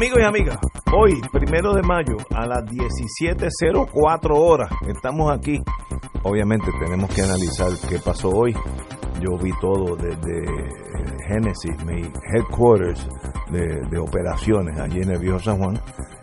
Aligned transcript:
Amigos 0.00 0.18
y 0.18 0.24
amigas, 0.24 0.56
hoy, 0.96 1.20
primero 1.30 1.74
de 1.74 1.82
mayo, 1.82 2.16
a 2.34 2.46
las 2.46 2.64
17.04 2.64 4.30
horas, 4.34 4.70
estamos 4.88 5.30
aquí. 5.30 5.58
Obviamente 6.22 6.70
tenemos 6.82 7.14
que 7.14 7.20
analizar 7.20 7.68
qué 7.86 7.98
pasó 7.98 8.30
hoy. 8.30 8.54
Yo 9.20 9.36
vi 9.36 9.50
todo 9.60 9.96
desde 9.96 10.99
Genesis, 11.28 11.84
mi 11.84 12.02
headquarters 12.32 13.08
de, 13.50 13.80
de 13.90 13.98
operaciones 13.98 14.78
allí 14.78 15.00
en 15.02 15.10
el 15.10 15.18
Viejo 15.18 15.38
San 15.38 15.58
Juan. 15.58 15.74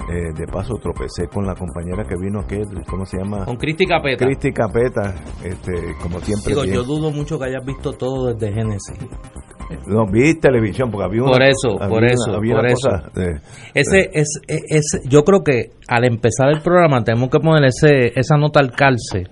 Eh, 0.09 0.31
de 0.37 0.47
paso 0.47 0.75
tropecé 0.75 1.27
con 1.27 1.45
la 1.45 1.53
compañera 1.53 2.05
que 2.07 2.15
vino 2.15 2.39
aquí, 2.39 2.55
¿cómo 2.89 3.05
se 3.05 3.17
llama? 3.17 3.43
Con 3.43 3.57
Cristi 3.57 3.85
Capeta. 3.85 4.25
Cristi 4.25 4.53
Capeta, 4.53 5.13
este, 5.43 5.73
como 6.01 6.21
siempre. 6.21 6.47
Digo, 6.53 6.61
bien. 6.61 6.75
yo 6.75 6.83
dudo 6.85 7.11
mucho 7.11 7.37
que 7.37 7.45
hayas 7.49 7.65
visto 7.65 7.91
todo 7.91 8.33
desde 8.33 8.53
Génesis. 8.53 8.97
No, 9.85 10.05
vi 10.09 10.39
televisión 10.39 10.89
porque 10.89 11.07
había 11.07 11.23
una 11.23 11.31
Por 11.33 11.43
eso, 11.43 11.71
había 11.77 11.89
por 11.89 11.97
una- 12.03 12.07
eso, 12.13 12.33
había 12.37 12.55
por 12.55 12.63
una 12.63 12.71
eso. 12.71 12.89
cosa 12.89 13.09
de- 13.15 13.41
Ese 13.73 14.09
es, 14.13 14.39
es, 14.47 14.61
es- 14.69 15.01
yo 15.09 15.23
creo 15.25 15.43
que 15.43 15.71
al 15.89 16.05
empezar 16.05 16.47
el 16.51 16.61
programa 16.61 17.03
tenemos 17.03 17.29
que 17.29 17.39
poner 17.39 17.65
ese, 17.65 18.17
esa 18.17 18.37
nota 18.37 18.61
al 18.61 18.71
calce 18.71 19.25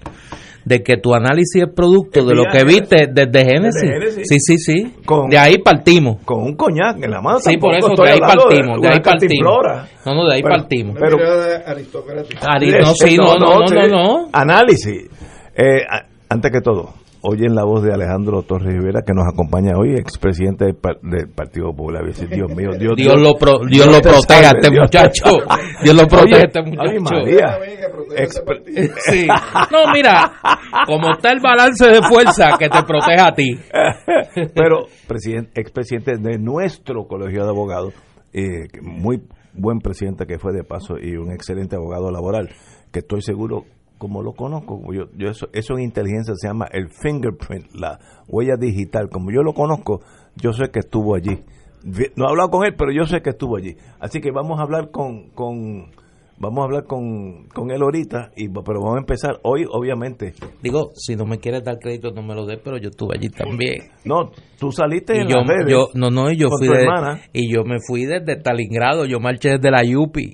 de 0.66 0.82
que 0.84 0.98
tu 0.98 1.14
análisis 1.14 1.62
es 1.64 1.70
producto 1.74 2.26
de 2.26 2.34
lo 2.36 2.44
que 2.52 2.64
viste 2.66 3.08
desde 3.14 3.46
Génesis. 3.46 4.28
Sí, 4.28 4.38
sí, 4.40 4.58
sí. 4.58 4.94
Con- 5.06 5.30
de 5.30 5.38
ahí 5.38 5.60
partimos. 5.60 6.18
con 6.26 6.42
un 6.42 6.56
coñac 6.56 7.02
en 7.04 7.12
la 7.12 7.22
mano. 7.22 7.40
Sí, 7.40 7.56
por 7.58 7.76
eso, 7.76 7.90
de 7.96 8.10
ahí 8.12 8.20
partimos, 8.20 8.82
de 8.82 8.88
ahí 8.90 9.00
partimos. 9.00 9.54
No, 10.06 10.16
no, 10.16 10.28
de 10.28 10.36
ahí 10.36 10.42
Pero- 10.42 10.56
partimos. 10.56 10.98
Pero, 11.00 11.18
no, 12.82 12.94
sí, 12.96 13.18
no, 13.18 13.36
no, 13.38 13.60
no, 13.60 13.66
no, 13.70 13.88
no. 13.88 14.30
Análisis. 14.34 15.08
Eh, 15.56 15.82
antes 16.30 16.52
que 16.52 16.62
todo, 16.62 16.94
oyen 17.28 17.56
la 17.56 17.64
voz 17.64 17.84
de 17.84 17.94
Alejandro 17.94 18.44
Torres 18.44 18.68
Rivera 18.74 19.02
que 19.06 19.14
nos 19.14 19.26
acompaña 19.28 19.78
hoy, 19.78 19.94
expresidente 19.96 20.66
del, 20.66 20.76
par- 20.76 21.00
del 21.02 21.30
Partido 21.30 21.72
Popular. 21.72 22.04
Dios 22.06 22.50
mío, 22.56 22.70
Dios, 22.80 22.96
Dios 22.96 23.20
lo, 23.20 23.34
pro- 23.36 23.60
Dios 23.70 23.88
lo 23.88 24.00
te 24.02 24.10
proteja 24.10 24.52
este 24.52 24.70
Dios 24.72 24.90
te 24.92 24.98
muchacho. 25.00 25.24
Dios 25.84 25.96
lo 25.96 26.08
protege 26.08 26.46
este 26.46 26.60
Ay, 26.60 27.00
muchacho. 27.00 27.22
María. 27.22 27.60
Expre- 28.18 28.64
Sí. 29.12 29.28
No, 29.72 29.92
mira, 29.94 30.32
como 30.86 31.12
está 31.14 31.32
el 31.32 31.40
balance 31.42 31.86
de 31.88 32.02
fuerza 32.04 32.58
que 32.58 32.70
te 32.70 32.84
proteja 32.84 33.28
a 33.28 33.34
ti. 33.34 33.58
Pero 34.54 34.86
presidente, 35.08 35.60
expresidente 35.60 36.18
de 36.18 36.38
nuestro 36.40 37.06
colegio 37.08 37.44
de 37.44 37.50
abogados, 37.50 37.94
eh, 38.34 38.68
muy 38.82 39.22
buen 39.54 39.80
presidente 39.80 40.26
que 40.26 40.38
fue 40.40 40.54
de 40.54 40.64
paso 40.64 40.96
y 41.02 41.16
un 41.16 41.32
excelente 41.32 41.76
abogado 41.76 42.12
laboral, 42.12 42.50
que 42.92 43.00
estoy 43.00 43.22
seguro, 43.22 43.64
como 43.98 44.22
lo 44.22 44.34
conozco, 44.34 44.82
yo, 44.94 45.06
yo 45.18 45.30
eso, 45.30 45.48
eso 45.54 45.78
en 45.78 45.84
inteligencia 45.84 46.34
se 46.36 46.48
llama 46.48 46.68
el 46.72 46.90
fingerprint, 46.90 47.74
la 47.74 48.00
huella 48.28 48.56
digital, 48.58 49.10
como 49.10 49.32
yo 49.32 49.42
lo 49.42 49.54
conozco, 49.54 50.02
yo 50.36 50.52
sé 50.54 50.70
que 50.72 50.80
estuvo 50.80 51.16
allí. 51.16 51.44
No 52.16 52.26
he 52.26 52.30
hablado 52.30 52.50
con 52.50 52.66
él, 52.66 52.74
pero 52.78 52.92
yo 52.92 53.06
sé 53.06 53.22
que 53.22 53.30
estuvo 53.30 53.58
allí. 53.58 53.76
Así 54.00 54.20
que 54.20 54.32
vamos 54.32 54.60
a 54.60 54.64
hablar 54.64 54.90
con... 54.92 55.30
con 55.30 55.92
Vamos 56.38 56.60
a 56.60 56.66
hablar 56.66 56.84
con, 56.84 57.48
con 57.48 57.72
él 57.72 57.82
ahorita, 57.82 58.32
y, 58.36 58.50
pero 58.50 58.82
vamos 58.82 58.98
a 58.98 59.00
empezar 59.00 59.40
hoy, 59.44 59.66
obviamente. 59.72 60.34
Digo, 60.62 60.90
si 60.94 61.16
no 61.16 61.26
me 61.26 61.38
quieres 61.38 61.64
dar 61.64 61.78
crédito, 61.80 62.12
no 62.12 62.22
me 62.24 62.36
lo 62.36 62.46
des, 62.46 62.60
pero 62.62 62.78
yo 62.78 62.90
estuve 62.90 63.16
allí 63.18 63.30
también. 63.30 63.84
No, 64.04 64.32
tú 64.60 64.70
saliste 64.70 65.16
Y 65.16 65.22
en 65.22 65.28
yo, 65.30 65.38
las 65.38 65.48
redes 65.48 65.72
yo, 65.72 65.88
no, 65.94 66.10
no, 66.10 66.30
y 66.30 66.36
yo 66.36 66.50
fui 66.50 66.68
de- 66.68 66.86
y 67.32 67.54
yo 67.54 67.64
me 67.64 67.78
fui 67.88 68.04
desde 68.04 68.34
Stalingrado, 68.42 69.06
yo 69.06 69.22
marché 69.22 69.52
desde 69.52 69.72
la 69.72 69.86
Yupi 69.86 70.34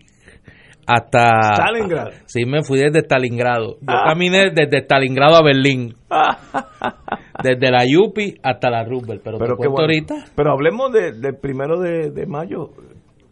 hasta 0.96 1.54
Stalingrado. 1.56 2.12
Sí, 2.26 2.46
me 2.46 2.64
fui 2.64 2.80
desde 2.80 3.00
Stalingrado. 3.00 3.76
Yo 3.80 3.86
Ah. 3.88 4.04
caminé 4.10 4.52
desde 4.52 4.80
Stalingrado 4.84 5.36
a 5.38 5.44
Berlín. 5.44 5.96
desde 7.44 7.72
la 7.72 7.86
Yupi 7.86 8.36
hasta 8.44 8.70
la 8.70 8.84
Roosevelt, 8.84 9.22
pero, 9.24 9.38
Pero 9.38 9.56
te 9.58 9.68
bueno. 9.68 9.82
ahorita. 9.82 10.16
Pero 10.36 10.52
hablemos 10.52 10.92
de- 10.92 11.14
del 11.14 11.36
primero 11.38 11.80
de, 11.80 12.12
de 12.12 12.26
mayo. 12.26 12.70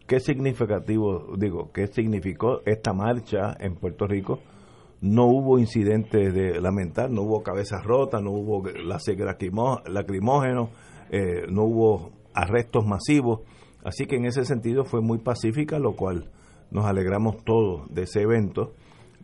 ¿Qué 0.06 0.18
significativo, 0.18 1.36
digo, 1.36 1.70
qué 1.72 1.86
significó 1.86 2.62
esta 2.66 2.92
marcha 2.92 3.54
en 3.60 3.76
Puerto 3.76 4.06
Rico? 4.06 4.40
No 5.02 5.26
hubo 5.26 5.58
incidentes 5.58 6.34
de 6.34 6.60
lamentar, 6.60 7.10
no 7.10 7.22
hubo 7.22 7.42
cabezas 7.42 7.82
rotas, 7.84 8.20
no 8.22 8.32
hubo 8.32 8.62
láser 8.84 9.16
lacrimó- 9.18 9.80
lacrimógeno, 9.88 10.70
eh, 11.10 11.46
no 11.48 11.62
hubo 11.64 12.10
arrestos 12.34 12.84
masivos. 12.84 13.40
Así 13.84 14.06
que 14.06 14.16
en 14.16 14.26
ese 14.26 14.44
sentido 14.44 14.84
fue 14.84 15.00
muy 15.00 15.18
pacífica, 15.18 15.78
lo 15.78 15.92
cual 15.94 16.24
nos 16.70 16.86
alegramos 16.86 17.44
todos 17.44 17.92
de 17.92 18.02
ese 18.02 18.22
evento. 18.22 18.74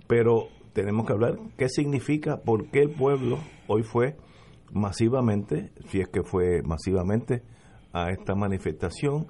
Pero 0.06 0.48
tenemos 0.72 1.06
que 1.06 1.12
hablar 1.12 1.38
qué 1.56 1.68
significa, 1.68 2.38
por 2.38 2.70
qué 2.70 2.80
el 2.80 2.90
pueblo 2.90 3.38
hoy 3.66 3.82
fue 3.82 4.16
masivamente, 4.72 5.72
si 5.88 6.00
es 6.00 6.08
que 6.08 6.22
fue 6.22 6.62
masivamente, 6.62 7.42
a 7.92 8.10
esta 8.10 8.34
manifestación, 8.34 9.26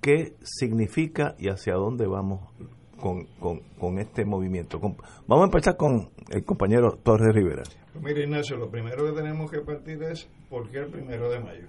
qué 0.00 0.36
significa 0.42 1.34
y 1.38 1.48
hacia 1.48 1.74
dónde 1.74 2.06
vamos 2.06 2.48
con, 3.00 3.24
con, 3.40 3.60
con 3.78 3.98
este 3.98 4.24
movimiento. 4.24 4.78
Vamos 4.80 5.42
a 5.42 5.46
empezar 5.46 5.76
con 5.76 6.10
el 6.30 6.44
compañero 6.44 6.98
Torres 7.02 7.34
Rivera. 7.34 7.62
Mira, 8.00 8.20
Ignacio, 8.20 8.56
lo 8.56 8.70
primero 8.70 9.04
que 9.04 9.12
tenemos 9.12 9.50
que 9.50 9.60
partir 9.60 10.02
es 10.04 10.28
por 10.48 10.70
qué 10.70 10.78
el 10.78 10.90
primero 10.90 11.30
de 11.30 11.40
mayo. 11.40 11.66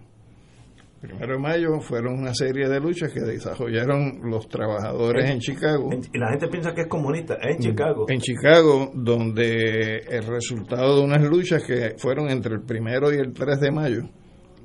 Primero 1.01 1.33
de 1.33 1.39
mayo 1.39 1.79
fueron 1.79 2.19
una 2.19 2.33
serie 2.33 2.67
de 2.67 2.79
luchas 2.79 3.13
que 3.13 3.21
desarrollaron 3.21 4.19
los 4.23 4.49
trabajadores 4.49 5.29
en 5.29 5.39
Chicago. 5.39 5.89
Y 6.13 6.17
la 6.17 6.31
gente 6.31 6.49
piensa 6.49 6.73
que 6.73 6.81
es 6.81 6.87
comunista, 6.87 7.35
es 7.35 7.55
en 7.55 7.61
Chicago. 7.61 8.05
En 8.09 8.19
Chicago, 8.19 8.91
donde 8.93 9.99
el 9.99 10.23
resultado 10.23 10.97
de 10.97 11.03
unas 11.05 11.23
luchas 11.23 11.63
que 11.63 11.95
fueron 11.97 12.29
entre 12.29 12.55
el 12.55 12.63
primero 12.63 13.13
y 13.13 13.17
el 13.17 13.31
3 13.31 13.61
de 13.61 13.71
mayo, 13.71 14.09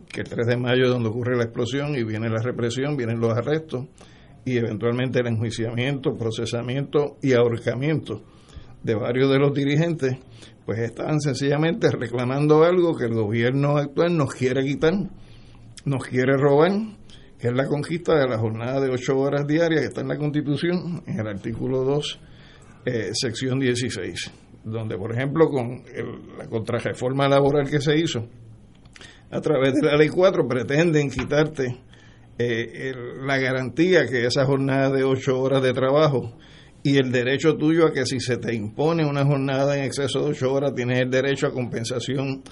que 0.09 0.23
el 0.23 0.29
3 0.29 0.47
de 0.47 0.57
mayo 0.57 0.85
es 0.85 0.91
donde 0.91 1.09
ocurre 1.09 1.37
la 1.37 1.45
explosión 1.45 1.95
y 1.95 2.03
viene 2.03 2.29
la 2.29 2.43
represión, 2.43 2.97
vienen 2.97 3.21
los 3.21 3.33
arrestos 3.33 3.87
y 4.45 4.57
eventualmente 4.57 5.21
el 5.21 5.29
enjuiciamiento, 5.29 6.17
procesamiento 6.17 7.17
y 7.23 7.33
ahorcamiento 7.33 8.23
de 8.83 8.95
varios 8.95 9.31
de 9.31 9.39
los 9.39 9.55
dirigentes, 9.55 10.19
pues 10.67 10.79
estaban 10.81 11.21
sencillamente 11.21 11.91
reclamando 11.91 12.65
algo 12.65 12.97
que 12.97 13.05
el 13.05 13.15
gobierno 13.15 13.79
actual 13.79 14.17
nos 14.17 14.35
quiere 14.35 14.63
quitar, 14.63 14.95
nos 15.85 16.05
quiere 16.07 16.37
robar, 16.37 16.73
que 17.39 17.49
es 17.49 17.53
la 17.55 17.67
conquista 17.67 18.15
de 18.19 18.29
la 18.29 18.39
jornada 18.39 18.81
de 18.81 18.91
ocho 18.91 19.19
horas 19.19 19.47
diarias 19.47 19.81
que 19.83 19.87
está 19.89 20.01
en 20.01 20.09
la 20.09 20.17
Constitución, 20.19 21.03
en 21.07 21.19
el 21.21 21.27
artículo 21.27 21.85
2, 21.85 22.21
eh, 22.87 23.11
sección 23.13 23.59
16, 23.61 24.31
donde, 24.65 24.97
por 24.97 25.13
ejemplo, 25.13 25.49
con 25.49 25.83
el- 25.95 26.39
la 26.39 26.47
contrarreforma 26.49 27.29
laboral 27.29 27.69
que 27.69 27.81
se 27.81 27.99
hizo, 27.99 28.29
a 29.31 29.41
través 29.41 29.75
de 29.75 29.87
la 29.87 29.97
ley 29.97 30.09
4, 30.09 30.47
pretenden 30.49 31.11
quitarte 31.11 31.81
eh, 32.37 32.91
el- 32.91 33.27
la 33.27 33.39
garantía 33.39 34.07
que 34.09 34.27
esa 34.27 34.45
jornada 34.45 34.91
de 34.91 35.05
ocho 35.05 35.39
horas 35.41 35.63
de 35.63 35.73
trabajo 35.73 36.37
y 36.83 36.97
el 36.97 37.13
derecho 37.13 37.57
tuyo 37.57 37.87
a 37.87 37.93
que 37.93 38.05
si 38.07 38.19
se 38.19 38.39
te 38.39 38.53
impone 38.55 39.07
una 39.07 39.25
jornada 39.25 39.77
en 39.79 39.85
exceso 39.85 40.19
de 40.25 40.31
ocho 40.33 40.53
horas, 40.53 40.75
tienes 40.75 40.99
el 40.99 41.11
derecho 41.11 41.47
a 41.47 41.53
compensación 41.53 42.43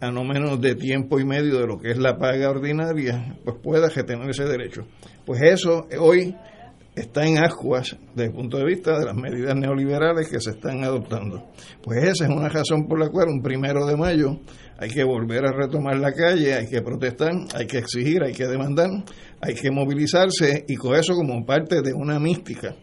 a 0.00 0.10
no 0.10 0.24
menos 0.24 0.60
de 0.60 0.74
tiempo 0.74 1.18
y 1.18 1.24
medio 1.24 1.58
de 1.58 1.66
lo 1.66 1.78
que 1.78 1.90
es 1.90 1.98
la 1.98 2.18
paga 2.18 2.50
ordinaria, 2.50 3.36
pues 3.44 3.56
puedas 3.62 3.94
retener 3.94 4.28
ese 4.30 4.44
derecho. 4.44 4.86
Pues 5.24 5.42
eso 5.42 5.86
eh, 5.90 5.96
hoy 5.98 6.34
está 6.94 7.26
en 7.26 7.38
ascuas 7.38 7.96
desde 8.14 8.30
el 8.30 8.34
punto 8.34 8.58
de 8.58 8.64
vista 8.64 8.98
de 8.98 9.04
las 9.04 9.14
medidas 9.14 9.54
neoliberales 9.54 10.28
que 10.28 10.40
se 10.40 10.50
están 10.50 10.82
adoptando. 10.82 11.50
Pues 11.82 12.02
esa 12.04 12.24
es 12.24 12.30
una 12.30 12.48
razón 12.48 12.86
por 12.86 12.98
la 12.98 13.08
cual 13.08 13.28
un 13.28 13.42
primero 13.42 13.86
de 13.86 13.96
mayo 13.96 14.40
hay 14.78 14.90
que 14.90 15.04
volver 15.04 15.46
a 15.46 15.52
retomar 15.52 15.98
la 15.98 16.12
calle, 16.12 16.54
hay 16.54 16.68
que 16.68 16.82
protestar, 16.82 17.32
hay 17.54 17.66
que 17.66 17.78
exigir, 17.78 18.22
hay 18.22 18.32
que 18.32 18.46
demandar, 18.46 18.90
hay 19.40 19.54
que 19.54 19.70
movilizarse 19.70 20.64
y 20.68 20.76
con 20.76 20.94
eso 20.94 21.14
como 21.14 21.44
parte 21.44 21.82
de 21.82 21.92
una 21.92 22.18
mística 22.18 22.74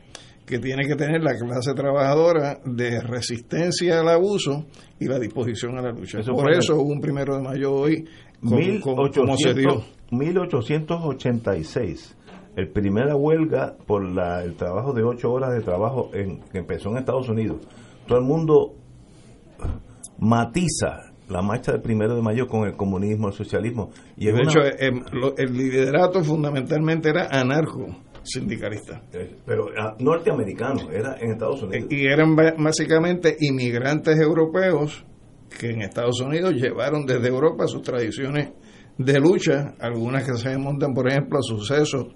que 0.46 0.60
tiene 0.60 0.86
que 0.88 0.96
tener 0.96 1.22
la 1.24 1.36
clase 1.38 1.74
trabajadora 1.74 2.60
de 2.66 3.00
resistencia 3.02 4.00
al 4.02 4.10
abuso 4.10 4.66
y 5.00 5.06
la 5.08 5.18
disposición 5.20 5.78
a 5.78 5.82
la 5.82 5.92
lucha. 5.92 6.20
Eso 6.20 6.34
Por 6.34 6.52
eso 6.52 6.76
hubo 6.76 6.92
un 6.92 7.02
primero 7.02 7.36
de 7.36 7.42
mayo 7.42 7.74
hoy, 7.74 8.06
con, 8.42 8.80
con- 8.82 9.12
como 9.12 9.38
se 9.38 9.54
dio. 9.54 9.84
1886, 10.12 12.18
el 12.56 12.70
primera 12.70 13.16
huelga 13.16 13.76
por 13.88 14.04
la, 14.08 14.44
el 14.44 14.56
trabajo 14.56 14.94
de 14.94 15.04
ocho 15.04 15.32
horas 15.32 15.54
de 15.54 15.62
trabajo 15.62 16.12
en, 16.14 16.42
que 16.52 16.60
empezó 16.60 16.90
en 16.90 16.98
Estados 16.98 17.30
Unidos. 17.30 17.62
Todo 18.08 18.20
el 18.20 18.26
mundo 18.26 18.76
matiza 20.20 21.12
la 21.30 21.42
marcha 21.42 21.72
del 21.72 21.82
primero 21.82 22.16
de 22.16 22.22
mayo 22.22 22.48
con 22.48 22.68
el 22.68 22.76
comunismo, 22.76 23.30
el 23.30 23.34
socialismo. 23.34 23.90
Y 24.18 24.26
de 24.26 24.42
hecho, 24.42 24.60
el, 24.62 25.58
liderato 25.58 26.24
fundamentalmente 26.24 27.10
era 27.10 27.28
anarco 27.32 27.88
sindicalista. 28.24 29.02
Eh, 29.14 29.36
pero 29.46 29.68
ah, 29.78 29.96
norteamericano, 30.00 30.90
era 30.92 31.18
en 31.20 31.32
Estados 31.32 31.64
Unidos. 31.64 31.88
Y 31.92 32.06
eran 32.06 32.36
básicamente 32.36 33.38
inmigrantes 33.40 34.20
europeos 34.20 35.06
que 35.60 35.72
en 35.72 35.82
Estados 35.82 36.20
Unidos 36.22 36.54
llevaron 36.54 37.06
desde 37.06 37.28
Europa 37.28 37.68
sus 37.68 37.82
tradiciones 37.82 38.50
de 38.98 39.20
lucha, 39.20 39.76
algunas 39.80 40.24
que 40.24 40.38
se 40.38 40.58
montan, 40.58 40.94
por 40.94 41.10
ejemplo, 41.10 41.40
a 41.40 41.42
sucesos 41.42 42.08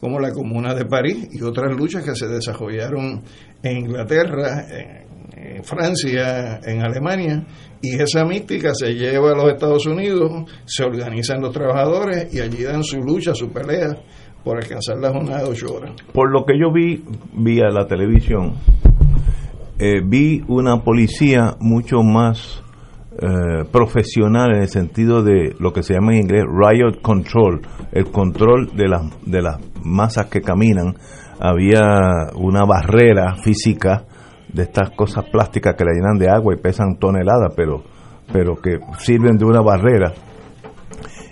como 0.00 0.20
la 0.20 0.32
Comuna 0.32 0.74
de 0.74 0.84
París 0.84 1.28
y 1.32 1.42
otras 1.42 1.74
luchas 1.76 2.04
que 2.04 2.14
se 2.14 2.28
desarrollaron 2.28 3.22
en 3.62 3.76
Inglaterra, 3.78 4.66
en, 4.70 5.64
Francia, 5.64 6.60
en 6.64 6.82
Alemania, 6.82 7.46
y 7.80 8.00
esa 8.00 8.24
mística 8.24 8.74
se 8.74 8.94
lleva 8.94 9.32
a 9.32 9.36
los 9.36 9.52
Estados 9.52 9.86
Unidos, 9.86 10.50
se 10.66 10.84
organizan 10.84 11.40
los 11.40 11.52
trabajadores 11.52 12.32
y 12.32 12.40
allí 12.40 12.64
dan 12.64 12.82
su 12.82 12.98
lucha, 12.98 13.34
su 13.34 13.50
pelea 13.50 13.96
por 14.44 14.56
alcanzar 14.56 14.98
la 14.98 15.10
jornada 15.10 15.42
de 15.42 15.50
ocho 15.50 15.74
horas. 15.74 15.92
Por 16.12 16.30
lo 16.30 16.44
que 16.44 16.58
yo 16.58 16.72
vi 16.72 17.04
vía 17.34 17.68
la 17.70 17.86
televisión, 17.86 18.54
eh, 19.78 20.00
vi 20.04 20.42
una 20.48 20.82
policía 20.82 21.56
mucho 21.60 22.02
más 22.02 22.62
eh, 23.20 23.64
profesional 23.72 24.54
en 24.54 24.62
el 24.62 24.68
sentido 24.68 25.22
de 25.24 25.54
lo 25.58 25.72
que 25.72 25.82
se 25.82 25.94
llama 25.94 26.12
en 26.12 26.22
inglés 26.22 26.44
riot 26.44 27.00
control, 27.02 27.62
el 27.90 28.10
control 28.12 28.76
de 28.76 28.88
las, 28.88 29.02
de 29.26 29.42
las 29.42 29.58
masas 29.82 30.26
que 30.26 30.40
caminan. 30.40 30.94
Había 31.40 32.30
una 32.36 32.64
barrera 32.64 33.34
física 33.42 34.04
de 34.52 34.62
estas 34.62 34.90
cosas 34.90 35.24
plásticas 35.30 35.74
que 35.76 35.84
la 35.84 35.92
llenan 35.92 36.18
de 36.18 36.30
agua 36.30 36.54
y 36.54 36.62
pesan 36.62 36.96
toneladas, 36.98 37.52
pero, 37.56 37.82
pero 38.32 38.54
que 38.56 38.78
sirven 38.98 39.36
de 39.36 39.44
una 39.44 39.62
barrera. 39.62 40.12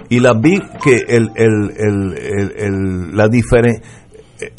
Y 0.08 0.20
las 0.20 0.40
vi 0.40 0.60
que 0.82 0.96
el, 1.08 1.30
el, 1.34 1.72
el, 1.76 2.52
el 2.56 3.16
la 3.16 3.28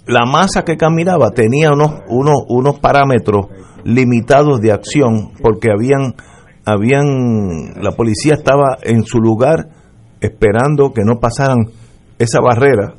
la 0.08 0.26
masa 0.26 0.64
que 0.64 0.78
caminaba 0.78 1.32
tenía 1.32 1.72
unos, 1.72 2.02
unos, 2.10 2.44
unos 2.50 2.80
parámetros 2.80 3.48
limitados 3.84 4.60
de 4.60 4.72
acción 4.72 5.32
porque 5.42 5.70
habían 5.72 6.16
habían 6.66 7.82
la 7.82 7.92
policía 7.92 8.34
estaba 8.34 8.78
en 8.84 9.04
su 9.04 9.20
lugar 9.20 9.70
esperando 10.20 10.92
que 10.92 11.04
no 11.06 11.20
pasaran 11.20 11.70
esa 12.20 12.42
barrera. 12.42 12.94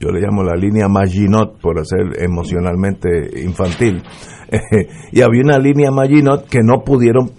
Yo 0.00 0.08
le 0.08 0.20
llamo 0.20 0.42
la 0.42 0.56
línea 0.56 0.88
Maginot 0.88 1.60
por 1.60 1.86
ser 1.86 2.22
emocionalmente 2.22 3.08
infantil. 3.42 4.02
Y 5.12 5.22
había 5.22 5.42
una 5.42 5.58
línea 5.58 5.90
Maginot 5.90 6.46
que 6.48 6.60
no 6.62 6.84
pudieron 6.84 7.32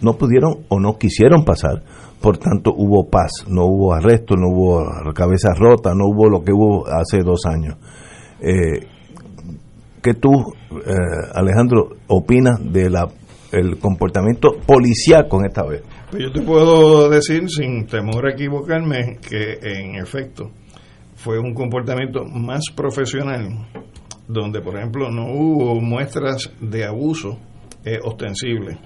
no 0.00 0.14
pudieron 0.14 0.64
o 0.68 0.80
no 0.80 0.96
quisieron 0.98 1.44
pasar 1.44 1.82
por 2.20 2.38
tanto 2.38 2.72
hubo 2.76 3.08
paz 3.08 3.44
no 3.48 3.64
hubo 3.66 3.94
arresto 3.94 4.34
no 4.36 4.48
hubo 4.48 5.12
cabezas 5.14 5.58
rotas 5.58 5.94
no 5.94 6.06
hubo 6.06 6.28
lo 6.28 6.42
que 6.42 6.52
hubo 6.52 6.86
hace 6.86 7.22
dos 7.22 7.46
años 7.46 7.76
eh, 8.40 8.86
¿qué 10.02 10.14
tú 10.14 10.30
eh, 10.70 11.30
Alejandro 11.34 11.90
opinas 12.08 12.60
de 12.72 12.90
la 12.90 13.08
el 13.52 13.78
comportamiento 13.78 14.58
policíaco 14.66 15.40
en 15.40 15.46
esta 15.46 15.64
vez. 15.64 15.82
Pues 16.10 16.22
yo 16.22 16.32
te 16.32 16.42
puedo 16.42 17.08
decir, 17.08 17.48
sin 17.48 17.86
temor 17.86 18.26
a 18.26 18.32
equivocarme, 18.32 19.18
que 19.26 19.58
en 19.62 19.96
efecto 19.96 20.50
fue 21.14 21.38
un 21.38 21.54
comportamiento 21.54 22.24
más 22.24 22.64
profesional, 22.74 23.66
donde, 24.26 24.60
por 24.60 24.76
ejemplo, 24.76 25.10
no 25.10 25.32
hubo 25.32 25.80
muestras 25.80 26.50
de 26.60 26.84
abuso 26.84 27.38
eh, 27.84 27.98
ostensible. 28.02 28.78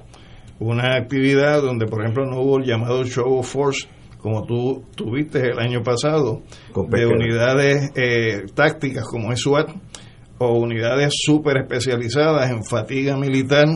Una 0.62 0.97
actividad 0.97 1.61
donde, 1.61 1.87
por 1.87 2.03
ejemplo, 2.03 2.25
no 2.25 2.41
hubo 2.41 2.59
el 2.59 2.64
llamado 2.64 3.05
show 3.05 3.38
of 3.38 3.53
force, 3.53 3.88
como 4.19 4.44
tú 4.44 4.85
tuviste 4.94 5.41
el 5.41 5.59
año 5.59 5.82
pasado, 5.82 6.43
de 6.88 7.06
unidades 7.06 7.91
eh, 7.97 8.44
tácticas 8.55 9.05
como 9.05 9.32
es 9.32 9.41
SWAT, 9.41 9.70
o 10.38 10.59
unidades 10.59 11.14
súper 11.17 11.59
especializadas 11.62 12.50
en 12.50 12.62
fatiga 12.62 13.17
militar, 13.17 13.67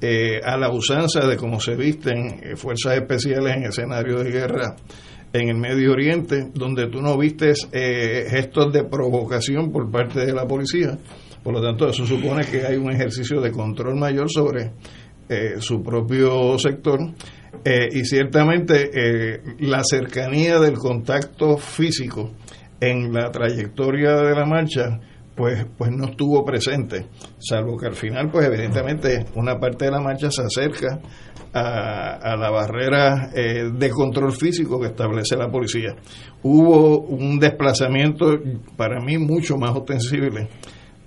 eh, 0.00 0.40
a 0.44 0.56
la 0.56 0.70
usanza 0.70 1.26
de 1.26 1.36
cómo 1.36 1.58
se 1.60 1.74
visten 1.74 2.40
eh, 2.42 2.56
fuerzas 2.56 2.98
especiales 2.98 3.56
en 3.56 3.64
escenarios 3.64 4.22
de 4.22 4.30
guerra 4.30 4.76
en 5.32 5.48
el 5.48 5.56
Medio 5.56 5.92
Oriente, 5.92 6.50
donde 6.54 6.88
tú 6.88 7.00
no 7.00 7.18
vistes 7.18 7.68
eh, 7.72 8.26
gestos 8.30 8.72
de 8.72 8.84
provocación 8.84 9.72
por 9.72 9.90
parte 9.90 10.24
de 10.24 10.32
la 10.32 10.46
policía. 10.46 10.98
Por 11.42 11.52
lo 11.54 11.62
tanto, 11.62 11.88
eso 11.88 12.06
supone 12.06 12.44
que 12.44 12.64
hay 12.64 12.76
un 12.76 12.90
ejercicio 12.92 13.40
de 13.40 13.50
control 13.50 13.96
mayor 13.96 14.30
sobre 14.30 14.72
su 15.58 15.82
propio 15.82 16.58
sector. 16.58 17.00
y 17.64 18.04
ciertamente 18.04 19.40
la 19.58 19.82
cercanía 19.84 20.58
del 20.58 20.74
contacto 20.74 21.56
físico 21.56 22.32
en 22.80 23.12
la 23.12 23.30
trayectoria 23.30 24.16
de 24.16 24.34
la 24.34 24.46
marcha 24.46 25.00
pues, 25.38 25.66
pues 25.78 25.92
no 25.92 26.06
estuvo 26.06 26.44
presente, 26.44 27.06
salvo 27.38 27.76
que 27.76 27.86
al 27.86 27.94
final, 27.94 28.28
pues 28.28 28.44
evidentemente 28.46 29.24
una 29.36 29.56
parte 29.56 29.84
de 29.84 29.92
la 29.92 30.00
marcha 30.00 30.32
se 30.32 30.42
acerca 30.42 30.98
a, 31.52 32.36
la 32.36 32.50
barrera 32.50 33.30
eh, 33.32 33.70
de 33.72 33.90
control 33.90 34.32
físico 34.32 34.80
que 34.80 34.88
establece 34.88 35.36
la 35.36 35.48
policía. 35.48 35.94
Hubo 36.42 37.02
un 37.02 37.38
desplazamiento 37.38 38.36
para 38.76 39.00
mí 39.00 39.16
mucho 39.16 39.56
más 39.56 39.76
ostensible 39.76 40.48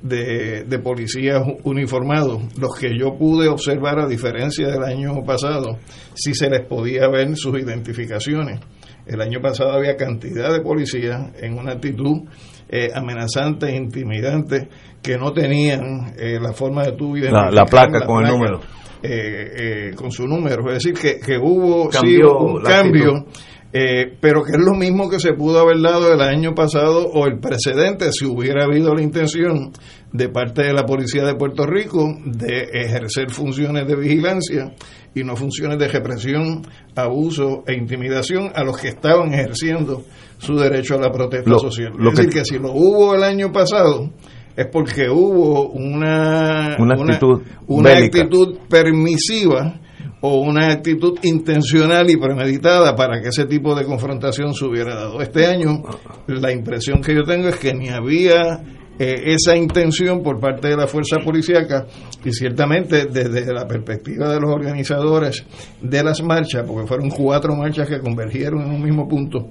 de, 0.01 0.63
de, 0.63 0.79
policías 0.79 1.43
uniformados, 1.63 2.41
los 2.59 2.75
que 2.77 2.97
yo 2.97 3.17
pude 3.17 3.47
observar 3.47 3.99
a 3.99 4.07
diferencia 4.07 4.67
del 4.67 4.83
año 4.83 5.23
pasado, 5.25 5.77
si 6.13 6.33
se 6.33 6.49
les 6.49 6.65
podía 6.67 7.07
ver 7.07 7.35
sus 7.35 7.59
identificaciones. 7.59 8.59
El 9.05 9.21
año 9.21 9.41
pasado 9.41 9.71
había 9.71 9.95
cantidad 9.95 10.51
de 10.51 10.61
policías 10.61 11.31
en 11.39 11.57
una 11.57 11.73
actitud 11.73 12.21
eh, 12.69 12.89
amenazantes, 12.93 13.73
intimidantes, 13.73 14.67
que 15.01 15.17
no 15.17 15.33
tenían 15.33 16.13
eh, 16.17 16.39
la 16.39 16.53
forma 16.53 16.83
de 16.83 16.93
tu 16.93 17.15
la, 17.15 17.49
la 17.51 17.65
placa 17.65 18.05
con 18.05 18.23
el 18.23 18.31
número. 18.31 18.61
Eh, 19.03 19.91
con 19.95 20.11
su 20.11 20.27
número. 20.27 20.67
Es 20.71 20.83
decir, 20.83 20.93
que, 20.93 21.19
que 21.19 21.37
hubo 21.37 21.85
un 21.85 22.61
cambio, 22.61 23.25
pero 23.71 24.43
que 24.43 24.51
es 24.51 24.57
lo 24.57 24.73
mismo 24.73 25.09
que 25.09 25.19
se 25.19 25.33
pudo 25.33 25.59
haber 25.59 25.81
dado 25.81 26.13
el 26.13 26.21
año 26.21 26.53
pasado 26.53 27.07
o 27.07 27.25
el 27.25 27.39
precedente 27.39 28.11
si 28.11 28.25
hubiera 28.25 28.65
habido 28.65 28.93
la 28.93 29.01
intención 29.01 29.71
de 30.11 30.29
parte 30.29 30.63
de 30.63 30.73
la 30.73 30.85
Policía 30.85 31.23
de 31.23 31.35
Puerto 31.35 31.65
Rico 31.65 32.13
de 32.25 32.69
ejercer 32.73 33.29
funciones 33.31 33.87
de 33.87 33.95
vigilancia 33.95 34.73
y 35.13 35.23
no 35.23 35.35
funciones 35.35 35.77
de 35.77 35.87
represión, 35.87 36.61
abuso 36.95 37.63
e 37.67 37.73
intimidación 37.73 38.51
a 38.55 38.63
los 38.63 38.77
que 38.77 38.89
estaban 38.89 39.33
ejerciendo 39.33 40.03
su 40.37 40.55
derecho 40.55 40.95
a 40.95 41.01
la 41.01 41.11
protesta 41.11 41.57
social. 41.59 41.93
es 41.99 42.15
decir, 42.15 42.29
que 42.29 42.45
si 42.45 42.57
lo 42.57 42.71
hubo 42.71 43.15
el 43.15 43.23
año 43.23 43.51
pasado, 43.51 44.09
es 44.55 44.67
porque 44.67 45.09
hubo 45.09 45.69
una, 45.69 46.75
una 46.79 46.95
actitud, 46.95 47.41
una, 47.67 47.91
actitud 47.91 48.57
permisiva 48.69 49.79
o 50.21 50.39
una 50.39 50.71
actitud 50.71 51.17
intencional 51.23 52.09
y 52.09 52.17
premeditada 52.17 52.95
para 52.95 53.21
que 53.21 53.29
ese 53.29 53.45
tipo 53.45 53.75
de 53.75 53.85
confrontación 53.85 54.53
se 54.53 54.65
hubiera 54.65 54.95
dado. 54.95 55.21
Este 55.21 55.47
año 55.47 55.81
la 56.27 56.51
impresión 56.51 57.01
que 57.01 57.15
yo 57.15 57.23
tengo 57.23 57.49
es 57.49 57.55
que 57.55 57.73
ni 57.73 57.89
había 57.89 58.61
eh, 58.99 59.33
esa 59.33 59.55
intención 59.55 60.21
por 60.21 60.39
parte 60.39 60.67
de 60.67 60.77
la 60.77 60.85
fuerza 60.85 61.17
policíaca 61.23 61.87
y 62.23 62.31
ciertamente 62.31 63.05
desde 63.05 63.51
la 63.51 63.67
perspectiva 63.67 64.31
de 64.31 64.39
los 64.39 64.51
organizadores 64.51 65.43
de 65.81 66.03
las 66.03 66.21
marchas, 66.21 66.65
porque 66.67 66.87
fueron 66.87 67.09
cuatro 67.09 67.55
marchas 67.55 67.89
que 67.89 67.99
convergieron 67.99 68.61
en 68.61 68.75
un 68.75 68.83
mismo 68.83 69.07
punto, 69.07 69.47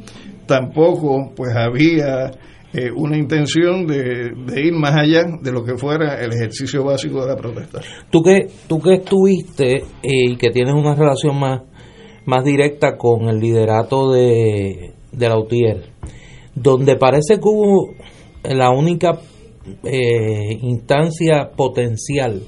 tampoco 0.47 1.33
pues 1.35 1.57
había 1.57 2.31
eh, 2.73 2.91
una 2.95 3.17
intención 3.17 3.87
de, 3.87 4.33
ir 4.57 4.73
más 4.75 4.95
allá 4.97 5.25
de 5.43 5.53
lo 5.53 5.65
que 5.65 5.77
fuera 5.77 6.21
el 6.23 6.33
ejercicio 6.33 6.85
básico 6.85 7.21
de 7.23 7.29
la 7.29 7.37
protesta. 7.37 7.81
Tú 8.11 8.23
que, 8.23 8.49
tú 8.69 8.81
que 8.81 8.95
estuviste 8.95 9.77
eh, 9.77 9.83
y 10.03 10.37
que 10.37 10.51
tienes 10.51 10.75
una 10.75 10.95
relación 10.95 11.39
más, 11.39 11.63
más 12.27 12.45
directa 12.45 12.97
con 12.97 13.29
el 13.29 13.41
liderato 13.41 14.13
de, 14.13 14.95
de 15.11 15.29
la 15.29 15.39
UTIER, 15.39 15.91
donde 16.55 16.97
parece 16.97 17.37
que 17.37 17.49
hubo 17.49 17.95
la 18.45 18.71
única 18.71 19.19
eh, 19.85 20.59
instancia 20.63 21.51
potencial 21.57 22.43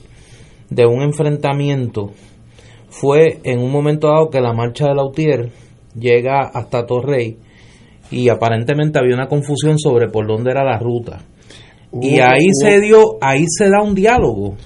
de 0.70 0.86
un 0.86 1.02
enfrentamiento 1.02 2.12
fue 2.88 3.40
en 3.44 3.60
un 3.60 3.70
momento 3.70 4.08
dado 4.08 4.30
que 4.30 4.40
la 4.40 4.52
marcha 4.52 4.86
de 4.86 4.94
la 4.94 5.04
UTIER 5.04 5.50
llega 5.94 6.42
hasta 6.42 6.86
Torrey 6.86 7.38
y 8.12 8.28
aparentemente 8.28 8.98
había 8.98 9.14
una 9.14 9.26
confusión 9.26 9.78
sobre 9.78 10.08
por 10.08 10.26
dónde 10.26 10.50
era 10.50 10.62
la 10.62 10.78
ruta. 10.78 11.18
y 12.00 12.20
ahí 12.20 12.48
se 12.52 12.80
dio, 12.80 13.18
ahí 13.20 13.44
se 13.48 13.68
da 13.68 13.82
un 13.82 13.94
diálogo 13.94 14.56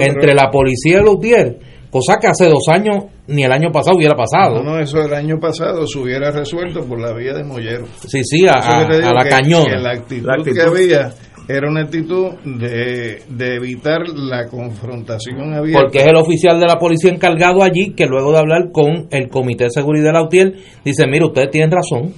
entre 0.00 0.34
la 0.34 0.50
policía 0.50 1.00
y 1.00 1.04
Lutier, 1.04 1.58
cosa 1.90 2.18
que 2.20 2.28
hace 2.28 2.48
dos 2.48 2.68
años 2.68 3.04
ni 3.26 3.44
el 3.44 3.52
año 3.52 3.70
pasado 3.72 3.96
hubiera 3.96 4.14
pasado. 4.14 4.62
No, 4.62 4.74
no, 4.74 4.78
eso 4.78 5.00
el 5.00 5.14
año 5.14 5.38
pasado 5.40 5.86
se 5.86 5.98
hubiera 5.98 6.30
resuelto 6.30 6.84
por 6.84 7.00
la 7.00 7.12
vía 7.14 7.32
de 7.32 7.44
Mollero. 7.44 7.86
Sí, 8.06 8.22
sí, 8.22 8.46
a, 8.46 8.86
la 8.86 9.24
cañón. 9.28 9.64
la 9.82 9.92
actitud, 9.92 10.28
que 10.44 10.62
había 10.62 11.12
era 11.46 11.68
una 11.68 11.82
actitud 11.82 12.32
de, 12.44 13.22
de 13.28 13.54
evitar 13.56 14.00
la 14.08 14.46
confrontación 14.48 15.52
abierta. 15.52 15.82
Porque 15.82 15.98
es 15.98 16.06
el 16.06 16.16
oficial 16.16 16.58
de 16.58 16.66
la 16.66 16.78
policía 16.78 17.10
encargado 17.10 17.62
allí 17.62 17.94
que 17.94 18.06
luego 18.06 18.32
de 18.32 18.38
hablar 18.38 18.70
con 18.72 19.08
el 19.10 19.28
Comité 19.28 19.64
de 19.64 19.70
Seguridad 19.70 20.06
de 20.06 20.12
la 20.12 20.22
UTIER 20.22 20.54
dice, 20.84 21.06
mire, 21.06 21.26
ustedes 21.26 21.50
tienen 21.50 21.70
razón, 21.70 22.14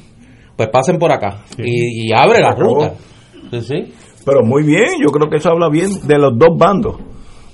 pues 0.56 0.68
pasen 0.70 0.98
por 0.98 1.12
acá 1.12 1.44
y, 1.58 2.08
y 2.08 2.12
abre 2.12 2.40
la 2.40 2.54
ruta. 2.54 2.94
Sí, 3.50 3.60
sí. 3.60 3.92
Pero 4.24 4.42
muy 4.44 4.64
bien, 4.64 5.00
yo 5.00 5.12
creo 5.12 5.30
que 5.30 5.36
eso 5.36 5.50
habla 5.50 5.68
bien 5.68 5.90
de 6.06 6.18
los 6.18 6.36
dos 6.36 6.56
bandos. 6.58 6.96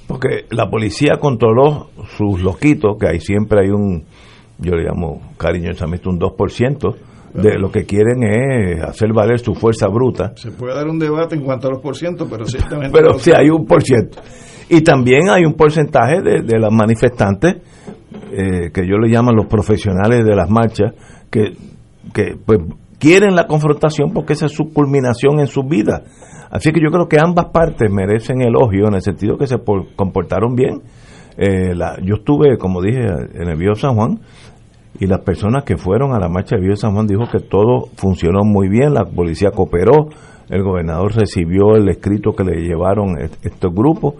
Porque 0.06 0.46
la 0.50 0.68
policía 0.70 1.18
controló 1.20 1.90
sus 2.16 2.42
loquitos, 2.42 2.96
que 2.98 3.08
ahí 3.08 3.20
siempre 3.20 3.60
hay 3.60 3.70
un, 3.70 4.04
yo 4.58 4.74
le 4.74 4.84
llamo 4.84 5.20
cariñosamente 5.36 6.08
un 6.08 6.18
2%, 6.18 6.94
de 7.34 7.58
lo 7.58 7.70
que 7.70 7.84
quieren 7.84 8.22
es 8.24 8.82
hacer 8.82 9.12
valer 9.12 9.38
su 9.38 9.54
fuerza 9.54 9.88
bruta. 9.88 10.32
Se 10.36 10.50
puede 10.50 10.74
dar 10.74 10.86
un 10.86 10.98
debate 10.98 11.34
en 11.34 11.42
cuanto 11.42 11.68
a 11.68 11.70
los 11.70 11.80
porcientos, 11.80 12.28
pero 12.30 12.44
ciertamente... 12.44 12.90
Pero 12.92 13.18
sí 13.18 13.30
hay 13.34 13.48
un 13.48 13.64
por 13.64 13.82
ciento. 13.82 14.20
Y 14.68 14.82
también 14.82 15.30
hay 15.30 15.44
un 15.44 15.54
porcentaje 15.54 16.20
de, 16.20 16.42
de 16.42 16.58
las 16.58 16.72
manifestantes, 16.72 17.56
eh, 18.32 18.70
que 18.72 18.86
yo 18.86 18.96
le 18.98 19.10
llaman 19.10 19.34
los 19.34 19.46
profesionales 19.46 20.24
de 20.24 20.34
las 20.34 20.50
marchas, 20.50 20.92
que, 21.30 21.52
que 22.12 22.36
pues 22.44 22.58
quieren 23.02 23.34
la 23.34 23.48
confrontación 23.48 24.12
porque 24.14 24.34
esa 24.34 24.46
es 24.46 24.52
su 24.52 24.72
culminación 24.72 25.40
en 25.40 25.48
su 25.48 25.64
vida. 25.64 26.02
Así 26.52 26.70
que 26.70 26.80
yo 26.80 26.90
creo 26.92 27.08
que 27.08 27.18
ambas 27.18 27.46
partes 27.52 27.90
merecen 27.90 28.42
elogio 28.42 28.86
en 28.86 28.94
el 28.94 29.02
sentido 29.02 29.36
que 29.36 29.48
se 29.48 29.58
por- 29.58 29.92
comportaron 29.96 30.54
bien. 30.54 30.82
Eh, 31.36 31.74
yo 32.04 32.14
estuve, 32.16 32.56
como 32.58 32.80
dije, 32.80 33.00
en 33.00 33.48
el 33.48 33.56
Vío 33.58 33.74
San 33.74 33.96
Juan 33.96 34.20
y 35.00 35.06
las 35.06 35.20
personas 35.22 35.64
que 35.64 35.76
fueron 35.76 36.12
a 36.14 36.20
la 36.20 36.28
marcha 36.28 36.54
del 36.54 36.66
Vío 36.66 36.76
San 36.76 36.92
Juan 36.92 37.08
dijo 37.08 37.24
que 37.28 37.40
todo 37.40 37.88
funcionó 37.96 38.44
muy 38.44 38.68
bien, 38.68 38.94
la 38.94 39.04
policía 39.04 39.50
cooperó, 39.50 40.08
el 40.48 40.62
gobernador 40.62 41.12
recibió 41.16 41.74
el 41.74 41.88
escrito 41.88 42.32
que 42.36 42.44
le 42.44 42.60
llevaron 42.62 43.18
est- 43.18 43.44
estos 43.44 43.74
grupos 43.74 44.14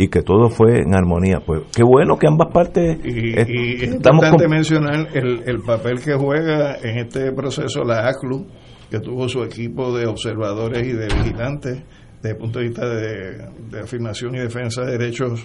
y 0.00 0.06
que 0.08 0.22
todo 0.22 0.48
fue 0.48 0.78
en 0.78 0.94
armonía. 0.94 1.40
Pues 1.44 1.62
qué 1.74 1.82
bueno 1.82 2.16
que 2.16 2.28
ambas 2.28 2.52
partes 2.52 2.98
Y, 3.04 3.30
y 3.30 3.34
es 3.34 3.48
estamos 3.48 4.24
importante 4.24 4.48
mencionar 4.48 5.08
el, 5.12 5.42
el 5.44 5.58
papel 5.62 6.00
que 6.00 6.14
juega 6.14 6.76
en 6.76 6.98
este 6.98 7.32
proceso 7.32 7.82
la 7.82 8.08
ACLU, 8.08 8.46
que 8.88 9.00
tuvo 9.00 9.28
su 9.28 9.42
equipo 9.42 9.92
de 9.96 10.06
observadores 10.06 10.86
y 10.86 10.92
de 10.92 11.08
vigilantes 11.08 11.82
desde 12.22 12.30
el 12.30 12.36
punto 12.36 12.60
de 12.60 12.66
vista 12.66 12.88
de, 12.88 13.48
de 13.70 13.80
afirmación 13.80 14.36
y 14.36 14.38
defensa 14.38 14.84
de 14.84 14.98
derechos 14.98 15.44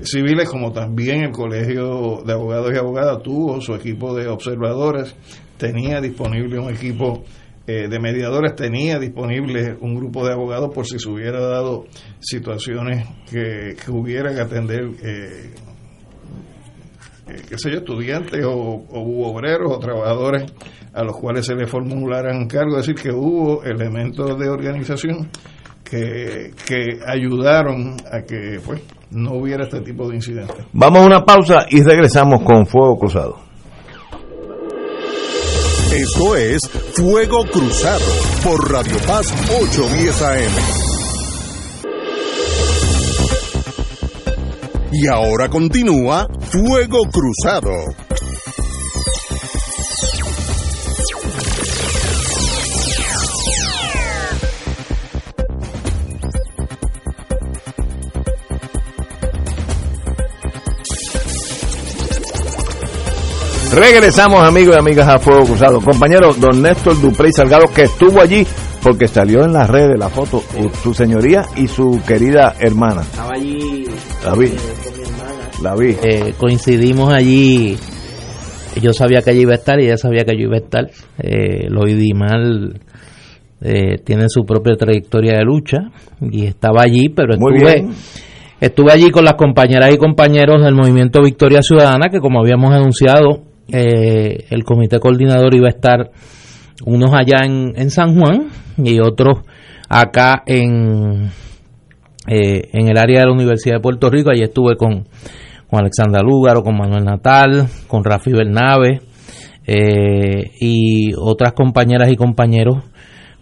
civiles, 0.00 0.48
como 0.48 0.72
también 0.72 1.24
el 1.24 1.32
Colegio 1.32 2.22
de 2.24 2.32
Abogados 2.32 2.70
y 2.72 2.78
Abogadas 2.78 3.20
tuvo 3.24 3.60
su 3.60 3.74
equipo 3.74 4.14
de 4.14 4.28
observadores, 4.28 5.14
tenía 5.56 6.00
disponible 6.00 6.60
un 6.60 6.70
equipo 6.70 7.24
eh, 7.66 7.88
de 7.88 7.98
mediadores, 8.00 8.54
tenía 8.54 8.98
disponible 8.98 9.76
un 9.80 9.94
grupo 9.94 10.26
de 10.26 10.32
abogados 10.32 10.74
por 10.74 10.86
si 10.86 10.98
se 10.98 11.08
hubiera 11.08 11.40
dado 11.40 11.84
situaciones 12.20 13.06
que, 13.30 13.76
que 13.82 13.90
hubiera 13.90 14.34
que 14.34 14.40
atender. 14.40 14.84
eh, 15.02 15.54
eh, 17.28 17.42
qué 17.48 17.56
sé 17.56 17.70
yo, 17.70 17.78
estudiantes 17.78 18.44
o, 18.44 18.50
o 18.52 19.30
obreros 19.30 19.72
o 19.72 19.78
trabajadores 19.78 20.52
a 20.92 21.04
los 21.04 21.16
cuales 21.16 21.46
se 21.46 21.54
les 21.54 21.70
formularan 21.70 22.46
cargos, 22.46 22.80
es 22.80 22.86
decir, 22.88 23.02
que 23.02 23.16
hubo 23.16 23.62
elementos 23.62 24.38
de 24.38 24.48
organización 24.48 25.30
que, 25.84 26.50
que 26.66 26.98
ayudaron 27.06 27.96
a 28.10 28.22
que 28.22 28.60
pues 28.64 28.82
no 29.10 29.34
hubiera 29.34 29.64
este 29.64 29.80
tipo 29.80 30.08
de 30.08 30.16
incidentes. 30.16 30.66
Vamos 30.72 31.00
a 31.00 31.06
una 31.06 31.24
pausa 31.24 31.66
y 31.70 31.82
regresamos 31.82 32.42
con 32.42 32.66
Fuego 32.66 32.98
Cruzado. 32.98 33.51
Esto 35.94 36.36
es 36.36 36.62
Fuego 36.94 37.44
Cruzado 37.52 38.06
por 38.42 38.72
Radio 38.72 38.96
Paz 39.06 39.26
810 39.60 40.22
AM. 40.22 40.52
Y 44.90 45.06
ahora 45.06 45.50
continúa 45.50 46.26
Fuego 46.50 47.00
Cruzado. 47.10 47.72
Regresamos, 63.74 64.42
amigos 64.42 64.74
y 64.76 64.78
amigas, 64.78 65.08
a 65.08 65.18
Fuego 65.18 65.44
Cruzado. 65.44 65.80
Compañero, 65.80 66.34
don 66.34 66.60
Néstor 66.62 67.00
Duprey 67.00 67.32
Salgado, 67.32 67.66
que 67.74 67.82
estuvo 67.82 68.20
allí 68.20 68.46
porque 68.82 69.08
salió 69.08 69.44
en 69.44 69.54
las 69.54 69.70
redes 69.70 69.98
la 69.98 70.10
foto, 70.10 70.42
u- 70.58 70.68
su 70.82 70.92
señoría 70.92 71.44
y 71.56 71.68
su 71.68 72.00
querida 72.06 72.54
hermana. 72.60 73.00
Estaba 73.02 73.30
allí 73.34 73.86
La 74.24 74.34
vi. 74.34 74.46
eh, 74.46 74.56
con 74.84 74.96
mi 74.96 75.02
hermana. 75.04 75.48
La 75.62 75.74
vi. 75.76 75.96
Eh, 76.02 76.34
coincidimos 76.36 77.12
allí. 77.14 77.76
Yo 78.80 78.92
sabía 78.92 79.22
que 79.22 79.30
ella 79.30 79.40
iba 79.40 79.52
a 79.52 79.56
estar 79.56 79.80
y 79.80 79.84
ella 79.86 79.96
sabía 79.96 80.24
que 80.24 80.34
yo 80.36 80.42
iba 80.48 80.56
a 80.56 80.60
estar. 80.60 80.90
Eh, 81.18 81.68
lo 81.68 81.82
mal 82.14 82.78
eh, 83.62 83.96
tiene 84.04 84.24
su 84.28 84.44
propia 84.44 84.74
trayectoria 84.76 85.38
de 85.38 85.44
lucha 85.44 85.78
y 86.20 86.44
estaba 86.46 86.82
allí, 86.82 87.08
pero 87.08 87.38
Muy 87.38 87.54
estuve, 87.54 87.74
bien. 87.74 87.94
estuve 88.60 88.92
allí 88.92 89.10
con 89.10 89.24
las 89.24 89.34
compañeras 89.34 89.94
y 89.94 89.98
compañeros 89.98 90.62
del 90.62 90.74
movimiento 90.74 91.22
Victoria 91.22 91.62
Ciudadana, 91.62 92.08
que 92.10 92.18
como 92.20 92.40
habíamos 92.40 92.72
anunciado, 92.74 93.44
eh, 93.72 94.44
el 94.50 94.64
comité 94.64 94.98
coordinador 95.00 95.54
iba 95.54 95.66
a 95.66 95.70
estar 95.70 96.10
unos 96.84 97.12
allá 97.12 97.44
en, 97.44 97.72
en 97.76 97.90
San 97.90 98.14
Juan 98.18 98.48
y 98.76 98.98
otros 99.00 99.38
acá 99.88 100.42
en, 100.46 101.30
eh, 102.28 102.68
en 102.72 102.88
el 102.88 102.98
área 102.98 103.20
de 103.20 103.26
la 103.26 103.32
Universidad 103.32 103.76
de 103.76 103.80
Puerto 103.80 104.10
Rico. 104.10 104.30
Allí 104.30 104.42
estuve 104.42 104.76
con, 104.76 105.04
con 105.68 105.80
Alexandra 105.80 106.22
Lúgaro, 106.22 106.62
con 106.62 106.76
Manuel 106.76 107.04
Natal, 107.04 107.66
con 107.88 108.04
Rafi 108.04 108.32
Bernabe 108.32 109.00
eh, 109.66 110.50
y 110.60 111.12
otras 111.16 111.52
compañeras 111.52 112.10
y 112.10 112.16
compañeros 112.16 112.78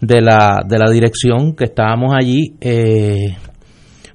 de 0.01 0.21
la, 0.21 0.61
de 0.67 0.77
la 0.79 0.91
dirección 0.91 1.55
que 1.55 1.65
estábamos 1.65 2.13
allí. 2.15 2.55
eh, 2.61 3.35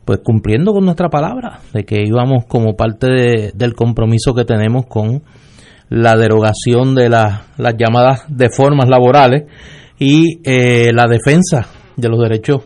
pues 0.04 0.20
cumpliendo 0.22 0.72
con 0.72 0.84
nuestra 0.84 1.08
palabra, 1.08 1.58
de 1.72 1.82
que 1.82 2.00
íbamos 2.06 2.44
como 2.46 2.76
parte 2.76 3.08
de- 3.08 3.50
del 3.56 3.74
compromiso 3.74 4.34
que 4.34 4.44
tenemos 4.44 4.86
con 4.86 5.24
la 5.88 6.16
derogación 6.16 6.94
de 6.94 7.08
la- 7.08 7.44
las 7.58 7.74
llamadas 7.78 8.24
deformas 8.28 8.88
laborales 8.88 9.44
y 9.98 10.40
eh, 10.44 10.92
la 10.92 11.06
defensa 11.06 11.66
de 11.96 12.08
los 12.08 12.20
derechos 12.20 12.62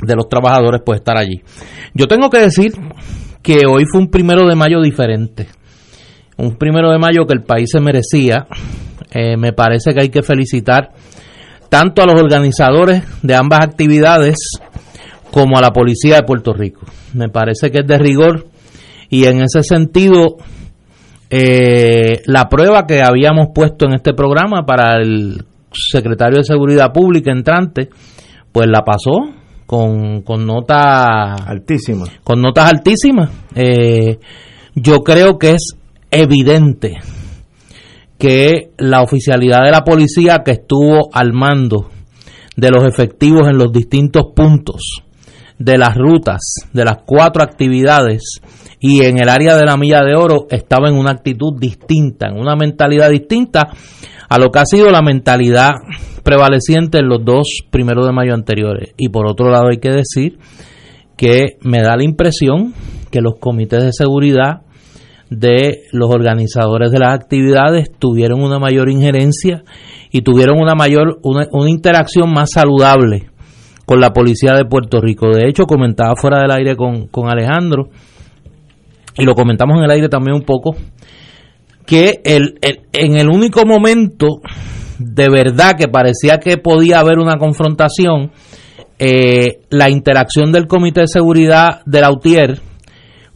de 0.00 0.16
los 0.16 0.28
trabajadores 0.28 0.80
puede 0.84 0.98
estar 0.98 1.16
allí. 1.18 1.42
Yo 1.94 2.06
tengo 2.08 2.28
que 2.30 2.38
decir 2.40 2.72
que 3.42 3.60
hoy 3.68 3.84
fue 3.90 4.00
un 4.00 4.08
primero 4.10 4.48
de 4.48 4.56
mayo 4.56 4.80
diferente. 4.80 5.48
Un 6.38 6.56
primero 6.56 6.90
de 6.90 6.98
mayo 6.98 7.26
que 7.26 7.34
el 7.34 7.42
país 7.42 7.68
se 7.70 7.80
merecía. 7.80 8.46
Eh, 9.12 9.36
me 9.36 9.52
parece 9.52 9.92
que 9.92 10.00
hay 10.00 10.08
que 10.08 10.22
felicitar 10.22 10.90
tanto 11.68 12.02
a 12.02 12.06
los 12.06 12.20
organizadores 12.20 13.02
de 13.22 13.34
ambas 13.34 13.60
actividades 13.60 14.36
como 15.30 15.58
a 15.58 15.60
la 15.62 15.70
policía 15.70 16.16
de 16.16 16.22
Puerto 16.22 16.52
Rico. 16.52 16.80
Me 17.14 17.28
parece 17.28 17.70
que 17.70 17.80
es 17.80 17.86
de 17.86 17.98
rigor 17.98 18.46
y 19.08 19.24
en 19.26 19.42
ese 19.42 19.62
sentido 19.62 20.36
eh, 21.34 22.20
la 22.26 22.46
prueba 22.50 22.86
que 22.86 23.00
habíamos 23.00 23.48
puesto 23.54 23.86
en 23.86 23.94
este 23.94 24.12
programa 24.12 24.66
para 24.66 25.00
el 25.00 25.42
secretario 25.72 26.36
de 26.36 26.44
Seguridad 26.44 26.92
Pública 26.92 27.32
entrante, 27.32 27.88
pues 28.52 28.66
la 28.68 28.82
pasó 28.84 29.32
con, 29.64 30.20
con 30.20 30.44
nota 30.44 31.32
Altísima. 31.32 32.04
con 32.22 32.42
notas 32.42 32.70
altísimas. 32.70 33.30
Eh, 33.54 34.18
yo 34.74 34.98
creo 34.98 35.38
que 35.38 35.52
es 35.52 35.74
evidente 36.10 36.98
que 38.18 38.72
la 38.76 39.00
oficialidad 39.00 39.62
de 39.64 39.70
la 39.70 39.84
policía 39.84 40.42
que 40.44 40.52
estuvo 40.52 41.08
al 41.14 41.32
mando 41.32 41.88
de 42.56 42.70
los 42.70 42.84
efectivos 42.84 43.48
en 43.48 43.56
los 43.56 43.72
distintos 43.72 44.26
puntos 44.36 45.02
de 45.58 45.78
las 45.78 45.96
rutas, 45.96 46.40
de 46.74 46.84
las 46.84 46.98
cuatro 47.06 47.42
actividades 47.42 48.42
y 48.82 49.02
en 49.04 49.18
el 49.18 49.28
área 49.28 49.56
de 49.56 49.64
la 49.64 49.76
milla 49.76 50.00
de 50.04 50.16
oro 50.16 50.48
estaba 50.50 50.88
en 50.88 50.96
una 50.96 51.12
actitud 51.12 51.52
distinta, 51.56 52.26
en 52.26 52.38
una 52.38 52.56
mentalidad 52.56 53.10
distinta 53.10 53.68
a 54.28 54.38
lo 54.38 54.50
que 54.50 54.58
ha 54.58 54.66
sido 54.66 54.90
la 54.90 55.02
mentalidad 55.02 55.70
prevaleciente 56.24 56.98
en 56.98 57.08
los 57.08 57.24
dos 57.24 57.60
primeros 57.70 58.04
de 58.04 58.12
mayo 58.12 58.34
anteriores. 58.34 58.92
Y 58.96 59.08
por 59.08 59.30
otro 59.30 59.50
lado 59.50 59.68
hay 59.70 59.78
que 59.78 59.92
decir 59.92 60.38
que 61.16 61.58
me 61.60 61.80
da 61.80 61.96
la 61.96 62.02
impresión 62.02 62.74
que 63.12 63.20
los 63.20 63.34
comités 63.38 63.84
de 63.84 63.92
seguridad 63.92 64.62
de 65.30 65.84
los 65.92 66.10
organizadores 66.10 66.90
de 66.90 66.98
las 66.98 67.14
actividades 67.14 67.88
tuvieron 67.96 68.42
una 68.42 68.58
mayor 68.58 68.90
injerencia 68.90 69.62
y 70.10 70.22
tuvieron 70.22 70.58
una 70.60 70.74
mayor 70.74 71.20
una, 71.22 71.46
una 71.52 71.70
interacción 71.70 72.32
más 72.32 72.50
saludable 72.50 73.30
con 73.86 74.00
la 74.00 74.10
policía 74.10 74.54
de 74.54 74.64
Puerto 74.64 75.00
Rico. 75.00 75.28
De 75.28 75.48
hecho, 75.48 75.66
comentaba 75.66 76.14
fuera 76.16 76.40
del 76.40 76.50
aire 76.50 76.74
con, 76.74 77.06
con 77.06 77.30
Alejandro 77.30 77.90
y 79.16 79.24
lo 79.24 79.34
comentamos 79.34 79.78
en 79.78 79.84
el 79.84 79.90
aire 79.90 80.08
también 80.08 80.34
un 80.36 80.42
poco 80.42 80.76
que 81.86 82.20
el, 82.24 82.58
el- 82.62 82.80
en 82.92 83.16
el 83.16 83.28
único 83.28 83.64
momento 83.66 84.26
de 84.98 85.28
verdad 85.28 85.76
que 85.76 85.88
parecía 85.88 86.38
que 86.38 86.56
podía 86.58 87.00
haber 87.00 87.18
una 87.18 87.36
confrontación 87.36 88.30
eh, 88.98 89.60
la 89.70 89.90
interacción 89.90 90.52
del 90.52 90.66
Comité 90.68 91.00
de 91.00 91.08
Seguridad 91.08 91.80
de 91.86 92.00
la 92.00 92.10
UTIER 92.10 92.60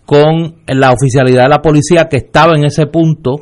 con 0.05 0.57
la 0.69 0.93
oficialidad 0.93 1.45
de 1.45 1.49
la 1.49 1.63
policía 1.63 2.09
que 2.09 2.19
estaba 2.19 2.55
en 2.57 2.65
ese 2.65 2.87
punto 2.87 3.41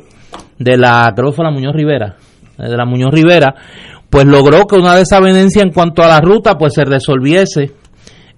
de 0.57 0.77
la, 0.77 1.11
creo 1.15 1.29
que 1.29 1.35
fue 1.35 1.45
la 1.45 1.51
Muñoz 1.51 1.75
Rivera, 1.75 2.15
eh, 2.57 2.63
de 2.69 2.75
la 2.75 2.85
Muñoz 2.85 3.11
Rivera, 3.13 3.53
pues 4.09 4.25
logró 4.25 4.65
que 4.65 4.75
una 4.75 4.95
desavenencia 4.95 5.61
en 5.61 5.71
cuanto 5.71 6.01
a 6.01 6.07
la 6.07 6.19
ruta 6.21 6.57
pues 6.57 6.73
se 6.73 6.83
resolviese. 6.85 7.73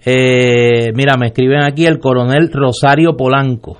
Eh, 0.06 0.92
mira, 0.94 1.16
me 1.18 1.28
escriben 1.28 1.62
aquí 1.64 1.86
el 1.86 2.00
coronel 2.00 2.50
Rosario 2.52 3.16
Polanco. 3.16 3.78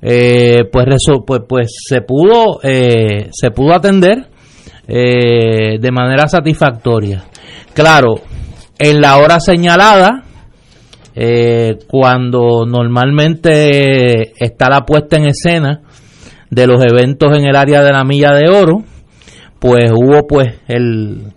Eh, 0.00 0.64
pues, 0.70 0.86
pues, 1.26 1.40
pues 1.48 1.72
se 1.88 2.02
pudo 2.02 2.60
se 2.62 3.50
pudo 3.50 3.74
atender 3.74 4.28
de 4.86 5.90
manera 5.92 6.28
satisfactoria. 6.28 7.24
Claro, 7.74 8.16
en 8.78 9.00
la 9.00 9.18
hora 9.18 9.40
señalada, 9.40 10.24
eh, 11.20 11.78
cuando 11.88 12.64
normalmente 12.64 14.32
está 14.38 14.70
la 14.70 14.86
puesta 14.86 15.16
en 15.16 15.26
escena 15.26 15.80
de 16.48 16.66
los 16.68 16.80
eventos 16.84 17.36
en 17.36 17.44
el 17.44 17.56
área 17.56 17.82
de 17.82 17.92
la 17.92 18.04
milla 18.04 18.32
de 18.34 18.48
oro, 18.48 18.84
pues 19.58 19.90
hubo 19.90 20.28
pues 20.28 20.54
el, 20.68 21.32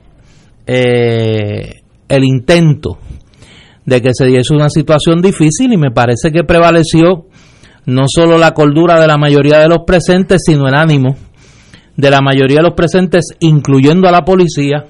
eh, 0.67 1.81
el 2.07 2.23
intento 2.23 2.99
de 3.83 4.01
que 4.01 4.11
se 4.13 4.25
diese 4.25 4.53
una 4.53 4.69
situación 4.69 5.19
difícil 5.19 5.73
y 5.73 5.77
me 5.77 5.89
parece 5.89 6.31
que 6.31 6.43
prevaleció 6.43 7.25
no 7.85 8.03
solo 8.07 8.38
la 8.38 8.53
cordura 8.53 9.00
de 9.00 9.07
la 9.07 9.17
mayoría 9.17 9.59
de 9.59 9.67
los 9.67 9.79
presentes, 9.85 10.41
sino 10.45 10.67
el 10.67 10.75
ánimo 10.75 11.15
de 11.97 12.09
la 12.09 12.21
mayoría 12.21 12.57
de 12.57 12.63
los 12.63 12.73
presentes, 12.73 13.27
incluyendo 13.39 14.07
a 14.07 14.11
la 14.11 14.23
policía, 14.23 14.85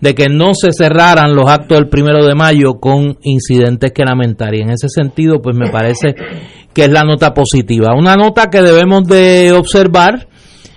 de 0.00 0.14
que 0.14 0.28
no 0.28 0.54
se 0.54 0.72
cerraran 0.72 1.34
los 1.34 1.48
actos 1.48 1.78
del 1.78 1.88
primero 1.88 2.24
de 2.24 2.34
mayo 2.34 2.74
con 2.80 3.16
incidentes 3.22 3.92
que 3.92 4.04
lamentar. 4.04 4.54
Y 4.54 4.60
en 4.60 4.70
ese 4.70 4.88
sentido, 4.88 5.40
pues 5.40 5.56
me 5.56 5.70
parece 5.70 6.14
que 6.72 6.84
es 6.84 6.90
la 6.90 7.02
nota 7.02 7.32
positiva. 7.32 7.94
Una 7.96 8.14
nota 8.14 8.50
que 8.50 8.62
debemos 8.62 9.04
de 9.04 9.52
observar 9.52 10.28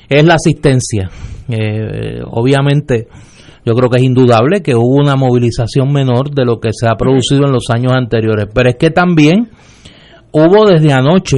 es 0.07 0.23
la 0.23 0.35
asistencia. 0.35 1.09
Eh, 1.49 2.21
obviamente, 2.25 3.07
yo 3.65 3.73
creo 3.73 3.89
que 3.89 3.97
es 3.97 4.03
indudable 4.03 4.61
que 4.61 4.75
hubo 4.75 4.95
una 4.95 5.15
movilización 5.15 5.91
menor 5.91 6.31
de 6.31 6.45
lo 6.45 6.59
que 6.59 6.69
se 6.71 6.87
ha 6.87 6.95
producido 6.95 7.45
en 7.45 7.51
los 7.51 7.69
años 7.69 7.91
anteriores. 7.93 8.47
Pero 8.53 8.69
es 8.69 8.77
que 8.77 8.89
también 8.89 9.49
hubo 10.31 10.65
desde 10.65 10.93
anoche 10.93 11.37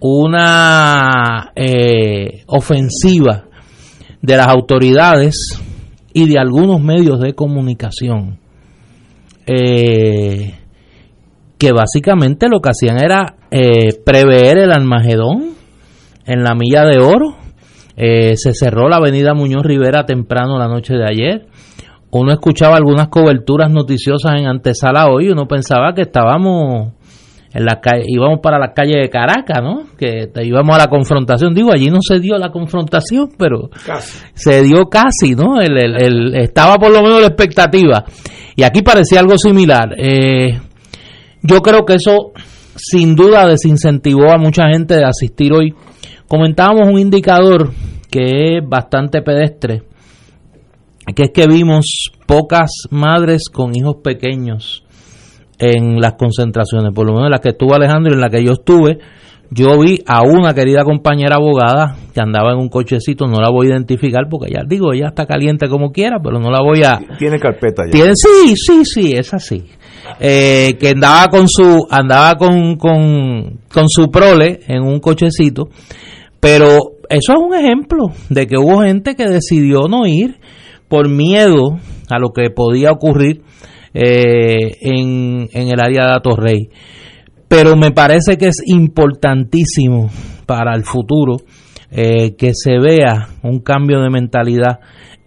una 0.00 1.52
eh, 1.54 2.42
ofensiva 2.46 3.44
de 4.22 4.36
las 4.36 4.48
autoridades 4.48 5.60
y 6.12 6.28
de 6.28 6.38
algunos 6.38 6.80
medios 6.80 7.20
de 7.20 7.34
comunicación 7.34 8.38
eh, 9.46 10.54
que 11.58 11.72
básicamente 11.72 12.48
lo 12.48 12.60
que 12.60 12.70
hacían 12.70 13.02
era 13.02 13.34
eh, 13.50 14.00
prever 14.04 14.58
el 14.58 14.72
Almagedón 14.72 15.50
en 16.24 16.42
la 16.42 16.54
milla 16.54 16.84
de 16.84 16.98
oro. 16.98 17.36
Eh, 17.96 18.36
se 18.36 18.54
cerró 18.54 18.88
la 18.88 18.96
avenida 18.96 19.34
Muñoz 19.34 19.62
Rivera 19.64 20.06
temprano 20.06 20.56
la 20.58 20.68
noche 20.68 20.94
de 20.94 21.04
ayer. 21.04 21.46
Uno 22.12 22.32
escuchaba 22.32 22.76
algunas 22.76 23.08
coberturas 23.08 23.70
noticiosas 23.70 24.40
en 24.40 24.46
antesala 24.46 25.08
hoy 25.10 25.28
uno 25.28 25.46
pensaba 25.46 25.94
que 25.94 26.02
estábamos 26.02 26.92
en 27.52 27.64
la 27.64 27.80
calle, 27.80 28.04
íbamos 28.06 28.38
para 28.40 28.58
la 28.58 28.72
calle 28.72 28.96
de 29.00 29.08
Caracas, 29.08 29.58
¿no? 29.60 29.82
Que 29.98 30.30
íbamos 30.42 30.76
a 30.76 30.78
la 30.78 30.86
confrontación. 30.86 31.52
Digo, 31.52 31.72
allí 31.72 31.88
no 31.88 31.98
se 32.00 32.20
dio 32.20 32.38
la 32.38 32.50
confrontación, 32.50 33.30
pero 33.36 33.70
se 34.34 34.62
dio 34.62 34.84
casi, 34.88 35.34
¿no? 35.34 35.60
El, 35.60 36.34
estaba 36.36 36.76
por 36.76 36.92
lo 36.92 37.02
menos 37.02 37.20
la 37.20 37.26
expectativa. 37.26 38.04
Y 38.54 38.62
aquí 38.62 38.82
parecía 38.82 39.18
algo 39.18 39.36
similar. 39.36 39.94
Eh, 39.98 40.60
yo 41.42 41.60
creo 41.60 41.84
que 41.84 41.94
eso 41.94 42.32
sin 42.76 43.16
duda 43.16 43.48
desincentivó 43.48 44.30
a 44.30 44.38
mucha 44.38 44.68
gente 44.72 44.94
de 44.94 45.04
asistir 45.04 45.52
hoy. 45.52 45.74
Comentábamos 46.28 46.88
un 46.88 47.00
indicador 47.00 47.72
que 48.10 48.58
es 48.58 48.68
bastante 48.68 49.22
pedestre, 49.22 49.82
que 51.16 51.24
es 51.24 51.30
que 51.34 51.46
vimos 51.48 52.12
pocas 52.26 52.70
madres 52.90 53.48
con 53.48 53.74
hijos 53.74 53.96
pequeños 54.04 54.84
en 55.60 56.00
las 56.00 56.14
concentraciones, 56.14 56.92
por 56.94 57.06
lo 57.06 57.12
menos 57.12 57.26
en 57.26 57.32
las 57.32 57.40
que 57.40 57.50
estuvo 57.50 57.74
Alejandro 57.74 58.12
y 58.12 58.14
en 58.14 58.20
la 58.20 58.30
que 58.30 58.42
yo 58.42 58.52
estuve, 58.52 58.98
yo 59.50 59.78
vi 59.78 59.98
a 60.06 60.22
una 60.22 60.54
querida 60.54 60.84
compañera 60.84 61.36
abogada 61.36 61.96
que 62.14 62.20
andaba 62.20 62.52
en 62.52 62.58
un 62.58 62.68
cochecito, 62.68 63.26
no 63.26 63.40
la 63.40 63.50
voy 63.50 63.66
a 63.66 63.70
identificar 63.70 64.22
porque 64.30 64.52
ya 64.52 64.62
digo, 64.66 64.92
ella 64.92 65.08
está 65.08 65.26
caliente 65.26 65.68
como 65.68 65.90
quiera, 65.90 66.18
pero 66.22 66.38
no 66.38 66.50
la 66.50 66.62
voy 66.62 66.82
a... 66.82 67.00
Tiene 67.18 67.38
carpeta 67.38 67.84
ya. 67.84 67.90
¿Tiene? 67.90 68.12
Sí, 68.14 68.54
sí, 68.56 68.84
sí, 68.84 69.12
es 69.12 69.34
así. 69.34 69.64
Eh, 70.18 70.76
que 70.80 70.90
andaba 70.90 71.26
con 71.28 71.46
su 71.46 71.86
andaba 71.90 72.36
con, 72.36 72.76
con, 72.76 73.60
con 73.72 73.88
su 73.88 74.10
prole 74.10 74.60
en 74.66 74.82
un 74.82 74.98
cochecito, 74.98 75.68
pero 76.40 76.76
eso 77.10 77.32
es 77.32 77.38
un 77.38 77.54
ejemplo 77.54 78.12
de 78.28 78.46
que 78.46 78.56
hubo 78.56 78.82
gente 78.82 79.14
que 79.14 79.28
decidió 79.28 79.88
no 79.88 80.06
ir 80.06 80.38
por 80.88 81.08
miedo 81.08 81.76
a 82.08 82.18
lo 82.18 82.30
que 82.30 82.50
podía 82.50 82.92
ocurrir 82.92 83.42
eh, 83.94 84.76
en, 84.80 85.48
el 85.52 85.80
área 85.80 86.06
de 86.06 86.14
Atorrey. 86.14 86.70
Pero 87.48 87.76
me 87.76 87.90
parece 87.90 88.36
que 88.36 88.48
es 88.48 88.62
importantísimo 88.66 90.10
para 90.46 90.74
el 90.74 90.84
futuro 90.84 91.36
eh, 91.90 92.36
que 92.36 92.52
se 92.54 92.78
vea 92.78 93.28
un 93.42 93.60
cambio 93.60 94.00
de 94.00 94.10
mentalidad 94.10 94.78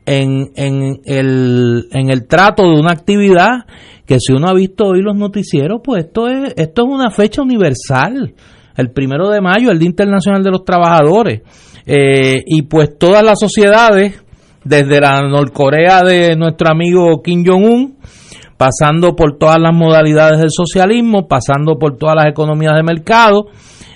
en, 0.06 0.52
en, 0.56 1.00
el, 1.06 1.88
en 1.92 2.10
el 2.10 2.28
trato 2.28 2.64
de 2.64 2.80
una 2.80 2.92
actividad 2.92 3.66
que 4.06 4.20
si 4.20 4.34
uno 4.34 4.48
ha 4.48 4.54
visto 4.54 4.86
hoy 4.86 5.02
los 5.02 5.16
noticieros, 5.16 5.82
pues 5.84 6.06
esto 6.06 6.28
es, 6.28 6.54
esto 6.58 6.84
es 6.86 6.94
una 6.94 7.10
fecha 7.10 7.42
universal. 7.42 8.34
El 8.76 8.92
primero 8.92 9.30
de 9.30 9.40
mayo, 9.40 9.72
el 9.72 9.80
Día 9.80 9.90
Internacional 9.90 10.44
de 10.44 10.52
los 10.52 10.66
Trabajadores. 10.66 11.42
Eh, 11.86 12.44
y 12.46 12.64
pues 12.64 12.98
todas 12.98 13.24
las 13.24 13.40
sociedades, 13.40 14.22
desde 14.64 15.00
la 15.00 15.22
Norcorea 15.22 16.04
de 16.04 16.36
nuestro 16.36 16.70
amigo 16.70 17.22
Kim 17.22 17.46
Jong-un, 17.46 17.98
pasando 18.64 19.14
por 19.14 19.38
todas 19.38 19.60
las 19.60 19.76
modalidades 19.76 20.40
del 20.40 20.50
socialismo, 20.50 21.28
pasando 21.28 21.78
por 21.78 21.98
todas 21.98 22.16
las 22.16 22.28
economías 22.28 22.76
de 22.78 22.84
mercado, 22.84 23.48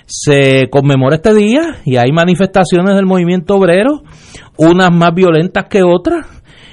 se 0.04 0.68
conmemora 0.70 1.16
este 1.16 1.32
día 1.32 1.76
y 1.86 1.96
hay 1.96 2.12
manifestaciones 2.12 2.94
del 2.94 3.06
movimiento 3.06 3.54
obrero, 3.54 4.02
unas 4.58 4.90
más 4.92 5.14
violentas 5.14 5.68
que 5.70 5.82
otras, 5.82 6.26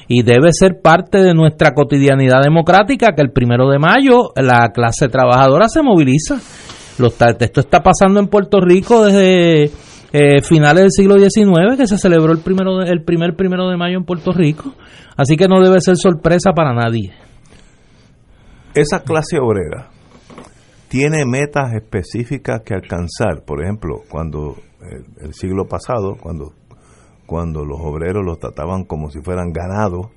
y 0.10 0.24
debe 0.24 0.50
ser 0.52 0.82
parte 0.84 1.24
de 1.24 1.34
nuestra 1.34 1.72
cotidianidad 1.72 2.42
democrática 2.44 3.14
que 3.16 3.22
el 3.22 3.32
primero 3.32 3.70
de 3.70 3.80
mayo 3.80 4.32
la 4.36 4.72
clase 4.74 5.08
trabajadora 5.08 5.70
se 5.70 5.82
moviliza. 5.82 6.36
Esto 6.36 7.60
está 7.62 7.82
pasando 7.82 8.20
en 8.20 8.28
Puerto 8.28 8.60
Rico 8.60 9.06
desde 9.06 9.72
eh, 10.12 10.42
finales 10.42 10.84
del 10.84 10.92
siglo 10.92 11.16
XIX, 11.18 11.78
que 11.78 11.88
se 11.88 11.98
celebró 11.98 12.34
el, 12.34 12.40
primero 12.40 12.82
el 12.82 13.04
primer 13.04 13.38
primero 13.38 13.70
de 13.70 13.78
mayo 13.78 13.98
en 13.98 14.04
Puerto 14.04 14.34
Rico, 14.34 14.74
así 15.16 15.38
que 15.38 15.48
no 15.48 15.62
debe 15.62 15.80
ser 15.80 15.96
sorpresa 15.96 16.52
para 16.54 16.74
nadie 16.74 17.25
esa 18.76 19.04
clase 19.04 19.40
obrera 19.40 19.90
tiene 20.90 21.26
metas 21.26 21.74
específicas 21.74 22.62
que 22.64 22.74
alcanzar. 22.74 23.44
Por 23.46 23.64
ejemplo, 23.64 24.02
cuando 24.10 24.56
el, 25.22 25.34
siglo 25.34 25.66
pasado, 25.66 26.18
cuando, 26.22 26.54
cuando 27.26 27.66
los 27.66 27.80
obreros 27.82 28.24
los 28.24 28.38
trataban 28.38 28.84
como 28.84 29.10
si 29.10 29.22
fueran 29.22 29.52
ganados 29.52 30.08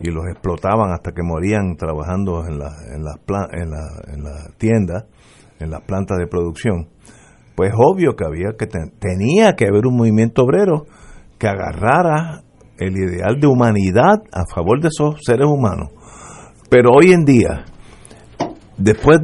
y 0.00 0.10
los 0.10 0.24
explotaban 0.26 0.92
hasta 0.92 1.12
que 1.12 1.22
morían 1.22 1.76
trabajando 1.76 2.44
en, 2.46 2.58
la, 2.58 2.70
en, 2.94 3.04
las 3.04 3.16
en, 3.52 3.70
la, 3.70 4.12
en 4.12 4.24
la 4.24 4.50
tiendas, 4.58 5.04
en 5.60 5.70
las 5.70 5.82
plantas 5.82 6.18
de 6.18 6.26
producción, 6.26 6.88
pues 7.54 7.72
obvio 7.76 8.16
que 8.16 8.24
había 8.24 8.56
que 8.58 8.66
tenía 8.66 9.54
que 9.54 9.66
haber 9.66 9.86
un 9.86 9.96
movimiento 9.96 10.42
obrero 10.42 10.86
que 11.38 11.46
agarrara 11.46 12.42
el 12.78 12.96
ideal 12.96 13.38
de 13.40 13.46
humanidad 13.46 14.22
a 14.32 14.44
favor 14.52 14.80
de 14.80 14.88
esos 14.88 15.20
seres 15.24 15.46
humanos. 15.46 15.90
Pero 16.68 16.90
hoy 16.90 17.12
en 17.12 17.24
día, 17.24 17.64
después, 18.82 19.20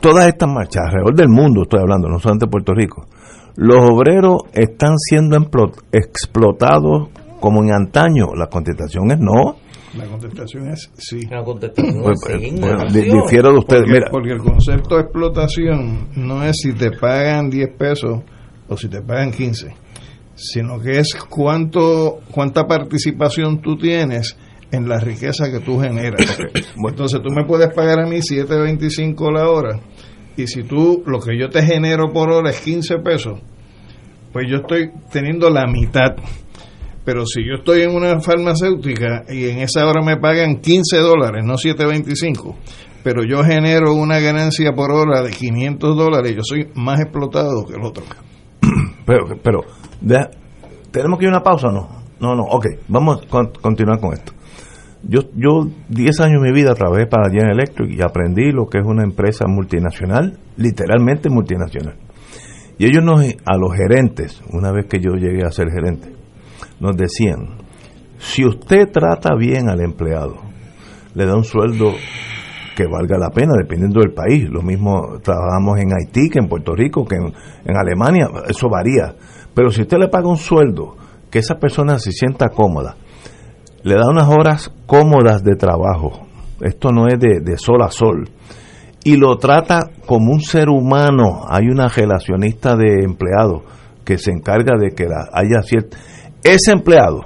todas 0.00 0.26
estas 0.28 0.48
marchas 0.48 0.84
alrededor 0.86 1.14
del 1.14 1.28
mundo, 1.28 1.62
estoy 1.62 1.80
hablando, 1.80 2.08
no 2.08 2.18
solamente 2.18 2.46
Puerto 2.46 2.72
Rico, 2.74 3.06
los 3.56 3.90
obreros 3.90 4.42
están 4.52 4.96
siendo 4.98 5.36
explotados 5.92 7.08
como 7.40 7.62
en 7.62 7.72
antaño. 7.72 8.28
La 8.34 8.46
contestación 8.46 9.10
es 9.10 9.18
no. 9.18 9.56
La 9.96 10.06
contestación 10.06 10.70
es 10.70 10.90
sí. 10.96 11.20
La 11.30 11.42
contestación 11.42 12.02
pues, 12.02 12.18
es 12.28 12.40
sí. 12.40 12.56
Pues, 12.58 12.72
pues, 12.80 12.92
difiero 12.94 13.52
de 13.52 13.58
ustedes. 13.58 13.84
Porque, 13.84 14.10
porque, 14.10 14.30
el 14.30 14.38
concepto 14.38 14.96
de 14.96 15.02
explotación 15.02 16.08
no 16.16 16.42
es 16.44 16.56
si 16.62 16.72
te 16.72 16.92
pagan 16.92 17.50
10 17.50 17.76
pesos 17.76 18.20
o 18.68 18.76
si 18.76 18.88
te 18.88 19.02
pagan 19.02 19.32
15, 19.32 19.74
sino 20.34 20.80
que 20.80 20.98
es 20.98 21.14
cuánto 21.28 22.20
cuánta 22.30 22.64
participación 22.66 23.60
tú 23.60 23.76
tienes 23.76 24.38
en 24.72 24.88
la 24.88 24.98
riqueza 24.98 25.50
que 25.50 25.60
tú 25.60 25.78
generas. 25.78 26.38
Entonces 26.88 27.20
tú 27.22 27.30
me 27.30 27.44
puedes 27.44 27.72
pagar 27.74 28.00
a 28.00 28.06
mí 28.06 28.16
7.25 28.16 29.32
la 29.32 29.48
hora 29.48 29.80
y 30.36 30.46
si 30.46 30.62
tú 30.62 31.02
lo 31.06 31.20
que 31.20 31.38
yo 31.38 31.48
te 31.50 31.62
genero 31.62 32.10
por 32.12 32.30
hora 32.30 32.50
es 32.50 32.60
15 32.60 32.98
pesos, 32.98 33.40
pues 34.32 34.46
yo 34.48 34.58
estoy 34.58 34.90
teniendo 35.10 35.50
la 35.50 35.66
mitad. 35.66 36.16
Pero 37.04 37.26
si 37.26 37.44
yo 37.44 37.56
estoy 37.58 37.82
en 37.82 37.94
una 37.94 38.20
farmacéutica 38.20 39.24
y 39.28 39.48
en 39.48 39.58
esa 39.58 39.84
hora 39.86 40.02
me 40.02 40.16
pagan 40.16 40.60
15 40.60 40.98
dólares, 40.98 41.44
no 41.44 41.54
7.25, 41.54 42.54
pero 43.02 43.24
yo 43.24 43.42
genero 43.42 43.92
una 43.92 44.20
ganancia 44.20 44.72
por 44.72 44.92
hora 44.92 45.20
de 45.22 45.30
500 45.30 45.96
dólares, 45.96 46.36
yo 46.36 46.42
soy 46.44 46.68
más 46.76 47.00
explotado 47.00 47.64
que 47.66 47.74
el 47.74 47.84
otro. 47.84 48.04
Pero, 49.04 49.26
pero 49.42 49.60
¿tenemos 50.92 51.18
que 51.18 51.24
ir 51.24 51.30
a 51.30 51.36
una 51.36 51.42
pausa 51.42 51.66
o 51.66 51.72
no? 51.72 52.01
No, 52.22 52.36
no, 52.36 52.44
ok, 52.44 52.66
vamos 52.86 53.20
a 53.20 53.60
continuar 53.60 53.98
con 53.98 54.12
esto. 54.12 54.32
Yo, 55.02 55.22
yo 55.34 55.66
10 55.88 56.20
años 56.20 56.40
de 56.40 56.52
mi 56.52 56.54
vida 56.54 56.72
trabajé 56.76 57.08
para 57.08 57.28
General 57.28 57.58
Electric 57.58 57.90
y 57.90 58.00
aprendí 58.00 58.52
lo 58.52 58.66
que 58.66 58.78
es 58.78 58.86
una 58.86 59.02
empresa 59.02 59.46
multinacional, 59.48 60.38
literalmente 60.56 61.28
multinacional. 61.28 61.96
Y 62.78 62.84
ellos 62.84 63.02
nos, 63.04 63.22
a 63.22 63.56
los 63.58 63.74
gerentes, 63.74 64.40
una 64.52 64.70
vez 64.70 64.86
que 64.86 65.00
yo 65.00 65.14
llegué 65.14 65.44
a 65.44 65.50
ser 65.50 65.66
gerente, 65.70 66.14
nos 66.78 66.96
decían, 66.96 67.58
si 68.18 68.46
usted 68.46 68.92
trata 68.92 69.34
bien 69.34 69.68
al 69.68 69.80
empleado, 69.80 70.36
le 71.14 71.26
da 71.26 71.34
un 71.34 71.42
sueldo 71.42 71.90
que 72.76 72.86
valga 72.86 73.18
la 73.18 73.30
pena, 73.30 73.54
dependiendo 73.60 73.98
del 73.98 74.12
país. 74.12 74.48
Lo 74.48 74.62
mismo 74.62 75.18
trabajamos 75.24 75.80
en 75.80 75.88
Haití 75.92 76.30
que 76.30 76.38
en 76.38 76.48
Puerto 76.48 76.72
Rico, 76.76 77.04
que 77.04 77.16
en, 77.16 77.32
en 77.64 77.76
Alemania, 77.76 78.28
eso 78.48 78.68
varía. 78.68 79.12
Pero 79.52 79.72
si 79.72 79.82
usted 79.82 79.98
le 79.98 80.06
paga 80.06 80.28
un 80.28 80.36
sueldo, 80.36 81.01
que 81.32 81.38
esa 81.38 81.56
persona 81.56 81.98
se 81.98 82.12
sienta 82.12 82.50
cómoda, 82.50 82.94
le 83.82 83.94
da 83.94 84.08
unas 84.08 84.28
horas 84.28 84.70
cómodas 84.86 85.42
de 85.42 85.56
trabajo, 85.56 86.26
esto 86.60 86.90
no 86.92 87.08
es 87.08 87.18
de, 87.18 87.56
sol 87.56 87.82
a 87.82 87.90
sol, 87.90 88.28
y 89.02 89.16
lo 89.16 89.38
trata 89.38 89.80
como 90.06 90.30
un 90.30 90.42
ser 90.42 90.68
humano, 90.68 91.46
hay 91.48 91.68
una 91.68 91.88
relacionista 91.88 92.76
de 92.76 93.02
empleado 93.02 93.64
que 94.04 94.18
se 94.18 94.30
encarga 94.30 94.78
de 94.78 94.94
que 94.94 95.04
haya 95.04 95.62
cierto 95.62 95.96
Ese 96.44 96.72
empleado, 96.72 97.22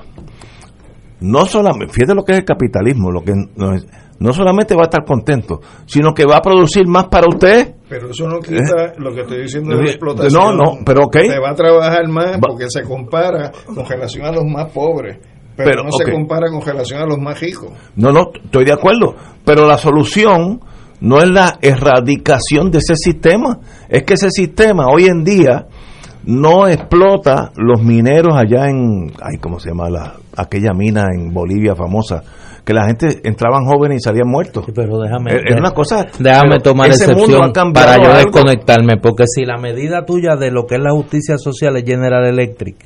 no 1.21 1.45
solamente, 1.45 1.93
fíjate 1.93 2.15
lo 2.15 2.25
que 2.25 2.33
es 2.33 2.39
el 2.39 2.45
capitalismo, 2.45 3.11
lo 3.11 3.23
que 3.23 3.33
no, 3.57 3.75
es, 3.75 3.87
no 4.21 4.33
solamente 4.33 4.75
va 4.75 4.83
a 4.83 4.85
estar 4.85 5.05
contento, 5.05 5.61
sino 5.87 6.15
que 6.15 6.25
va 6.25 6.37
a 6.37 6.43
producir 6.43 6.87
más 6.87 7.07
para 7.09 7.27
usted. 7.29 7.75
Pero 7.89 8.11
eso 8.11 8.29
no 8.29 8.41
quita 8.41 8.87
¿Eh? 8.87 8.93
lo 8.99 9.15
que 9.15 9.21
estoy 9.21 9.43
diciendo 9.43 9.77
de 9.77 9.85
la 9.85 9.91
explotación. 9.91 10.43
No, 10.43 10.53
no, 10.53 10.79
pero 10.85 11.05
ok. 11.05 11.19
Se 11.29 11.39
va 11.39 11.51
a 11.51 11.55
trabajar 11.55 12.09
más 12.09 12.39
porque 12.41 12.69
se 12.69 12.83
compara 12.83 13.53
con 13.65 13.87
relación 13.87 14.27
a 14.27 14.33
los 14.33 14.45
más 14.45 14.73
pobres 14.73 15.19
pero, 15.57 15.83
no 15.83 15.91
se 15.93 16.11
compara 16.11 16.49
con 16.51 16.61
relación 16.61 17.01
a 17.01 17.07
los 17.07 17.19
más 17.19 17.41
ricos. 17.41 17.71
No, 17.97 18.13
no, 18.13 18.31
estoy 18.45 18.65
de 18.65 18.73
acuerdo, 18.73 19.15
pero 19.45 19.67
la 19.67 19.79
solución 19.79 20.61
no 21.01 21.19
es 21.19 21.29
la 21.29 21.59
erradicación 21.63 22.71
de 22.71 22.79
ese 22.79 22.95
sistema, 22.97 23.59
es 23.89 24.03
que 24.03 24.15
ese 24.15 24.31
sistema 24.31 24.87
hoy 24.93 25.07
en 25.07 25.25
día 25.25 25.67
no 26.25 26.69
explota 26.69 27.53
los 27.57 27.83
mineros 27.83 28.37
allá 28.37 28.69
en, 28.69 29.13
ay, 29.23 29.39
¿cómo 29.41 29.59
se 29.59 29.71
llama? 29.71 29.89
La, 29.89 30.15
aquella 30.37 30.73
mina 30.75 31.05
en 31.15 31.33
Bolivia 31.33 31.75
famosa, 31.75 32.23
que 32.67 32.75
la 32.75 32.85
gente 32.85 33.21
entraban 33.23 33.65
jóvenes 33.65 33.99
y 33.99 34.01
salían 34.01 34.27
muertos. 34.29 34.65
pero 34.75 34.99
déjame, 34.99 35.37
es, 35.37 35.57
una 35.57 35.71
cosa. 35.71 36.05
Déjame 36.19 36.59
tomar 36.59 36.89
excepción 36.89 37.53
para 37.73 38.03
yo 38.03 38.13
desconectarme, 38.13 38.97
porque 39.01 39.23
si 39.29 39.45
la 39.45 39.57
medida 39.57 40.05
tuya 40.05 40.35
de 40.35 40.51
lo 40.51 40.67
que 40.67 40.75
es 40.75 40.81
la 40.81 40.91
justicia 40.91 41.39
social 41.39 41.77
es 41.77 41.85
General 41.85 42.27
Electric, 42.27 42.77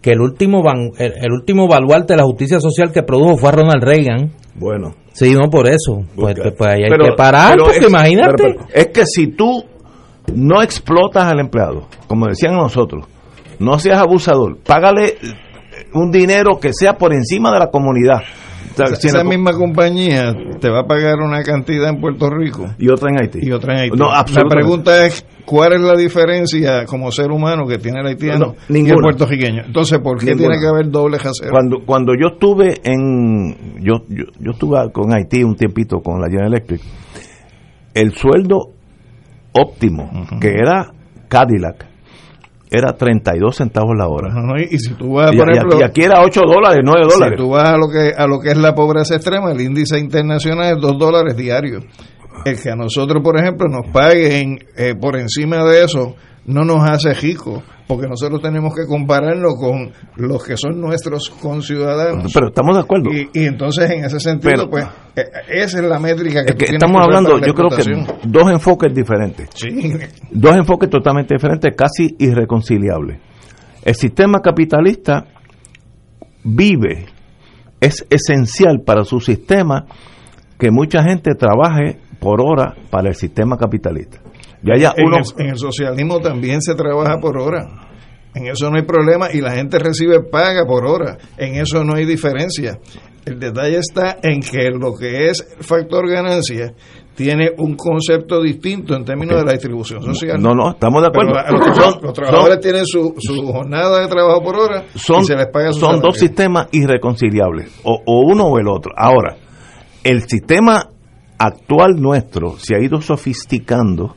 que 0.00 0.12
el 0.12 0.20
último 0.20 0.62
el, 0.98 1.32
último 1.32 1.66
baluarte 1.66 2.12
de 2.12 2.18
la 2.18 2.22
justicia 2.22 2.60
social 2.60 2.92
que 2.92 3.02
produjo 3.02 3.38
fue 3.38 3.48
a 3.48 3.52
Ronald 3.52 3.82
Reagan. 3.82 4.30
Bueno. 4.54 4.94
Sí, 5.12 5.34
no 5.34 5.50
por 5.50 5.66
eso. 5.66 6.04
Pues, 6.14 6.36
pues 6.56 6.70
ahí 6.70 6.84
hay 6.84 6.90
que 6.90 7.16
parar, 7.16 7.58
porque 7.58 7.86
imagínate. 7.88 8.56
es 8.72 8.86
que 8.86 9.04
si 9.04 9.26
tú 9.26 9.64
no 10.32 10.62
explotas 10.62 11.24
al 11.24 11.40
empleado, 11.40 11.88
como 12.06 12.28
decían 12.28 12.54
nosotros, 12.54 13.04
no 13.58 13.80
seas 13.80 13.98
abusador, 13.98 14.58
págale 14.64 15.16
un 15.92 16.12
dinero 16.12 16.60
que 16.60 16.72
sea 16.72 16.96
por 16.96 17.12
encima 17.12 17.52
de 17.52 17.58
la 17.58 17.66
comunidad 17.66 18.20
esa 18.78 19.24
misma 19.24 19.52
compañía 19.52 20.32
te 20.60 20.70
va 20.70 20.80
a 20.80 20.84
pagar 20.84 21.20
una 21.20 21.42
cantidad 21.42 21.88
en 21.88 22.00
Puerto 22.00 22.30
Rico 22.30 22.66
y 22.78 22.88
otra 22.88 23.10
en 23.10 23.20
Haití. 23.20 23.38
Y 23.42 23.52
otra 23.52 23.74
en 23.74 23.80
Haití. 23.80 23.98
la 23.98 24.48
pregunta 24.48 25.06
es 25.06 25.24
cuál 25.44 25.74
es 25.74 25.80
la 25.80 25.96
diferencia 25.96 26.84
como 26.86 27.10
ser 27.10 27.30
humano 27.30 27.66
que 27.66 27.78
tiene 27.78 28.00
el 28.00 28.06
haitiano 28.06 28.54
y 28.68 28.88
el 28.88 28.96
puertorriqueño. 28.96 29.64
Entonces, 29.66 29.98
¿por 29.98 30.18
qué 30.18 30.34
tiene 30.34 30.58
que 30.58 30.66
haber 30.66 30.90
doble 30.90 31.18
jaseo? 31.18 31.50
Cuando 31.50 31.84
cuando 31.84 32.12
yo 32.14 32.34
estuve 32.34 32.80
en 32.84 33.82
yo, 33.82 34.04
yo 34.08 34.50
estuve 34.52 34.90
con 34.92 35.14
Haití 35.14 35.42
un 35.42 35.56
tiempito 35.56 36.00
con 36.00 36.20
la 36.20 36.28
General 36.28 36.52
Electric, 36.52 36.80
el 37.94 38.12
sueldo 38.14 38.70
óptimo 39.52 40.10
que 40.40 40.48
era 40.48 40.90
Cadillac 41.28 41.91
era 42.72 42.94
32 42.94 43.56
centavos 43.56 43.96
la 43.96 44.08
hora. 44.08 44.32
y, 44.70 44.78
si 44.78 44.94
tú 44.94 45.14
vas, 45.14 45.30
por 45.36 45.50
ejemplo, 45.50 45.78
y 45.78 45.82
aquí 45.82 46.02
era 46.02 46.22
8 46.22 46.40
dólares, 46.46 46.80
9 46.82 47.00
dólares. 47.08 47.38
Si 47.38 47.44
tú 47.44 47.50
vas 47.50 47.68
a 47.68 47.76
lo 47.76 47.88
que 47.88 48.12
a 48.16 48.26
lo 48.26 48.40
que 48.40 48.50
es 48.50 48.56
la 48.56 48.74
pobreza 48.74 49.14
extrema, 49.14 49.52
el 49.52 49.60
índice 49.60 49.98
internacional 49.98 50.76
es 50.76 50.80
2 50.80 50.98
dólares 50.98 51.36
diarios. 51.36 51.84
El 52.44 52.60
que 52.60 52.70
a 52.70 52.76
nosotros, 52.76 53.22
por 53.22 53.38
ejemplo, 53.38 53.68
nos 53.68 53.92
paguen 53.92 54.58
eh, 54.76 54.94
por 54.98 55.16
encima 55.16 55.62
de 55.64 55.84
eso 55.84 56.16
no 56.44 56.64
nos 56.64 56.88
hace 56.88 57.14
ricos, 57.14 57.62
porque 57.92 58.08
nosotros 58.08 58.40
tenemos 58.40 58.74
que 58.74 58.86
compararlo 58.86 59.54
con 59.54 59.92
los 60.16 60.42
que 60.42 60.56
son 60.56 60.80
nuestros 60.80 61.28
conciudadanos. 61.28 62.32
Pero 62.32 62.48
estamos 62.48 62.74
de 62.74 62.82
acuerdo. 62.82 63.10
Y, 63.12 63.44
entonces, 63.44 63.90
en 63.90 64.06
ese 64.06 64.18
sentido, 64.18 64.70
pues, 64.70 64.86
eh, 65.14 65.24
esa 65.48 65.78
es 65.80 65.84
la 65.84 65.98
métrica 65.98 66.42
que, 66.42 66.64
estamos 66.64 67.02
hablando. 67.02 67.38
Yo 67.38 67.52
creo 67.52 67.68
que 67.68 67.82
dos 68.24 68.50
enfoques 68.50 68.94
diferentes. 68.94 69.50
Dos 70.30 70.56
enfoques 70.56 70.88
totalmente 70.88 71.34
diferentes, 71.34 71.70
casi 71.76 72.16
irreconciliables. 72.18 73.20
El 73.84 73.94
sistema 73.94 74.40
capitalista 74.40 75.26
vive, 76.44 77.04
es 77.78 78.06
esencial 78.08 78.80
para 78.86 79.04
su 79.04 79.20
sistema 79.20 79.84
que 80.58 80.70
mucha 80.70 81.02
gente 81.02 81.34
trabaje 81.34 81.98
por 82.18 82.40
hora 82.40 82.74
para 82.88 83.08
el 83.08 83.16
sistema 83.16 83.58
capitalista 83.58 84.21
en, 84.64 85.48
el, 85.48 85.58
socialismo 85.58 86.20
también 86.20 86.60
se 86.62 86.74
trabaja 86.74 87.18
por 87.20 87.38
hora. 87.38 87.68
En 88.34 88.46
eso 88.46 88.70
no 88.70 88.76
hay 88.76 88.84
problema 88.84 89.28
y 89.32 89.40
la 89.40 89.52
gente 89.52 89.78
recibe 89.78 90.22
paga 90.22 90.64
por 90.66 90.86
hora. 90.86 91.18
En 91.36 91.56
eso 91.56 91.84
no 91.84 91.94
hay 91.94 92.06
diferencia. 92.06 92.78
El 93.24 93.38
detalle 93.38 93.78
está 93.78 94.18
en 94.22 94.40
que 94.40 94.70
lo 94.70 94.94
que 94.94 95.28
es 95.28 95.46
factor 95.60 96.08
ganancia 96.08 96.72
tiene 97.14 97.50
un 97.58 97.76
concepto 97.76 98.40
distinto 98.40 98.94
en 98.96 99.04
términos 99.04 99.38
de 99.38 99.44
la 99.44 99.52
distribución 99.52 100.02
social. 100.02 100.40
No, 100.40 100.54
no, 100.54 100.70
estamos 100.70 101.02
de 101.02 101.08
acuerdo. 101.08 101.32
los, 102.02 102.12
trabajadores 102.14 102.60
tienen 102.60 102.86
su, 102.86 103.14
jornada 103.46 104.00
de 104.00 104.08
trabajo 104.08 104.42
por 104.42 104.56
hora 104.56 104.84
son, 104.94 105.20
y 105.20 105.24
se 105.26 105.36
les 105.36 105.46
paga 105.48 105.72
Son 105.72 106.00
dos 106.00 106.16
sistemas 106.16 106.68
irreconciliables, 106.72 107.80
o, 107.84 108.00
o 108.06 108.20
uno 108.26 108.46
o 108.46 108.58
el 108.58 108.66
otro. 108.66 108.92
Ahora, 108.96 109.36
el 110.02 110.22
sistema 110.22 110.88
actual 111.38 111.96
nuestro 112.00 112.56
se 112.58 112.74
ha 112.74 112.80
ido 112.80 113.00
sofisticando 113.00 114.16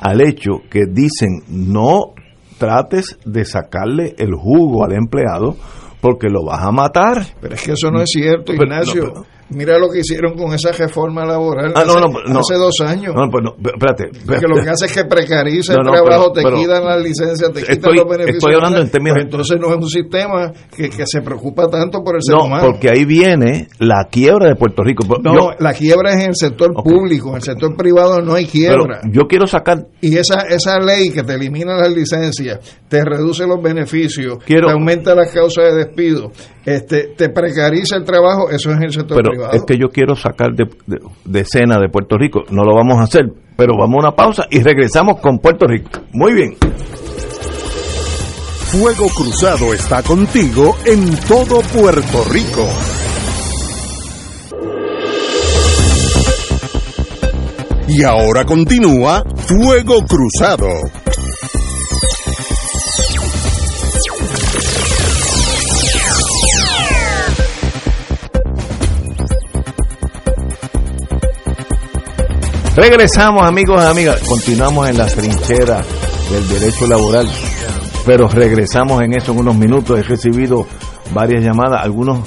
al 0.00 0.20
hecho 0.20 0.60
que 0.70 0.84
dicen 0.86 1.42
no 1.48 2.14
trates 2.58 3.18
de 3.24 3.44
sacarle 3.44 4.14
el 4.18 4.34
jugo 4.34 4.84
al 4.84 4.92
empleado 4.92 5.56
porque 6.00 6.28
lo 6.28 6.44
vas 6.44 6.62
a 6.62 6.70
matar. 6.70 7.22
Pero 7.40 7.54
es 7.54 7.62
que 7.62 7.72
eso 7.72 7.90
no 7.90 8.00
es 8.00 8.10
cierto, 8.10 8.52
Ignacio. 8.52 9.26
Mira 9.50 9.78
lo 9.78 9.88
que 9.88 10.00
hicieron 10.00 10.36
con 10.36 10.52
esa 10.52 10.72
reforma 10.72 11.24
laboral 11.24 11.72
ah, 11.76 11.82
hace, 11.82 12.54
dos 12.54 12.80
años. 12.80 13.14
No, 13.14 13.30
pues 13.30 13.44
espérate, 13.72 14.10
Porque 14.26 14.46
lo 14.48 14.62
que 14.62 14.70
hace 14.70 14.86
es 14.86 14.92
que 14.92 15.04
precariza 15.04 15.74
el 15.74 15.82
trabajo, 15.82 16.32
te 16.32 16.42
quitan 16.42 16.84
las 16.84 17.00
licencias, 17.00 17.52
te 17.52 17.62
quitan 17.62 17.94
los 17.94 18.08
beneficios. 18.08 18.38
Estoy 18.38 18.54
hablando 18.54 18.80
en 18.80 18.90
términos. 18.90 19.16
Pues 19.16 19.24
entonces 19.24 19.58
no 19.60 19.68
es 19.68 19.76
un 19.76 19.88
sistema 19.88 20.52
que, 20.74 20.90
que, 20.90 21.06
se 21.06 21.20
preocupa 21.22 21.68
tanto 21.68 22.02
por 22.02 22.16
el 22.16 22.22
ser 22.22 22.34
humano. 22.34 22.64
No, 22.64 22.72
porque 22.72 22.90
ahí 22.90 23.04
viene 23.04 23.68
la 23.78 24.08
quiebra 24.10 24.48
de 24.48 24.56
Puerto 24.56 24.82
Rico. 24.82 25.04
No, 25.22 25.52
la 25.58 25.72
quiebra 25.72 26.14
es 26.14 26.24
en 26.24 26.30
el 26.30 26.36
sector 26.36 26.74
público, 26.74 27.30
en 27.30 27.36
el 27.36 27.42
sector 27.42 27.76
privado 27.76 28.20
no 28.20 28.34
hay 28.34 28.46
quiebra. 28.46 29.00
yo 29.10 29.26
quiero 29.28 29.46
sacar. 29.46 29.86
Y 30.00 30.16
esa, 30.16 30.40
esa 30.48 30.80
ley 30.80 31.10
que 31.10 31.22
te 31.22 31.34
elimina 31.34 31.76
las 31.76 31.92
licencias, 31.92 32.58
te 32.88 33.04
reduce 33.04 33.46
los 33.46 33.60
beneficios, 33.60 34.38
te 34.44 34.60
aumenta 34.70 35.14
las 35.14 35.32
causas 35.32 35.64
de 35.64 35.84
despido, 35.84 36.30
este, 36.64 37.14
te 37.16 37.28
precariza 37.30 37.96
el 37.96 38.04
trabajo, 38.04 38.50
eso 38.50 38.70
es 38.70 38.76
en 38.76 38.84
el 38.84 38.92
sector 38.92 39.16
pero 39.22 39.50
Es 39.52 39.64
que 39.64 39.76
yo 39.76 39.88
quiero 39.88 40.14
sacar 40.14 40.52
de, 40.52 40.66
de, 41.24 41.40
escena 41.40 41.78
de 41.78 41.88
Puerto 41.88 42.16
Rico, 42.16 42.42
no 42.50 42.62
lo 42.62 42.74
vamos 42.74 42.98
a 42.98 43.02
hacer, 43.02 43.26
pero 43.56 43.74
vamos 43.78 43.96
a 43.96 44.08
una 44.08 44.16
pausa 44.16 44.44
y 44.50 44.62
regresamos 44.62 45.20
con 45.20 45.38
Puerto 45.38 45.66
Rico. 45.66 45.90
Muy 46.12 46.32
bien. 46.32 46.56
Fuego 48.66 49.06
Cruzado 49.08 49.72
está 49.72 50.02
contigo 50.02 50.76
en 50.84 51.16
todo 51.28 51.60
Puerto 51.72 52.24
Rico. 52.30 52.68
Y 57.88 58.02
ahora 58.02 58.44
continúa 58.44 59.22
Fuego 59.36 60.00
Cruzado. 60.02 60.66
Regresamos 72.76 73.42
amigos 73.42 73.82
y 73.82 73.86
amigas, 73.86 74.20
continuamos 74.28 74.90
en 74.90 74.98
la 74.98 75.06
trinchera 75.06 75.82
del 76.30 76.46
derecho 76.46 76.86
laboral, 76.86 77.26
pero 78.04 78.28
regresamos 78.28 79.02
en 79.02 79.16
eso 79.16 79.32
en 79.32 79.38
unos 79.38 79.56
minutos. 79.56 79.98
He 79.98 80.02
recibido 80.02 80.66
varias 81.14 81.42
llamadas, 81.42 81.82
algunos 81.82 82.18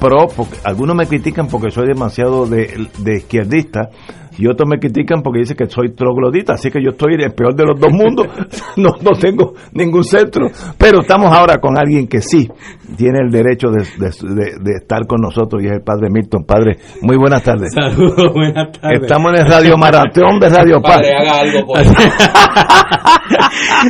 pro, 0.00 0.26
porque, 0.34 0.56
algunos 0.64 0.96
me 0.96 1.06
critican 1.06 1.46
porque 1.48 1.70
soy 1.70 1.88
demasiado 1.88 2.46
de, 2.46 2.88
de 3.00 3.18
izquierdista 3.18 3.90
y 4.38 4.46
otros 4.46 4.68
me 4.68 4.78
critican 4.78 5.22
porque 5.22 5.40
dicen 5.40 5.56
que 5.56 5.66
soy 5.66 5.90
troglodita, 5.90 6.54
así 6.54 6.70
que 6.70 6.82
yo 6.82 6.90
estoy 6.90 7.14
el 7.14 7.32
peor 7.32 7.54
de 7.54 7.64
los 7.64 7.78
dos 7.78 7.92
mundos, 7.92 8.26
no, 8.76 8.90
no 9.02 9.10
tengo 9.18 9.54
ningún 9.72 10.04
centro, 10.04 10.46
pero 10.78 11.00
estamos 11.00 11.34
ahora 11.34 11.58
con 11.58 11.76
alguien 11.76 12.06
que 12.06 12.20
sí 12.20 12.48
tiene 12.96 13.18
el 13.20 13.30
derecho 13.30 13.68
de, 13.70 13.84
de, 13.98 14.72
estar 14.80 15.06
con 15.06 15.20
nosotros 15.20 15.62
y 15.62 15.66
es 15.66 15.72
el 15.72 15.82
padre 15.82 16.08
Milton. 16.10 16.44
Padre, 16.44 16.78
muy 17.02 17.16
buenas 17.16 17.42
tardes. 17.42 17.72
Saludos, 17.74 18.32
buenas 18.34 18.72
tardes. 18.72 19.02
Estamos 19.02 19.32
en 19.32 19.40
el 19.44 19.50
Radio 19.50 19.76
Maratón 19.76 20.40
de 20.40 20.48
Radio 20.54 20.80
Paz. 20.80 20.96
Padre, 20.96 21.14
haga 21.14 21.40
algo 21.40 21.66
por 21.66 21.78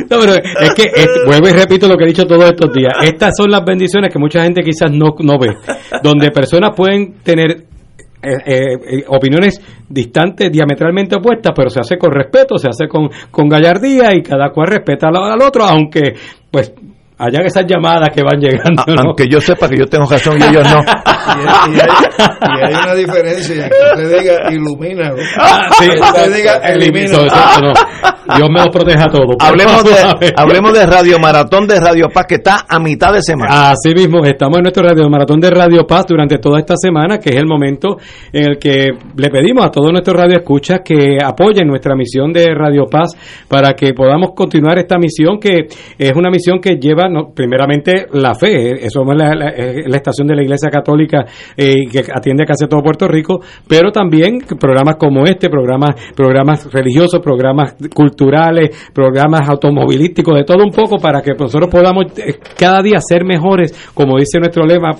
No, 0.09 0.19
pero 0.19 0.33
es 0.33 0.73
que, 0.73 0.91
vuelvo 1.25 1.47
y 1.47 1.51
repito 1.51 1.87
lo 1.87 1.95
que 1.95 2.03
he 2.03 2.07
dicho 2.07 2.25
todos 2.25 2.45
estos 2.45 2.73
días, 2.73 2.93
estas 3.03 3.33
son 3.37 3.49
las 3.49 3.63
bendiciones 3.63 4.11
que 4.11 4.19
mucha 4.19 4.43
gente 4.43 4.61
quizás 4.63 4.91
no, 4.91 5.15
no 5.19 5.39
ve, 5.39 5.55
donde 6.03 6.31
personas 6.31 6.71
pueden 6.75 7.13
tener 7.23 7.68
eh, 8.21 8.33
eh, 8.45 8.73
eh, 8.73 9.03
opiniones 9.07 9.61
distantes, 9.87 10.51
diametralmente 10.51 11.15
opuestas, 11.15 11.53
pero 11.55 11.69
se 11.69 11.79
hace 11.79 11.97
con 11.97 12.11
respeto, 12.11 12.57
se 12.57 12.67
hace 12.67 12.87
con, 12.87 13.09
con 13.31 13.47
gallardía 13.47 14.13
y 14.13 14.21
cada 14.21 14.51
cual 14.51 14.67
respeta 14.67 15.07
al, 15.07 15.15
al 15.15 15.41
otro, 15.41 15.63
aunque 15.63 16.13
pues 16.51 16.73
allá 17.19 17.39
esas 17.45 17.65
llamadas 17.67 18.09
que 18.15 18.23
van 18.23 18.39
llegando. 18.39 18.83
Aunque 18.97 19.25
yo 19.29 19.39
sepa 19.41 19.67
que 19.67 19.77
yo 19.77 19.85
tengo 19.85 20.05
razón 20.09 20.39
y 20.39 20.43
ellos 20.43 20.63
no. 20.63 20.79
y, 21.73 21.79
hay, 21.79 22.73
una 22.73 22.95
diferencia. 22.95 23.69
Que 23.69 24.01
usted 24.01 24.19
diga 24.19 24.51
ilumina. 24.51 25.11
Ah, 25.37 25.69
sí, 25.77 25.89
usted 25.89 26.35
diga 26.35 26.57
elimina. 26.63 27.17
Dios 28.35 28.49
me 28.49 28.59
los 28.59 28.69
proteja 28.69 29.05
a 29.05 29.09
todos. 29.09 29.35
Hablemos 29.39 29.83
de, 29.83 30.33
hablemos 30.35 30.73
de 30.73 30.85
Radio 30.85 31.19
Maratón 31.19 31.67
de 31.67 31.79
Radio 31.79 32.07
Paz 32.13 32.25
que 32.27 32.35
está 32.35 32.65
a 32.67 32.79
mitad 32.79 33.13
de 33.13 33.21
semana. 33.21 33.71
Así 33.71 33.93
mismo, 33.93 34.23
estamos 34.23 34.57
en 34.57 34.63
nuestro 34.63 34.83
Radio 34.83 35.09
Maratón 35.09 35.39
de 35.39 35.49
Radio 35.49 35.85
Paz 35.87 36.05
durante 36.07 36.37
toda 36.37 36.59
esta 36.59 36.75
semana, 36.75 37.17
que 37.19 37.29
es 37.29 37.35
el 37.35 37.47
momento 37.47 37.97
en 38.31 38.51
el 38.51 38.57
que 38.57 38.89
le 39.17 39.29
pedimos 39.29 39.65
a 39.65 39.71
todos 39.71 39.91
nuestros 39.91 40.15
radioescuchas 40.15 40.81
que 40.83 41.17
apoyen 41.23 41.67
nuestra 41.67 41.95
misión 41.95 42.31
de 42.31 42.53
Radio 42.53 42.85
Paz 42.89 43.11
para 43.47 43.73
que 43.73 43.93
podamos 43.93 44.31
continuar 44.35 44.79
esta 44.79 44.97
misión 44.97 45.39
que 45.39 45.67
es 45.97 46.11
una 46.15 46.29
misión 46.29 46.59
que 46.59 46.77
lleva 46.77 47.07
primeramente 47.33 48.07
la 48.13 48.35
fe, 48.35 48.85
eso 48.85 49.01
es 49.01 49.17
la, 49.17 49.97
estación 49.97 50.27
de 50.27 50.35
la 50.35 50.43
Iglesia 50.43 50.69
Católica 50.69 51.25
eh, 51.57 51.87
que 51.91 51.99
atiende 51.99 52.43
a 52.43 52.45
casi 52.45 52.67
todo 52.67 52.81
Puerto 52.81 53.07
Rico, 53.07 53.39
pero 53.67 53.91
también 53.91 54.39
programas 54.59 54.95
como 54.97 55.25
este, 55.25 55.49
programas, 55.49 55.95
programas 56.15 56.71
religiosos, 56.71 57.19
programas 57.21 57.75
culturales, 57.93 58.18
programas 58.93 59.49
automovilísticos, 59.49 60.35
de 60.35 60.43
todo 60.43 60.63
un 60.63 60.71
poco 60.71 60.97
para 60.97 61.21
que 61.21 61.31
nosotros 61.37 61.69
podamos 61.69 62.05
eh, 62.17 62.39
cada 62.57 62.81
día 62.81 62.99
ser 62.99 63.23
mejores, 63.23 63.89
como 63.93 64.17
dice 64.17 64.39
nuestro 64.39 64.65
lema, 64.65 64.91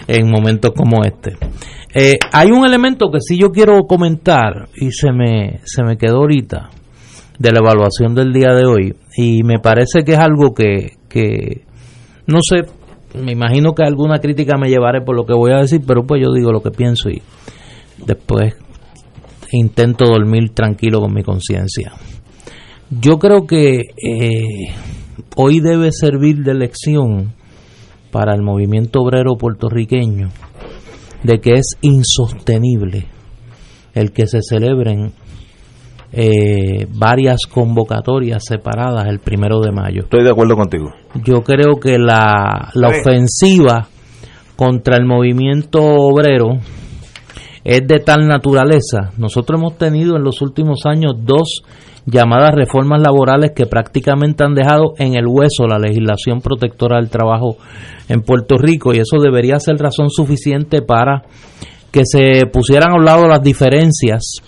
en 0.07 0.31
momentos 0.31 0.73
como 0.77 1.03
este. 1.05 1.37
Eh, 1.95 2.19
hay 2.33 2.51
un 2.51 2.65
elemento 2.65 3.11
que 3.11 3.21
sí 3.21 3.39
yo 3.41 3.51
quiero 3.51 3.83
comentar 3.87 4.69
y 4.77 4.91
se 4.93 5.11
me, 5.13 5.61
se 5.65 5.83
me 5.83 5.97
quedó 5.97 6.19
ahorita 6.19 6.69
de 7.39 7.53
la 7.53 7.61
evaluación 7.61 8.15
del 8.15 8.33
día 8.33 8.53
de 8.55 8.67
hoy 8.67 8.97
y 9.17 9.43
me 9.43 9.59
parece 9.59 10.03
que 10.05 10.13
es 10.13 10.19
algo 10.19 10.55
que, 10.55 10.97
que 11.09 11.63
no 12.27 12.39
sé, 12.43 12.65
me 13.19 13.33
imagino 13.33 13.75
que 13.75 13.85
alguna 13.85 14.19
crítica 14.19 14.57
me 14.59 14.69
llevaré 14.69 15.01
por 15.01 15.17
lo 15.17 15.25
que 15.25 15.35
voy 15.35 15.53
a 15.53 15.61
decir, 15.61 15.83
pero 15.87 16.05
pues 16.05 16.23
yo 16.23 16.33
digo 16.33 16.53
lo 16.53 16.63
que 16.63 16.71
pienso 16.71 17.09
y 17.09 17.23
después 18.05 18.55
intento 19.53 20.05
dormir 20.05 20.51
tranquilo 20.51 21.01
con 21.01 21.15
mi 21.15 21.23
conciencia. 21.23 21.93
Yo 22.91 23.19
creo 23.19 23.47
que 23.47 23.83
eh, 24.03 24.75
hoy 25.37 25.61
debe 25.61 25.91
servir 25.93 26.43
de 26.43 26.55
lección 26.55 27.35
para 28.11 28.35
el 28.35 28.43
movimiento 28.43 29.01
obrero 29.01 29.37
puertorriqueño 29.37 30.31
de 31.23 31.41
que 31.41 31.53
es 31.55 31.77
insostenible 31.83 33.07
el 33.95 34.13
que 34.13 34.27
se 34.27 34.41
celebren 34.43 35.13
eh, 36.13 36.87
varias 36.91 37.47
convocatorias 37.47 38.45
separadas 38.45 39.07
el 39.09 39.19
primero 39.19 39.61
de 39.61 39.73
mayo. 39.73 40.03
Estoy 40.03 40.25
de 40.25 40.31
acuerdo 40.31 40.57
contigo. 40.57 40.93
Yo 41.25 41.43
creo 41.43 41.79
que 41.81 41.99
la, 41.99 42.71
la 42.75 42.89
ofensiva 42.89 43.89
contra 44.57 44.97
el 44.97 45.07
movimiento 45.07 45.81
obrero 45.81 46.59
es 47.65 47.87
de 47.87 47.99
tal 48.01 48.27
naturaleza. 48.27 49.11
Nosotros 49.19 49.61
hemos 49.61 49.77
tenido 49.77 50.17
en 50.17 50.25
los 50.25 50.41
últimos 50.41 50.87
años 50.87 51.13
dos 51.19 51.63
llamadas 52.07 52.55
reformas 52.55 53.03
laborales 53.03 53.53
que 53.55 53.67
prácticamente 53.67 54.43
han 54.43 54.55
dejado 54.55 54.95
en 54.99 55.15
el 55.15 55.27
hueso 55.27 55.67
la 55.67 55.79
legislación 55.79 56.41
protectora 56.41 56.97
del 56.97 57.11
trabajo 57.11 57.59
en 58.09 58.23
Puerto 58.23 58.57
Rico 58.57 58.95
y 58.95 58.99
eso 58.99 59.19
debería 59.21 59.61
ser 59.61 59.77
razón 59.77 60.09
suficiente 60.09 60.81
para 60.81 61.25
que 61.91 62.03
se 62.05 62.47
pusieran 62.47 62.93
a 62.93 62.97
un 62.97 63.05
lado 63.05 63.29
las 63.29 63.43
diferencias 63.43 64.41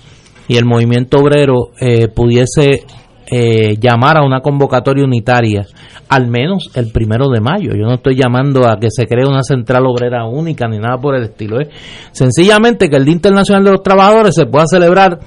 y 0.51 0.57
el 0.57 0.65
movimiento 0.65 1.19
obrero 1.19 1.71
eh, 1.81 2.09
pudiese 2.09 2.85
eh, 3.31 3.77
llamar 3.81 4.17
a 4.17 4.25
una 4.25 4.41
convocatoria 4.41 5.05
unitaria, 5.05 5.65
al 6.09 6.27
menos 6.27 6.73
el 6.75 6.91
primero 6.91 7.29
de 7.29 7.41
mayo. 7.41 7.71
Yo 7.77 7.85
no 7.87 7.95
estoy 7.95 8.17
llamando 8.17 8.69
a 8.69 8.81
que 8.81 8.89
se 8.91 9.07
cree 9.07 9.25
una 9.25 9.45
central 9.45 9.87
obrera 9.87 10.27
única 10.27 10.67
ni 10.67 10.81
nada 10.81 10.99
por 10.99 11.15
el 11.15 11.23
estilo. 11.23 11.61
¿eh? 11.61 11.69
Sencillamente 12.11 12.89
que 12.89 12.97
el 12.97 13.05
Día 13.05 13.15
Internacional 13.15 13.63
de 13.63 13.71
los 13.71 13.83
Trabajadores 13.85 14.35
se 14.35 14.47
pueda 14.47 14.67
celebrar 14.67 15.21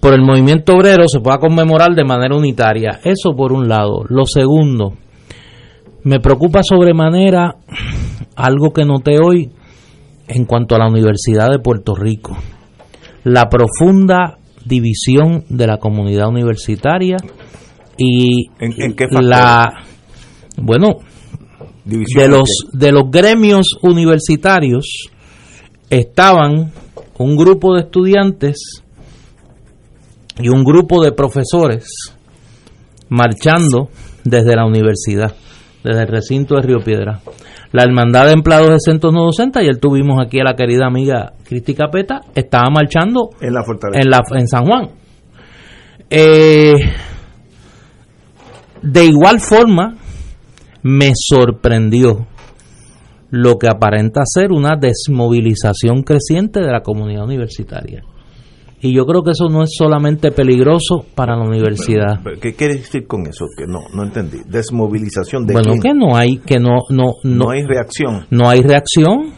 por 0.00 0.12
el 0.12 0.20
movimiento 0.20 0.74
obrero, 0.74 1.08
se 1.08 1.20
pueda 1.20 1.38
conmemorar 1.38 1.94
de 1.94 2.04
manera 2.04 2.36
unitaria. 2.36 3.00
Eso 3.02 3.34
por 3.34 3.54
un 3.54 3.68
lado. 3.70 4.04
Lo 4.10 4.26
segundo, 4.26 4.92
me 6.04 6.20
preocupa 6.20 6.62
sobremanera 6.62 7.56
algo 8.36 8.74
que 8.74 8.84
noté 8.84 9.16
hoy 9.18 9.50
en 10.26 10.44
cuanto 10.44 10.74
a 10.74 10.78
la 10.78 10.88
Universidad 10.88 11.48
de 11.48 11.58
Puerto 11.58 11.94
Rico. 11.94 12.36
La 13.24 13.48
profunda 13.48 14.38
división 14.64 15.44
de 15.48 15.66
la 15.66 15.78
comunidad 15.78 16.28
universitaria 16.28 17.16
y 17.96 18.48
¿En- 18.60 18.72
en 18.80 18.94
qué 18.94 19.04
factor? 19.04 19.24
la 19.24 19.84
bueno 20.56 20.98
División 21.84 22.22
de 22.22 22.28
los 22.28 22.48
de 22.72 22.92
los 22.92 23.10
gremios 23.10 23.78
universitarios 23.82 25.08
estaban 25.90 26.70
un 27.18 27.36
grupo 27.36 27.74
de 27.74 27.80
estudiantes 27.82 28.82
y 30.40 30.48
un 30.50 30.62
grupo 30.64 31.02
de 31.02 31.12
profesores 31.12 31.86
marchando 33.08 33.88
desde 34.24 34.54
la 34.54 34.66
universidad, 34.66 35.34
desde 35.82 36.02
el 36.02 36.08
recinto 36.08 36.54
de 36.56 36.62
Río 36.62 36.78
Piedra. 36.84 37.20
La 37.72 37.82
Hermandad 37.82 38.26
de 38.26 38.32
Empleados 38.32 38.70
de 38.70 38.78
Centros 38.78 39.12
No 39.12 39.24
Docentes, 39.24 39.62
ayer 39.62 39.76
tuvimos 39.76 40.18
aquí 40.24 40.40
a 40.40 40.44
la 40.44 40.54
querida 40.54 40.86
amiga 40.86 41.32
Cristi 41.44 41.74
Capeta, 41.74 42.22
estaba 42.34 42.70
marchando 42.70 43.30
en 43.40 43.52
la 43.52 43.62
fortaleza. 43.62 44.00
en, 44.00 44.10
la, 44.10 44.22
en 44.30 44.48
San 44.48 44.64
Juan. 44.64 44.88
Eh, 46.08 46.72
de 48.80 49.04
igual 49.04 49.40
forma, 49.40 49.96
me 50.82 51.12
sorprendió 51.14 52.26
lo 53.30 53.58
que 53.58 53.68
aparenta 53.68 54.22
ser 54.24 54.52
una 54.52 54.76
desmovilización 54.76 56.02
creciente 56.02 56.60
de 56.60 56.72
la 56.72 56.80
comunidad 56.80 57.24
universitaria. 57.24 58.02
Y 58.80 58.94
yo 58.94 59.04
creo 59.06 59.22
que 59.22 59.32
eso 59.32 59.48
no 59.48 59.64
es 59.64 59.70
solamente 59.76 60.30
peligroso 60.30 61.04
para 61.14 61.36
la 61.36 61.42
universidad. 61.42 62.20
Pero, 62.22 62.38
¿Qué 62.40 62.54
quiere 62.54 62.74
decir 62.74 63.06
con 63.06 63.26
eso? 63.26 63.46
Que 63.56 63.66
no, 63.66 63.80
no 63.92 64.04
entendí. 64.04 64.38
Desmovilización 64.46 65.46
de 65.46 65.54
bueno, 65.54 65.72
quién? 65.72 65.82
que 65.82 65.94
no 65.94 66.16
hay, 66.16 66.38
que 66.38 66.60
no, 66.60 66.76
no, 66.90 67.14
no, 67.24 67.44
no 67.44 67.50
hay 67.50 67.64
reacción. 67.64 68.26
no 68.30 68.48
hay 68.48 68.62
reacción. 68.62 69.32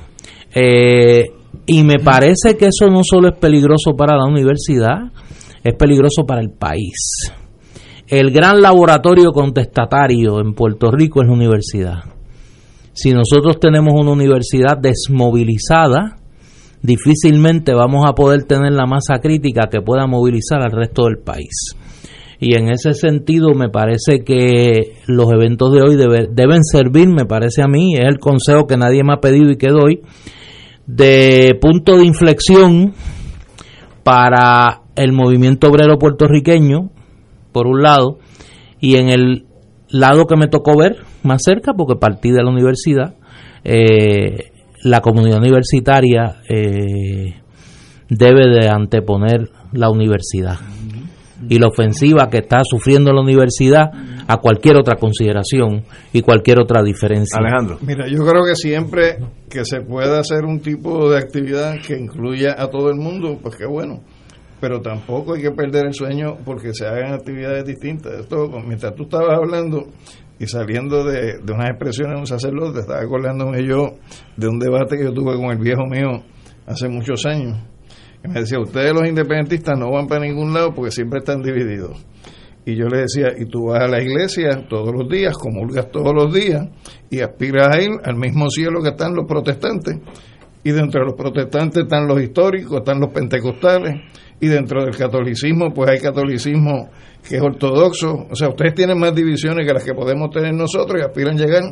Eh, 0.55 1.25
y 1.67 1.85
me 1.85 1.99
parece 1.99 2.57
que 2.59 2.67
eso 2.67 2.89
no 2.91 3.03
solo 3.03 3.29
es 3.29 3.39
peligroso 3.39 3.95
para 3.97 4.17
la 4.17 4.25
universidad, 4.25 5.11
es 5.65 5.75
peligroso 5.75 6.25
para 6.27 6.43
el 6.43 6.51
país. 6.51 7.33
El 8.07 8.33
gran 8.33 8.61
laboratorio 8.61 9.31
contestatario 9.31 10.41
en 10.41 10.53
Puerto 10.53 10.91
Rico 10.91 11.23
es 11.23 11.29
la 11.29 11.35
universidad. 11.35 11.99
Si 12.93 13.13
nosotros 13.13 13.61
tenemos 13.61 13.95
una 13.95 14.11
universidad 14.11 14.77
desmovilizada, 14.77 16.20
difícilmente 16.83 17.75
vamos 17.75 18.07
a 18.07 18.15
poder 18.15 18.45
tener 18.45 18.73
la 18.73 18.87
masa 18.87 19.19
crítica 19.21 19.69
que 19.71 19.83
pueda 19.83 20.07
movilizar 20.07 20.63
al 20.63 20.73
resto 20.73 21.05
del 21.05 21.19
país. 21.19 21.77
Y 22.43 22.57
en 22.57 22.71
ese 22.71 22.95
sentido 22.95 23.55
me 23.55 23.69
parece 23.69 24.25
que 24.25 24.95
los 25.07 25.31
eventos 25.31 25.73
de 25.73 25.83
hoy 25.83 25.97
debe- 25.97 26.29
deben 26.33 26.65
servir, 26.65 27.09
me 27.09 27.27
parece 27.27 27.63
a 27.63 27.69
mí, 27.69 27.95
es 27.95 28.07
el 28.07 28.19
consejo 28.19 28.67
que 28.67 28.79
nadie 28.79 29.05
me 29.05 29.13
ha 29.13 29.21
pedido 29.21 29.51
y 29.51 29.57
que 29.57 29.69
doy, 29.69 30.01
de 30.87 31.57
punto 31.61 31.99
de 31.99 32.07
inflexión 32.07 32.95
para 34.03 34.81
el 34.97 35.13
movimiento 35.13 35.69
obrero 35.69 35.99
puertorriqueño, 35.99 36.91
por 37.53 37.67
un 37.67 37.83
lado, 37.83 38.19
y 38.81 38.97
en 38.97 39.11
el 39.11 39.45
lado 39.91 40.27
que 40.27 40.37
me 40.37 40.49
tocó 40.49 40.79
ver 40.79 40.97
más 41.23 41.43
cerca, 41.45 41.75
porque 41.75 42.01
partí 42.01 42.31
de 42.31 42.43
la 42.43 42.51
universidad, 42.51 43.17
eh, 43.65 44.50
la 44.83 45.01
comunidad 45.01 45.39
universitaria 45.39 46.37
eh, 46.49 47.35
debe 48.09 48.49
de 48.49 48.69
anteponer 48.69 49.51
la 49.73 49.91
universidad 49.91 50.59
y 51.49 51.59
la 51.59 51.69
ofensiva 51.69 52.29
que 52.29 52.39
está 52.39 52.63
sufriendo 52.65 53.13
la 53.13 53.23
universidad 53.23 53.91
a 54.27 54.37
cualquier 54.37 54.77
otra 54.77 54.97
consideración 54.97 55.85
y 56.13 56.23
cualquier 56.23 56.61
otra 56.61 56.83
diferencia. 56.83 57.39
Alejandro. 57.39 57.79
Mira, 57.81 58.07
yo 58.09 58.25
creo 58.25 58.45
que 58.45 58.55
siempre 58.55 59.19
que 59.49 59.65
se 59.65 59.81
pueda 59.81 60.21
hacer 60.21 60.45
un 60.45 60.61
tipo 60.61 61.11
de 61.11 61.19
actividad 61.19 61.75
que 61.85 61.97
incluya 61.99 62.55
a 62.59 62.69
todo 62.69 62.91
el 62.91 62.97
mundo, 62.97 63.39
pues 63.43 63.57
qué 63.57 63.67
bueno. 63.67 64.01
Pero 64.61 64.83
tampoco 64.83 65.35
hay 65.35 65.43
que 65.43 65.53
perder 65.53 65.87
el 65.87 65.95
sueño 65.95 66.37
porque 66.45 66.75
se 66.75 66.87
hagan 66.87 67.15
actividades 67.15 67.65
distintas. 67.65 68.21
Esto, 68.21 68.51
mientras 68.67 68.95
tú 68.95 69.05
estabas 69.05 69.39
hablando 69.39 69.87
y 70.41 70.47
saliendo 70.47 71.05
de, 71.05 71.39
de 71.39 71.53
unas 71.53 71.69
expresiones 71.69 72.15
de 72.15 72.21
un 72.21 72.27
sacerdote, 72.27 72.81
estaba 72.81 73.01
acordándome 73.01 73.63
yo 73.63 73.99
de 74.39 74.49
un 74.49 74.59
debate 74.59 74.97
que 74.97 75.05
yo 75.05 75.13
tuve 75.13 75.37
con 75.37 75.51
el 75.51 75.59
viejo 75.59 75.85
mío 75.85 76.25
hace 76.67 76.89
muchos 76.89 77.27
años. 77.27 77.59
Que 78.23 78.29
me 78.29 78.41
decía, 78.41 78.59
ustedes 78.59 78.95
los 78.95 79.07
independentistas 79.07 79.79
no 79.79 79.91
van 79.91 80.07
para 80.07 80.23
ningún 80.23 80.55
lado 80.55 80.75
porque 80.75 80.93
siempre 80.93 81.19
están 81.19 81.43
divididos. 81.43 82.03
Y 82.65 82.75
yo 82.75 82.87
le 82.87 83.03
decía, 83.03 83.29
y 83.39 83.45
tú 83.47 83.67
vas 83.67 83.83
a 83.83 83.87
la 83.87 84.03
iglesia 84.03 84.67
todos 84.67 84.95
los 84.95 85.11
días, 85.11 85.37
comulgas 85.37 85.91
todos 85.91 86.15
los 86.15 86.33
días, 86.33 86.69
y 87.11 87.21
aspiras 87.21 87.77
a 87.77 87.83
ir 87.83 87.91
al 88.03 88.17
mismo 88.17 88.49
cielo 88.49 88.83
que 88.83 88.91
están 88.91 89.15
los 89.15 89.27
protestantes. 89.27 89.99
Y 90.63 90.71
dentro 90.73 91.01
de 91.01 91.07
los 91.07 91.15
protestantes 91.15 91.85
están 91.85 92.07
los 92.07 92.21
históricos, 92.21 92.79
están 92.79 93.01
los 93.01 93.11
pentecostales, 93.11 93.95
y 94.41 94.49
dentro 94.49 94.85
del 94.85 94.97
catolicismo, 94.97 95.73
pues 95.73 95.91
hay 95.91 96.01
catolicismo 96.01 96.89
que 97.29 97.37
es 97.37 97.43
ortodoxo. 97.43 98.27
O 98.31 98.35
sea, 98.35 98.49
ustedes 98.49 98.75
tienen 98.75 98.99
más 98.99 99.15
divisiones 99.15 99.67
que 99.67 99.75
las 99.75 99.85
que 99.85 99.93
podemos 99.93 100.31
tener 100.31 100.55
nosotros 100.55 101.01
y 101.01 101.05
aspiran 101.05 101.37
a 101.37 101.45
llegar 101.45 101.63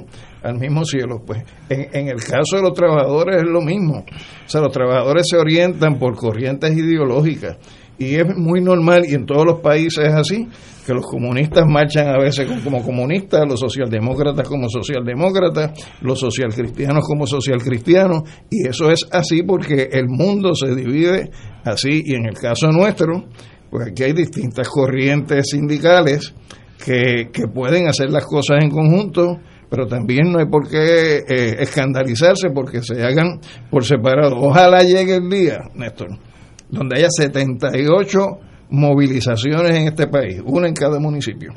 al 0.42 0.59
mismo 0.59 0.85
cielo. 0.85 1.22
Pues 1.27 1.42
en, 1.70 1.89
en 1.93 2.09
el 2.09 2.22
caso 2.22 2.57
de 2.57 2.62
los 2.62 2.74
trabajadores 2.74 3.43
es 3.43 3.49
lo 3.49 3.62
mismo. 3.62 4.05
O 4.05 4.49
sea, 4.49 4.61
los 4.61 4.72
trabajadores 4.72 5.26
se 5.30 5.39
orientan 5.39 5.99
por 5.99 6.14
corrientes 6.14 6.76
ideológicas. 6.76 7.57
Y 7.99 8.14
es 8.14 8.36
muy 8.36 8.61
normal, 8.61 9.05
y 9.07 9.14
en 9.14 9.26
todos 9.26 9.44
los 9.44 9.61
países 9.61 10.07
es 10.07 10.14
así, 10.14 10.49
que 10.86 10.94
los 10.94 11.05
comunistas 11.05 11.64
marchan 11.66 12.09
a 12.09 12.18
veces 12.18 12.49
como 12.62 12.82
comunistas, 12.82 13.46
los 13.46 13.59
socialdemócratas 13.59 14.49
como 14.49 14.68
socialdemócratas, 14.68 15.72
los 16.01 16.20
socialcristianos 16.20 17.05
como 17.05 17.26
socialcristianos, 17.26 18.22
y 18.51 18.68
eso 18.68 18.90
es 18.90 19.07
así 19.11 19.42
porque 19.42 19.88
el 19.92 20.09
mundo 20.09 20.55
se 20.55 20.74
divide 20.74 21.30
así, 21.64 22.03
y 22.05 22.14
en 22.14 22.26
el 22.26 22.34
caso 22.34 22.70
nuestro, 22.70 23.24
pues 23.68 23.88
aquí 23.88 24.05
hay 24.05 24.12
distintas 24.12 24.68
corrientes 24.68 25.51
sindicales 25.51 26.32
que, 26.84 27.30
que 27.32 27.49
pueden 27.49 27.88
hacer 27.88 28.11
las 28.11 28.24
cosas 28.24 28.62
en 28.62 28.70
conjunto 28.70 29.38
pero 29.70 29.86
también 29.86 30.32
no 30.32 30.38
hay 30.38 30.46
por 30.46 30.68
qué 30.68 31.18
eh, 31.18 31.57
escandalizarse 31.59 32.51
porque 32.55 32.82
se 32.82 33.03
hagan 33.03 33.40
por 33.70 33.84
separado. 33.84 34.36
Ojalá 34.36 34.82
llegue 34.82 35.16
el 35.16 35.28
día, 35.28 35.59
Néstor, 35.74 36.09
donde 36.70 36.96
haya 36.96 37.08
78 37.10 38.20
movilizaciones 38.70 39.76
en 39.76 39.88
este 39.88 40.06
país, 40.06 40.40
una 40.44 40.68
en 40.68 40.74
cada 40.74 40.98
municipio. 40.98 41.52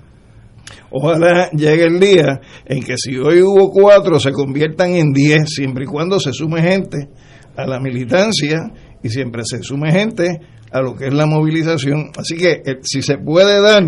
Ojalá 0.89 1.49
llegue 1.51 1.85
el 1.85 1.99
día 1.99 2.39
en 2.65 2.83
que 2.83 2.95
si 2.97 3.17
hoy 3.17 3.41
hubo 3.41 3.71
cuatro 3.71 4.19
se 4.19 4.31
conviertan 4.31 4.95
en 4.95 5.11
diez, 5.11 5.43
siempre 5.47 5.85
y 5.85 5.87
cuando 5.87 6.19
se 6.19 6.33
sume 6.33 6.61
gente 6.61 7.09
a 7.55 7.65
la 7.65 7.79
militancia 7.79 8.71
y 9.01 9.09
siempre 9.09 9.43
se 9.45 9.61
sume 9.63 9.91
gente 9.91 10.39
a 10.71 10.81
lo 10.81 10.95
que 10.95 11.07
es 11.07 11.13
la 11.13 11.25
movilización. 11.25 12.11
Así 12.17 12.35
que 12.35 12.61
eh, 12.65 12.79
si 12.81 13.01
se 13.01 13.17
puede 13.17 13.61
dar, 13.61 13.83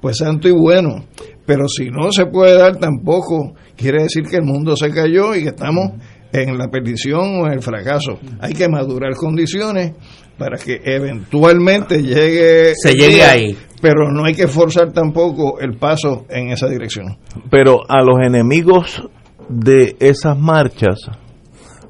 pues 0.00 0.18
santo 0.18 0.48
y 0.48 0.52
bueno. 0.52 1.04
Pero 1.46 1.68
si 1.68 1.90
no 1.90 2.10
se 2.10 2.26
puede 2.26 2.58
dar 2.58 2.76
tampoco, 2.76 3.54
quiere 3.76 4.02
decir 4.02 4.24
que 4.24 4.36
el 4.36 4.42
mundo 4.42 4.76
se 4.76 4.90
cayó 4.90 5.34
y 5.34 5.42
que 5.42 5.50
estamos 5.50 5.92
en 6.32 6.58
la 6.58 6.68
perdición 6.68 7.40
o 7.40 7.46
en 7.46 7.52
el 7.52 7.62
fracaso. 7.62 8.18
Hay 8.40 8.52
que 8.52 8.68
madurar 8.68 9.14
condiciones 9.14 9.92
para 10.38 10.58
que 10.58 10.80
eventualmente 10.84 12.02
llegue 12.02 12.74
se 12.74 12.94
llegue 12.94 13.22
ahí 13.22 13.56
pero 13.80 14.10
no 14.10 14.24
hay 14.24 14.34
que 14.34 14.48
forzar 14.48 14.92
tampoco 14.92 15.60
el 15.60 15.76
paso 15.78 16.26
en 16.28 16.50
esa 16.50 16.68
dirección 16.68 17.16
pero 17.50 17.80
a 17.88 18.02
los 18.02 18.18
enemigos 18.22 19.02
de 19.48 19.96
esas 19.98 20.38
marchas 20.38 20.98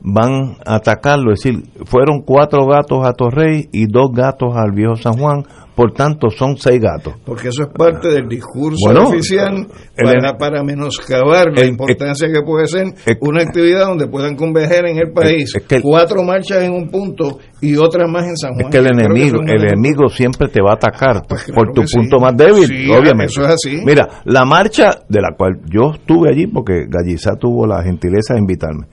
van 0.07 0.57
a 0.65 0.77
atacarlo 0.77 1.33
es 1.33 1.43
decir 1.43 1.65
fueron 1.85 2.23
cuatro 2.23 2.65
gatos 2.67 3.05
a 3.05 3.13
Torrey 3.13 3.69
y 3.73 3.87
dos 3.87 4.13
gatos 4.15 4.57
al 4.57 4.71
viejo 4.71 4.95
San 4.95 5.19
Juan 5.19 5.45
por 5.77 5.93
tanto 5.93 6.31
son 6.31 6.57
seis 6.57 6.81
gatos. 6.81 7.15
Porque 7.25 7.49
eso 7.49 7.65
es 7.65 7.69
parte 7.69 8.09
del 8.09 8.27
discurso 8.27 8.89
oficial 8.89 9.67
para, 9.95 10.39
para, 10.39 10.65
menoscabar 10.65 11.49
la 11.55 11.67
importancia 11.67 12.29
que 12.29 12.41
puede 12.43 12.67
ser 12.67 12.87
una 13.21 13.43
actividad 13.43 13.87
donde 13.87 14.09
puedan 14.09 14.35
converger 14.37 14.87
en 14.87 14.97
el 14.97 15.13
país 15.13 15.53
cuatro 15.83 16.23
marchas 16.23 16.63
en 16.63 16.73
un 16.73 16.89
punto 16.89 17.39
y 17.61 17.77
otras 17.77 18.11
más 18.11 18.27
en 18.27 18.37
San 18.39 18.55
Juan. 18.55 18.65
Es 18.65 18.71
que 18.71 18.79
el 18.79 18.87
enemigo, 18.87 19.41
el 19.47 19.65
enemigo 19.65 20.09
siempre 20.09 20.49
te 20.49 20.63
va 20.63 20.73
a 20.73 20.75
atacar 20.75 21.23
pues 21.29 21.45
por 21.55 21.73
tu 21.73 21.83
punto 21.83 22.19
más 22.19 22.35
débil, 22.35 22.91
obviamente. 22.91 23.33
Eso 23.33 23.43
es 23.43 23.49
así. 23.49 23.83
Mira, 23.85 24.09
la 24.25 24.47
marcha 24.47 25.03
de 25.09 25.21
la 25.21 25.37
cual 25.37 25.61
yo 25.71 25.93
estuve 25.93 26.31
allí 26.31 26.47
porque 26.47 26.87
Gallizá 26.89 27.37
tuvo 27.37 27.67
la 27.67 27.83
gentileza 27.83 28.33
de 28.33 28.41
invitarme, 28.41 28.87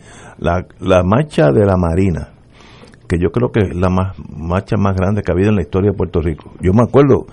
la, 0.44 0.66
la 0.80 1.04
marcha 1.04 1.52
de 1.52 1.66
la 1.66 1.78
Marina 1.78 2.30
que 3.08 3.18
yo 3.20 3.32
creo 3.32 3.52
que 3.52 3.62
es 3.62 3.76
la 3.76 3.90
más, 3.90 4.18
marcha 4.30 4.76
más 4.78 4.96
grande 4.96 5.22
que 5.22 5.32
ha 5.32 5.36
habido 5.36 5.50
en 5.50 5.56
la 5.56 5.62
historia 5.62 5.92
de 5.92 5.98
Puerto 5.98 6.22
Rico. 6.22 6.52
Yo 6.62 6.74
me 6.74 6.84
acuerdo 6.84 7.26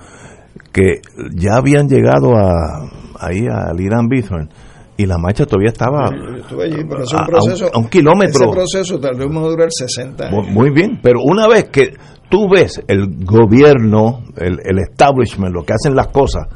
que 0.73 1.01
ya 1.35 1.57
habían 1.57 1.89
llegado 1.89 2.37
a, 2.37 2.91
ahí 3.19 3.47
al 3.51 3.81
Irán 3.81 4.09
Bithorn 4.09 4.51
y 4.97 5.07
la 5.07 5.17
marcha 5.17 5.47
todavía 5.47 5.71
estaba 5.71 6.07
a, 6.07 7.79
un, 7.79 7.89
kilómetro. 7.89 8.45
Ese 8.45 8.53
proceso 8.53 9.01
tal 9.01 9.17
vez 9.17 9.29
va 9.29 9.41
a 9.41 9.49
durar 9.49 9.69
60 9.71 10.27
años. 10.27 10.49
Muy, 10.51 10.71
bien, 10.71 11.01
pero 11.03 11.21
una 11.25 11.49
vez 11.49 11.71
que 11.71 11.95
tú 12.29 12.49
ves 12.51 12.83
el 12.87 13.25
gobierno, 13.25 14.23
el, 14.37 14.61
el 14.63 14.79
establishment, 14.79 15.55
lo 15.55 15.65
que 15.65 15.73
hacen 15.73 15.95
las 15.95 16.09
cosas, 16.09 16.47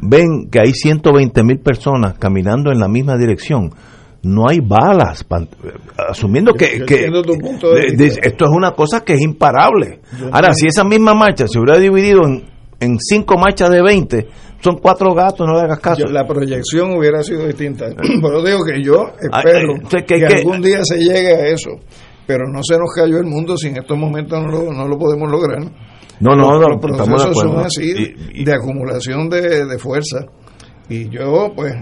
ven 0.00 0.50
que 0.50 0.60
hay 0.60 0.72
120 0.72 1.42
mil 1.42 1.60
personas 1.60 2.18
caminando 2.18 2.70
en 2.70 2.78
la 2.78 2.88
misma 2.88 3.16
dirección, 3.16 3.70
no 4.22 4.48
hay 4.48 4.60
balas, 4.60 5.24
asumiendo 6.08 6.52
que, 6.52 6.84
esto 6.86 8.44
es 8.44 8.50
una 8.50 8.72
cosa 8.72 9.04
que 9.04 9.14
es 9.14 9.20
imparable. 9.20 10.00
Ahora, 10.32 10.52
si 10.52 10.66
esa 10.66 10.84
misma 10.84 11.14
marcha 11.14 11.46
se 11.46 11.58
hubiera 11.58 11.78
dividido 11.78 12.24
en, 12.24 12.44
en 12.80 12.98
cinco 12.98 13.36
marchas 13.38 13.70
de 13.70 13.82
20, 13.82 14.28
son 14.60 14.78
cuatro 14.78 15.14
gatos, 15.14 15.46
no 15.46 15.54
le 15.54 15.62
hagas 15.62 15.78
caso. 15.78 16.06
la 16.06 16.26
proyección 16.26 16.96
hubiera 16.96 17.22
sido 17.22 17.46
distinta. 17.46 17.86
Pero 17.96 18.42
digo 18.42 18.64
que 18.64 18.82
yo 18.82 19.12
espero 19.20 19.74
que, 20.06 20.26
algún 20.26 20.60
día 20.60 20.80
se 20.82 20.98
llegue 20.98 21.34
a 21.34 21.46
eso. 21.46 21.70
Pero 22.26 22.44
no 22.46 22.62
se 22.62 22.76
nos 22.76 22.92
cayó 22.94 23.18
el 23.18 23.26
mundo 23.26 23.56
si 23.56 23.68
en 23.68 23.78
estos 23.78 23.96
momentos 23.96 24.38
no 24.42 24.48
lo, 24.48 24.72
no 24.72 24.86
lo 24.86 24.98
podemos 24.98 25.30
lograr. 25.30 25.60
No, 26.20 26.34
no, 26.34 26.58
no, 26.58 26.68
los 26.68 26.80
procesos 26.80 27.38
son 27.38 27.58
así, 27.60 27.94
de 28.44 28.52
acumulación 28.52 29.30
de, 29.30 29.64
de 29.64 29.78
fuerza. 29.78 30.26
Y 30.88 31.08
yo, 31.08 31.52
pues, 31.54 31.74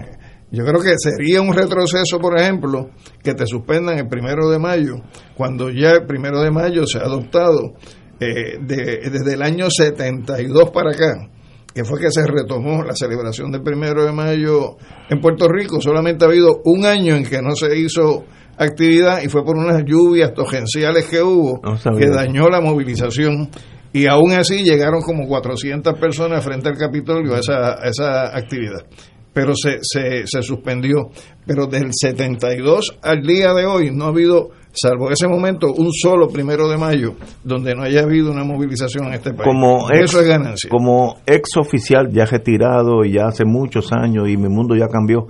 yo 0.49 0.63
creo 0.63 0.81
que 0.81 0.93
sería 0.97 1.41
un 1.41 1.53
retroceso, 1.53 2.19
por 2.19 2.39
ejemplo, 2.39 2.89
que 3.21 3.33
te 3.33 3.45
suspendan 3.45 3.97
el 3.97 4.07
primero 4.07 4.49
de 4.49 4.59
mayo, 4.59 4.95
cuando 5.35 5.69
ya 5.69 5.91
el 5.91 6.05
primero 6.05 6.41
de 6.41 6.51
mayo 6.51 6.85
se 6.87 6.99
ha 6.99 7.01
adoptado 7.01 7.73
eh, 8.19 8.57
desde 8.61 9.33
el 9.33 9.41
año 9.41 9.69
72 9.69 10.69
para 10.71 10.91
acá, 10.91 11.29
que 11.73 11.83
fue 11.83 11.99
que 11.99 12.11
se 12.11 12.25
retomó 12.25 12.81
la 12.83 12.95
celebración 12.95 13.51
del 13.51 13.61
primero 13.61 14.05
de 14.05 14.13
mayo 14.13 14.77
en 15.09 15.19
Puerto 15.19 15.49
Rico. 15.49 15.81
Solamente 15.81 16.23
ha 16.23 16.29
habido 16.29 16.61
un 16.63 16.85
año 16.85 17.15
en 17.15 17.25
que 17.25 17.41
no 17.41 17.53
se 17.53 17.77
hizo 17.77 18.23
actividad 18.57 19.21
y 19.21 19.27
fue 19.27 19.43
por 19.43 19.57
unas 19.57 19.83
lluvias 19.85 20.33
torrenciales 20.33 21.05
que 21.05 21.21
hubo 21.21 21.61
que 21.97 22.07
dañó 22.07 22.47
la 22.47 22.61
movilización. 22.61 23.49
Y 23.93 24.07
aún 24.07 24.31
así 24.31 24.63
llegaron 24.63 25.01
como 25.01 25.27
400 25.27 25.93
personas 25.99 26.43
frente 26.43 26.69
al 26.69 26.77
Capitolio 26.77 27.35
a 27.35 27.39
esa, 27.39 27.73
a 27.73 27.87
esa 27.89 28.37
actividad 28.37 28.85
pero 29.33 29.53
se, 29.55 29.79
se, 29.81 30.25
se 30.25 30.41
suspendió. 30.41 31.09
Pero 31.45 31.67
del 31.67 31.91
72 31.91 32.97
al 33.01 33.21
día 33.21 33.53
de 33.53 33.65
hoy 33.65 33.91
no 33.91 34.05
ha 34.05 34.09
habido 34.09 34.51
salvo 34.73 35.09
ese 35.09 35.27
momento, 35.27 35.73
un 35.73 35.91
solo 35.91 36.27
primero 36.27 36.69
de 36.69 36.77
mayo 36.77 37.15
donde 37.43 37.73
no 37.73 37.83
haya 37.83 38.01
habido 38.01 38.31
una 38.31 38.43
movilización 38.43 39.07
en 39.07 39.13
este 39.13 39.33
país. 39.33 39.47
Como 39.47 39.89
Eso 39.89 40.21
es 40.21 40.27
ganancia. 40.27 40.69
Como 40.69 41.17
ex 41.25 41.57
oficial 41.57 42.09
ya 42.11 42.25
retirado 42.25 43.03
y 43.03 43.13
ya 43.13 43.25
hace 43.27 43.45
muchos 43.45 43.91
años 43.91 44.29
y 44.29 44.37
mi 44.37 44.49
mundo 44.49 44.75
ya 44.75 44.87
cambió 44.87 45.27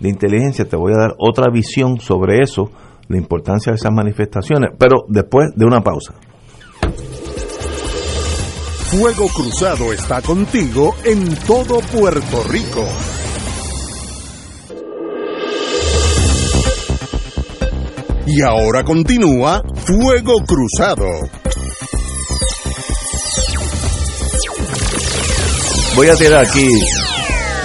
de 0.00 0.08
inteligencia, 0.08 0.64
te 0.64 0.76
voy 0.76 0.92
a 0.92 0.98
dar 0.98 1.14
otra 1.18 1.50
visión 1.52 2.00
sobre 2.00 2.38
eso, 2.42 2.70
la 3.08 3.16
importancia 3.16 3.72
de 3.72 3.76
esas 3.76 3.92
manifestaciones, 3.92 4.70
pero 4.78 5.04
después 5.08 5.50
de 5.54 5.64
una 5.64 5.80
pausa. 5.80 6.14
Fuego 8.90 9.28
Cruzado 9.28 9.92
está 9.92 10.22
contigo 10.22 10.94
en 11.04 11.34
todo 11.46 11.80
Puerto 11.92 12.42
Rico. 12.50 12.86
Y 18.30 18.42
ahora 18.42 18.84
continúa 18.84 19.62
Fuego 19.74 20.34
Cruzado. 20.46 21.06
Voy 25.96 26.08
a 26.08 26.14
tirar 26.14 26.44
aquí 26.44 26.68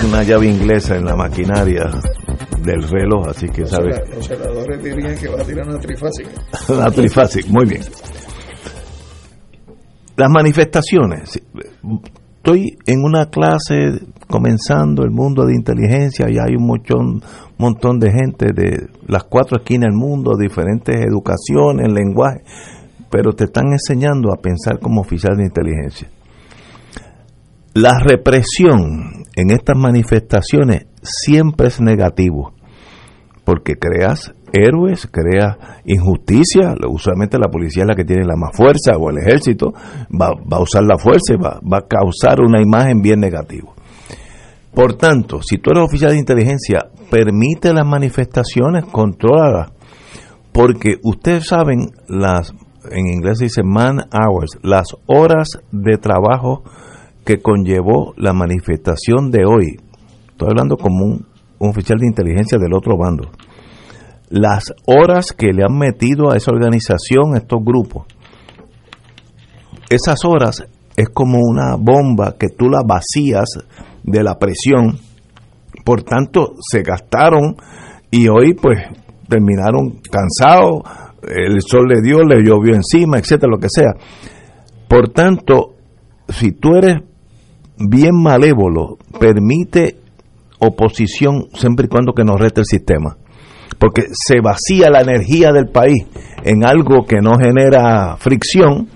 una 0.08 0.24
llave 0.24 0.48
inglesa 0.48 0.96
en 0.96 1.04
la 1.04 1.18
maquinaria 1.18 1.84
del 2.62 2.82
reloj, 2.82 3.28
así 3.28 3.50
que 3.50 3.66
sabe. 3.66 3.92
Los 4.16 4.26
celadores 4.26 4.82
dirían 4.82 5.18
que 5.18 5.28
va 5.28 5.42
a 5.42 5.44
tirar 5.44 5.68
una 5.68 5.80
trifásica. 5.80 6.30
una 6.70 6.92
trifásica, 6.92 7.50
muy 7.52 7.66
bien. 7.66 7.82
Las 10.16 10.30
manifestaciones. 10.30 11.42
Estoy 12.38 12.78
en 12.86 13.04
una 13.04 13.30
clase 13.30 14.00
comenzando 14.28 15.04
el 15.04 15.12
mundo 15.12 15.46
de 15.46 15.56
inteligencia 15.56 16.26
y 16.30 16.38
hay 16.38 16.56
un 16.56 16.68
montón, 16.68 17.22
montón 17.58 18.00
de 18.00 18.12
gente 18.12 18.48
de 18.54 18.88
las 19.08 19.24
cuatro 19.24 19.58
esquinas 19.58 19.90
del 19.90 19.98
mundo, 19.98 20.38
diferentes 20.38 20.96
educaciones, 20.96 21.92
lenguaje, 21.92 22.44
pero 23.10 23.34
te 23.34 23.46
están 23.46 23.68
enseñando 23.72 24.34
a 24.34 24.42
pensar 24.42 24.80
como 24.80 25.02
oficial 25.02 25.38
de 25.38 25.46
inteligencia. 25.46 26.10
La 27.74 28.00
represión 28.00 29.26
en 29.36 29.50
estas 29.50 29.78
manifestaciones 29.78 30.86
siempre 31.02 31.68
es 31.68 31.82
negativo, 31.82 32.54
porque 33.44 33.74
creas 33.76 34.34
héroes, 34.54 35.08
creas 35.12 35.58
injusticia, 35.84 36.76
usualmente 36.88 37.40
la 37.40 37.50
policía 37.50 37.84
es 37.84 37.90
la 37.90 37.96
que 37.96 38.06
tiene 38.06 38.26
la 38.26 38.36
más 38.36 38.56
fuerza 38.56 38.96
o 39.00 39.10
el 39.10 39.18
ejército 39.18 39.74
va, 40.10 40.30
va 40.32 40.58
a 40.58 40.62
usar 40.62 40.84
la 40.84 40.98
fuerza 40.98 41.34
y 41.34 41.38
va, 41.38 41.60
va 41.62 41.80
a 41.80 41.88
causar 41.88 42.42
una 42.42 42.62
imagen 42.62 43.02
bien 43.02 43.20
negativa. 43.20 43.74
Por 44.74 44.96
tanto, 44.96 45.42
si 45.42 45.58
tú 45.58 45.70
eres 45.72 45.86
oficial 45.86 46.12
de 46.12 46.20
inteligencia, 46.20 46.88
permite 47.12 47.74
las 47.74 47.86
manifestaciones, 47.86 48.86
controladas, 48.86 49.72
porque 50.52 50.98
ustedes 51.04 51.48
saben 51.48 51.92
las, 52.08 52.54
en 52.90 53.08
inglés 53.08 53.38
se 53.38 53.46
dice 53.46 53.64
man 53.64 54.00
hours, 54.12 54.58
las 54.64 54.88
horas 55.06 55.60
de 55.72 55.98
trabajo 55.98 56.64
que 57.24 57.38
conllevó 57.38 58.14
la 58.18 58.34
manifestación 58.34 59.30
de 59.30 59.46
hoy. 59.46 59.78
Estoy 60.30 60.50
hablando 60.50 60.76
como 60.78 61.06
un, 61.06 61.28
un 61.60 61.70
oficial 61.70 62.00
de 62.00 62.08
inteligencia 62.08 62.58
del 62.58 62.74
otro 62.74 62.98
bando. 62.98 63.30
Las 64.30 64.74
horas 64.88 65.34
que 65.34 65.54
le 65.54 65.64
han 65.64 65.78
metido 65.78 66.32
a 66.32 66.38
esa 66.38 66.52
organización, 66.52 67.36
a 67.36 67.38
estos 67.38 67.60
grupos, 67.64 68.08
esas 69.90 70.26
horas 70.26 70.64
es 70.96 71.10
como 71.10 71.40
una 71.40 71.76
bomba 71.76 72.36
que 72.40 72.50
tú 72.50 72.70
la 72.70 72.82
vacías 72.84 73.50
de 74.04 74.24
la 74.24 74.38
presión. 74.38 75.00
Por 75.84 76.04
tanto, 76.04 76.54
se 76.60 76.82
gastaron 76.82 77.56
y 78.12 78.28
hoy 78.28 78.54
pues 78.54 78.80
terminaron 79.28 80.02
cansados, 80.12 80.84
el 81.24 81.62
sol 81.62 81.88
le 81.88 82.02
dio, 82.02 82.24
le 82.24 82.44
llovió 82.44 82.76
encima, 82.76 83.18
etcétera, 83.18 83.52
lo 83.52 83.60
que 83.60 83.70
sea. 83.70 83.94
Por 84.88 85.10
tanto, 85.10 85.76
si 86.30 86.52
tú 86.52 86.76
eres 86.76 86.98
bien 87.78 88.22
malévolo, 88.22 88.98
permite 89.20 89.98
oposición 90.60 91.48
siempre 91.54 91.86
y 91.86 91.90
cuando 91.90 92.14
que 92.14 92.24
nos 92.24 92.40
rete 92.40 92.62
el 92.62 92.66
sistema. 92.66 93.18
Porque 93.80 94.04
se 94.12 94.40
vacía 94.42 94.90
la 94.90 95.02
energía 95.02 95.52
del 95.52 95.70
país 95.70 96.06
en 96.44 96.66
algo 96.66 97.06
que 97.06 97.22
no 97.22 97.38
genera 97.38 98.16
fricción 98.18 98.88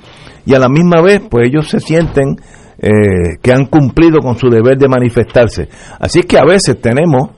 y 0.45 0.53
a 0.53 0.60
la 0.60 0.70
misma 0.70 1.01
vez 1.01 1.22
pues 1.30 1.49
ellos 1.49 1.68
se 1.70 1.80
sienten 1.80 2.38
eh, 2.80 3.38
que 3.41 3.51
han 3.51 3.65
cumplido 3.65 4.19
con 4.19 4.38
su 4.38 4.49
deber 4.49 4.78
de 4.78 4.88
manifestarse. 4.88 5.67
Así 5.99 6.21
que 6.21 6.38
a 6.38 6.45
veces 6.45 6.80
tenemos 6.80 7.32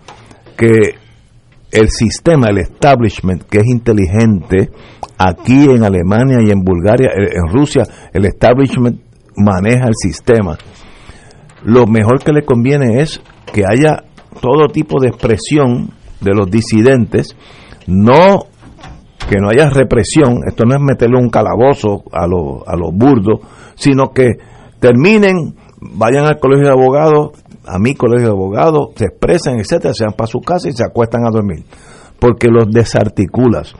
que 0.57 0.95
el 1.71 1.89
sistema, 1.89 2.47
el 2.49 2.57
establishment, 2.57 3.43
que 3.43 3.59
es 3.59 3.67
inteligente, 3.67 4.69
aquí 5.17 5.65
en 5.65 5.83
Alemania 5.83 6.39
y 6.41 6.51
en 6.51 6.63
Bulgaria, 6.63 7.09
eh, 7.09 7.35
en 7.35 7.53
Rusia, 7.53 7.83
el 8.13 8.25
establishment 8.25 8.99
maneja 9.35 9.87
el 9.87 9.95
sistema. 9.95 10.57
Lo 11.63 11.85
mejor 11.85 12.23
que 12.23 12.31
le 12.33 12.43
conviene 12.43 13.01
es 13.01 13.21
que 13.53 13.63
haya 13.69 14.03
todo 14.41 14.67
tipo 14.67 14.99
de 15.01 15.09
expresión 15.09 15.91
de 16.21 16.33
los 16.33 16.49
disidentes, 16.49 17.35
no 17.87 18.45
que 19.29 19.37
no 19.39 19.49
haya 19.49 19.69
represión, 19.69 20.39
esto 20.47 20.65
no 20.65 20.75
es 20.75 20.81
meterle 20.81 21.17
un 21.17 21.29
calabozo 21.29 22.03
a 22.11 22.25
los 22.25 22.67
a 22.67 22.75
los 22.75 22.91
burdos, 22.91 23.41
sino 23.75 24.11
que 24.11 24.31
terminen, 24.79 25.55
vayan 25.79 26.25
al 26.25 26.39
colegio 26.39 26.67
de 26.67 26.71
abogados, 26.71 27.31
a 27.65 27.79
mi 27.79 27.93
colegio 27.95 28.27
de 28.27 28.33
abogados, 28.33 28.89
se 28.95 29.05
expresen, 29.05 29.59
etcétera, 29.59 29.93
se 29.93 30.05
van 30.05 30.13
para 30.13 30.27
su 30.27 30.39
casa 30.39 30.69
y 30.69 30.73
se 30.73 30.83
acuestan 30.83 31.25
a 31.25 31.31
dormir, 31.31 31.63
porque 32.19 32.47
los 32.47 32.71
desarticulas. 32.71 33.75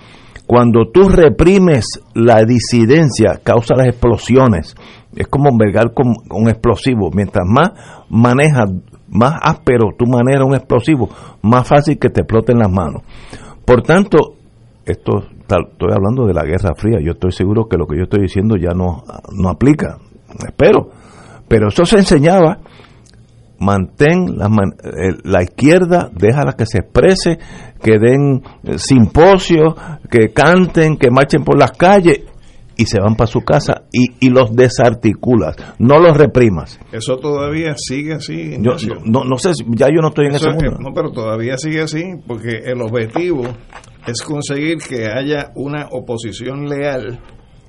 Cuando 0.50 0.89
tú 0.91 1.10
reprimes 1.10 1.86
la 2.16 2.43
disidencia, 2.43 3.39
causa 3.43 3.76
las 3.76 3.86
explosiones. 3.86 4.76
Es 5.16 5.28
como 5.28 5.50
envergar 5.50 5.93
con 5.93 6.08
un 6.32 6.50
explosivo. 6.50 7.12
Mientras 7.14 7.45
más 7.47 7.70
manejas, 8.10 8.72
más 9.10 9.36
áspero 9.43 9.89
tú 9.95 10.08
manejas 10.08 10.47
un 10.47 10.56
explosivo, 10.56 11.08
más 11.43 11.68
fácil 11.68 12.00
que 12.00 12.10
te 12.10 12.22
exploten 12.22 12.58
las 12.58 12.72
manos. 12.72 13.04
Por 13.64 13.84
tanto, 13.84 14.18
esto 14.86 15.24
estoy 15.43 15.91
hablando 15.93 16.26
de 16.26 16.34
la 16.34 16.43
Guerra 16.43 16.74
Fría. 16.76 16.97
Yo 17.00 17.12
estoy 17.12 17.32
seguro 17.32 17.68
que 17.68 17.78
lo 17.78 17.86
que 17.86 17.97
yo 17.97 18.04
estoy 18.06 18.22
diciendo 18.22 18.56
ya 18.56 18.74
no, 18.74 19.04
no 19.32 19.50
aplica. 19.50 20.00
Espero. 20.48 20.90
Pero 21.48 21.70
eso 21.70 21.86
se 21.86 21.98
enseñaba 21.98 22.60
mantén 23.60 24.38
la, 24.38 24.48
eh, 24.48 25.18
la, 25.24 25.44
izquierda, 25.44 26.10
déjala 26.14 26.54
que 26.54 26.66
se 26.66 26.80
exprese, 26.80 27.38
que 27.82 28.00
den 28.00 28.42
eh, 28.64 28.78
simposios, 28.78 29.74
que 30.10 30.32
canten, 30.32 30.98
que 30.98 31.12
marchen 31.12 31.44
por 31.44 31.60
las 31.60 31.72
calles 31.72 32.22
y 32.78 32.86
se 32.86 33.00
van 33.02 33.16
para 33.16 33.28
su 33.28 33.42
casa 33.42 33.84
y, 33.92 34.26
y 34.26 34.30
los 34.30 34.56
desarticulas, 34.56 35.58
no 35.80 36.00
los 36.00 36.16
reprimas. 36.18 36.80
Eso 36.94 37.18
todavía 37.18 37.76
sigue 37.76 38.14
así. 38.14 38.58
Yo, 38.62 38.72
no, 39.04 39.26
no, 39.26 39.38
sé, 39.38 39.52
ya 39.76 39.88
yo 39.88 40.02
no 40.02 40.08
estoy 40.10 40.28
en 40.28 40.36
ese 40.36 40.50
mundo. 40.50 40.78
no, 40.80 40.94
pero 40.94 41.12
todavía 41.12 41.58
sigue 41.58 41.82
así 41.82 42.04
porque 42.26 42.62
el 42.64 42.82
objetivo 42.82 43.44
es 44.08 44.22
conseguir 44.22 44.78
que 44.78 45.08
haya 45.08 45.52
una 45.56 45.88
oposición 45.92 46.68
leal 46.70 47.20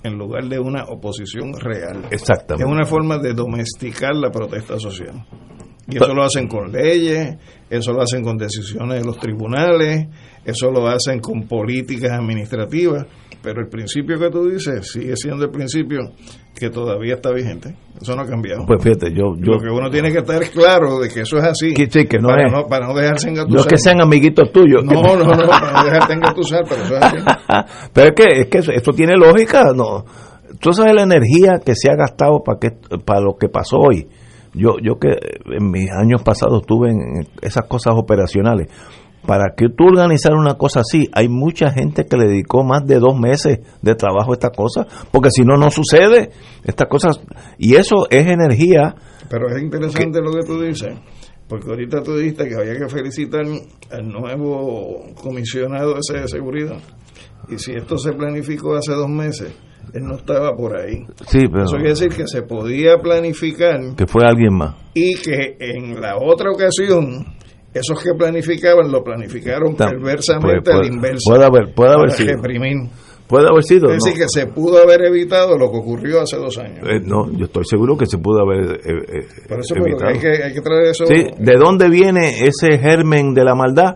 en 0.02 0.18
lugar 0.18 0.48
de 0.48 0.58
una 0.58 0.84
oposición 0.84 1.52
real. 1.54 2.06
Exactamente. 2.10 2.64
Es 2.64 2.70
una 2.70 2.86
forma 2.86 3.18
de 3.18 3.34
domesticar 3.34 4.14
la 4.14 4.30
protesta 4.30 4.78
social. 4.78 5.24
Y 5.88 5.96
eso 5.96 6.14
lo 6.14 6.22
hacen 6.22 6.46
con 6.46 6.70
leyes, 6.70 7.36
eso 7.68 7.92
lo 7.92 8.02
hacen 8.02 8.22
con 8.22 8.36
decisiones 8.36 9.00
de 9.00 9.04
los 9.04 9.18
tribunales, 9.18 10.06
eso 10.44 10.70
lo 10.70 10.86
hacen 10.86 11.20
con 11.20 11.48
políticas 11.48 12.12
administrativas, 12.12 13.06
pero 13.42 13.60
el 13.60 13.68
principio 13.68 14.18
que 14.18 14.30
tú 14.30 14.48
dices 14.48 14.90
sigue 14.92 15.16
siendo 15.16 15.44
el 15.44 15.50
principio 15.50 16.00
que 16.54 16.70
todavía 16.70 17.14
está 17.14 17.32
vigente. 17.32 17.74
Eso 18.00 18.14
no 18.14 18.22
ha 18.22 18.26
cambiado. 18.26 18.64
Pues 18.66 18.82
fíjate, 18.82 19.10
yo, 19.10 19.34
yo 19.36 19.52
Lo 19.54 19.58
que 19.58 19.70
uno 19.70 19.90
tiene 19.90 20.12
que 20.12 20.18
estar 20.18 20.42
claro 20.50 20.98
de 20.98 21.08
que 21.08 21.20
eso 21.20 21.38
es 21.38 21.44
así. 21.44 21.72
Que, 21.72 21.90
sí, 21.90 22.06
que 22.06 22.18
no 22.18 22.28
para, 22.28 22.46
es, 22.46 22.52
no, 22.52 22.66
para 22.66 22.86
no 22.86 22.94
dejarse 22.94 23.28
engatusar. 23.28 23.54
No 23.54 23.60
es 23.60 23.66
que 23.66 23.78
sean 23.78 24.00
amiguitos 24.00 24.52
tuyos. 24.52 24.84
No, 24.84 25.02
no, 25.02 25.16
no, 25.16 25.48
para 25.48 25.72
no 25.72 25.84
dejarte 25.84 26.12
engatusar, 26.14 26.64
pero 26.68 26.82
eso 26.82 26.96
es 26.96 27.02
así. 27.02 27.16
pero 27.92 28.08
es 28.08 28.14
que, 28.14 28.40
es 28.40 28.46
que 28.48 28.58
eso, 28.58 28.72
esto 28.72 28.92
tiene 28.92 29.16
lógica, 29.16 29.72
¿no? 29.74 30.04
Tú 30.60 30.72
sabes 30.72 30.94
la 30.94 31.02
energía 31.02 31.60
que 31.64 31.74
se 31.74 31.90
ha 31.90 31.96
gastado 31.96 32.42
para, 32.44 32.58
que, 32.58 32.70
para 33.04 33.20
lo 33.20 33.36
que 33.38 33.48
pasó 33.48 33.78
hoy 33.78 34.06
yo, 34.54 34.78
yo 34.82 34.98
que 34.98 35.16
en 35.56 35.70
mis 35.70 35.90
años 35.92 36.22
pasados 36.22 36.62
estuve 36.62 36.90
en 36.90 37.26
esas 37.40 37.66
cosas 37.66 37.94
operacionales, 37.96 38.68
para 39.26 39.54
que 39.56 39.68
tú 39.68 39.84
organizar 39.84 40.34
una 40.34 40.54
cosa 40.54 40.80
así, 40.80 41.08
hay 41.12 41.28
mucha 41.28 41.70
gente 41.70 42.04
que 42.06 42.16
le 42.16 42.26
dedicó 42.26 42.64
más 42.64 42.84
de 42.86 42.98
dos 42.98 43.18
meses 43.18 43.60
de 43.82 43.94
trabajo 43.94 44.32
a 44.32 44.34
esta 44.34 44.50
cosa, 44.50 44.86
porque 45.10 45.30
si 45.30 45.42
no, 45.42 45.56
no 45.56 45.70
sucede 45.70 46.30
estas 46.64 46.88
cosas. 46.88 47.20
Y 47.58 47.74
eso 47.74 48.06
es 48.10 48.26
energía. 48.26 48.94
Pero 49.28 49.48
es 49.54 49.62
interesante 49.62 50.20
lo 50.20 50.32
que 50.32 50.46
tú 50.46 50.60
dices, 50.60 50.98
porque 51.48 51.68
ahorita 51.68 52.02
tú 52.02 52.16
dijiste 52.16 52.48
que 52.48 52.54
había 52.54 52.76
que 52.78 52.88
felicitar 52.88 53.42
al 53.90 54.08
nuevo 54.08 55.04
comisionado 55.22 55.96
ese 55.98 56.20
de 56.20 56.28
seguridad. 56.28 56.78
Y 57.48 57.58
si 57.58 57.72
esto 57.72 57.98
se 57.98 58.12
planificó 58.12 58.74
hace 58.76 58.92
dos 58.92 59.08
meses, 59.08 59.52
él 59.92 60.02
no 60.04 60.16
estaba 60.16 60.54
por 60.56 60.76
ahí. 60.76 61.04
Sí, 61.26 61.46
pero 61.50 61.64
Eso 61.64 61.76
quiere 61.76 61.90
decir 61.90 62.08
que 62.10 62.26
se 62.26 62.42
podía 62.42 62.98
planificar 62.98 63.78
que 63.96 64.06
fue 64.06 64.22
alguien 64.24 64.54
más. 64.54 64.76
y 64.94 65.14
que 65.16 65.56
en 65.58 66.00
la 66.00 66.16
otra 66.16 66.50
ocasión 66.50 67.26
esos 67.74 68.02
que 68.02 68.14
planificaban 68.14 68.90
lo 68.90 69.02
planificaron 69.02 69.74
perversamente 69.76 70.60
puede- 70.62 70.72
al 70.76 70.80
puede- 70.80 70.86
inverso. 70.94 71.30
puede 71.30 71.44
haber- 71.44 71.74
puede 71.74 71.92
haber 71.92 72.10
sido. 72.12 72.32
reprimir. 72.34 72.76
Puede 73.28 73.46
haber 73.48 73.62
sido. 73.62 73.90
Es 73.92 73.98
no. 73.98 74.04
decir, 74.06 74.14
que 74.20 74.26
se 74.28 74.46
pudo 74.48 74.82
haber 74.82 75.02
evitado 75.04 75.56
lo 75.56 75.70
que 75.70 75.76
ocurrió 75.78 76.20
hace 76.20 76.36
dos 76.36 76.58
años. 76.58 76.80
Eh, 76.84 76.98
no, 77.04 77.30
yo 77.30 77.44
estoy 77.44 77.62
seguro 77.64 77.96
que 77.96 78.06
se 78.06 78.18
pudo 78.18 78.40
haber 78.40 78.72
eh, 78.72 78.80
eh, 78.84 79.26
Por 79.48 79.60
eso 79.60 79.76
evitado. 79.76 80.10
hay, 80.10 80.18
que, 80.18 80.42
hay 80.42 80.52
que 80.52 80.60
traer 80.60 80.86
eso. 80.88 81.06
Sí, 81.06 81.26
¿de 81.38 81.54
dónde 81.56 81.88
viene 81.88 82.40
ese 82.44 82.76
germen 82.78 83.32
de 83.32 83.44
la 83.44 83.54
maldad? 83.54 83.94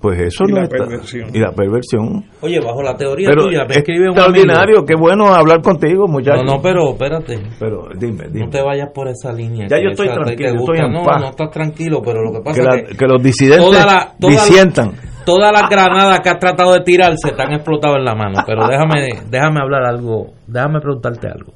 Pues 0.00 0.20
eso 0.20 0.44
Y 0.46 0.52
no 0.52 0.58
la 0.58 0.64
está- 0.64 0.76
perversión. 0.78 1.30
Y 1.34 1.38
la 1.38 1.52
perversión. 1.52 2.24
Oye, 2.42 2.60
bajo 2.60 2.82
la 2.82 2.94
teoría 2.96 3.28
Pero 3.30 3.44
tuya, 3.44 3.64
me 3.64 3.70
es 3.72 3.76
escribe 3.78 4.04
un 4.04 4.16
extraordinario, 4.16 4.84
qué 4.84 4.94
bueno 4.94 5.34
hablar 5.34 5.62
contigo, 5.62 6.04
amigo. 6.04 6.08
muchachos. 6.08 6.44
No, 6.44 6.56
no, 6.56 6.62
pero 6.62 6.90
espérate. 6.90 7.40
Pero 7.58 7.88
dime, 7.98 8.24
dime. 8.30 8.44
No 8.44 8.50
te 8.50 8.62
vayas 8.62 8.90
por 8.94 9.08
esa 9.08 9.32
línea. 9.32 9.66
Ya 9.68 9.78
yo 9.82 9.88
estoy 9.90 10.08
tranquilo, 10.08 10.50
yo 10.50 10.56
estoy 10.60 10.78
en 10.78 10.92
no, 10.92 11.02
paz. 11.02 11.20
no 11.22 11.28
estás 11.30 11.50
tranquilo, 11.50 12.02
pero 12.04 12.22
lo 12.22 12.32
que 12.32 12.40
pasa 12.44 12.54
que, 12.54 12.60
es 12.60 12.66
la- 12.82 12.88
que 12.90 12.96
que 12.96 13.06
los 13.06 13.22
disidentes 13.22 13.66
toda 13.70 13.86
la- 13.86 14.12
toda 14.20 14.32
la- 14.34 14.40
disientan. 14.44 14.92
todas 15.24 15.50
las 15.52 15.68
granadas 15.70 16.20
que 16.20 16.28
has 16.28 16.38
tratado 16.38 16.72
de 16.74 16.80
tirar 16.80 17.12
se 17.16 17.32
te 17.32 17.42
han 17.42 17.52
explotado 17.54 17.96
en 17.96 18.04
la 18.04 18.14
mano. 18.14 18.42
Pero 18.46 18.68
déjame, 18.68 19.08
déjame 19.30 19.60
hablar 19.60 19.82
algo, 19.84 20.26
déjame 20.46 20.78
preguntarte 20.80 21.26
algo. 21.28 21.52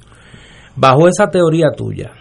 Bajo 0.75 1.07
esa 1.07 1.27
teoría 1.27 1.67
tuya, 1.77 2.11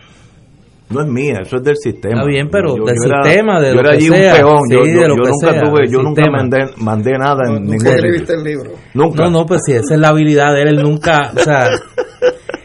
No 0.90 1.00
es 1.02 1.06
mía, 1.06 1.38
eso 1.42 1.56
es 1.58 1.62
del 1.62 1.76
sistema. 1.76 2.14
Está 2.20 2.26
bien, 2.26 2.48
pero 2.50 2.74
del 2.74 2.96
era- 3.06 3.22
sistema, 3.22 3.60
de 3.60 3.68
yo 3.68 3.74
lo 3.74 3.80
era 3.80 3.90
que 3.90 3.96
allí 3.96 4.06
sea. 4.08 4.32
un 4.34 4.38
peón. 4.40 4.58
Sí, 4.68 4.74
yo 4.74 4.82
de 4.82 4.92
yo- 4.94 5.00
lo 5.08 5.16
yo 5.16 5.22
que 5.22 5.30
nunca 5.30 5.52
sea, 5.52 5.62
tuve, 5.62 5.80
del 5.82 5.90
yo 5.90 6.02
nunca 6.02 6.22
mandé, 6.30 6.58
mandé 6.76 7.12
nada 7.12 7.40
en 7.48 7.62
ningún 7.62 7.78
sitio. 7.80 7.94
escribiste 7.94 8.34
el 8.34 8.44
libro. 8.44 8.70
Nunca. 8.94 9.24
No, 9.24 9.30
no, 9.30 9.46
pues 9.46 9.60
si 9.64 9.72
esa 9.72 9.94
es 9.94 10.00
la 10.00 10.08
habilidad 10.08 10.52
de 10.54 10.62
él, 10.62 10.68
él 10.68 10.82
nunca, 10.82 11.30
o 11.34 11.38
sea, 11.38 11.70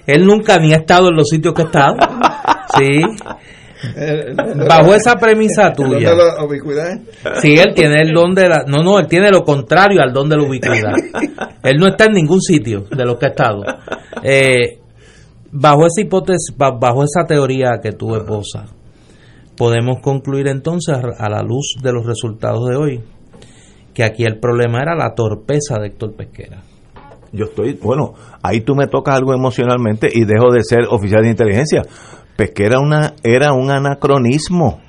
él 0.08 0.26
nunca 0.26 0.58
ni 0.58 0.74
ha 0.74 0.78
estado 0.78 1.10
en 1.10 1.16
los 1.18 1.28
sitios 1.30 1.54
que 1.54 1.62
ha 1.62 1.66
estado. 1.66 1.96
Sí. 2.78 3.02
Bajo 4.68 4.96
esa 4.96 5.16
premisa 5.18 5.72
tuya. 5.74 6.10
¿Dónde 6.10 6.24
la 6.38 6.44
ubicuidad? 6.44 7.00
Sí, 7.42 7.54
él 7.58 7.74
tiene 7.76 8.02
el 8.02 8.12
don 8.14 8.34
de 8.34 8.50
la... 8.50 8.64
No, 8.68 8.82
no, 8.84 8.98
él 9.00 9.08
tiene 9.08 9.30
lo 9.30 9.44
contrario 9.44 10.02
al 10.02 10.12
don 10.12 10.28
de 10.30 10.38
la 10.38 10.44
ubicuidad. 10.44 10.94
Él 11.62 11.78
no 11.78 11.88
está 11.88 12.06
en 12.06 12.14
ningún 12.14 12.42
sitio 12.42 12.86
de 12.90 13.06
los 13.06 13.18
que 13.20 13.26
ha 13.28 13.30
estado. 13.30 13.64
Eh, 14.24 14.80
bajo 15.56 15.86
esa 15.86 16.02
hipótesis, 16.02 16.54
ba- 16.58 16.72
bajo 16.72 17.04
esa 17.04 17.26
teoría 17.26 17.80
que 17.82 17.92
tú 17.94 18.16
esposas, 18.16 18.70
podemos 19.58 20.00
concluir 20.02 20.48
entonces, 20.48 20.96
a 21.18 21.30
la 21.30 21.42
luz 21.42 21.76
de 21.82 21.92
los 21.94 22.06
resultados 22.06 22.68
de 22.70 22.76
hoy, 22.76 23.04
que 23.94 24.04
aquí 24.04 24.24
el 24.26 24.40
problema 24.40 24.82
era 24.82 24.96
la 24.96 25.14
torpeza 25.16 25.80
de 25.80 25.88
Héctor 25.88 26.14
Pesquera. 26.16 26.62
Yo 27.32 27.46
estoy, 27.46 27.74
bueno, 27.82 28.14
ahí 28.44 28.62
tú 28.62 28.76
me 28.76 28.88
tocas 28.88 29.16
algo 29.16 29.34
emocionalmente 29.34 30.10
y 30.14 30.26
dejo 30.26 30.52
de 30.52 30.64
ser 30.64 30.86
oficial 30.90 31.24
de 31.24 31.30
inteligencia. 31.30 31.82
Pues 32.38 32.52
que 32.52 32.66
era, 32.66 32.80
una, 32.80 33.14
era 33.24 33.54
un 33.54 33.72
anacronismo. 33.72 34.80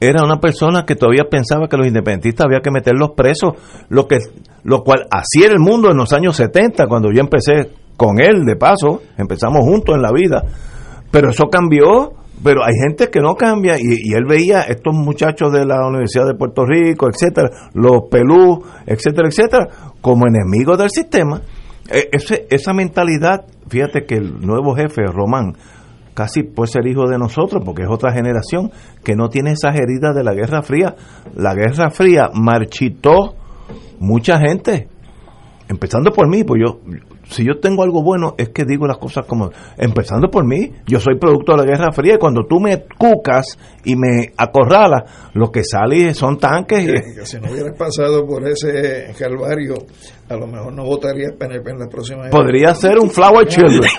Era 0.00 0.22
una 0.24 0.38
persona 0.40 0.84
que 0.84 0.94
todavía 0.94 1.24
pensaba 1.30 1.68
que 1.68 1.76
los 1.76 1.86
independentistas 1.86 2.46
había 2.46 2.60
que 2.60 2.70
meterlos 2.70 3.10
presos, 3.16 3.54
lo, 3.88 4.06
que, 4.06 4.18
lo 4.62 4.82
cual 4.84 5.06
así 5.10 5.42
era 5.44 5.54
el 5.54 5.60
mundo 5.60 5.90
en 5.90 5.96
los 5.96 6.12
años 6.12 6.36
70, 6.36 6.86
cuando 6.86 7.10
yo 7.12 7.20
empecé 7.20 7.70
con 7.96 8.20
él, 8.20 8.44
de 8.44 8.56
paso, 8.56 9.02
empezamos 9.16 9.60
juntos 9.64 9.94
en 9.96 10.02
la 10.02 10.12
vida. 10.12 10.44
Pero 11.10 11.30
eso 11.30 11.44
cambió, 11.50 12.12
pero 12.42 12.62
hay 12.64 12.74
gente 12.82 13.08
que 13.10 13.20
no 13.20 13.34
cambia 13.36 13.76
y, 13.78 14.12
él 14.12 14.24
veía 14.28 14.62
estos 14.62 14.94
muchachos 14.94 15.52
de 15.52 15.64
la 15.64 15.86
Universidad 15.86 16.26
de 16.26 16.34
Puerto 16.34 16.64
Rico, 16.66 17.08
etcétera, 17.08 17.48
los 17.74 18.02
pelú, 18.10 18.62
etcétera, 18.86 19.28
etcétera, 19.28 19.68
como 20.00 20.26
enemigos 20.26 20.76
del 20.78 20.90
sistema. 20.90 21.40
E- 21.88 22.08
ese- 22.12 22.46
esa 22.50 22.72
mentalidad, 22.74 23.46
fíjate 23.68 24.04
que 24.04 24.16
el 24.16 24.40
nuevo 24.40 24.74
jefe, 24.74 25.02
Román, 25.06 25.54
casi 26.14 26.42
puede 26.42 26.68
ser 26.72 26.86
hijo 26.86 27.08
de 27.08 27.18
nosotros, 27.18 27.62
porque 27.64 27.82
es 27.82 27.88
otra 27.90 28.12
generación 28.12 28.70
que 29.04 29.14
no 29.14 29.28
tiene 29.28 29.52
esas 29.52 29.74
heridas 29.76 30.14
de 30.14 30.24
la 30.24 30.34
Guerra 30.34 30.62
Fría. 30.62 30.94
La 31.34 31.54
Guerra 31.54 31.90
Fría 31.90 32.30
marchitó 32.34 33.34
mucha 34.00 34.38
gente, 34.40 34.88
empezando 35.68 36.10
por 36.12 36.28
mí, 36.28 36.42
pues 36.44 36.60
yo, 36.66 36.80
si 37.28 37.44
yo 37.44 37.58
tengo 37.60 37.82
algo 37.82 38.02
bueno, 38.02 38.34
es 38.38 38.50
que 38.50 38.64
digo 38.64 38.86
las 38.86 38.98
cosas 38.98 39.26
como, 39.26 39.50
empezando 39.76 40.28
por 40.28 40.46
mí, 40.46 40.72
yo 40.86 41.00
soy 41.00 41.18
producto 41.18 41.52
de 41.52 41.58
la 41.58 41.64
Guerra 41.64 41.92
Fría 41.92 42.14
y 42.14 42.18
cuando 42.18 42.44
tú 42.48 42.60
me 42.60 42.84
cucas 42.98 43.58
y 43.84 43.96
me 43.96 44.32
acorralas, 44.36 45.30
lo 45.34 45.50
que 45.50 45.64
sale 45.64 46.14
son 46.14 46.38
tanques. 46.38 46.84
Y... 46.84 47.26
si 47.26 47.38
no 47.38 47.50
hubieras 47.50 47.76
pasado 47.76 48.26
por 48.26 48.46
ese 48.46 49.12
calvario, 49.18 49.74
a 50.28 50.36
lo 50.36 50.46
mejor 50.46 50.72
no 50.72 50.84
votaría 50.84 51.30
PNP 51.38 51.70
en 51.70 51.78
la 51.78 51.88
próxima. 51.88 52.28
Podría 52.30 52.74
ser 52.74 52.98
un 52.98 53.10
Flower 53.10 53.46
Children. 53.46 53.90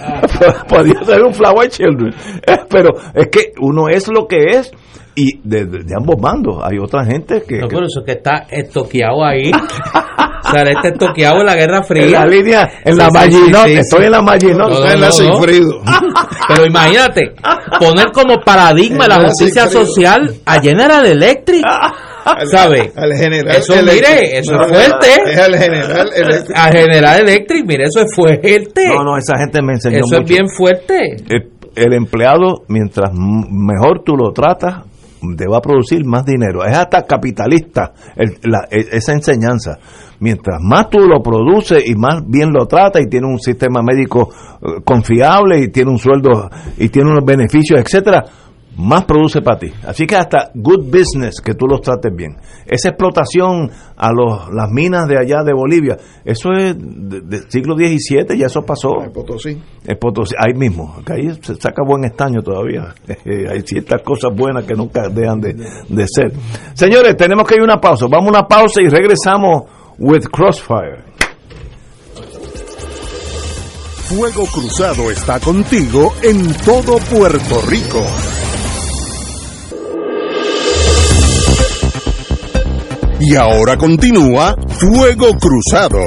Podría 0.67 1.03
ser 1.03 1.21
un 1.23 1.33
Flower 1.33 1.69
Children. 1.69 2.13
Pero 2.69 2.89
es 3.13 3.27
que 3.27 3.51
uno 3.61 3.89
es 3.89 4.07
lo 4.07 4.27
que 4.27 4.37
es 4.51 4.71
y 5.17 5.39
de, 5.43 5.67
ambos 5.97 6.21
bandos 6.21 6.63
hay 6.63 6.77
otra 6.77 7.03
gente 7.03 7.41
que... 7.41 7.57
No, 7.57 7.67
por 7.67 7.83
eso 7.83 8.03
que 8.05 8.11
está 8.11 8.45
estoqueado 8.51 9.25
ahí. 9.25 9.49
o 10.45 10.51
sea, 10.51 10.61
este 10.61 10.89
estoqueado 10.89 11.39
en 11.39 11.45
la 11.47 11.55
Guerra 11.55 11.81
Fría. 11.81 12.05
En 12.05 12.11
la 12.11 12.25
línea, 12.27 12.69
en 12.85 12.97
la 12.97 13.09
Maginot, 13.09 13.65
estoy 13.65 14.05
en 14.05 14.11
la 14.11 14.21
Maginot, 14.21 14.69
no, 14.69 14.85
en 14.85 15.01
la 15.01 15.09
Pero 16.49 16.65
imagínate, 16.67 17.33
poner 17.79 18.11
como 18.11 18.35
paradigma 18.45 19.07
la 19.07 19.21
justicia 19.21 19.67
social 19.67 20.35
a 20.45 20.61
General 20.61 21.03
Electric. 21.03 21.65
¿Sabe? 22.51 22.91
Al 22.95 23.13
general 23.15 23.55
eso, 23.55 23.73
mire, 23.81 24.37
eso 24.37 24.61
es 24.61 24.67
fuerte. 24.67 25.31
Es 25.31 25.39
al 25.39 25.57
general 25.57 26.09
Electric. 26.13 26.57
Al 26.57 26.73
general 26.73 27.19
Electric, 27.21 27.65
mire, 27.65 27.83
eso 27.85 28.01
es 28.01 28.13
fuerte. 28.13 28.87
No, 28.87 29.03
no, 29.03 29.17
esa 29.17 29.35
gente 29.39 29.63
me 29.63 29.73
enseñó 29.73 30.01
Eso 30.05 30.17
es 30.17 30.29
bien 30.29 30.47
fuerte. 30.47 31.15
el 31.75 31.93
empleado, 31.93 32.65
mientras 32.67 33.11
mejor 33.13 34.03
tú 34.05 34.15
lo 34.15 34.31
tratas, 34.31 34.83
te 35.35 35.47
va 35.47 35.57
a 35.57 35.61
producir 35.61 36.05
más 36.05 36.25
dinero. 36.25 36.63
Es 36.63 36.77
hasta 36.77 37.03
capitalista 37.03 37.91
e, 38.15 38.25
esa 38.91 39.13
enseñanza. 39.13 39.77
Mientras 40.19 40.59
más 40.61 40.89
tú 40.89 40.99
lo 40.99 41.21
produces 41.21 41.87
y 41.87 41.95
más 41.95 42.23
bien 42.27 42.51
lo 42.51 42.65
tratas 42.65 43.01
y 43.03 43.09
tiene 43.09 43.27
un 43.27 43.39
sistema 43.39 43.81
médico 43.81 44.29
eh, 44.61 44.81
confiable 44.83 45.59
y 45.59 45.67
tiene 45.69 45.91
un 45.91 45.99
sueldo 45.99 46.49
y 46.77 46.89
tiene 46.89 47.11
unos 47.11 47.25
beneficios, 47.25 47.79
etcétera, 47.79 48.25
más 48.77 49.05
produce 49.05 49.41
para 49.41 49.57
ti. 49.59 49.71
Así 49.85 50.05
que 50.05 50.15
hasta 50.15 50.51
good 50.53 50.85
business 50.85 51.41
que 51.41 51.55
tú 51.55 51.65
los 51.67 51.81
trates 51.81 52.15
bien. 52.15 52.37
Esa 52.65 52.89
explotación 52.89 53.71
a 53.95 54.11
los, 54.11 54.53
las 54.53 54.69
minas 54.71 55.07
de 55.07 55.17
allá 55.17 55.43
de 55.43 55.53
Bolivia, 55.53 55.97
eso 56.23 56.51
es 56.51 56.75
del 56.77 57.49
siglo 57.49 57.75
XVII, 57.75 58.37
ya 58.37 58.45
eso 58.45 58.61
pasó. 58.61 59.01
En 59.03 59.11
Potosí. 59.11 59.61
En 59.85 59.97
Potosí, 59.97 60.35
ahí 60.37 60.53
mismo, 60.53 60.95
que 61.05 61.13
ahí 61.13 61.29
se 61.41 61.55
saca 61.55 61.83
buen 61.85 62.05
estaño 62.05 62.41
todavía. 62.41 62.93
Hay 63.51 63.61
ciertas 63.61 64.01
cosas 64.03 64.31
buenas 64.35 64.65
que 64.65 64.75
nunca 64.75 65.09
dejan 65.09 65.41
de, 65.41 65.53
de 65.53 66.07
ser. 66.07 66.31
Señores, 66.73 67.17
tenemos 67.17 67.47
que 67.47 67.55
ir 67.55 67.61
a 67.61 67.63
una 67.63 67.81
pausa. 67.81 68.05
Vamos 68.07 68.27
a 68.27 68.39
una 68.39 68.47
pausa 68.47 68.81
y 68.81 68.89
regresamos 68.89 69.63
with 69.97 70.25
Crossfire. 70.31 71.03
Fuego 74.07 74.45
Cruzado 74.45 75.11
está 75.11 75.39
contigo 75.39 76.13
en 76.21 76.53
todo 76.63 76.97
Puerto 77.09 77.61
Rico. 77.67 78.01
Y 83.19 83.35
ahora 83.35 83.77
continúa 83.77 84.55
Fuego 84.79 85.31
Cruzado. 85.39 85.99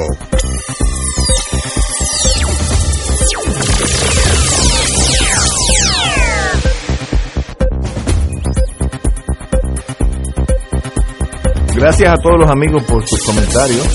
Gracias 11.75 12.09
a 12.09 12.15
todos 12.21 12.39
los 12.39 12.49
amigos 12.49 12.83
por 12.83 13.05
sus 13.05 13.21
comentarios. 13.25 13.85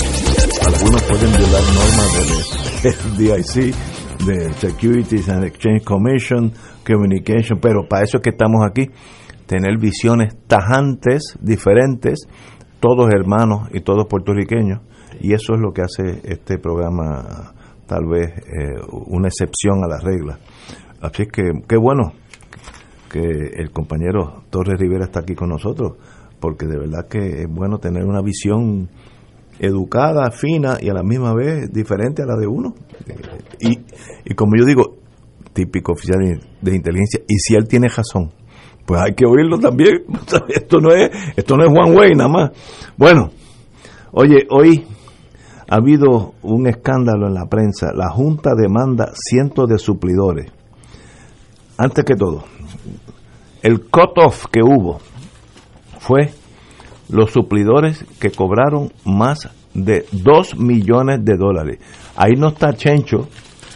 Algunos 0.67 1.03
pueden 1.05 1.31
violar 1.31 1.62
normas 1.73 2.83
del 2.83 3.17
DIC, 3.17 3.75
de 4.27 4.53
Securities 4.55 5.29
and 5.31 5.45
Exchange 5.45 5.85
Commission, 5.85 6.53
Communication, 6.87 7.61
pero 7.61 7.89
para 7.89 8.05
eso 8.05 8.19
es 8.19 8.23
que 8.23 8.31
estamos 8.31 8.61
aquí, 8.69 8.91
tener 9.47 9.79
visiones 9.79 10.35
tajantes, 10.47 11.37
diferentes, 11.41 12.27
todos 12.87 13.11
hermanos 13.12 13.68
y 13.72 13.80
todos 13.80 14.07
puertorriqueños, 14.07 14.80
y 15.18 15.32
eso 15.32 15.55
es 15.55 15.61
lo 15.61 15.72
que 15.72 15.82
hace 15.82 16.20
este 16.22 16.57
programa 16.59 17.53
tal 17.84 18.07
vez 18.07 18.28
eh, 18.28 18.80
una 19.09 19.26
excepción 19.26 19.82
a 19.82 19.89
la 19.89 19.99
regla. 19.99 20.39
Así 21.01 21.26
que 21.26 21.51
qué 21.66 21.76
bueno 21.76 22.12
que 23.11 23.22
el 23.57 23.72
compañero 23.72 24.45
Torres 24.51 24.78
Rivera 24.78 25.07
está 25.07 25.18
aquí 25.20 25.34
con 25.34 25.49
nosotros, 25.49 25.95
porque 26.39 26.66
de 26.66 26.78
verdad 26.78 27.09
que 27.11 27.43
es 27.43 27.49
bueno 27.49 27.78
tener 27.78 28.05
una 28.05 28.22
visión 28.22 28.89
educada, 29.59 30.30
fina 30.30 30.78
y 30.80 30.89
a 30.89 30.95
la 30.95 31.03
misma 31.03 31.34
vez 31.34 31.72
diferente 31.72 32.22
a 32.22 32.26
la 32.26 32.37
de 32.37 32.47
uno. 32.47 32.72
Y 33.59 34.34
como 34.34 34.53
yo 34.57 34.64
digo, 34.64 34.95
típico 35.53 35.91
oficial 35.91 36.20
de 36.61 36.76
inteligencia, 36.76 37.20
y 37.26 37.37
si 37.39 37.57
él 37.57 37.66
tiene 37.66 37.89
razón, 37.89 38.30
pues 38.87 39.01
hay 39.01 39.14
que 39.14 39.26
oírlo 39.26 39.59
también. 39.59 40.05
Esto 40.49 40.78
no 40.80 40.93
es, 40.93 41.11
esto 41.37 41.57
no 41.57 41.64
es 41.64 41.70
one 41.70 41.97
way 41.97 42.14
nada 42.14 42.30
más. 42.30 42.51
Bueno, 42.97 43.30
oye, 44.12 44.47
hoy 44.51 44.87
ha 45.68 45.76
habido 45.76 46.34
un 46.43 46.68
escándalo 46.68 47.26
en 47.26 47.34
la 47.34 47.47
prensa. 47.47 47.93
La 47.93 48.11
Junta 48.11 48.53
demanda 48.57 49.12
cientos 49.14 49.68
de 49.68 49.78
suplidores. 49.78 50.51
Antes 51.76 52.05
que 52.05 52.14
todo, 52.14 52.45
el 53.62 53.80
cut-off 53.91 54.47
que 54.51 54.61
hubo 54.62 54.99
fue 55.99 56.30
los 57.09 57.32
suplidores 57.32 58.05
que 58.18 58.30
cobraron 58.30 58.93
más 59.05 59.51
de 59.74 60.07
2 60.12 60.59
millones 60.59 61.24
de 61.24 61.37
dólares. 61.37 61.80
Ahí 62.16 62.32
no 62.37 62.49
está 62.49 62.72
Chencho, 62.72 63.28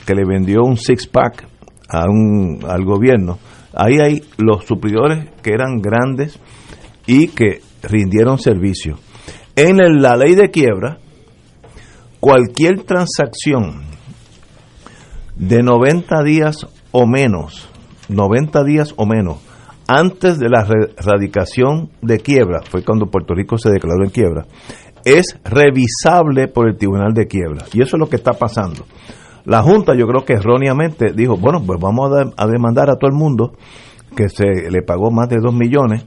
que 0.07 0.15
le 0.15 0.25
vendió 0.25 0.63
un 0.63 0.77
six-pack 0.77 1.47
a 1.89 2.09
un, 2.09 2.61
al 2.67 2.85
gobierno 2.85 3.39
Ahí 3.75 3.99
hay 4.03 4.23
los 4.37 4.65
suplidores 4.65 5.29
que 5.43 5.53
eran 5.53 5.81
grandes 5.81 6.39
y 7.07 7.29
que 7.29 7.61
rindieron 7.83 8.39
servicio. 8.39 8.99
En 9.57 9.79
la 10.01 10.17
ley 10.17 10.35
de 10.35 10.51
quiebra, 10.51 10.99
cualquier 12.19 12.83
transacción 12.83 13.83
de 15.37 15.63
90 15.63 16.23
días 16.23 16.67
o 16.93 17.07
menos, 17.07 17.69
90 18.09 18.65
días 18.65 18.95
o 18.97 19.07
menos, 19.07 19.39
antes 19.87 20.39
de 20.39 20.49
la 20.49 20.67
erradicación 20.97 21.91
de 22.01 22.19
quiebra, 22.19 22.61
fue 22.63 22.85
cuando 22.85 23.07
Puerto 23.07 23.35
Rico 23.35 23.59
se 23.59 23.71
declaró 23.71 24.05
en 24.05 24.11
quiebra, 24.11 24.47
es 25.05 25.37
revisable 25.45 26.49
por 26.49 26.69
el 26.69 26.77
Tribunal 26.77 27.13
de 27.13 27.27
Quiebra. 27.27 27.65
Y 27.73 27.83
eso 27.83 27.97
es 27.97 28.01
lo 28.01 28.09
que 28.09 28.17
está 28.17 28.33
pasando. 28.33 28.85
La 29.45 29.63
Junta 29.63 29.95
yo 29.95 30.07
creo 30.07 30.25
que 30.25 30.35
erróneamente 30.35 31.13
dijo, 31.13 31.37
bueno, 31.37 31.63
pues 31.65 31.81
vamos 31.81 32.11
a, 32.37 32.47
demandar 32.47 32.91
a 32.91 32.97
todo 32.97 33.11
el 33.11 33.17
mundo 33.17 33.53
que 34.17 34.29
se 34.29 34.71
le 34.71 34.83
pagó 34.83 35.11
más 35.11 35.29
de 35.29 35.39
2 35.41 35.55
millones 35.55 36.05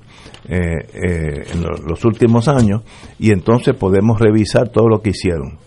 eh, 0.48 0.60
eh, 0.94 1.44
en 1.54 1.64
los 1.88 2.04
últimos 2.06 2.48
años 2.48 2.82
y 3.18 3.32
entonces 3.32 3.76
podemos 3.76 4.20
revisar 4.20 4.70
todo 4.70 4.88
lo 4.88 5.02
que 5.02 5.12
hicieron. 5.12 5.58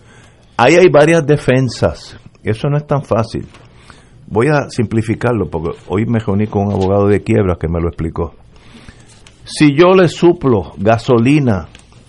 Ahí 0.57 0.75
hay 0.75 0.89
varias 0.89 1.27
defensas, 1.27 2.19
eso 2.43 2.69
no 2.69 2.77
es 2.77 2.87
tan 2.87 3.03
fácil. 3.03 3.47
Voy 4.29 4.49
a 4.49 4.69
simplificarlo 4.71 5.49
porque 5.49 5.79
hoy 5.89 6.05
me 6.07 6.19
reuní 6.19 6.47
con 6.47 6.67
un 6.67 6.73
abogado 6.73 7.07
de 7.07 7.23
quiebra 7.23 7.57
que 7.61 7.69
me 7.69 7.81
lo 7.81 7.89
explicó. 7.89 8.35
Si 9.45 9.77
yo 9.77 9.95
le 9.95 10.09
suplo 10.09 10.73
gasolina 10.77 11.69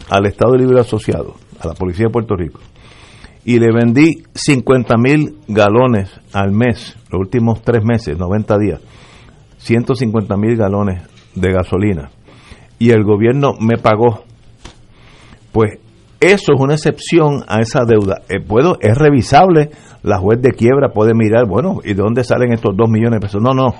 al 0.09 0.25
Estado 0.25 0.55
Libre 0.55 0.79
Asociado, 0.79 1.35
a 1.59 1.67
la 1.67 1.73
Policía 1.73 2.07
de 2.07 2.11
Puerto 2.11 2.35
Rico, 2.35 2.59
y 3.47 3.59
le 3.59 3.71
vendí 3.71 4.23
50 4.33 4.97
mil 4.97 5.37
galones 5.47 6.11
al 6.33 6.51
mes, 6.51 6.97
los 7.09 7.21
últimos 7.21 7.61
tres 7.61 7.81
meses, 7.81 8.17
90 8.17 8.57
días, 8.57 8.81
150 9.59 10.35
mil 10.35 10.57
galones 10.57 11.03
de 11.33 11.53
gasolina, 11.53 12.09
y 12.77 12.89
el 12.89 13.05
gobierno 13.05 13.53
me 13.57 13.77
pagó, 13.77 14.25
pues 15.53 15.79
eso 16.19 16.53
es 16.53 16.59
una 16.59 16.73
excepción 16.73 17.45
a 17.47 17.61
esa 17.61 17.85
deuda. 17.85 18.21
Eh, 18.27 18.41
puedo, 18.45 18.79
es 18.81 18.97
revisable, 18.97 19.71
la 20.03 20.17
juez 20.17 20.41
de 20.41 20.51
quiebra 20.51 20.89
puede 20.89 21.13
mirar, 21.13 21.47
bueno, 21.47 21.79
¿y 21.85 21.93
de 21.93 22.03
dónde 22.03 22.25
salen 22.25 22.51
estos 22.51 22.75
2 22.75 22.89
millones 22.89 23.21
de 23.21 23.27
pesos? 23.27 23.41
No, 23.41 23.53
no, 23.53 23.73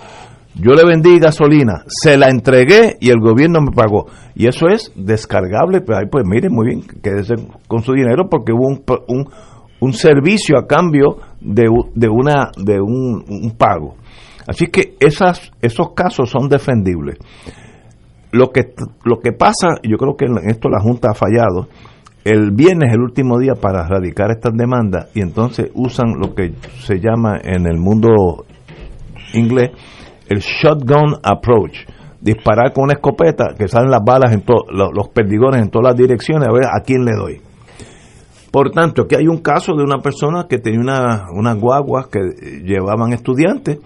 yo 0.59 0.73
le 0.73 0.85
vendí 0.85 1.19
gasolina, 1.19 1.83
se 1.87 2.17
la 2.17 2.29
entregué 2.29 2.95
y 2.99 3.09
el 3.09 3.19
gobierno 3.19 3.61
me 3.61 3.71
pagó. 3.71 4.07
Y 4.33 4.47
eso 4.47 4.67
es 4.67 4.91
descargable, 4.95 5.81
pues, 5.81 5.99
pues 6.09 6.23
mire, 6.25 6.49
muy 6.49 6.67
bien, 6.67 6.81
quédese 7.03 7.35
con 7.67 7.83
su 7.83 7.93
dinero 7.93 8.27
porque 8.29 8.53
hubo 8.53 8.67
un, 9.07 9.27
un 9.79 9.93
servicio 9.93 10.57
a 10.57 10.65
cambio 10.65 11.17
de, 11.39 11.69
de, 11.93 12.09
una, 12.09 12.51
de 12.57 12.79
un, 12.81 13.55
pago. 13.57 13.95
Así 14.47 14.67
que 14.67 14.95
esas, 14.99 15.51
esos 15.61 15.93
casos 15.93 16.29
son 16.29 16.49
defendibles. 16.49 17.17
Lo 18.31 18.51
que, 18.51 18.73
lo 19.03 19.19
que 19.19 19.31
pasa, 19.31 19.79
yo 19.83 19.97
creo 19.97 20.15
que 20.15 20.25
en 20.25 20.49
esto 20.49 20.69
la 20.69 20.81
Junta 20.81 21.09
ha 21.11 21.13
fallado, 21.13 21.67
el 22.23 22.51
viernes 22.51 22.89
es 22.89 22.95
el 22.95 23.01
último 23.01 23.39
día 23.39 23.53
para 23.53 23.85
erradicar 23.85 24.31
estas 24.31 24.53
demandas 24.53 25.09
y 25.15 25.21
entonces 25.21 25.71
usan 25.73 26.19
lo 26.19 26.35
que 26.35 26.53
se 26.81 26.99
llama 26.99 27.39
en 27.41 27.65
el 27.65 27.77
mundo 27.77 28.45
inglés 29.33 29.71
el 30.27 30.39
shotgun 30.39 31.15
approach. 31.23 31.87
Disparar 32.19 32.73
con 32.73 32.85
una 32.85 32.93
escopeta 32.93 33.53
que 33.57 33.69
salen 33.69 33.91
las 33.91 34.03
balas 34.03 34.33
en 34.33 34.41
todos 34.41 34.63
los, 34.71 34.89
los 34.93 35.07
perdigones 35.09 35.61
en 35.61 35.69
todas 35.69 35.91
las 35.91 35.95
direcciones 35.95 36.49
a 36.49 36.51
ver 36.51 36.65
a 36.65 36.83
quién 36.83 37.05
le 37.05 37.11
doy 37.15 37.46
Por 38.57 38.71
tanto, 38.71 39.03
aquí 39.03 39.13
hay 39.13 39.27
un 39.27 39.37
caso 39.37 39.75
de 39.75 39.83
una 39.83 39.99
persona 39.99 40.47
que 40.49 40.57
tenía 40.57 40.79
una, 40.79 41.25
unas 41.31 41.59
guaguas 41.59 42.07
que 42.07 42.19
llevaban 42.63 43.13
estudiantes 43.13 43.77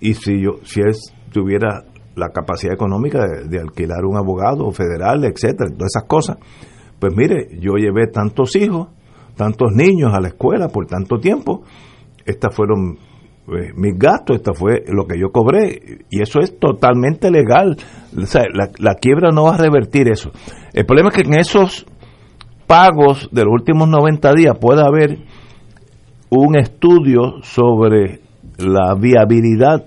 y 0.00 0.14
si 0.14 0.42
yo 0.42 0.54
si 0.64 0.80
él 0.80 0.92
tuviera 1.30 1.84
la 2.16 2.30
capacidad 2.30 2.74
económica 2.74 3.20
de, 3.48 3.60
alquilar 3.60 4.04
un 4.04 4.16
abogado 4.16 4.72
federal, 4.72 5.24
etcétera, 5.24 5.70
todas 5.70 5.92
esas 5.94 6.08
cosas, 6.08 6.38
pues 6.98 7.14
mire, 7.16 7.60
yo 7.60 7.74
llevé 7.74 8.08
tantos 8.08 8.56
hijos, 8.56 8.88
tantos 9.36 9.70
niños 9.72 10.12
a 10.12 10.20
la 10.20 10.26
escuela 10.26 10.66
por 10.66 10.86
tanto 10.86 11.20
tiempo, 11.20 11.62
estas 12.26 12.52
fueron 12.52 12.98
eh, 13.56 13.72
mis 13.76 13.96
gastos, 13.96 14.38
esta 14.38 14.52
fue 14.52 14.82
lo 14.88 15.06
que 15.06 15.16
yo 15.16 15.30
cobré 15.30 16.00
y 16.10 16.22
eso 16.22 16.40
es 16.40 16.58
totalmente 16.58 17.30
legal. 17.30 17.76
La 18.80 18.94
quiebra 18.96 19.30
no 19.30 19.44
va 19.44 19.54
a 19.54 19.58
revertir 19.58 20.10
eso. 20.10 20.32
El 20.72 20.86
problema 20.86 21.10
es 21.10 21.14
que 21.14 21.22
en 21.22 21.38
esos 21.38 21.86
pagos 22.68 23.28
de 23.32 23.44
los 23.44 23.52
últimos 23.52 23.88
90 23.88 24.34
días 24.34 24.58
puede 24.60 24.82
haber 24.82 25.18
un 26.30 26.56
estudio 26.56 27.42
sobre 27.42 28.20
la 28.58 28.94
viabilidad 28.94 29.86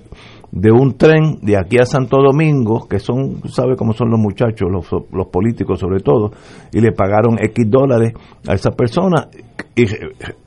de 0.52 0.72
un 0.72 0.98
tren 0.98 1.40
de 1.42 1.58
aquí 1.58 1.78
a 1.78 1.86
Santo 1.86 2.18
Domingo, 2.18 2.88
que 2.90 3.00
son, 3.00 3.42
sabe 3.50 3.76
cómo 3.78 3.94
son 3.94 4.10
los 4.10 4.20
muchachos, 4.20 4.68
los, 4.70 4.86
los 5.12 5.28
políticos 5.28 5.80
sobre 5.80 6.02
todo, 6.02 6.32
y 6.74 6.82
le 6.82 6.92
pagaron 6.92 7.38
X 7.40 7.70
dólares 7.70 8.14
a 8.48 8.56
esa 8.56 8.72
persona, 8.72 9.28
y 9.76 9.84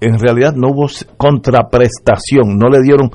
en 0.01 0.18
realidad 0.18 0.53
no 0.55 0.68
hubo 0.72 0.89
contraprestación, 1.16 2.59
no 2.59 2.68
le 2.68 2.82
dieron, 2.82 3.11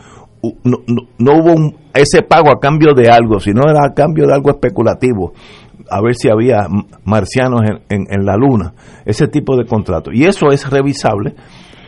no, 0.64 0.78
no, 1.20 1.34
hubo 1.34 1.54
un, 1.54 1.76
ese 1.94 2.24
pago 2.24 2.50
a 2.50 2.60
cambio 2.60 2.94
de 2.96 3.10
algo, 3.10 3.40
sino 3.40 3.70
era 3.70 3.86
a 3.86 3.94
cambio 3.94 4.26
de 4.26 4.34
algo 4.34 4.50
especulativo 4.50 5.34
a 5.90 6.02
ver 6.02 6.16
si 6.16 6.30
había 6.30 6.68
marcianos 7.06 7.62
en, 7.90 8.08
en, 8.10 8.26
la 8.26 8.36
luna, 8.36 8.74
ese 9.06 9.28
tipo 9.28 9.56
de 9.56 9.66
contrato. 9.66 10.12
Y 10.14 10.26
eso 10.26 10.52
es 10.52 10.70
revisable 10.70 11.36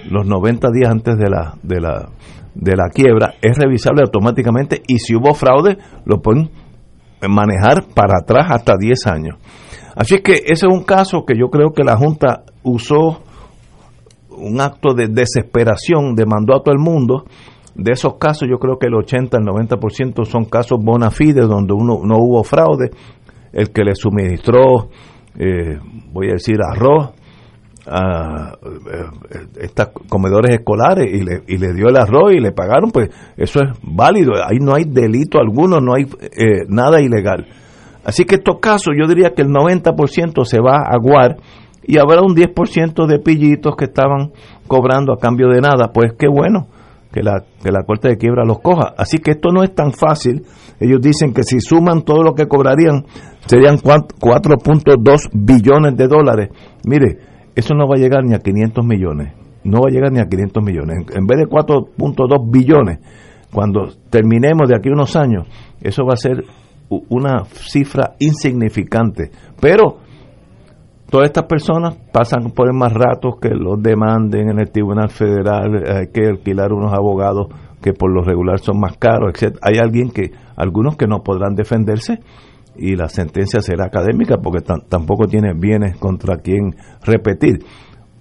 los 0.09 0.25
90 0.25 0.69
días 0.71 0.91
antes 0.91 1.17
de 1.17 1.29
la, 1.29 1.55
de 1.61 1.79
la, 1.79 2.09
de 2.55 2.75
la 2.75 2.89
quiebra, 2.89 3.35
es 3.41 3.57
revisable 3.57 4.01
automáticamente 4.01 4.81
y 4.87 4.99
si 4.99 5.15
hubo 5.15 5.33
fraude 5.33 5.77
lo 6.05 6.21
pueden 6.21 6.49
manejar 7.27 7.85
para 7.93 8.19
atrás 8.19 8.47
hasta 8.49 8.77
10 8.77 9.07
años. 9.07 9.37
Así 9.95 10.19
que 10.21 10.33
ese 10.33 10.65
es 10.67 10.73
un 10.73 10.83
caso 10.83 11.25
que 11.25 11.37
yo 11.37 11.49
creo 11.49 11.71
que 11.71 11.83
la 11.83 11.97
Junta 11.97 12.43
usó 12.63 13.21
un 14.29 14.59
acto 14.61 14.93
de 14.93 15.07
desesperación, 15.07 16.15
demandó 16.15 16.55
a 16.55 16.63
todo 16.63 16.73
el 16.73 16.79
mundo. 16.79 17.25
De 17.75 17.93
esos 17.93 18.15
casos, 18.15 18.47
yo 18.49 18.57
creo 18.57 18.77
que 18.77 18.87
el 18.87 18.95
80, 18.95 19.37
el 19.37 19.43
90% 19.45 20.25
son 20.25 20.45
casos 20.45 20.79
bona 20.81 21.09
fide, 21.09 21.41
donde 21.41 21.73
uno 21.73 22.01
no 22.03 22.17
hubo 22.17 22.43
fraude, 22.43 22.91
el 23.53 23.71
que 23.71 23.83
le 23.83 23.95
suministró, 23.95 24.89
eh, 25.37 25.77
voy 26.11 26.29
a 26.29 26.33
decir, 26.33 26.57
arroz 26.61 27.11
a 27.87 28.53
eh, 28.63 29.47
estas 29.59 29.89
comedores 30.07 30.55
escolares 30.55 31.07
y 31.11 31.23
le, 31.23 31.43
y 31.47 31.57
le 31.57 31.73
dio 31.73 31.87
el 31.89 31.97
arroz 31.97 32.33
y 32.33 32.39
le 32.39 32.51
pagaron, 32.51 32.91
pues 32.91 33.09
eso 33.37 33.59
es 33.59 33.79
válido, 33.81 34.33
ahí 34.35 34.57
no 34.59 34.75
hay 34.75 34.83
delito 34.85 35.39
alguno, 35.39 35.79
no 35.79 35.95
hay 35.95 36.03
eh, 36.03 36.65
nada 36.67 37.01
ilegal. 37.01 37.47
Así 38.03 38.25
que 38.25 38.35
estos 38.35 38.59
casos 38.59 38.93
yo 38.99 39.07
diría 39.07 39.33
que 39.35 39.41
el 39.41 39.49
90% 39.49 40.43
se 40.45 40.59
va 40.59 40.77
a 40.77 40.95
aguar 40.95 41.37
y 41.83 41.97
habrá 41.97 42.21
un 42.21 42.35
10% 42.35 43.07
de 43.07 43.19
pillitos 43.19 43.75
que 43.75 43.85
estaban 43.85 44.31
cobrando 44.67 45.13
a 45.13 45.17
cambio 45.17 45.49
de 45.49 45.61
nada, 45.61 45.91
pues 45.93 46.13
qué 46.17 46.27
bueno 46.27 46.67
que 47.11 47.21
la, 47.21 47.43
que 47.61 47.71
la 47.71 47.83
Corte 47.83 48.07
de 48.09 48.17
Quiebra 48.17 48.45
los 48.45 48.59
coja. 48.59 48.93
Así 48.97 49.17
que 49.17 49.31
esto 49.31 49.49
no 49.51 49.63
es 49.63 49.75
tan 49.75 49.91
fácil. 49.91 50.45
Ellos 50.81 50.99
dicen 50.99 51.31
que 51.31 51.43
si 51.43 51.59
suman 51.61 52.01
todo 52.01 52.23
lo 52.23 52.33
que 52.33 52.47
cobrarían, 52.47 53.05
serían 53.45 53.77
4.2 53.77 55.29
billones 55.31 55.95
de 55.95 56.07
dólares. 56.07 56.49
Mire, 56.83 57.19
eso 57.55 57.75
no 57.75 57.87
va 57.87 57.97
a 57.97 57.99
llegar 57.99 58.23
ni 58.25 58.33
a 58.33 58.39
500 58.39 58.83
millones. 58.83 59.33
No 59.63 59.81
va 59.81 59.89
a 59.89 59.91
llegar 59.91 60.11
ni 60.11 60.19
a 60.19 60.25
500 60.25 60.63
millones. 60.63 61.05
En 61.15 61.27
vez 61.27 61.37
de 61.37 61.45
4.2 61.45 62.51
billones, 62.51 62.97
cuando 63.53 63.89
terminemos 64.09 64.67
de 64.67 64.75
aquí 64.75 64.89
unos 64.89 65.15
años, 65.15 65.47
eso 65.81 66.03
va 66.03 66.13
a 66.13 66.17
ser 66.17 66.45
una 67.09 67.43
cifra 67.45 68.15
insignificante. 68.17 69.29
Pero 69.61 69.97
todas 71.11 71.27
estas 71.27 71.45
personas 71.45 71.95
pasan 72.11 72.51
por 72.55 72.73
más 72.73 72.91
rato 72.91 73.37
que 73.39 73.49
los 73.49 73.79
demanden 73.83 74.49
en 74.49 74.59
el 74.59 74.71
Tribunal 74.71 75.09
Federal, 75.09 75.83
hay 75.87 76.07
que 76.07 76.25
alquilar 76.25 76.73
unos 76.73 76.91
abogados 76.91 77.49
que 77.81 77.93
por 77.93 78.11
lo 78.11 78.23
regular 78.23 78.59
son 78.59 78.79
más 78.79 78.97
caros, 78.97 79.33
etc. 79.33 79.57
Hay 79.61 79.77
alguien 79.79 80.11
que, 80.11 80.31
algunos 80.55 80.95
que 80.97 81.07
no 81.07 81.23
podrán 81.23 81.55
defenderse 81.55 82.19
y 82.75 82.95
la 82.95 83.09
sentencia 83.09 83.61
será 83.61 83.85
académica 83.85 84.37
porque 84.37 84.63
tampoco 84.87 85.27
tiene 85.27 85.53
bienes 85.53 85.97
contra 85.97 86.37
quien 86.37 86.75
repetir. 87.03 87.65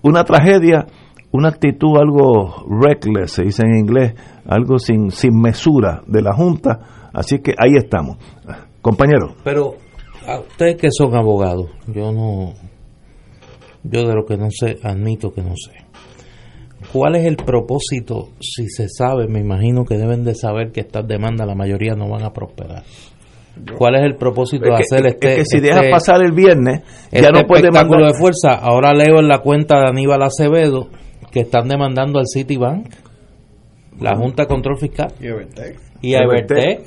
Una 0.02 0.24
tragedia, 0.24 0.86
una 1.30 1.48
actitud 1.48 1.96
algo 1.98 2.64
reckless, 2.68 3.32
se 3.32 3.44
dice 3.44 3.62
en 3.64 3.78
inglés, 3.78 4.14
algo 4.46 4.78
sin, 4.78 5.10
sin 5.10 5.40
mesura 5.40 6.02
de 6.06 6.22
la 6.22 6.34
Junta, 6.34 7.10
así 7.12 7.38
que 7.38 7.52
ahí 7.58 7.76
estamos. 7.76 8.16
Compañero. 8.80 9.34
Pero 9.44 9.74
a 10.26 10.40
ustedes 10.40 10.76
que 10.76 10.88
son 10.90 11.14
abogados, 11.14 11.70
yo 11.86 12.12
no, 12.12 12.54
yo 13.82 14.06
de 14.06 14.14
lo 14.14 14.24
que 14.24 14.36
no 14.36 14.48
sé, 14.50 14.78
admito 14.82 15.32
que 15.32 15.42
no 15.42 15.54
sé. 15.56 15.89
¿Cuál 16.92 17.16
es 17.16 17.24
el 17.24 17.36
propósito? 17.36 18.30
Si 18.40 18.68
se 18.68 18.88
sabe, 18.88 19.28
me 19.28 19.40
imagino 19.40 19.84
que 19.84 19.96
deben 19.96 20.24
de 20.24 20.34
saber 20.34 20.72
que 20.72 20.80
estas 20.80 21.06
demandas 21.06 21.46
la 21.46 21.54
mayoría 21.54 21.94
no 21.94 22.08
van 22.08 22.24
a 22.24 22.32
prosperar. 22.32 22.82
¿Cuál 23.76 23.96
es 23.96 24.02
el 24.02 24.16
propósito 24.16 24.64
de 24.64 24.74
hacer 24.74 25.06
este? 25.06 25.32
Es 25.32 25.36
que 25.36 25.44
si 25.44 25.60
deja 25.60 25.80
este 25.80 25.90
pasar 25.90 26.22
el 26.22 26.32
viernes, 26.32 26.82
ya 27.10 27.20
este 27.20 27.32
no 27.32 27.42
puede 27.46 27.62
espectáculo 27.62 28.06
de 28.06 28.14
fuerza. 28.14 28.54
Ahora 28.54 28.92
leo 28.92 29.18
en 29.18 29.28
la 29.28 29.38
cuenta 29.38 29.78
de 29.78 29.88
Aníbal 29.88 30.22
Acevedo 30.22 30.88
que 31.30 31.40
están 31.40 31.68
demandando 31.68 32.18
al 32.18 32.26
Citibank, 32.26 32.86
la 34.00 34.16
Junta 34.16 34.44
de 34.44 34.48
Control 34.48 34.78
Fiscal 34.78 35.12
y 36.00 36.14
a 36.14 36.20
Evertech. 36.20 36.80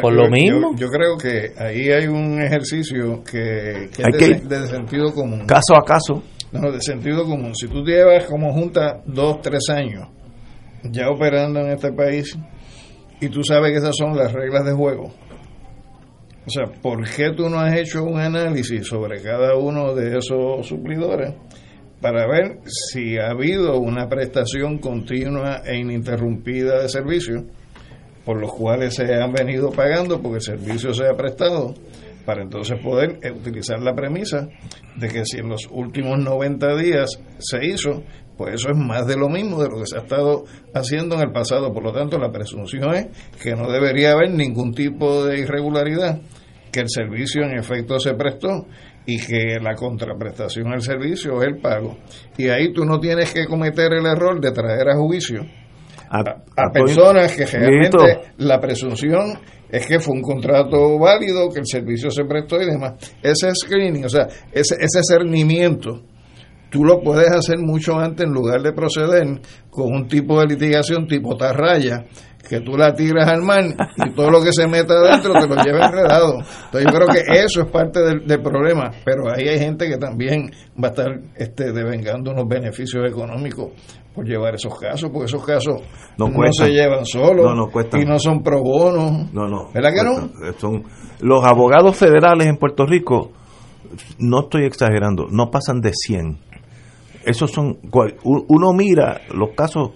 por 0.00 0.12
lo 0.12 0.28
mismo. 0.28 0.74
Yo, 0.76 0.88
creo 0.88 1.16
que 1.16 1.52
ahí 1.62 1.90
hay 1.90 2.06
un 2.06 2.40
ejercicio 2.40 3.22
que, 3.24 3.84
es 3.84 4.48
de, 4.48 4.66
sentido 4.68 5.12
común. 5.12 5.46
Caso 5.46 5.74
a 5.76 5.84
caso. 5.84 6.22
No, 6.52 6.72
de 6.72 6.80
sentido 6.80 7.24
común. 7.24 7.54
Si 7.54 7.68
tú 7.68 7.84
llevas 7.84 8.24
como 8.24 8.52
Junta 8.52 9.02
dos, 9.06 9.40
tres 9.40 9.68
años 9.70 10.08
ya 10.82 11.10
operando 11.10 11.60
en 11.60 11.72
este 11.72 11.92
país 11.92 12.36
y 13.20 13.28
tú 13.28 13.44
sabes 13.44 13.70
que 13.70 13.78
esas 13.78 13.96
son 13.96 14.16
las 14.16 14.32
reglas 14.32 14.64
de 14.64 14.72
juego, 14.72 15.12
o 16.46 16.50
sea, 16.50 16.64
¿por 16.80 17.08
qué 17.08 17.32
tú 17.32 17.48
no 17.48 17.60
has 17.60 17.76
hecho 17.76 18.02
un 18.02 18.18
análisis 18.18 18.86
sobre 18.86 19.22
cada 19.22 19.56
uno 19.56 19.94
de 19.94 20.18
esos 20.18 20.66
suplidores 20.66 21.34
para 22.00 22.26
ver 22.26 22.60
si 22.64 23.18
ha 23.18 23.30
habido 23.30 23.78
una 23.78 24.08
prestación 24.08 24.78
continua 24.78 25.62
e 25.64 25.76
ininterrumpida 25.76 26.80
de 26.82 26.88
servicio 26.88 27.44
por 28.24 28.40
los 28.40 28.52
cuales 28.52 28.94
se 28.94 29.14
han 29.14 29.32
venido 29.32 29.70
pagando 29.70 30.20
porque 30.20 30.36
el 30.36 30.42
servicio 30.42 30.94
se 30.94 31.06
ha 31.06 31.14
prestado? 31.14 31.74
Para 32.24 32.42
entonces 32.42 32.78
poder 32.80 33.18
utilizar 33.34 33.80
la 33.80 33.94
premisa 33.94 34.48
de 34.96 35.08
que 35.08 35.24
si 35.24 35.38
en 35.38 35.48
los 35.48 35.68
últimos 35.70 36.18
90 36.18 36.76
días 36.76 37.20
se 37.38 37.64
hizo, 37.64 38.02
pues 38.36 38.54
eso 38.54 38.70
es 38.70 38.76
más 38.76 39.06
de 39.06 39.16
lo 39.16 39.28
mismo 39.28 39.62
de 39.62 39.68
lo 39.68 39.80
que 39.80 39.86
se 39.86 39.96
ha 39.96 40.00
estado 40.00 40.44
haciendo 40.74 41.16
en 41.16 41.22
el 41.22 41.32
pasado. 41.32 41.72
Por 41.72 41.84
lo 41.84 41.92
tanto, 41.92 42.18
la 42.18 42.30
presunción 42.30 42.94
es 42.94 43.06
que 43.42 43.54
no 43.54 43.70
debería 43.70 44.12
haber 44.12 44.30
ningún 44.30 44.72
tipo 44.72 45.24
de 45.24 45.40
irregularidad, 45.40 46.20
que 46.70 46.80
el 46.80 46.88
servicio 46.88 47.42
en 47.42 47.58
efecto 47.58 47.98
se 47.98 48.14
prestó 48.14 48.66
y 49.06 49.18
que 49.18 49.58
la 49.60 49.74
contraprestación 49.74 50.72
al 50.72 50.82
servicio 50.82 51.42
es 51.42 51.48
el 51.48 51.58
pago. 51.58 51.98
Y 52.36 52.48
ahí 52.48 52.72
tú 52.72 52.84
no 52.84 53.00
tienes 53.00 53.32
que 53.32 53.46
cometer 53.46 53.92
el 53.92 54.06
error 54.06 54.40
de 54.40 54.52
traer 54.52 54.88
a 54.88 54.96
juicio 54.96 55.44
a, 56.10 56.70
personas 56.72 57.32
que 57.36 57.46
realmente 57.46 58.20
la 58.38 58.58
presunción 58.58 59.38
es 59.72 59.86
que 59.86 60.00
fue 60.00 60.14
un 60.14 60.22
contrato 60.22 60.98
válido, 60.98 61.48
que 61.50 61.60
el 61.60 61.66
servicio 61.66 62.10
se 62.10 62.24
prestó 62.24 62.60
y 62.60 62.66
demás. 62.66 62.94
Ese 63.22 63.54
screening, 63.54 64.04
o 64.04 64.08
sea, 64.08 64.26
ese, 64.52 64.76
ese 64.80 65.00
cernimiento 65.02 66.02
tú 66.70 66.84
lo 66.84 67.00
puedes 67.00 67.30
hacer 67.30 67.58
mucho 67.58 67.98
antes 67.98 68.26
en 68.26 68.32
lugar 68.32 68.62
de 68.62 68.72
proceder 68.72 69.40
con 69.70 69.92
un 69.92 70.08
tipo 70.08 70.40
de 70.40 70.46
litigación 70.46 71.06
tipo 71.06 71.36
tarraya 71.36 72.06
que 72.48 72.60
tú 72.60 72.76
la 72.76 72.94
tiras 72.94 73.28
al 73.28 73.42
mar 73.42 73.62
y 73.96 74.14
todo 74.14 74.30
lo 74.30 74.42
que 74.42 74.52
se 74.52 74.66
meta 74.66 74.94
adentro 74.94 75.34
te 75.34 75.46
lo 75.46 75.54
lleva 75.62 75.86
enredado. 75.86 76.38
Entonces 76.64 76.84
yo 76.84 76.98
creo 76.98 77.06
que 77.08 77.44
eso 77.44 77.62
es 77.62 77.70
parte 77.70 78.00
del, 78.00 78.42
problema, 78.42 78.90
pero 79.04 79.30
ahí 79.32 79.46
hay 79.46 79.58
gente 79.58 79.86
que 79.88 79.98
también 79.98 80.50
va 80.82 80.88
a 80.88 80.90
estar 80.90 81.20
este, 81.36 81.72
devengando 81.72 82.32
unos 82.32 82.48
beneficios 82.48 83.08
económicos 83.08 83.68
por 84.14 84.26
llevar 84.26 84.54
esos 84.54 84.78
casos, 84.78 85.10
porque 85.10 85.26
esos 85.26 85.44
casos 85.44 85.80
no, 86.18 86.28
se 86.52 86.70
llevan 86.70 87.04
solos 87.06 87.70
y 87.94 88.04
no 88.04 88.18
son 88.18 88.42
pro 88.42 88.62
bono. 88.62 89.28
No, 89.32 89.48
no. 89.48 89.70
¿Verdad 89.72 89.92
que 89.94 90.02
no? 90.02 90.52
Son, 90.58 90.84
los 91.20 91.44
abogados 91.44 91.96
federales 91.96 92.46
en 92.46 92.56
Puerto 92.56 92.86
Rico, 92.86 93.30
no 94.18 94.40
estoy 94.42 94.64
exagerando, 94.64 95.26
no 95.30 95.50
pasan 95.50 95.80
de 95.80 95.92
100 95.92 96.50
esos 97.24 97.50
son, 97.50 97.78
uno 98.24 98.72
mira 98.72 99.20
los 99.34 99.50
casos, 99.50 99.90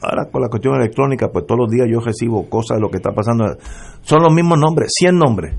ahora 0.00 0.28
con 0.30 0.42
la 0.42 0.48
cuestión 0.48 0.74
electrónica, 0.76 1.28
pues 1.32 1.46
todos 1.46 1.60
los 1.60 1.70
días 1.70 1.86
yo 1.90 2.00
recibo 2.00 2.48
cosas 2.48 2.78
de 2.78 2.82
lo 2.82 2.90
que 2.90 2.96
está 2.96 3.12
pasando, 3.12 3.56
son 4.02 4.22
los 4.22 4.32
mismos 4.32 4.58
nombres, 4.58 4.92
100 4.98 5.16
nombres. 5.16 5.54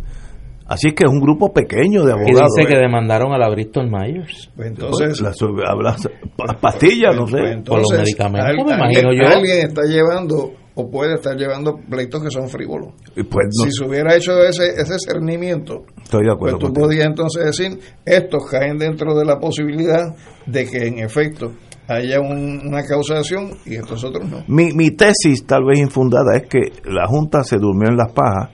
Así 0.68 0.88
es 0.88 0.94
que 0.96 1.04
es 1.06 1.12
un 1.12 1.20
grupo 1.20 1.54
pequeño 1.54 2.04
de 2.04 2.10
Y 2.10 2.14
abogados. 2.14 2.54
dice 2.56 2.68
que 2.68 2.74
¿eh? 2.76 2.80
demandaron 2.82 3.32
a 3.34 3.38
la 3.38 3.50
Bristol 3.50 3.90
Myers. 3.90 4.50
Pues 4.56 4.68
entonces, 4.70 5.22
Las- 5.22 5.38
las- 5.42 6.10
las 6.48 6.56
pastillas, 6.60 7.16
no 7.16 7.28
sé. 7.28 7.38
pues 7.38 7.58
por 7.66 7.80
los 7.80 7.92
medicamentos, 7.92 8.56
me 8.66 8.74
imagino 8.76 9.10
alguien, 9.10 9.30
yo. 9.30 9.38
alguien 9.38 9.58
está 9.68 9.82
llevando 9.84 10.54
o 10.78 10.90
puede 10.92 11.14
estar 11.14 11.38
llevando 11.38 11.76
pleitos 11.90 12.22
que 12.24 12.30
son 12.32 12.50
frívolos. 12.50 12.90
Y 13.16 13.24
pues 13.24 13.46
no, 13.58 13.64
si 13.66 13.72
se 13.72 13.86
hubiera 13.86 14.16
hecho 14.16 14.40
ese, 14.44 14.66
ese 14.76 14.96
cernimiento, 15.00 15.84
estoy 16.04 16.22
de 16.24 16.26
pues 16.26 16.36
acuerdo 16.36 16.58
tú 16.58 16.66
contigo. 16.66 16.86
podías 16.88 17.06
entonces 17.06 17.46
decir, 17.46 17.80
estos 18.04 18.44
caen 18.50 18.78
dentro 18.78 19.16
de 19.18 19.24
la 19.24 19.38
posibilidad 19.40 20.16
de 20.46 20.66
que 20.66 20.88
en 20.88 21.00
efecto 21.00 21.54
haya 21.88 22.20
un- 22.20 22.62
una 22.68 22.84
causación 22.84 23.52
y 23.66 23.76
estos 23.76 24.04
otros 24.04 24.28
no. 24.30 24.44
Mi, 24.48 24.74
mi 24.74 24.92
tesis, 24.92 25.46
tal 25.46 25.64
vez 25.64 25.80
infundada, 25.80 26.36
es 26.36 26.48
que 26.48 26.60
la 26.86 27.06
Junta 27.08 27.44
se 27.44 27.58
durmió 27.58 27.90
en 27.90 27.96
las 27.98 28.12
pajas. 28.12 28.50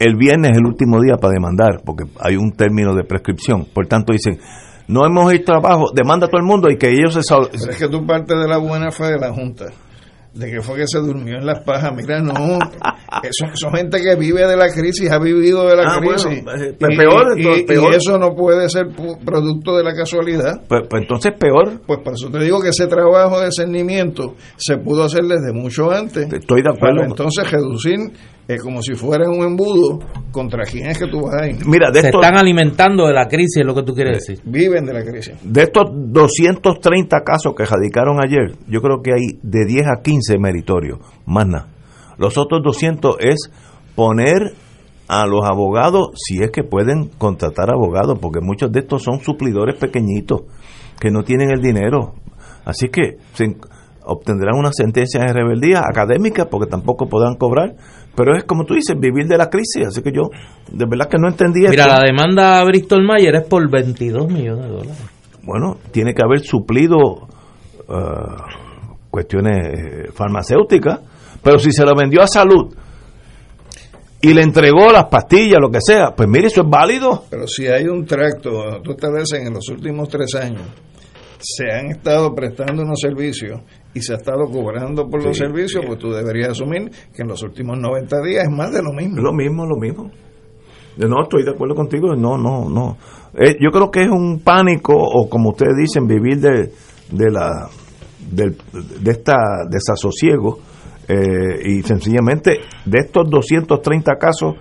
El 0.00 0.16
viernes 0.16 0.52
es 0.52 0.58
el 0.58 0.66
último 0.66 1.00
día 1.00 1.16
para 1.16 1.34
demandar, 1.34 1.82
porque 1.84 2.04
hay 2.18 2.34
un 2.36 2.52
término 2.52 2.94
de 2.94 3.04
prescripción. 3.04 3.66
Por 3.72 3.86
tanto, 3.86 4.12
dicen, 4.12 4.38
no 4.88 5.04
hemos 5.06 5.32
hecho 5.32 5.44
trabajo, 5.44 5.92
demanda 5.94 6.26
a 6.26 6.28
todo 6.30 6.40
el 6.40 6.46
mundo 6.46 6.68
y 6.70 6.76
que 6.78 6.88
ellos 6.90 7.12
se... 7.14 7.20
Pero 7.28 7.70
es 7.70 7.76
que 7.76 7.88
tú 7.88 8.04
partes 8.06 8.36
de 8.38 8.48
la 8.48 8.56
buena 8.58 8.90
fe 8.90 9.04
de 9.12 9.18
la 9.18 9.30
Junta, 9.32 9.66
de 10.34 10.50
que 10.50 10.62
fue 10.62 10.76
que 10.78 10.86
se 10.86 10.98
durmió 11.00 11.36
en 11.36 11.44
las 11.46 11.60
pajas. 11.64 11.92
Mira, 11.94 12.20
no, 12.22 12.32
son, 13.30 13.56
son 13.56 13.72
gente 13.74 14.00
que 14.00 14.14
vive 14.16 14.46
de 14.48 14.56
la 14.56 14.68
crisis, 14.70 15.10
ha 15.10 15.18
vivido 15.18 15.66
de 15.68 15.76
la 15.76 15.82
Ah, 15.82 15.98
crisis. 16.00 16.42
bueno, 16.44 16.62
eh, 16.64 16.74
pues 16.78 16.96
peor, 16.96 17.26
y, 17.36 17.40
entonces, 17.42 17.62
y- 17.62 17.66
peor. 17.66 17.92
y 17.92 17.96
eso 17.96 18.18
no 18.18 18.34
puede 18.34 18.68
ser 18.70 18.86
producto 19.24 19.76
de 19.76 19.84
la 19.84 19.92
casualidad. 19.94 20.62
Pues, 20.66 20.82
pues 20.88 21.02
entonces 21.02 21.32
peor. 21.38 21.80
Pues 21.86 22.00
por 22.02 22.14
eso 22.14 22.30
te 22.30 22.38
digo 22.42 22.60
que 22.62 22.70
ese 22.70 22.86
trabajo 22.86 23.38
de 23.40 23.50
cernimiento 23.52 24.34
se 24.56 24.78
pudo 24.78 25.04
hacer 25.04 25.24
desde 25.24 25.52
mucho 25.52 25.90
antes. 25.90 26.32
Estoy 26.32 26.62
de 26.62 26.70
acuerdo. 26.70 26.96
Para 26.96 27.08
entonces 27.08 27.50
reducir 27.50 27.98
eh, 28.50 28.58
como 28.58 28.82
si 28.82 28.94
fuera 28.94 29.30
un 29.30 29.44
embudo 29.44 30.00
contra 30.32 30.64
quién 30.64 30.90
es 30.90 30.98
que 30.98 31.06
tú 31.06 31.20
vas 31.20 31.40
a 31.40 31.46
ir. 31.48 31.64
Mira, 31.66 31.90
de 31.92 32.00
Se 32.00 32.06
estos, 32.08 32.20
están 32.20 32.36
alimentando 32.36 33.06
de 33.06 33.12
la 33.12 33.28
crisis, 33.28 33.58
es 33.58 33.64
lo 33.64 33.76
que 33.76 33.84
tú 33.84 33.94
quieres 33.94 34.26
decir. 34.26 34.40
Viven 34.44 34.84
de 34.84 34.92
la 34.92 35.04
crisis. 35.04 35.34
de 35.42 35.62
estos 35.62 35.84
230 35.92 37.20
casos 37.24 37.54
que 37.56 37.64
radicaron 37.64 38.16
ayer, 38.20 38.56
yo 38.66 38.80
creo 38.80 39.02
que 39.02 39.12
hay 39.12 39.38
de 39.40 39.64
10 39.66 39.86
a 39.86 40.02
15 40.02 40.38
meritorios, 40.38 40.98
más 41.26 41.46
nada. 41.46 41.68
Los 42.18 42.36
otros 42.38 42.60
200 42.64 43.18
es 43.20 43.52
poner 43.94 44.54
a 45.06 45.26
los 45.26 45.44
abogados, 45.44 46.10
si 46.16 46.42
es 46.42 46.50
que 46.50 46.64
pueden 46.64 47.08
contratar 47.18 47.70
abogados, 47.70 48.18
porque 48.20 48.40
muchos 48.40 48.72
de 48.72 48.80
estos 48.80 49.04
son 49.04 49.20
suplidores 49.20 49.76
pequeñitos 49.76 50.42
que 51.00 51.10
no 51.10 51.22
tienen 51.22 51.50
el 51.50 51.60
dinero. 51.60 52.14
Así 52.64 52.88
que 52.88 53.18
se 53.34 53.56
obtendrán 54.10 54.56
una 54.56 54.72
sentencia 54.72 55.20
de 55.20 55.32
rebeldía 55.32 55.82
académica 55.88 56.46
porque 56.46 56.68
tampoco 56.68 57.08
podrán 57.08 57.36
cobrar. 57.36 57.74
Pero 58.16 58.36
es 58.36 58.44
como 58.44 58.64
tú 58.64 58.74
dices, 58.74 58.98
vivir 58.98 59.26
de 59.26 59.38
la 59.38 59.48
crisis. 59.48 59.86
Así 59.86 60.02
que 60.02 60.10
yo 60.12 60.30
de 60.70 60.84
verdad 60.84 61.08
que 61.08 61.16
no 61.18 61.28
entendí 61.28 61.60
Mira, 61.60 61.84
esto. 61.84 61.94
la 61.94 62.00
demanda 62.04 62.60
a 62.60 62.64
Bristol 62.64 63.06
Myers 63.06 63.42
es 63.42 63.46
por 63.46 63.70
22 63.70 64.28
millones 64.28 64.64
de 64.64 64.70
dólares. 64.70 65.02
bueno, 65.42 65.76
tiene 65.92 66.12
que 66.12 66.22
haber 66.22 66.40
suplido 66.40 67.28
ah, 67.88 68.46
cuestiones 69.10 69.56
eh, 69.58 70.10
farmacéuticas, 70.12 71.00
pero 71.42 71.58
si 71.58 71.70
se 71.70 71.84
lo 71.84 71.94
vendió 71.94 72.20
a 72.22 72.26
salud 72.26 72.74
y 74.20 74.34
le 74.34 74.42
entregó 74.42 74.90
las 74.92 75.04
pastillas, 75.06 75.58
lo 75.60 75.70
que 75.70 75.78
sea, 75.80 76.10
pues 76.14 76.28
mire, 76.28 76.48
eso 76.48 76.62
es 76.62 76.68
válido. 76.68 77.24
Pero 77.30 77.46
si 77.46 77.68
hay 77.68 77.86
un 77.86 78.04
tracto, 78.04 78.82
tú 78.82 78.90
estableces 78.90 79.46
en 79.46 79.54
los 79.54 79.66
últimos 79.68 80.08
tres 80.08 80.34
años, 80.34 80.62
se 81.38 81.70
han 81.72 81.86
estado 81.86 82.34
prestando 82.34 82.82
unos 82.82 83.00
servicios 83.00 83.60
y 83.94 84.00
se 84.02 84.12
ha 84.12 84.16
estado 84.16 84.44
cobrando 84.50 85.08
por 85.08 85.22
los 85.22 85.36
Sí, 85.36 85.42
servicios, 85.44 85.84
pues 85.86 85.98
tú 85.98 86.10
deberías 86.10 86.50
asumir 86.50 86.90
que 87.14 87.22
en 87.22 87.28
los 87.28 87.42
últimos 87.42 87.78
90 87.78 88.20
días 88.22 88.44
es 88.44 88.50
más 88.50 88.72
de 88.72 88.82
lo 88.82 88.92
mismo. 88.92 89.20
Lo 89.20 89.32
mismo, 89.32 89.66
lo 89.66 89.76
mismo. 89.76 90.10
Yo 90.96 91.08
No, 91.08 91.22
estoy 91.22 91.44
de 91.44 91.50
acuerdo 91.50 91.74
contigo, 91.74 92.14
no, 92.14 92.36
no, 92.38 92.68
no. 92.68 92.96
Eh, 93.34 93.56
yo 93.60 93.70
creo 93.70 93.90
que 93.90 94.02
es 94.02 94.08
un 94.10 94.40
pánico, 94.40 94.92
o 94.96 95.28
como 95.28 95.50
ustedes 95.50 95.74
dicen, 95.78 96.06
vivir 96.06 96.40
de, 96.40 96.72
de 97.10 97.30
la 97.30 97.68
del- 98.30 98.56
de 99.00 99.10
esta 99.10 99.34
desasosiego 99.68 100.58
eh, 101.08 101.60
y 101.64 101.82
sencillamente 101.82 102.58
de 102.84 102.98
estos 102.98 103.28
230 103.30 104.16
casos, 104.16 104.54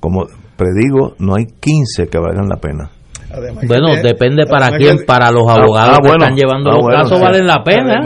como 0.00 0.26
predigo, 0.56 1.14
no 1.18 1.34
hay 1.36 1.46
15 1.58 2.06
que 2.08 2.18
valgan 2.18 2.48
la 2.48 2.56
pena. 2.60 2.90
Además 3.32 3.64
Bueno, 3.66 3.94
que- 3.94 4.02
depende 4.08 4.44
para 4.46 4.70
quién, 4.76 4.98
que- 4.98 5.04
para 5.04 5.30
los 5.30 5.44
Ah, 5.48 5.54
abogados 5.54 5.98
ah, 5.98 6.02
que 6.02 6.08
bueno. 6.08 6.24
están 6.24 6.36
llevando 6.36 6.70
Ah, 6.70 6.74
los 6.74 6.82
bueno, 6.82 6.98
casos 7.02 7.18
sí. 7.18 7.24
valen 7.24 7.46
la 7.46 7.62
pena. 7.62 8.00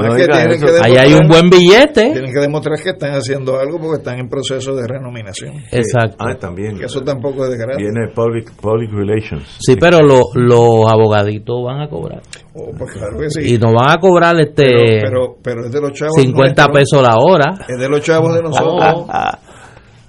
Ahí 0.82 0.96
hay 0.96 1.14
un 1.14 1.28
buen 1.28 1.48
billete. 1.50 2.10
Tienen 2.12 2.32
que 2.32 2.40
demostrar 2.40 2.78
que 2.82 2.90
están 2.90 3.12
haciendo 3.12 3.58
algo 3.58 3.78
porque 3.78 3.96
están 3.98 4.18
en 4.18 4.28
proceso 4.28 4.74
de 4.74 4.86
renominación. 4.86 5.54
Exacto. 5.72 6.16
Ah, 6.18 6.34
también. 6.38 6.76
Que 6.78 6.84
eso 6.86 7.00
tampoco 7.00 7.44
es 7.44 7.52
de 7.52 7.56
gratis. 7.58 7.76
Viene 7.84 8.08
public, 8.14 8.52
public 8.60 8.90
relations. 8.92 9.56
Sí, 9.60 9.76
pero 9.76 10.00
lo- 10.00 10.28
los 10.34 10.90
abogaditos 10.92 11.56
van 11.64 11.80
a 11.80 11.88
cobrar. 11.88 12.20
Oh, 12.56 12.70
pues 12.78 12.92
claro 12.92 13.18
que 13.18 13.30
sí. 13.30 13.54
Y 13.54 13.58
nos 13.58 13.72
van 13.72 13.90
a 13.90 13.96
cobrar 13.98 14.38
este 14.40 14.64
pero, 14.66 15.00
pero, 15.02 15.36
pero 15.42 15.66
es 15.66 15.72
de 15.72 15.80
los 15.80 15.92
chavos 15.92 16.14
50 16.16 16.66
nuestros. 16.68 16.96
pesos 16.98 17.02
la 17.02 17.16
hora. 17.18 17.54
Es 17.68 17.78
de 17.80 17.88
los 17.88 18.00
chavos 18.02 18.34
de 18.34 18.42
nosotros. 18.42 19.06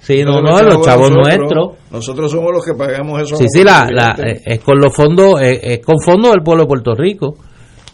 Sí, 0.06 0.22
no, 0.22 0.40
no, 0.40 0.62
los 0.62 0.82
chavos 0.86 1.10
nosotros. 1.10 1.26
nuestros. 1.26 1.72
Nosotros 1.90 2.30
somos 2.30 2.52
los 2.52 2.64
que 2.64 2.74
pagamos 2.74 3.22
eso. 3.22 3.34
Sí, 3.36 3.46
sí, 3.48 3.64
la, 3.64 3.88
la, 3.90 4.16
es 4.44 4.60
con 4.60 4.78
los 4.78 4.94
fondos, 4.94 5.40
es 5.42 5.84
con 5.84 5.96
fondos 5.98 6.30
del 6.30 6.42
pueblo 6.44 6.62
de 6.62 6.68
Puerto 6.68 6.94
Rico. 6.94 7.34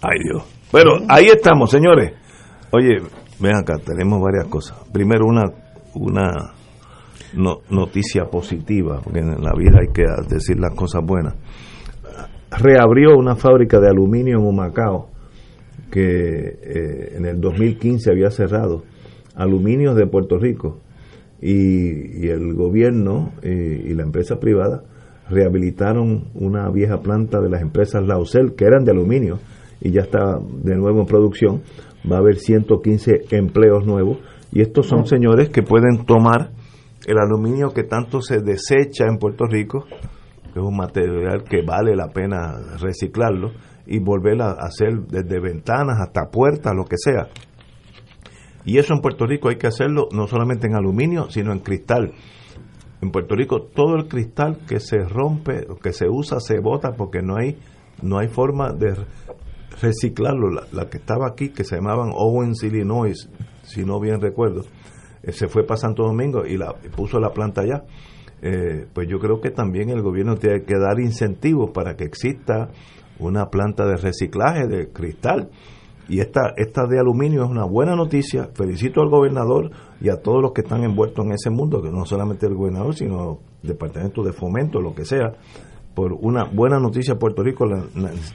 Ay 0.03 0.19
Dios. 0.23 0.43
Pero 0.71 0.91
ahí 1.09 1.25
estamos, 1.27 1.71
señores. 1.71 2.13
Oye, 2.71 2.99
ven 3.41 3.57
acá, 3.57 3.75
tenemos 3.79 4.21
varias 4.21 4.47
cosas. 4.49 4.77
Primero 4.93 5.25
una 5.27 5.45
una 5.95 6.53
no- 7.35 7.61
noticia 7.71 8.25
positiva, 8.27 9.01
porque 9.03 9.21
en 9.21 9.43
la 9.43 9.53
vida 9.57 9.79
hay 9.81 9.93
que 9.95 10.05
decir 10.29 10.59
las 10.59 10.75
cosas 10.75 11.03
buenas. 11.05 11.35
Reabrió 12.51 13.17
una 13.17 13.37
fábrica 13.37 13.81
de 13.81 13.89
aluminio 13.89 14.39
en 14.39 14.45
Humacao 14.47 15.09
que 15.91 16.03
eh, 16.03 17.15
en 17.17 17.25
el 17.27 17.41
2015 17.41 18.11
había 18.11 18.31
cerrado. 18.31 18.83
Aluminios 19.35 19.97
de 19.97 20.07
Puerto 20.07 20.37
Rico 20.39 20.79
y, 21.43 22.25
y 22.25 22.29
el 22.29 22.55
gobierno 22.55 23.33
eh, 23.43 23.85
y 23.85 23.95
la 23.95 24.05
empresa 24.05 24.39
privada 24.39 24.85
rehabilitaron 25.29 26.29
una 26.35 26.71
vieja 26.71 27.01
planta 27.01 27.41
de 27.41 27.51
las 27.51 27.63
empresas 27.63 28.07
Lausel 28.07 28.55
que 28.55 28.65
eran 28.65 28.85
de 28.85 28.93
aluminio 28.93 29.41
y 29.81 29.91
ya 29.91 30.03
está 30.03 30.39
de 30.63 30.77
nuevo 30.77 31.01
en 31.01 31.07
producción. 31.07 31.63
Va 32.11 32.17
a 32.17 32.21
haber 32.21 32.37
115 32.37 33.27
empleos 33.31 33.85
nuevos 33.85 34.19
y 34.53 34.61
estos 34.61 34.87
son 34.87 35.07
señores 35.07 35.49
que 35.49 35.63
pueden 35.63 36.05
tomar 36.07 36.51
el 37.07 37.19
aluminio 37.19 37.73
que 37.73 37.83
tanto 37.83 38.21
se 38.21 38.41
desecha 38.41 39.07
en 39.07 39.19
Puerto 39.19 39.45
Rico, 39.47 39.87
que 40.53 40.61
es 40.61 40.65
un 40.65 40.77
material 40.77 41.43
que 41.43 41.63
vale 41.63 41.97
la 41.97 42.09
pena 42.09 42.61
reciclarlo 42.81 43.51
y 43.87 43.99
volver 43.99 44.41
a 44.43 44.53
hacer 44.53 45.01
desde 45.09 45.41
ventanas 45.41 45.99
hasta 46.01 46.31
puertas, 46.31 46.73
lo 46.77 46.85
que 46.85 46.97
sea. 46.97 47.29
Y 48.65 48.79
eso 48.79 48.95
en 48.95 49.01
Puerto 49.01 49.27
Rico 49.27 49.49
hay 49.49 49.57
que 49.57 49.67
hacerlo 49.67 50.09
no 50.13 50.27
solamente 50.27 50.67
en 50.67 50.75
aluminio, 50.75 51.31
sino 51.31 51.53
en 51.53 51.61
cristal. 51.61 52.13
En 53.01 53.11
Puerto 53.11 53.35
Rico 53.35 53.63
todo 53.63 53.97
el 53.97 54.07
cristal 54.07 54.59
que 54.69 54.79
se 54.79 54.99
rompe, 54.99 55.67
que 55.83 55.93
se 55.93 56.09
usa, 56.09 56.39
se 56.41 56.61
bota 56.61 56.93
porque 56.97 57.21
no 57.23 57.37
hay 57.37 57.57
no 58.03 58.19
hay 58.19 58.29
forma 58.29 58.73
de 58.73 58.95
reciclarlo. 59.81 60.51
La, 60.73 60.89
que 60.89 60.99
estaba 60.99 61.27
aquí, 61.29 61.51
que 61.51 61.65
se 61.65 61.77
llamaban 61.77 62.11
Owens, 62.13 62.63
Illinois, 62.63 63.29
si 63.63 63.85
no 63.85 64.01
bien 64.01 64.21
recuerdo, 64.21 64.63
eh, 65.23 65.33
se 65.33 65.49
fue 65.49 65.65
para 65.65 65.79
Santo 65.79 66.05
Domingo 66.05 66.45
y, 66.45 66.57
la, 66.57 66.75
puso 66.97 67.19
la 67.19 67.31
planta 67.31 67.63
allá. 67.63 67.85
Eh, 68.43 68.87
pues 68.93 69.09
yo 69.09 69.19
creo 69.19 69.41
que 69.41 69.51
también 69.51 69.89
el 69.91 70.03
gobierno 70.03 70.35
tiene 70.37 70.65
que 70.65 70.77
dar 70.77 70.99
incentivos 70.99 71.71
para 71.71 71.95
que 71.95 72.05
exista 72.05 72.71
una 73.21 73.47
planta 73.51 73.87
de 73.87 73.97
reciclaje 73.97 74.67
de 74.67 74.91
cristal. 74.91 75.51
Y 76.09 76.21
esta, 76.21 76.53
esta 76.57 76.87
de 76.87 76.99
aluminio 76.99 77.45
es 77.45 77.51
una 77.51 77.65
buena 77.65 77.95
noticia. 77.95 78.49
Felicito 78.55 79.01
al 79.01 79.09
gobernador 79.09 79.71
y 80.01 80.09
a 80.11 80.17
todos 80.21 80.43
los 80.43 80.53
que 80.53 80.63
están 80.63 80.83
envueltos 80.83 81.25
en 81.25 81.33
ese 81.33 81.49
mundo, 81.51 81.81
que 81.81 81.91
no 81.91 82.05
solamente 82.05 82.47
el 82.47 82.55
gobernador, 82.55 82.95
sino 82.95 83.39
departamento 83.63 84.23
de 84.23 84.33
fomento, 84.33 84.81
lo 84.81 84.95
que 84.95 85.05
sea, 85.05 85.33
por 85.95 86.13
una 86.13 86.45
buena 86.45 86.79
noticia 86.81 87.15
Puerto 87.19 87.43
Rico. 87.43 87.67
La- 87.67 87.85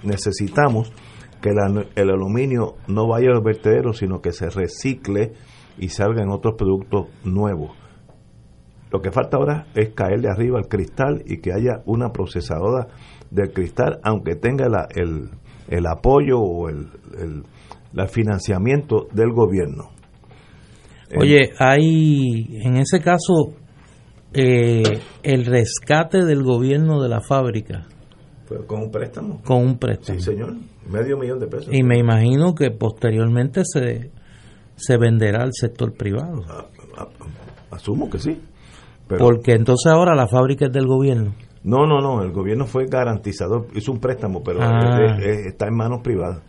necesitamos 0.03 0.91
que 1.41 1.49
el 1.95 2.09
aluminio 2.09 2.75
no 2.87 3.07
vaya 3.07 3.29
al 3.31 3.41
vertedero, 3.43 3.93
sino 3.93 4.21
que 4.21 4.31
se 4.31 4.49
recicle 4.49 5.33
y 5.77 5.89
salga 5.89 6.23
en 6.23 6.29
otros 6.29 6.55
productos 6.57 7.07
nuevos. 7.23 7.71
Lo 8.89 9.01
que 9.01 9.11
falta 9.11 9.37
ahora 9.37 9.67
es 9.75 9.89
caerle 9.89 10.29
arriba 10.29 10.57
al 10.57 10.67
cristal 10.67 11.21
y 11.25 11.37
que 11.39 11.51
haya 11.51 11.81
una 11.85 12.11
procesadora 12.13 12.87
del 13.29 13.51
cristal, 13.51 13.99
aunque 14.03 14.35
tenga 14.35 14.69
la- 14.69 14.87
el, 14.95 15.29
el 15.67 15.85
apoyo 15.85 16.39
o 16.39 16.69
el, 16.69 16.87
el- 17.19 17.43
el 17.95 18.07
financiamiento 18.09 19.07
del 19.11 19.31
gobierno. 19.31 19.89
Eh, 21.09 21.15
Oye, 21.19 21.51
hay 21.59 22.59
en 22.63 22.77
ese 22.77 22.99
caso 22.99 23.53
eh, 24.33 24.83
el 25.23 25.45
rescate 25.45 26.25
del 26.25 26.43
gobierno 26.43 27.01
de 27.01 27.09
la 27.09 27.21
fábrica 27.21 27.85
con 28.65 28.83
un 28.83 28.91
préstamo. 28.91 29.41
con 29.43 29.57
un 29.63 29.77
préstamo. 29.77 30.19
Sí, 30.19 30.23
señor. 30.25 30.53
Medio 30.89 31.17
millón 31.17 31.39
de 31.39 31.47
pesos. 31.47 31.67
Y 31.73 31.83
me 31.83 31.97
imagino 31.97 32.55
que 32.55 32.71
posteriormente 32.71 33.61
se, 33.65 34.11
se 34.75 34.97
venderá 34.97 35.43
al 35.43 35.51
sector 35.53 35.93
privado. 35.93 36.43
A- 36.47 36.65
a- 37.01 37.75
Asumo 37.75 38.09
que 38.09 38.19
sí. 38.19 38.41
Pero, 39.07 39.25
Porque 39.25 39.51
entonces 39.53 39.91
ahora 39.91 40.15
la 40.15 40.27
fábrica 40.27 40.67
es 40.67 40.71
del 40.71 40.87
gobierno. 40.87 41.33
No, 41.63 41.85
no, 41.85 41.99
no, 41.99 42.21
el 42.23 42.31
gobierno 42.31 42.65
fue 42.65 42.85
garantizador, 42.85 43.67
hizo 43.75 43.91
un 43.91 43.99
préstamo, 43.99 44.41
pero 44.43 44.59
Ah. 44.61 45.17
está 45.19 45.67
en 45.67 45.75
manos 45.75 45.99
privadas. 46.01 46.41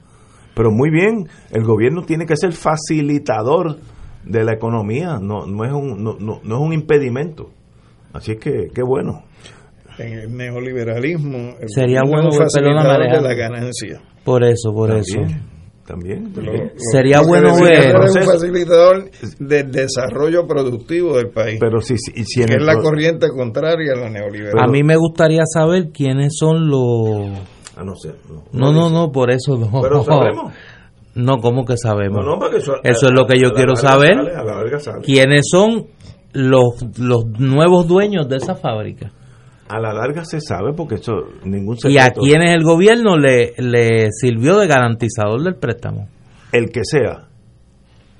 Pero 0.58 0.70
muy 0.70 0.90
bien, 0.90 1.26
el 1.52 1.64
gobierno 1.64 2.02
tiene 2.02 2.26
que 2.26 2.36
ser 2.36 2.52
facilitador 2.52 3.78
de 4.24 4.44
la 4.44 4.52
economía, 4.52 5.18
no, 5.22 5.46
no, 5.46 5.64
es, 5.64 5.72
un, 5.72 6.02
no, 6.04 6.16
no- 6.18 6.40
no 6.44 6.56
es 6.56 6.60
un 6.60 6.72
impedimento. 6.74 7.50
Así 8.12 8.32
es 8.32 8.38
que, 8.38 8.68
qué 8.74 8.82
bueno. 8.82 9.22
En 9.98 10.12
el 10.18 10.36
neoliberalismo, 10.36 11.54
el 11.60 11.68
Sería 11.68 12.02
gobierno 12.02 12.28
bueno 12.30 12.44
facilitador 12.44 13.10
de 13.10 13.20
la 13.22 13.34
ganancia. 13.34 14.00
Por 14.24 14.44
eso, 14.44 14.72
por 14.74 14.90
También, 14.90 15.04
eso. 15.24 15.44
También. 15.86 16.24
Lo- 16.24 16.42
también. 16.42 16.62
lo- 16.64 16.70
Sería 16.92 17.16
lo 17.18 17.22
que 17.22 17.28
bueno 17.28 17.48
ver- 17.62 17.82
ser 17.82 17.96
Es 18.04 18.16
un 18.16 18.22
facilitador 18.32 19.10
del 19.38 19.70
desarrollo 19.72 20.46
productivo 20.46 21.16
del 21.16 21.30
país, 21.30 21.58
Pero 21.60 21.78
y 21.78 22.24
si 22.24 22.42
en 22.42 22.48
que 22.48 22.54
el 22.54 22.60
es 22.60 22.66
la 22.66 22.76
corriente 22.82 23.28
contraria 23.28 23.92
a 23.96 24.00
la 24.00 24.10
neoliberal. 24.10 24.58
A 24.58 24.66
mí 24.66 24.82
me 24.82 24.96
gustaría 24.96 25.42
saber 25.46 25.90
quiénes 25.92 26.36
son 26.36 26.68
los... 26.68 27.30
Ah, 27.78 27.84
no 27.84 27.94
sé. 27.94 28.12
No, 28.52 28.72
no, 28.72 28.90
no, 28.90 29.12
por 29.12 29.30
eso 29.30 29.56
no. 29.56 29.80
Pero 29.80 30.02
sabemos. 30.02 30.52
No, 31.14 31.38
¿cómo 31.38 31.64
que 31.64 31.76
sabemos? 31.76 32.24
No, 32.24 32.32
no, 32.34 32.38
porque 32.38 32.56
eso, 32.58 32.74
Eso 32.82 33.06
es 33.06 33.12
lo 33.12 33.24
que 33.26 33.38
yo 33.38 33.52
quiero 33.52 33.76
saber. 33.76 34.14
sale, 34.16 34.34
a 34.34 34.42
la 34.44 34.56
larga 34.56 34.78
sale. 34.80 35.00
¿Quiénes 35.02 35.46
son 35.50 35.86
los, 36.32 36.98
los 36.98 37.24
nuevos 37.38 37.86
dueños 37.86 38.28
de 38.28 38.36
esa 38.36 38.54
fábrica? 38.56 39.10
A 39.68 39.78
la 39.80 39.92
larga 39.92 40.24
se 40.24 40.40
sabe 40.40 40.72
porque 40.76 40.96
eso 40.96 41.12
ningún 41.44 41.76
¿Y 41.84 41.98
a 41.98 42.04
secreto. 42.06 42.22
quiénes 42.22 42.54
el 42.56 42.64
gobierno 42.64 43.16
le, 43.16 43.52
le 43.58 44.10
sirvió 44.12 44.56
de 44.58 44.66
garantizador 44.66 45.42
del 45.42 45.56
préstamo? 45.56 46.08
El 46.52 46.70
que 46.70 46.80
sea, 46.84 47.28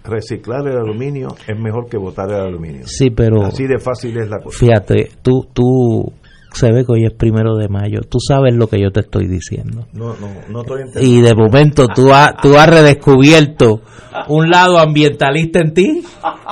reciclar 0.05 0.67
el 0.67 0.77
aluminio 0.77 1.29
es 1.47 1.59
mejor 1.59 1.89
que 1.89 1.97
botar 1.99 2.29
el 2.31 2.41
aluminio. 2.41 2.83
Sí, 2.87 3.11
pero 3.11 3.45
Así 3.45 3.67
de 3.67 3.79
fácil 3.79 4.17
es 4.19 4.29
la 4.29 4.39
cosa. 4.39 4.59
fíjate, 4.59 5.11
tú, 5.23 5.47
tú, 5.53 6.13
se 6.53 6.73
ve 6.73 6.85
que 6.85 6.93
hoy 6.93 7.05
es 7.05 7.13
primero 7.13 7.57
de 7.57 7.69
mayo, 7.69 8.01
tú 8.09 8.19
sabes 8.21 8.55
lo 8.55 8.67
que 8.69 8.81
yo 8.81 8.91
te 8.91 9.01
estoy 9.01 9.27
diciendo. 9.27 9.87
No, 9.93 10.15
no, 10.19 10.29
no 10.49 10.61
estoy 10.63 10.83
entendiendo. 10.83 11.19
Y 11.19 11.23
de 11.23 11.35
momento 11.35 11.87
tú 11.89 12.13
has, 12.13 12.37
tú 12.43 12.57
has 12.57 12.67
redescubierto 12.69 13.83
un 14.29 14.49
lado 14.51 14.79
ambientalista 14.79 15.61
en 15.61 15.75
ti 15.75 16.03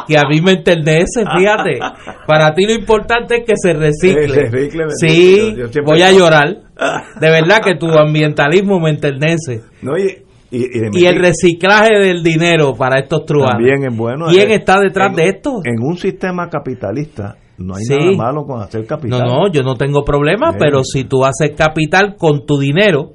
que 0.06 0.16
a 0.18 0.22
mí 0.30 0.40
me 0.40 0.52
enternece, 0.52 1.24
fíjate. 1.36 1.78
Para 2.26 2.54
ti 2.54 2.64
lo 2.66 2.72
importante 2.74 3.38
es 3.38 3.44
que 3.46 3.54
se 3.56 3.72
recicle. 3.72 4.28
Se 4.28 4.40
recicle. 4.50 4.84
Sí, 5.00 5.36
Yo- 5.52 5.56
yo 5.64 5.68
siempre- 5.68 5.82
voy 5.94 6.02
a 6.02 6.12
llorar. 6.12 6.56
De 7.20 7.30
verdad 7.30 7.60
que 7.64 7.74
tu 7.76 7.86
ambientalismo 7.88 8.78
me 8.78 8.90
enternece. 8.90 9.62
No, 9.82 9.96
y, 9.98 10.02
y, 10.50 10.58
y 10.64 10.78
de 10.78 10.90
Y 10.92 11.06
el 11.06 11.18
reciclaje 11.18 11.98
del 11.98 12.22
dinero 12.22 12.74
para 12.76 13.00
estos 13.00 13.24
truanes. 13.24 13.52
también 13.56 13.90
es 13.90 13.96
bueno. 13.96 14.26
¿Quién 14.28 14.50
Eh, 14.50 14.56
está 14.56 14.78
detrás 14.78 15.08
en- 15.08 15.14
de 15.16 15.28
esto? 15.28 15.60
En 15.64 15.80
un 15.82 15.96
sistema 15.96 16.48
capitalista 16.48 17.36
no 17.58 17.74
hay 17.74 17.84
Sí. 17.84 17.94
nada 17.96 18.12
malo 18.16 18.44
con 18.44 18.60
hacer 18.60 18.82
No, 18.82 18.86
capital. 18.86 19.20
no, 19.26 19.50
yo 19.52 19.62
no 19.62 19.74
tengo 19.74 20.04
problema, 20.04 20.54
pero 20.58 20.82
si 20.84 21.04
tú 21.04 21.24
haces 21.24 21.52
capital 21.56 22.16
con 22.18 22.44
tu 22.46 22.58
dinero, 22.58 23.12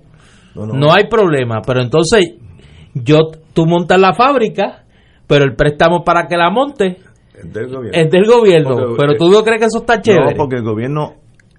No, 0.56 0.66
no. 0.66 0.74
no 0.74 0.94
hay 0.94 1.08
problema. 1.08 1.62
Pero 1.66 1.82
entonces, 1.82 2.36
yo, 2.94 3.20
tú 3.54 3.66
montas 3.66 4.00
la 4.00 4.14
fábrica, 4.14 4.84
pero 5.28 5.46
el 5.46 5.56
préstamo 5.56 6.04
para 6.04 6.28
que 6.28 6.36
la 6.38 6.50
montes 6.50 6.98
Es 7.34 7.54
del 7.54 7.68
gobierno. 7.68 7.92
es 8.02 8.10
del 8.12 8.26
gobierno. 8.26 8.70
Porque, 8.76 8.96
pero 8.98 9.12
eh, 9.14 9.18
tú 9.18 9.30
no 9.30 9.44
crees 9.44 9.60
que 9.60 9.66
eso 9.68 9.80
está 9.80 10.02
chévere. 10.02 10.32
No, 10.32 10.38
porque 10.38 10.56
el 10.58 10.64
gobierno 10.64 11.14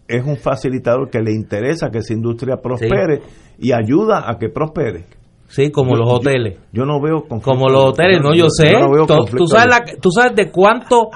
es 0.08 0.24
un 0.26 0.36
facilitador 0.36 1.08
que 1.08 1.20
le 1.20 1.32
interesa 1.32 1.90
que 1.90 1.98
esa 1.98 2.12
industria 2.12 2.56
prospere 2.56 3.22
y 3.58 3.72
ayuda 3.72 4.28
a 4.30 4.36
que 4.38 4.48
prospere. 4.50 5.04
Sí, 5.48 5.70
como 5.70 5.92
Yo- 5.92 5.98
los 6.02 6.12
hoteles. 6.14 6.58
Yo, 6.72 6.84
no 6.84 7.00
veo 7.00 7.20
conflicto. 7.28 7.50
Como 7.50 7.68
los 7.68 7.84
hoteles, 7.90 8.20
no, 8.22 8.34
yo 8.34 8.46
sé. 8.48 8.72
no 8.72 9.46
sabes 9.46 9.66
la- 9.68 9.84
tú 10.00 10.10
sabes 10.10 10.34
de 10.34 10.50
cuánto, 10.50 11.08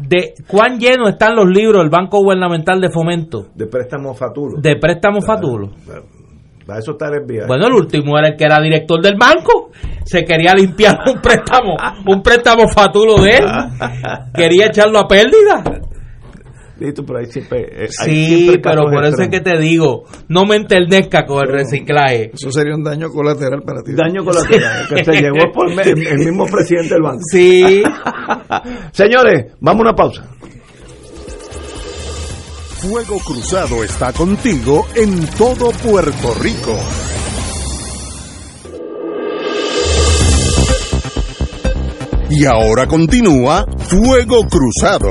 de 0.00 0.34
cuán 0.46 0.78
llenos 0.78 1.10
están 1.10 1.36
los 1.36 1.46
libros 1.46 1.82
del 1.82 1.90
Banco 1.90 2.18
Gubernamental 2.22 2.80
de 2.80 2.90
Fomento 2.90 3.46
de 3.54 3.66
préstamo 3.66 4.14
fatulo. 4.14 4.60
de 4.60 4.76
préstamos 4.76 5.24
fatulos. 5.24 5.70
Para 6.66 6.80
eso 6.80 6.92
está 6.92 7.06
el 7.08 7.24
FBI. 7.24 7.46
Bueno, 7.46 7.66
el 7.68 7.72
último 7.72 8.18
era 8.18 8.28
el 8.28 8.36
que 8.36 8.44
era 8.44 8.60
director 8.60 9.00
del 9.00 9.16
banco. 9.16 9.70
Se 10.04 10.22
quería 10.22 10.52
limpiar 10.52 10.98
un 11.06 11.18
préstamo, 11.18 11.74
un 12.06 12.22
préstamo 12.22 12.68
fatulo 12.68 13.22
de 13.22 13.36
él. 13.36 13.44
Quería 14.34 14.66
echarlo 14.66 14.98
a 14.98 15.08
pérdida. 15.08 15.64
Listo, 16.78 17.02
pero 17.04 17.18
ahí 17.18 17.26
siempre, 17.26 17.66
eh, 17.72 17.88
Sí, 17.88 18.26
siempre 18.26 18.60
pero 18.62 18.84
por 18.84 19.04
eso 19.04 19.22
es 19.22 19.28
que 19.30 19.40
te 19.40 19.58
digo, 19.58 20.04
no 20.28 20.44
me 20.46 20.54
enternezca 20.56 21.26
con 21.26 21.44
el 21.44 21.52
reciclaje. 21.52 22.30
Eso 22.32 22.52
sería 22.52 22.74
un 22.76 22.84
daño 22.84 23.08
colateral 23.10 23.62
para 23.62 23.82
ti. 23.82 23.92
Daño 23.94 24.24
colateral, 24.24 24.86
que 24.88 25.04
se 25.04 25.12
llevó 25.20 25.50
por 25.52 25.74
me- 25.74 25.82
el 25.82 26.18
mismo 26.18 26.46
presidente 26.46 26.94
del 26.94 27.02
banco. 27.02 27.20
Sí, 27.32 27.82
Señores, 28.92 29.52
vamos 29.60 29.80
a 29.80 29.88
una 29.88 29.96
pausa. 29.96 30.22
Fuego 32.80 33.18
Cruzado 33.26 33.82
está 33.82 34.12
contigo 34.12 34.86
en 34.94 35.26
todo 35.36 35.72
Puerto 35.82 36.32
Rico. 36.40 36.78
Y 42.30 42.44
ahora 42.44 42.86
continúa 42.86 43.64
Fuego 43.88 44.42
Cruzado. 44.48 45.10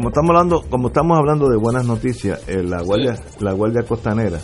Como 0.00 0.08
estamos 0.08 0.30
hablando, 0.30 0.62
como 0.70 0.88
estamos 0.88 1.18
hablando 1.18 1.50
de 1.50 1.58
buenas 1.58 1.86
noticias, 1.86 2.48
eh, 2.48 2.62
la 2.62 2.82
guardia, 2.82 3.16
la 3.38 3.52
guardia 3.52 3.82
costanera 3.82 4.38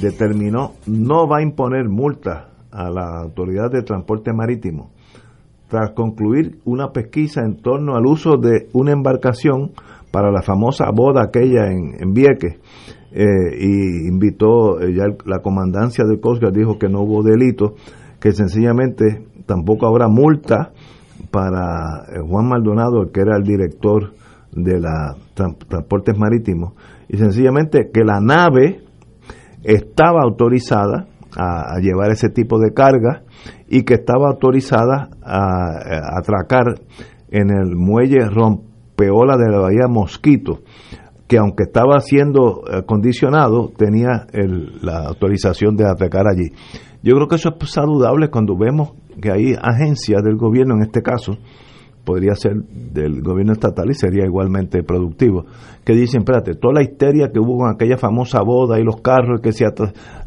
determinó 0.00 0.72
no 0.86 1.28
va 1.28 1.40
a 1.40 1.42
imponer 1.42 1.86
multas 1.90 2.46
a 2.72 2.88
la 2.88 3.20
autoridad 3.20 3.70
de 3.70 3.82
transporte 3.82 4.32
marítimo 4.32 4.88
tras 5.68 5.90
concluir 5.90 6.60
una 6.64 6.92
pesquisa 6.92 7.42
en 7.42 7.60
torno 7.60 7.94
al 7.94 8.06
uso 8.06 8.38
de 8.38 8.70
una 8.72 8.92
embarcación 8.92 9.72
para 10.10 10.32
la 10.32 10.40
famosa 10.40 10.86
boda 10.90 11.24
aquella 11.24 11.66
en, 11.66 11.96
en 12.00 12.14
Vieques. 12.14 12.58
Eh, 13.12 13.26
y 13.58 14.08
invitó 14.08 14.80
eh, 14.80 14.94
ya 14.94 15.04
la 15.26 15.40
comandancia 15.40 16.06
del 16.06 16.20
Coast 16.20 16.40
Guard 16.40 16.54
dijo 16.54 16.78
que 16.78 16.88
no 16.88 17.02
hubo 17.02 17.22
delito 17.22 17.74
que 18.18 18.32
sencillamente 18.32 19.26
tampoco 19.44 19.86
habrá 19.86 20.08
multa 20.08 20.72
para 21.30 22.06
Juan 22.26 22.48
Maldonado 22.48 23.02
el 23.02 23.10
que 23.10 23.20
era 23.20 23.36
el 23.36 23.42
director 23.42 24.14
de 24.52 24.80
tran- 25.34 25.56
transportes 25.68 26.18
marítimos 26.18 26.72
y 27.08 27.16
sencillamente 27.16 27.90
que 27.92 28.04
la 28.04 28.20
nave 28.20 28.82
estaba 29.62 30.22
autorizada 30.22 31.06
a, 31.36 31.78
llevar 31.80 32.10
ese 32.10 32.28
tipo 32.28 32.58
de 32.58 32.72
carga 32.72 33.22
y 33.68 33.82
que 33.84 33.94
estaba 33.94 34.28
autorizada 34.28 35.10
a, 35.22 36.18
atracar 36.18 36.80
en 37.30 37.50
el 37.50 37.76
muelle 37.76 38.26
Rompeola 38.28 39.36
de 39.36 39.50
la 39.52 39.60
Bahía 39.60 39.86
Mosquito, 39.88 40.60
que 41.28 41.38
aunque 41.38 41.62
estaba 41.64 42.00
siendo 42.00 42.62
eh, 42.68 42.82
condicionado, 42.84 43.70
tenía 43.76 44.26
el- 44.32 44.80
la 44.82 45.06
autorización 45.06 45.76
de 45.76 45.86
atracar 45.88 46.24
allí. 46.26 46.50
Yo 47.02 47.14
creo 47.14 47.28
que 47.28 47.36
eso 47.36 47.50
es 47.60 47.70
saludable 47.70 48.28
cuando 48.30 48.56
vemos 48.58 48.92
que 49.22 49.30
hay 49.30 49.54
agencias 49.60 50.22
del 50.24 50.36
gobierno, 50.36 50.74
en 50.74 50.82
este 50.82 51.02
caso, 51.02 51.38
podría 52.04 52.34
ser 52.34 52.54
del 52.54 53.22
gobierno 53.22 53.52
estatal 53.52 53.90
y 53.90 53.94
sería 53.94 54.24
igualmente 54.24 54.82
productivo, 54.82 55.44
que 55.84 55.92
dicen, 55.94 56.20
espérate, 56.20 56.54
toda 56.54 56.74
la 56.74 56.82
histeria 56.82 57.30
que 57.32 57.38
hubo 57.40 57.58
con 57.58 57.70
aquella 57.70 57.96
famosa 57.96 58.42
boda 58.42 58.78
y 58.80 58.84
los 58.84 59.00
carros 59.00 59.40
que 59.40 59.52
se 59.52 59.64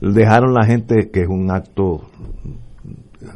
dejaron 0.02 0.54
la 0.54 0.66
gente, 0.66 1.10
que 1.12 1.22
es 1.22 1.28
un 1.28 1.52
acto 1.52 2.02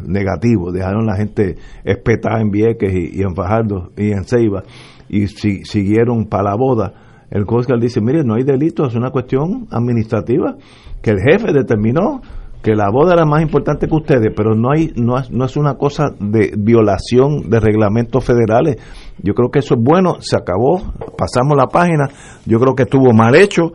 negativo, 0.05 0.71
dejaron 0.71 1.05
la 1.05 1.15
gente 1.15 1.55
espetada 1.83 2.41
en 2.41 2.51
Vieques 2.51 2.93
y, 2.93 3.21
en 3.21 3.35
Fajardo 3.35 3.91
y 3.97 4.11
en 4.11 4.23
Ceiba 4.25 4.63
y 5.09 5.27
si- 5.27 5.63
siguieron 5.63 6.25
para 6.25 6.51
la 6.51 6.55
boda. 6.55 6.93
El 7.29 7.45
Guard 7.45 7.79
dice, 7.79 7.99
mire, 8.01 8.23
no 8.23 8.35
hay 8.35 8.43
delito, 8.43 8.85
es 8.85 8.95
una 8.95 9.11
cuestión 9.11 9.67
administrativa 9.71 10.55
que 11.01 11.11
el 11.11 11.19
jefe 11.19 11.51
determinó 11.53 12.21
que 12.67 12.75
la 12.75 12.91
boda 12.91 13.13
era 13.13 13.25
más 13.25 13.41
importante 13.41 13.87
que 13.87 13.95
ustedes, 13.95 14.33
pero 14.35 14.53
no 14.53 14.71
hay 14.73 14.91
no 14.97 15.15
no 15.31 15.45
es 15.45 15.55
una 15.55 15.75
cosa 15.75 16.09
de 16.19 16.51
violación 16.57 17.49
de 17.49 17.61
reglamentos 17.61 18.25
federales. 18.25 18.75
Yo 19.23 19.33
creo 19.35 19.49
que 19.49 19.59
eso 19.59 19.75
es 19.75 19.81
bueno, 19.81 20.15
se 20.19 20.35
acabó, 20.35 20.81
pasamos 21.17 21.55
la 21.55 21.67
página. 21.67 22.09
Yo 22.45 22.59
creo 22.59 22.75
que 22.75 22.83
estuvo 22.83 23.13
mal 23.13 23.37
hecho 23.37 23.71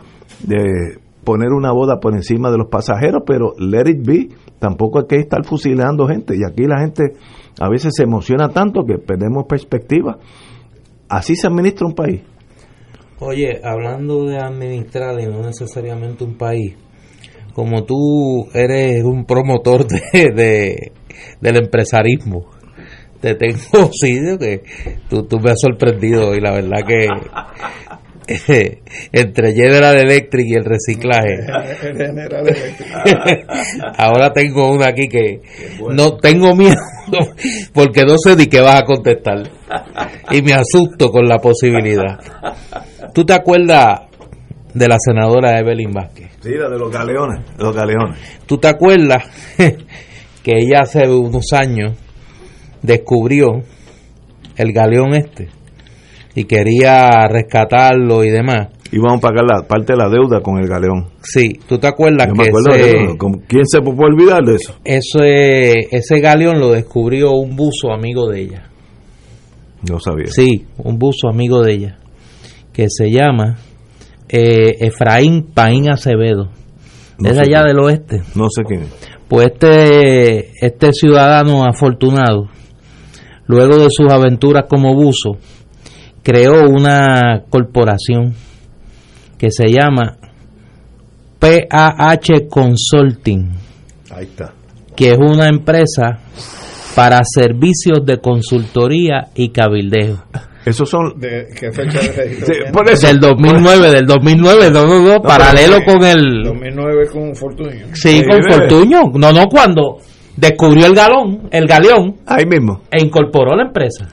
de 0.46 0.98
poner 1.24 1.52
una 1.52 1.72
boda 1.72 2.00
por 2.00 2.12
encima 2.12 2.50
de 2.50 2.58
los 2.58 2.68
pasajeros, 2.68 3.22
pero 3.26 3.54
let 3.58 3.88
it 3.88 4.06
be, 4.06 4.28
tampoco 4.58 4.98
hay 4.98 5.06
que 5.06 5.16
estar 5.16 5.42
fusilando 5.42 6.06
gente 6.06 6.34
y 6.36 6.44
aquí 6.46 6.64
la 6.66 6.80
gente 6.80 7.14
a 7.60 7.70
veces 7.70 7.94
se 7.96 8.02
emociona 8.02 8.50
tanto 8.50 8.82
que 8.84 8.98
perdemos 8.98 9.46
perspectiva. 9.48 10.18
Así 11.08 11.34
se 11.34 11.46
administra 11.46 11.86
un 11.86 11.94
país. 11.94 12.20
Oye, 13.20 13.58
hablando 13.64 14.26
de 14.26 14.36
administrar 14.36 15.18
y 15.18 15.24
no 15.28 15.40
necesariamente 15.40 16.24
un 16.24 16.36
país, 16.36 16.76
como 17.54 17.84
tú 17.84 18.48
eres 18.54 19.02
un 19.04 19.24
promotor 19.24 19.86
de, 19.86 20.00
de- 20.34 20.92
del 21.40 21.56
empresarismo, 21.56 22.46
te 23.20 23.34
tengo 23.34 23.90
sí, 23.92 24.18
que 24.38 24.62
tú, 25.08 25.24
tú 25.24 25.38
me 25.38 25.50
has 25.50 25.60
sorprendido 25.60 26.34
y 26.34 26.40
la 26.40 26.52
verdad 26.52 26.80
que 26.86 27.06
entre 29.12 29.52
General 29.52 29.96
Electric 29.96 30.46
y 30.46 30.54
el 30.54 30.64
reciclaje. 30.64 31.38
General. 31.80 32.44
Ahora 33.98 34.32
tengo 34.32 34.70
una 34.70 34.86
aquí 34.88 35.08
que 35.08 35.40
no 35.90 36.16
tengo 36.16 36.54
miedo 36.54 36.76
porque 37.74 38.04
no 38.04 38.16
sé 38.18 38.36
ni 38.36 38.46
qué 38.46 38.60
vas 38.60 38.80
a 38.82 38.84
contestar. 38.84 39.42
Y 40.30 40.40
me 40.42 40.54
asusto 40.54 41.10
con 41.10 41.26
la 41.28 41.38
posibilidad. 41.38 42.18
¿Tú 43.12 43.24
te 43.24 43.34
acuerdas 43.34 44.02
de 44.74 44.88
la 44.88 44.96
senadora 44.98 45.58
Evelyn 45.58 45.92
Vázquez? 45.92 46.30
Sí, 46.40 46.50
la 46.50 46.68
de 46.68 46.78
los 46.78 46.90
galeones, 46.90 47.40
los 47.58 47.74
galeones. 47.74 48.18
¿Tú 48.46 48.58
te 48.58 48.68
acuerdas 48.68 49.24
que 50.42 50.52
ella 50.58 50.80
hace 50.82 51.08
unos 51.08 51.52
años 51.52 51.92
descubrió 52.82 53.62
el 54.56 54.72
galeón 54.72 55.14
este 55.14 55.48
y 56.34 56.44
quería 56.44 57.26
rescatarlo 57.28 58.24
y 58.24 58.30
demás? 58.30 58.68
Vamos 58.94 59.18
a 59.18 59.28
pagar 59.28 59.44
la 59.50 59.66
parte 59.66 59.94
de 59.94 59.98
la 59.98 60.08
deuda 60.10 60.42
con 60.42 60.58
el 60.58 60.68
galeón. 60.68 61.08
Sí, 61.22 61.58
¿tú 61.66 61.78
te 61.78 61.86
acuerdas 61.86 62.26
Yo 62.28 62.34
que 62.34 62.42
me 62.42 62.48
acuerdo 62.48 62.70
ese, 62.74 62.82
de 62.82 63.04
eso. 63.04 63.16
¿Cómo- 63.18 63.40
¿Quién 63.48 63.64
se 63.66 63.80
puede 63.80 63.98
olvidar 64.04 64.42
de 64.44 64.54
eso? 64.56 64.74
ese, 64.84 65.88
ese 65.96 66.20
galeón 66.20 66.60
lo 66.60 66.72
descubrió 66.72 67.30
un 67.32 67.56
buzo 67.56 67.90
amigo 67.90 68.28
de 68.28 68.40
ella? 68.42 68.64
No 69.88 69.98
sabía. 69.98 70.26
Sí, 70.26 70.66
un 70.76 70.98
buzo 70.98 71.28
amigo 71.30 71.62
de 71.62 71.72
ella, 71.72 71.98
que 72.74 72.86
se 72.90 73.10
llama 73.10 73.56
eh, 74.32 74.76
Efraín 74.80 75.42
Paín 75.54 75.90
Acevedo. 75.90 76.48
No 77.18 77.28
es 77.30 77.36
allá 77.38 77.62
quién. 77.62 77.66
del 77.66 77.78
oeste. 77.84 78.22
No 78.34 78.46
sé 78.50 78.62
quién 78.66 78.82
es. 78.82 78.88
Pues 79.28 79.46
este, 79.52 80.64
este 80.66 80.92
ciudadano 80.92 81.64
afortunado, 81.64 82.48
luego 83.46 83.78
de 83.78 83.88
sus 83.90 84.10
aventuras 84.12 84.64
como 84.68 84.94
buzo, 84.94 85.38
creó 86.22 86.68
una 86.68 87.42
corporación 87.48 88.34
que 89.38 89.50
se 89.50 89.68
llama 89.68 90.16
PAH 91.38 92.48
Consulting, 92.48 93.50
Ahí 94.14 94.24
está. 94.24 94.52
que 94.94 95.12
es 95.12 95.18
una 95.18 95.48
empresa 95.48 96.18
para 96.94 97.20
servicios 97.24 98.04
de 98.04 98.18
consultoría 98.18 99.28
y 99.34 99.48
cabildeo. 99.48 100.22
Esos 100.64 100.88
son... 100.88 101.18
¿De 101.18 101.46
qué 101.58 101.72
fecha 101.72 101.98
de 102.00 102.12
registro 102.12 102.46
Sí, 102.54 102.60
por 102.72 102.88
eso. 102.90 103.06
Del 103.08 103.18
2009, 103.20 103.90
del 103.90 104.06
2009, 104.06 104.70
no, 104.70 104.86
no, 104.86 105.00
no, 105.14 105.20
paralelo 105.22 105.78
pero- 105.84 105.98
con 105.98 106.04
el... 106.08 106.42
2009 106.44 107.08
con 107.12 107.34
Fortunio. 107.34 107.86
Sí, 107.94 108.18
Sí, 108.18 108.22
con 108.24 108.40
bebé. 108.40 108.52
Fortuño. 108.54 109.00
No, 109.14 109.32
no, 109.32 109.46
cuando 109.48 109.98
descubrió 110.36 110.86
el 110.86 110.94
galón, 110.94 111.48
el 111.50 111.66
galeón, 111.66 112.16
Ahí 112.26 112.46
mismo. 112.46 112.82
e 112.90 113.02
incorporó 113.02 113.56
la 113.56 113.64
empresa. 113.64 114.08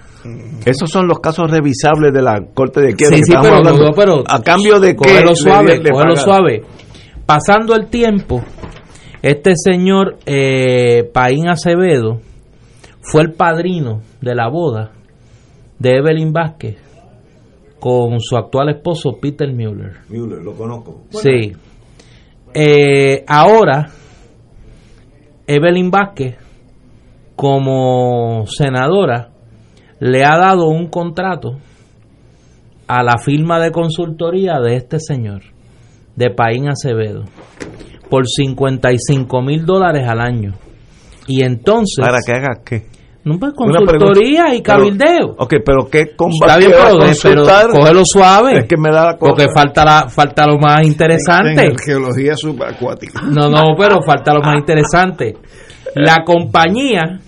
Esos 0.65 0.89
son 0.89 1.07
los 1.07 1.19
casos 1.19 1.49
revisables 1.49 2.13
de 2.13 2.21
la 2.21 2.41
Corte 2.53 2.81
de 2.81 2.93
Quiebra. 2.93 3.15
Sí, 3.17 3.21
que 3.23 3.31
sí, 3.31 3.37
pero, 3.41 3.55
hablando. 3.55 3.85
no, 3.85 3.91
pero 3.93 4.23
a 4.27 4.41
cambio 4.41 4.79
de 4.79 4.95
que... 4.95 5.21
le- 5.23 5.35
suave, 5.35 5.77
le 5.79 5.89
cógelo 5.91 6.15
suave. 6.17 6.63
Pasando 7.25 7.75
el 7.75 7.87
tiempo, 7.87 8.43
este 9.21 9.51
señor 9.55 10.17
eh, 10.25 11.09
Paín 11.13 11.47
Acevedo 11.47 12.19
fue 13.01 13.21
el 13.21 13.31
padrino 13.33 14.01
de 14.19 14.35
la 14.35 14.49
boda 14.49 14.91
de 15.79 15.97
Evelyn 15.97 16.31
Vázquez 16.33 16.77
con 17.79 18.19
su 18.19 18.35
actual 18.35 18.69
esposo 18.69 19.17
Peter 19.19 19.51
Mueller. 19.51 20.01
Müller, 20.09 20.41
lo 20.43 20.53
conozco. 20.53 21.03
Sí. 21.11 21.53
Eh, 22.53 23.23
ahora, 23.25 23.89
Evelyn 25.47 25.89
Vázquez, 25.89 26.35
como 27.35 28.45
senadora, 28.47 29.29
le 29.99 30.25
ha 30.25 30.37
dado 30.37 30.67
un 30.67 30.89
contrato 30.89 31.57
a 32.87 33.03
la 33.03 33.17
firma 33.17 33.59
de 33.59 33.71
consultoría 33.71 34.59
de 34.59 34.75
este 34.75 34.99
señor, 34.99 35.43
de 36.15 36.31
Paín 36.31 36.67
Acevedo, 36.69 37.23
por 38.09 38.27
55 38.27 39.41
mil 39.41 39.65
dólares 39.65 40.07
al 40.07 40.19
año. 40.19 40.53
Y 41.27 41.43
entonces, 41.43 42.03
¿Para 42.03 42.17
que 42.25 42.31
haga 42.31 42.61
qué? 42.65 42.98
No, 43.23 43.37
pues, 43.37 43.53
consultoría 43.53 44.43
pregunta. 44.43 44.55
y 44.55 44.61
cabildeo. 44.61 45.35
Pero- 45.35 45.35
ok, 45.37 45.53
pero 45.65 45.89
¿qué 45.91 45.99
Está 45.99 46.15
combate 46.15 46.59
bien, 46.59 46.71
va 46.71 46.87
a 46.87 47.13
pero, 47.21 47.43
pero 47.45 47.69
cógelo 47.73 48.01
suave. 48.05 48.59
Es 48.59 48.65
que 48.65 48.77
me 48.77 48.89
da 48.91 49.05
la 49.05 49.17
cosa. 49.17 49.33
Porque 49.33 49.47
falta, 49.53 49.83
la, 49.83 50.07
falta 50.09 50.47
lo 50.47 50.57
más 50.57 50.85
interesante. 50.85 51.65
En 51.65 51.77
geología 51.77 52.35
subacuática. 52.35 53.21
No, 53.23 53.49
no, 53.49 53.75
pero 53.77 54.01
falta 54.01 54.33
lo 54.33 54.41
más 54.41 54.57
interesante. 54.57 55.35
La 55.95 56.23
compañía 56.23 57.19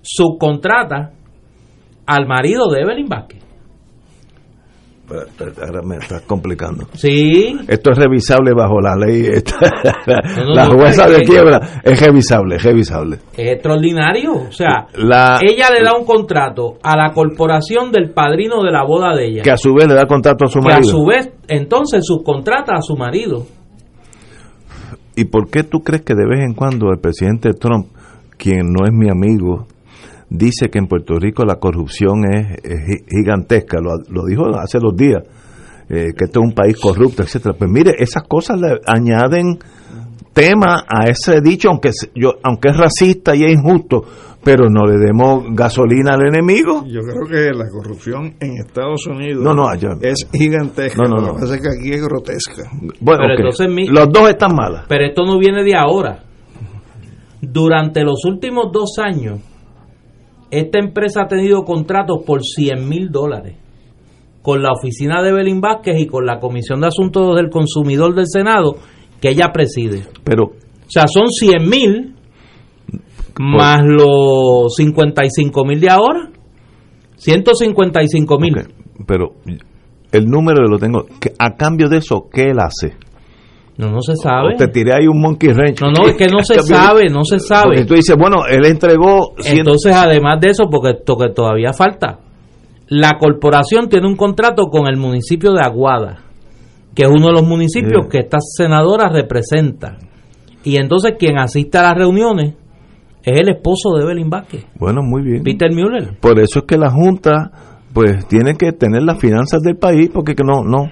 subcontrata 0.00 1.10
al 2.06 2.26
marido 2.26 2.70
de 2.70 2.80
Evelyn 2.80 3.08
Vázquez. 3.08 3.43
Ahora 5.06 5.82
me 5.82 5.96
estás 5.96 6.22
complicando. 6.22 6.86
Sí, 6.94 7.54
Esto 7.68 7.90
es 7.92 7.98
revisable 7.98 8.52
bajo 8.54 8.80
la 8.80 8.94
ley. 8.96 9.22
No, 10.06 10.44
no, 10.46 10.54
la 10.54 10.66
jueza 10.66 11.06
de 11.08 11.22
quiebra 11.22 11.60
es 11.82 12.00
revisable, 12.00 12.56
es 12.56 12.62
revisable. 12.62 13.16
es 13.36 13.52
extraordinario. 13.52 14.32
O 14.32 14.52
sea, 14.52 14.86
La, 14.94 15.38
ella 15.42 15.68
le 15.70 15.84
da 15.84 15.94
un 15.98 16.06
contrato 16.06 16.78
a 16.82 16.96
la 16.96 17.12
corporación 17.12 17.92
del 17.92 18.10
padrino 18.12 18.62
de 18.62 18.70
la 18.72 18.82
boda 18.84 19.14
de 19.14 19.26
ella. 19.28 19.42
que 19.42 19.50
a 19.50 19.56
su 19.58 19.74
vez 19.74 19.86
le 19.88 19.94
da 19.94 20.06
contrato 20.06 20.46
a 20.46 20.48
su 20.48 20.60
que 20.60 20.70
a 20.72 20.74
marido. 20.76 20.90
su 20.90 21.04
vez, 21.04 21.30
entonces 21.48 22.04
subcontrata 22.06 22.72
a 22.74 22.80
su 22.82 22.96
marido. 22.96 23.44
¿Y 25.16 25.26
por 25.26 25.48
qué 25.48 25.62
tú 25.62 25.80
crees 25.80 26.02
que 26.02 26.14
de 26.14 26.26
vez 26.26 26.40
en 26.40 26.54
cuando 26.54 26.86
el 26.90 26.98
presidente 26.98 27.52
Trump, 27.52 27.86
quien 28.36 28.66
no 28.72 28.84
es 28.86 28.92
mi 28.92 29.08
amigo, 29.10 29.66
dice 30.30 30.68
que 30.70 30.78
en 30.78 30.86
Puerto 30.86 31.14
Rico 31.18 31.44
la 31.44 31.56
corrupción 31.56 32.24
es, 32.32 32.58
es 32.62 32.80
gi- 32.86 33.04
gigantesca? 33.08 33.78
Lo, 33.80 33.90
lo 34.08 34.24
dijo 34.26 34.44
hace 34.58 34.78
dos 34.78 34.96
días, 34.96 35.22
eh, 35.88 36.12
que 36.16 36.24
este 36.24 36.38
es 36.38 36.44
un 36.44 36.52
país 36.54 36.76
corrupto, 36.80 37.22
etcétera. 37.22 37.54
Pues 37.58 37.70
mire, 37.70 37.92
esas 37.98 38.22
cosas 38.28 38.60
le 38.60 38.80
añaden 38.86 39.58
tema 40.32 40.84
a 40.88 41.04
ese 41.08 41.40
dicho, 41.40 41.68
aunque 41.70 41.88
es, 41.90 42.10
yo, 42.14 42.34
aunque 42.42 42.70
es 42.70 42.76
racista 42.76 43.36
y 43.36 43.44
es 43.44 43.52
injusto, 43.52 44.02
pero 44.42 44.68
no 44.68 44.84
le 44.84 44.98
demos 44.98 45.44
gasolina 45.52 46.14
al 46.14 46.26
enemigo. 46.26 46.84
Yo 46.86 47.00
creo 47.00 47.26
que 47.26 47.56
la 47.56 47.66
corrupción 47.70 48.34
en 48.40 48.58
Estados 48.58 49.06
Unidos 49.06 49.42
No, 49.42 49.54
no, 49.54 49.66
allá. 49.68 49.90
es 50.02 50.28
gigantesca. 50.32 51.02
No, 51.02 51.08
no, 51.08 51.16
Lo 51.20 51.26
no. 51.28 51.34
que 51.36 51.40
pasa 51.42 51.54
es 51.54 51.62
que 51.62 51.68
aquí 51.78 51.90
es 51.92 52.02
grotesca. 52.02 52.62
Bueno, 53.00 53.20
Pero 53.22 53.34
ok. 53.34 53.38
entonces 53.40 53.68
mi- 53.70 53.86
los 53.86 54.12
dos 54.12 54.28
están 54.28 54.54
malas. 54.54 54.84
Pero 54.88 55.04
esto 55.06 55.24
no 55.24 55.38
viene 55.38 55.62
de 55.64 55.74
ahora. 55.76 56.24
Durante 57.40 58.02
los 58.04 58.24
últimos 58.24 58.72
dos 58.72 58.98
años, 58.98 59.40
esta 60.50 60.78
empresa 60.78 61.22
ha 61.22 61.28
tenido 61.28 61.64
contratos 61.64 62.18
por 62.26 62.42
100 62.42 62.88
mil 62.88 63.10
dólares 63.10 63.56
con 64.42 64.62
la 64.62 64.72
oficina 64.72 65.22
de 65.22 65.32
Belín 65.32 65.60
Vázquez 65.60 65.98
y 65.98 66.06
con 66.06 66.26
la 66.26 66.38
Comisión 66.38 66.80
de 66.80 66.88
Asuntos 66.88 67.34
del 67.36 67.48
Consumidor 67.50 68.14
del 68.14 68.26
Senado 68.28 68.76
que 69.20 69.30
ella 69.30 69.50
preside. 69.52 70.02
Pero 70.22 70.44
O 70.44 70.90
sea, 70.90 71.06
son 71.08 71.28
100 71.28 71.68
mil 71.68 72.14
más 73.40 73.80
los 73.84 74.74
55 74.76 75.64
mil 75.64 75.80
de 75.80 75.90
ahora. 75.90 76.30
155 77.16 78.38
mil. 78.38 78.54
Pero 79.06 79.34
el 80.12 80.26
número 80.26 80.66
lo 80.68 80.78
tengo. 80.78 81.06
¿Qué- 81.20 81.32
A 81.38 81.56
cambio 81.56 81.88
de 81.88 81.98
eso, 81.98 82.28
¿qué 82.32 82.50
él 82.50 82.58
hace? 82.60 82.96
No, 83.76 83.90
no 83.90 84.00
se 84.02 84.14
sabe. 84.16 84.54
O 84.54 84.56
te 84.56 84.68
tiré 84.68 84.92
ahí 84.92 85.06
un 85.08 85.20
monkey 85.20 85.50
wrench. 85.50 85.80
No, 85.80 85.90
no, 85.90 86.08
es 86.08 86.16
que 86.16 86.26
no 86.28 86.38
se 86.44 86.60
sabe, 86.60 87.08
no 87.10 87.24
se 87.24 87.38
sabe. 87.40 87.64
Porque 87.76 87.84
tú 87.86 87.94
dices, 87.94 88.16
bueno, 88.16 88.46
él 88.48 88.64
entregó... 88.66 89.32
Entonces, 89.44 89.94
además 89.96 90.38
de 90.40 90.50
eso, 90.50 90.64
porque 90.70 90.90
esto 90.98 91.16
que 91.16 91.30
todavía 91.30 91.72
falta, 91.72 92.20
la 92.88 93.18
corporación 93.18 93.88
tiene 93.88 94.06
un 94.06 94.14
contrato 94.16 94.66
con 94.66 94.86
el 94.86 94.96
municipio 94.96 95.52
de 95.52 95.60
Aguada, 95.62 96.18
que 96.94 97.02
es 97.02 97.08
uno 97.10 97.26
de 97.28 97.32
los 97.32 97.42
municipios 97.44 98.04
Sí. 98.04 98.08
que 98.10 98.18
esta 98.20 98.38
senadora 98.40 99.08
representa. 99.08 99.98
Y 100.62 100.76
entonces 100.76 101.14
quien 101.18 101.38
asiste 101.38 101.76
a 101.78 101.82
las 101.82 101.94
reuniones 101.94 102.54
es 103.24 103.40
el 103.40 103.48
esposo 103.48 103.94
de 103.96 104.02
Evelyn 104.04 104.30
Vázquez, 104.30 104.66
Bueno, 104.78 105.00
muy 105.02 105.22
bien. 105.22 105.42
Peter 105.42 105.72
Mueller. 105.72 106.16
Por 106.20 106.38
eso 106.38 106.60
es 106.60 106.64
que 106.66 106.76
la 106.78 106.90
Junta, 106.90 107.50
pues, 107.94 108.26
tiene 108.28 108.54
que 108.56 108.72
tener 108.72 109.02
las 109.04 109.18
finanzas 109.18 109.62
del 109.62 109.76
país, 109.76 110.10
porque 110.12 110.34
que 110.34 110.44
no, 110.44 110.62
no... 110.64 110.90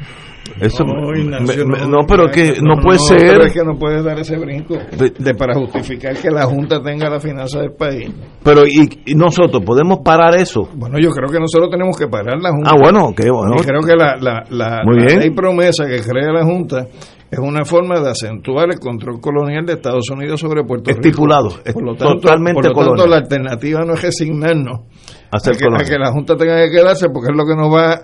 Eso, 0.61 0.85
No, 0.85 1.17
Ignacio, 1.17 1.67
me- 1.67 1.79
me- 1.81 1.87
no, 1.87 1.99
pero 2.07 2.29
que 2.31 2.55
no, 2.61 2.75
puede 2.83 2.99
no, 2.99 3.05
ser... 3.05 3.19
pero 3.21 3.45
es 3.45 3.53
que 3.53 3.65
no 3.65 3.79
puedes 3.79 4.05
dar 4.05 4.19
ese 4.19 4.37
brinco 4.37 4.75
De- 4.99 5.11
de, 5.17 5.35
para 5.35 5.55
justificar 5.55 6.15
que 6.17 6.31
la 6.31 6.43
Junta 6.45 6.83
tenga 6.83 7.09
la 7.09 7.21
finanza 7.21 7.61
del 7.61 7.73
país. 7.73 8.11
Pero, 8.43 8.67
y, 8.67 8.89
y 9.07 9.15
nosotros 9.15 9.63
podemos 9.65 10.01
parar 10.05 10.35
eso? 10.37 10.69
Bueno, 10.75 10.99
yo 11.01 11.11
creo 11.11 11.31
que 11.31 11.39
nosotros 11.39 11.71
tenemos 11.71 11.97
que 11.97 12.07
parar 12.09 12.39
la 12.43 12.51
Junta. 12.51 12.71
Ah, 12.71 12.77
bueno, 12.79 13.15
qué 13.17 13.31
bueno. 13.31 13.55
Y 13.59 13.65
creo 13.65 13.81
que 13.83 13.95
la, 13.97 14.17
la, 14.21 14.43
la, 14.51 14.83
Muy 14.85 14.99
la 14.99 15.07
bien. 15.07 15.21
ley 15.21 15.31
promesa 15.31 15.87
que 15.87 16.01
crea 16.03 16.33
la 16.33 16.45
Junta 16.45 16.87
es 17.31 17.39
una 17.39 17.65
forma 17.65 18.01
de 18.01 18.11
acentuar 18.11 18.69
el 18.71 18.79
control 18.79 19.21
colonial 19.21 19.65
de 19.65 19.75
Estados 19.75 20.11
Unidos 20.11 20.39
sobre 20.41 20.65
Puerto 20.65 20.91
Estipulado, 20.91 21.49
Rico. 21.49 21.63
es 21.65 21.73
Por 21.73 21.85
lo 21.85 21.95
tanto, 21.95 22.15
totalmente 22.17 22.61
por 22.61 22.65
lo 22.65 22.71
tanto, 22.75 22.85
colonial. 23.05 23.11
la 23.11 23.17
alternativa 23.17 23.85
no 23.87 23.95
es 23.95 24.03
resignarnos 24.03 24.81
A 25.33 25.39
ser 25.41 25.55
a 25.55 25.59
que, 25.59 25.65
colonia. 25.65 25.87
a 25.87 25.89
que 25.91 25.99
la 25.99 26.13
Junta 26.13 26.37
tenga 26.37 26.57
que 26.63 26.71
quedarse 26.71 27.09
porque 27.09 27.31
es 27.33 27.37
lo 27.37 27.45
que 27.47 27.57
nos 27.57 27.73
va... 27.75 28.03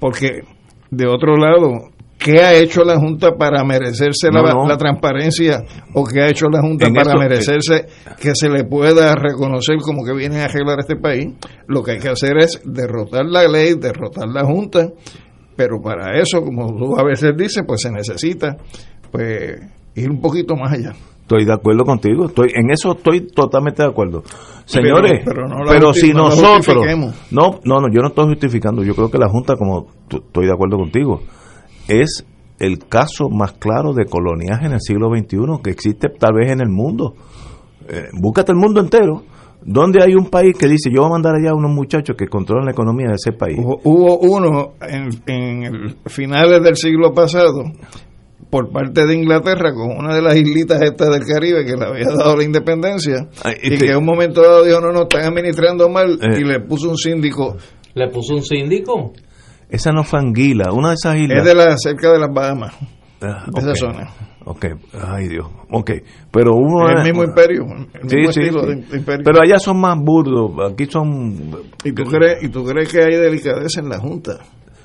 Porque, 0.00 0.42
de 0.90 1.06
otro 1.08 1.36
lado, 1.36 1.90
¿qué 2.18 2.40
ha 2.40 2.54
hecho 2.54 2.84
la 2.84 2.96
Junta 2.98 3.32
para 3.36 3.64
merecerse 3.64 4.30
la, 4.32 4.42
No, 4.42 4.62
no. 4.62 4.68
la 4.68 4.76
transparencia? 4.76 5.62
¿O 5.94 6.04
qué 6.04 6.22
ha 6.22 6.28
hecho 6.28 6.46
la 6.48 6.60
Junta 6.60 6.86
En 6.86 6.94
para 6.94 7.10
eso- 7.10 7.18
merecerse 7.18 7.86
que 8.20 8.30
se 8.34 8.48
le 8.48 8.64
pueda 8.64 9.14
reconocer 9.16 9.76
como 9.82 10.04
que 10.04 10.12
vienen 10.14 10.40
a 10.40 10.44
arreglar 10.44 10.78
este 10.78 10.96
país? 10.96 11.34
Lo 11.66 11.82
que 11.82 11.92
hay 11.92 11.98
que 11.98 12.08
hacer 12.10 12.38
es 12.38 12.60
derrotar 12.64 13.26
la 13.26 13.46
ley, 13.48 13.74
derrotar 13.74 14.28
la 14.28 14.44
Junta 14.44 14.88
pero 15.56 15.80
para 15.82 16.16
eso, 16.20 16.40
como 16.40 16.68
tú 16.76 16.96
a 16.96 17.02
veces 17.02 17.32
dices, 17.36 17.64
pues 17.66 17.80
se 17.82 17.90
necesita 17.90 18.56
pues 19.10 19.58
ir 19.96 20.08
un 20.08 20.20
poquito 20.20 20.54
más 20.54 20.72
allá. 20.72 20.92
Estoy 21.28 21.44
de 21.44 21.52
acuerdo 21.52 21.84
contigo, 21.84 22.24
estoy 22.24 22.52
en 22.54 22.70
eso 22.70 22.92
estoy 22.92 23.20
totalmente 23.26 23.82
de 23.82 23.88
acuerdo. 23.90 24.22
Señores, 24.64 25.20
pero, 25.26 25.42
pero, 25.44 25.48
no 25.48 25.90
justi- 25.92 26.00
si 26.00 26.12
no 26.14 26.30
nosotros 26.30 26.86
no, 27.30 27.60
no, 27.64 27.80
no, 27.82 27.88
yo 27.92 28.00
no 28.00 28.08
estoy 28.08 28.28
justificando, 28.28 28.82
yo 28.82 28.94
creo 28.94 29.10
que 29.10 29.18
la 29.18 29.28
junta 29.28 29.56
como 29.56 29.88
estoy 30.10 30.46
de 30.46 30.52
acuerdo 30.52 30.78
contigo, 30.78 31.20
es 31.86 32.24
el 32.58 32.78
caso 32.88 33.28
más 33.28 33.52
claro 33.52 33.92
de 33.92 34.06
coloniaje 34.06 34.64
en 34.66 34.72
el 34.72 34.80
siglo 34.80 35.10
XXI 35.14 35.62
que 35.62 35.68
existe 35.70 36.08
tal 36.18 36.32
vez 36.32 36.50
en 36.50 36.62
el 36.62 36.70
mundo. 36.70 37.12
Eh, 37.86 38.04
búscate 38.18 38.52
el 38.52 38.58
mundo 38.58 38.80
entero. 38.80 39.22
donde 39.62 40.02
hay 40.02 40.14
un 40.14 40.30
país 40.30 40.56
que 40.58 40.66
dice 40.66 40.88
yo 40.90 41.02
voy 41.02 41.10
a 41.10 41.12
mandar 41.12 41.34
allá 41.34 41.50
a 41.50 41.54
unos 41.54 41.72
muchachos 41.72 42.16
que 42.16 42.26
controlan 42.26 42.64
la 42.64 42.70
economía 42.72 43.08
de 43.08 43.16
ese 43.16 43.32
país? 43.32 43.58
Hubo, 43.58 43.80
hubo 43.84 44.18
uno 44.20 44.72
en, 44.80 45.08
en 45.26 45.64
el 45.64 45.96
finales 46.06 46.62
del 46.62 46.76
siglo 46.76 47.12
pasado 47.12 47.64
por 48.50 48.70
parte 48.72 49.06
de 49.06 49.14
Inglaterra 49.14 49.72
con 49.74 49.96
una 49.98 50.14
de 50.14 50.22
las 50.22 50.34
islitas 50.36 50.80
estas 50.82 51.10
del 51.10 51.24
Caribe 51.26 51.64
que 51.64 51.76
le 51.76 51.84
había 51.84 52.06
dado 52.16 52.36
la 52.36 52.44
independencia 52.44 53.28
Ay, 53.44 53.54
y 53.62 53.76
que 53.78 53.90
en 53.90 53.96
un 53.98 54.04
momento 54.06 54.40
dado 54.42 54.64
dijo 54.64 54.80
no, 54.80 54.90
no, 54.92 55.02
están 55.02 55.24
administrando 55.24 55.88
mal 55.88 56.18
Eh. 56.22 56.38
y 56.40 56.44
le 56.44 56.60
puso 56.60 56.88
un 56.90 56.96
síndico. 56.96 57.56
Le 57.94 58.08
puso 58.08 58.34
un 58.34 58.42
síndico. 58.42 59.12
Esa 59.68 59.92
no 59.92 60.02
fue 60.04 60.20
Anguila, 60.20 60.72
una 60.72 60.88
de 60.90 60.94
esas 60.94 61.16
islas. 61.16 61.38
Es 61.40 61.44
de 61.44 61.54
la, 61.54 61.76
cerca 61.76 62.12
de 62.12 62.18
las 62.18 62.30
Bahamas, 62.32 62.74
Ah, 63.20 63.44
de 63.52 63.60
esa 63.60 63.74
zona. 63.74 64.08
Ok, 64.44 64.64
ay 64.94 65.28
Dios. 65.28 65.46
Ok, 65.70 65.90
pero 66.32 66.52
uno. 66.54 66.88
el 66.88 67.02
mismo 67.04 67.22
imperio, 67.24 67.64
el 68.00 68.08
Sí, 68.08 68.16
mismo 68.16 68.32
sí, 68.32 68.40
estilo 68.40 68.60
sí. 68.62 68.66
de 68.90 68.96
imperio. 68.96 69.24
Pero 69.24 69.42
allá 69.42 69.58
son 69.58 69.78
más 69.80 69.98
burdos, 70.00 70.52
aquí 70.72 70.86
son. 70.86 71.34
¿Y, 71.84 71.92
tú 71.92 72.04
crees, 72.04 72.42
¿Y 72.42 72.48
tú 72.48 72.64
crees 72.64 72.88
que 72.90 73.02
hay 73.02 73.16
delicadeza 73.16 73.80
en 73.80 73.88
la 73.90 73.98
Junta? 73.98 74.38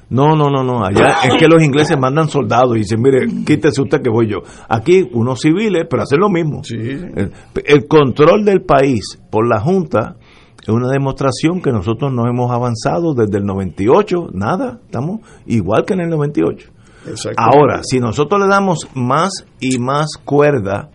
No, 0.09 0.35
no, 0.35 0.49
no, 0.49 0.63
no. 0.63 0.85
Allá 0.85 1.19
es 1.23 1.35
que 1.39 1.47
los 1.47 1.63
ingleses 1.63 1.97
mandan 1.97 2.29
soldados 2.29 2.75
y 2.75 2.79
dicen, 2.79 3.01
mire, 3.01 3.27
quítese 3.45 3.81
usted 3.81 4.01
que 4.01 4.09
voy 4.09 4.27
yo. 4.27 4.39
Aquí 4.69 5.09
unos 5.13 5.41
civiles, 5.41 5.85
pero 5.89 6.03
hacen 6.03 6.19
lo 6.19 6.29
mismo. 6.29 6.63
Sí. 6.63 6.75
El, 6.77 7.31
el 7.65 7.87
control 7.87 8.45
del 8.45 8.61
país 8.61 9.19
por 9.29 9.47
la 9.47 9.59
Junta 9.59 10.17
es 10.63 10.69
una 10.69 10.89
demostración 10.89 11.61
que 11.61 11.71
nosotros 11.71 12.13
no 12.13 12.25
hemos 12.27 12.49
avanzado 12.51 13.13
desde 13.13 13.37
el 13.37 13.45
98, 13.45 14.29
nada, 14.33 14.79
estamos 14.85 15.19
igual 15.45 15.83
que 15.85 15.93
en 15.93 16.01
el 16.01 16.09
98. 16.09 16.69
Exacto. 17.05 17.41
Ahora, 17.41 17.81
si 17.83 17.99
nosotros 17.99 18.39
le 18.39 18.47
damos 18.47 18.87
más 18.93 19.45
y 19.59 19.77
más 19.77 20.11
cuerda 20.23 20.89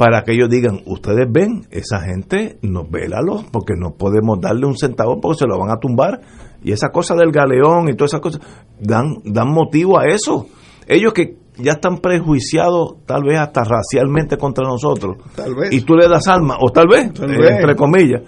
para 0.00 0.22
que 0.22 0.32
ellos 0.32 0.48
digan, 0.48 0.80
ustedes 0.86 1.26
ven, 1.30 1.66
esa 1.70 2.00
gente, 2.00 2.56
nos 2.62 2.90
vélalo, 2.90 3.44
porque 3.52 3.74
no 3.76 3.90
podemos 3.98 4.40
darle 4.40 4.64
un 4.64 4.74
centavo 4.74 5.20
porque 5.20 5.40
se 5.40 5.46
lo 5.46 5.58
van 5.58 5.68
a 5.70 5.76
tumbar. 5.78 6.22
Y 6.64 6.72
esa 6.72 6.88
cosa 6.88 7.14
del 7.14 7.30
galeón 7.30 7.90
y 7.90 7.92
todas 7.92 8.12
esas 8.12 8.22
cosas 8.22 8.40
dan, 8.80 9.16
dan 9.24 9.52
motivo 9.52 9.98
a 9.98 10.06
eso. 10.06 10.46
Ellos 10.88 11.12
que 11.12 11.36
ya 11.58 11.72
están 11.72 11.98
prejuiciados, 11.98 12.94
tal 13.04 13.24
vez 13.24 13.38
hasta 13.40 13.62
racialmente 13.62 14.38
contra 14.38 14.66
nosotros, 14.66 15.18
Tal 15.36 15.54
vez. 15.54 15.70
y 15.70 15.82
tú 15.82 15.94
le 15.96 16.08
das 16.08 16.26
armas, 16.28 16.56
o 16.62 16.70
tal 16.70 16.86
vez, 16.88 17.12
Tal 17.12 17.30
eh, 17.34 17.36
vez. 17.38 17.50
entre 17.50 17.76
comillas, 17.76 18.22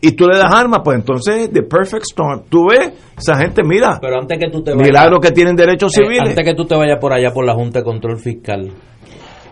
y 0.00 0.12
tú 0.12 0.24
le 0.28 0.38
das 0.38 0.50
armas, 0.50 0.80
pues 0.82 0.96
entonces, 0.98 1.50
the 1.52 1.62
perfect 1.62 2.04
storm. 2.04 2.44
Tú 2.48 2.68
ves, 2.70 2.90
esa 3.18 3.36
gente, 3.36 3.62
mira, 3.62 3.98
Pero 4.00 4.18
antes 4.18 4.38
que 4.38 4.48
tú 4.50 4.62
te 4.62 4.70
vayas, 4.70 4.86
milagro 4.86 5.20
que 5.20 5.30
tienen 5.32 5.56
derechos 5.56 5.92
eh, 5.98 6.04
civiles. 6.04 6.30
antes 6.30 6.42
que 6.42 6.54
tú 6.54 6.64
te 6.64 6.74
vayas 6.74 6.96
por 6.98 7.12
allá 7.12 7.32
por 7.34 7.44
la 7.44 7.52
Junta 7.52 7.80
de 7.80 7.84
Control 7.84 8.16
Fiscal, 8.18 8.70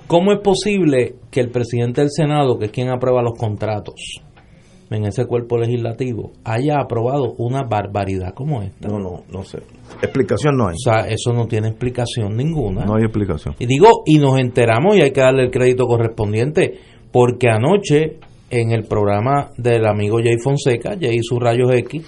¿cómo 0.07 0.33
es 0.33 0.41
posible 0.41 1.17
que 1.31 1.41
el 1.41 1.51
presidente 1.51 2.01
del 2.01 2.11
Senado, 2.11 2.59
que 2.59 2.67
es 2.67 2.71
quien 2.71 2.89
aprueba 2.89 3.23
los 3.23 3.39
contratos 3.39 4.23
en 4.91 5.05
ese 5.05 5.27
cuerpo 5.27 5.59
legislativo, 5.59 6.33
haya 6.45 6.79
aprobado 6.81 7.35
una 7.39 7.63
barbaridad 7.63 8.35
como 8.35 8.63
esta? 8.63 8.89
No, 8.89 8.99
no, 8.99 9.23
no 9.31 9.43
sé. 9.43 9.59
Explicación 10.03 10.57
no 10.57 10.69
hay. 10.69 10.75
O 10.75 10.79
sea, 10.79 11.07
eso 11.09 11.33
no 11.33 11.47
tiene 11.47 11.69
explicación 11.69 12.37
ninguna. 12.37 12.85
No 12.85 12.97
hay 12.97 13.05
explicación. 13.05 13.55
Y 13.59 13.67
digo, 13.67 14.03
y 14.07 14.19
nos 14.19 14.39
enteramos 14.39 14.97
y 14.97 15.03
hay 15.03 15.11
que 15.11 15.21
darle 15.21 15.45
el 15.45 15.51
crédito 15.51 15.87
correspondiente, 15.87 16.79
porque 17.13 17.49
anoche 17.49 18.19
en 18.51 18.71
el 18.71 18.85
programa 18.85 19.51
del 19.57 19.87
amigo 19.87 20.19
Jay 20.23 20.39
Fonseca, 20.43 20.97
Jay 21.01 21.17
y 21.17 21.23
sus 21.23 21.41
rayos 21.41 21.75
X, 21.75 22.03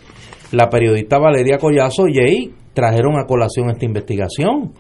la 0.53 0.69
periodista 0.69 1.19
Valeria 1.19 1.59
Collazo 1.59 2.07
y 2.09 2.15
Jay 2.15 2.53
trajeron 2.75 3.19
a 3.19 3.27
colación 3.27 3.71
esta 3.71 3.85
investigación. 3.85 4.73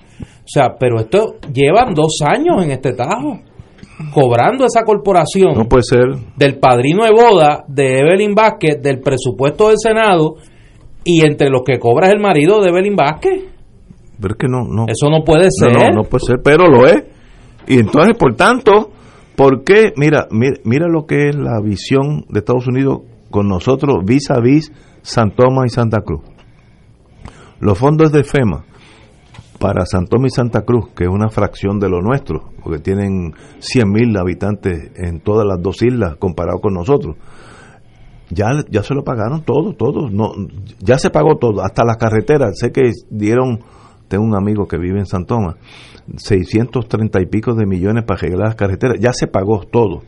O 0.49 0.51
sea, 0.51 0.77
pero 0.81 0.99
esto 0.99 1.35
llevan 1.53 1.93
dos 1.93 2.21
años 2.25 2.65
en 2.65 2.71
este 2.71 2.95
tajo, 2.95 3.39
cobrando 4.15 4.65
esa 4.65 4.83
corporación 4.83 5.53
No 5.55 5.67
puede 5.69 5.83
ser. 5.83 6.07
del 6.37 6.59
padrino 6.59 7.05
de 7.05 7.11
boda 7.11 7.65
de 7.69 7.99
Evelyn 7.99 8.35
Vázquez, 8.35 8.81
del 8.83 9.01
presupuesto 9.01 9.69
del 9.69 9.77
Senado, 9.77 10.37
y 11.05 11.21
entre 11.27 11.51
los 11.51 11.63
que 11.67 11.79
cobra 11.79 12.07
es 12.07 12.15
el 12.15 12.21
marido 12.21 12.63
de 12.63 12.71
Evelyn 12.71 12.97
Vázquez. 12.97 13.45
Pero 14.19 14.35
es 14.35 14.39
que 14.39 14.49
no, 14.49 14.65
no. 14.65 14.87
Eso 14.89 15.11
no 15.11 15.23
puede 15.23 15.45
no, 15.45 15.51
ser. 15.51 15.73
no, 15.73 15.97
no 15.97 16.03
puede 16.05 16.25
ser, 16.27 16.37
pero 16.43 16.65
lo 16.65 16.87
es. 16.87 17.05
Y 17.67 17.79
entonces, 17.79 18.17
por 18.17 18.35
tanto, 18.35 18.91
¿por 19.37 19.65
qué? 19.65 19.93
Mira, 19.97 20.29
mira, 20.31 20.57
mira 20.65 20.87
lo 20.89 21.05
que 21.05 21.29
es 21.29 21.37
la 21.37 21.61
visión 21.63 22.25
de 22.31 22.39
Estados 22.39 22.67
Unidos 22.67 23.01
con 23.31 23.49
nosotros 23.49 23.97
vis 24.07 24.31
a 24.31 24.41
vis 24.41 24.73
San 25.03 25.31
Tomás 25.33 25.67
y 25.67 25.75
Santa 25.75 26.01
Cruz. 26.01 26.23
Los 27.61 27.77
fondos 27.77 28.13
de 28.13 28.25
FEMA 28.25 28.65
para 29.59 29.85
San 29.87 30.07
Tomás 30.07 30.33
y 30.33 30.37
Santa 30.37 30.63
Cruz, 30.63 30.89
que 30.95 31.05
es 31.05 31.11
una 31.11 31.29
fracción 31.29 31.79
de 31.81 31.89
lo 31.89 32.01
nuestro, 32.01 32.51
porque 32.63 32.79
tienen 32.79 33.33
100.000 33.61 34.19
habitantes 34.19 34.93
en 34.97 35.21
todas 35.21 35.47
las 35.47 35.61
dos 35.61 35.83
islas 35.83 36.17
comparado 36.17 36.61
con 36.61 36.75
nosotros. 36.75 37.17
Ya, 38.31 38.51
ya 38.71 38.83
se 38.83 38.95
lo 38.95 39.05
pagaron 39.05 39.43
todo, 39.43 39.73
todo. 39.73 40.11
No, 40.11 40.33
ya 40.81 40.99
se 40.99 41.11
pagó 41.11 41.37
todo, 41.37 41.63
hasta 41.63 41.85
las 41.85 41.97
carreteras. 41.97 42.59
Sé 42.59 42.71
que 42.71 42.93
dieron, 43.11 43.61
tengo 44.07 44.25
un 44.25 44.37
amigo 44.37 44.69
que 44.69 44.79
vive 44.79 44.99
en 44.99 45.07
San 45.07 45.25
Tomás, 45.25 45.57
630 46.17 47.21
y 47.21 47.27
pico 47.27 47.55
de 47.55 47.67
millones 47.67 48.05
para 48.05 48.19
arreglar 48.19 48.49
las 48.49 48.55
carreteras. 48.55 48.99
Ya 49.01 49.13
se 49.13 49.27
pagó 49.27 49.65
todo. 49.65 50.03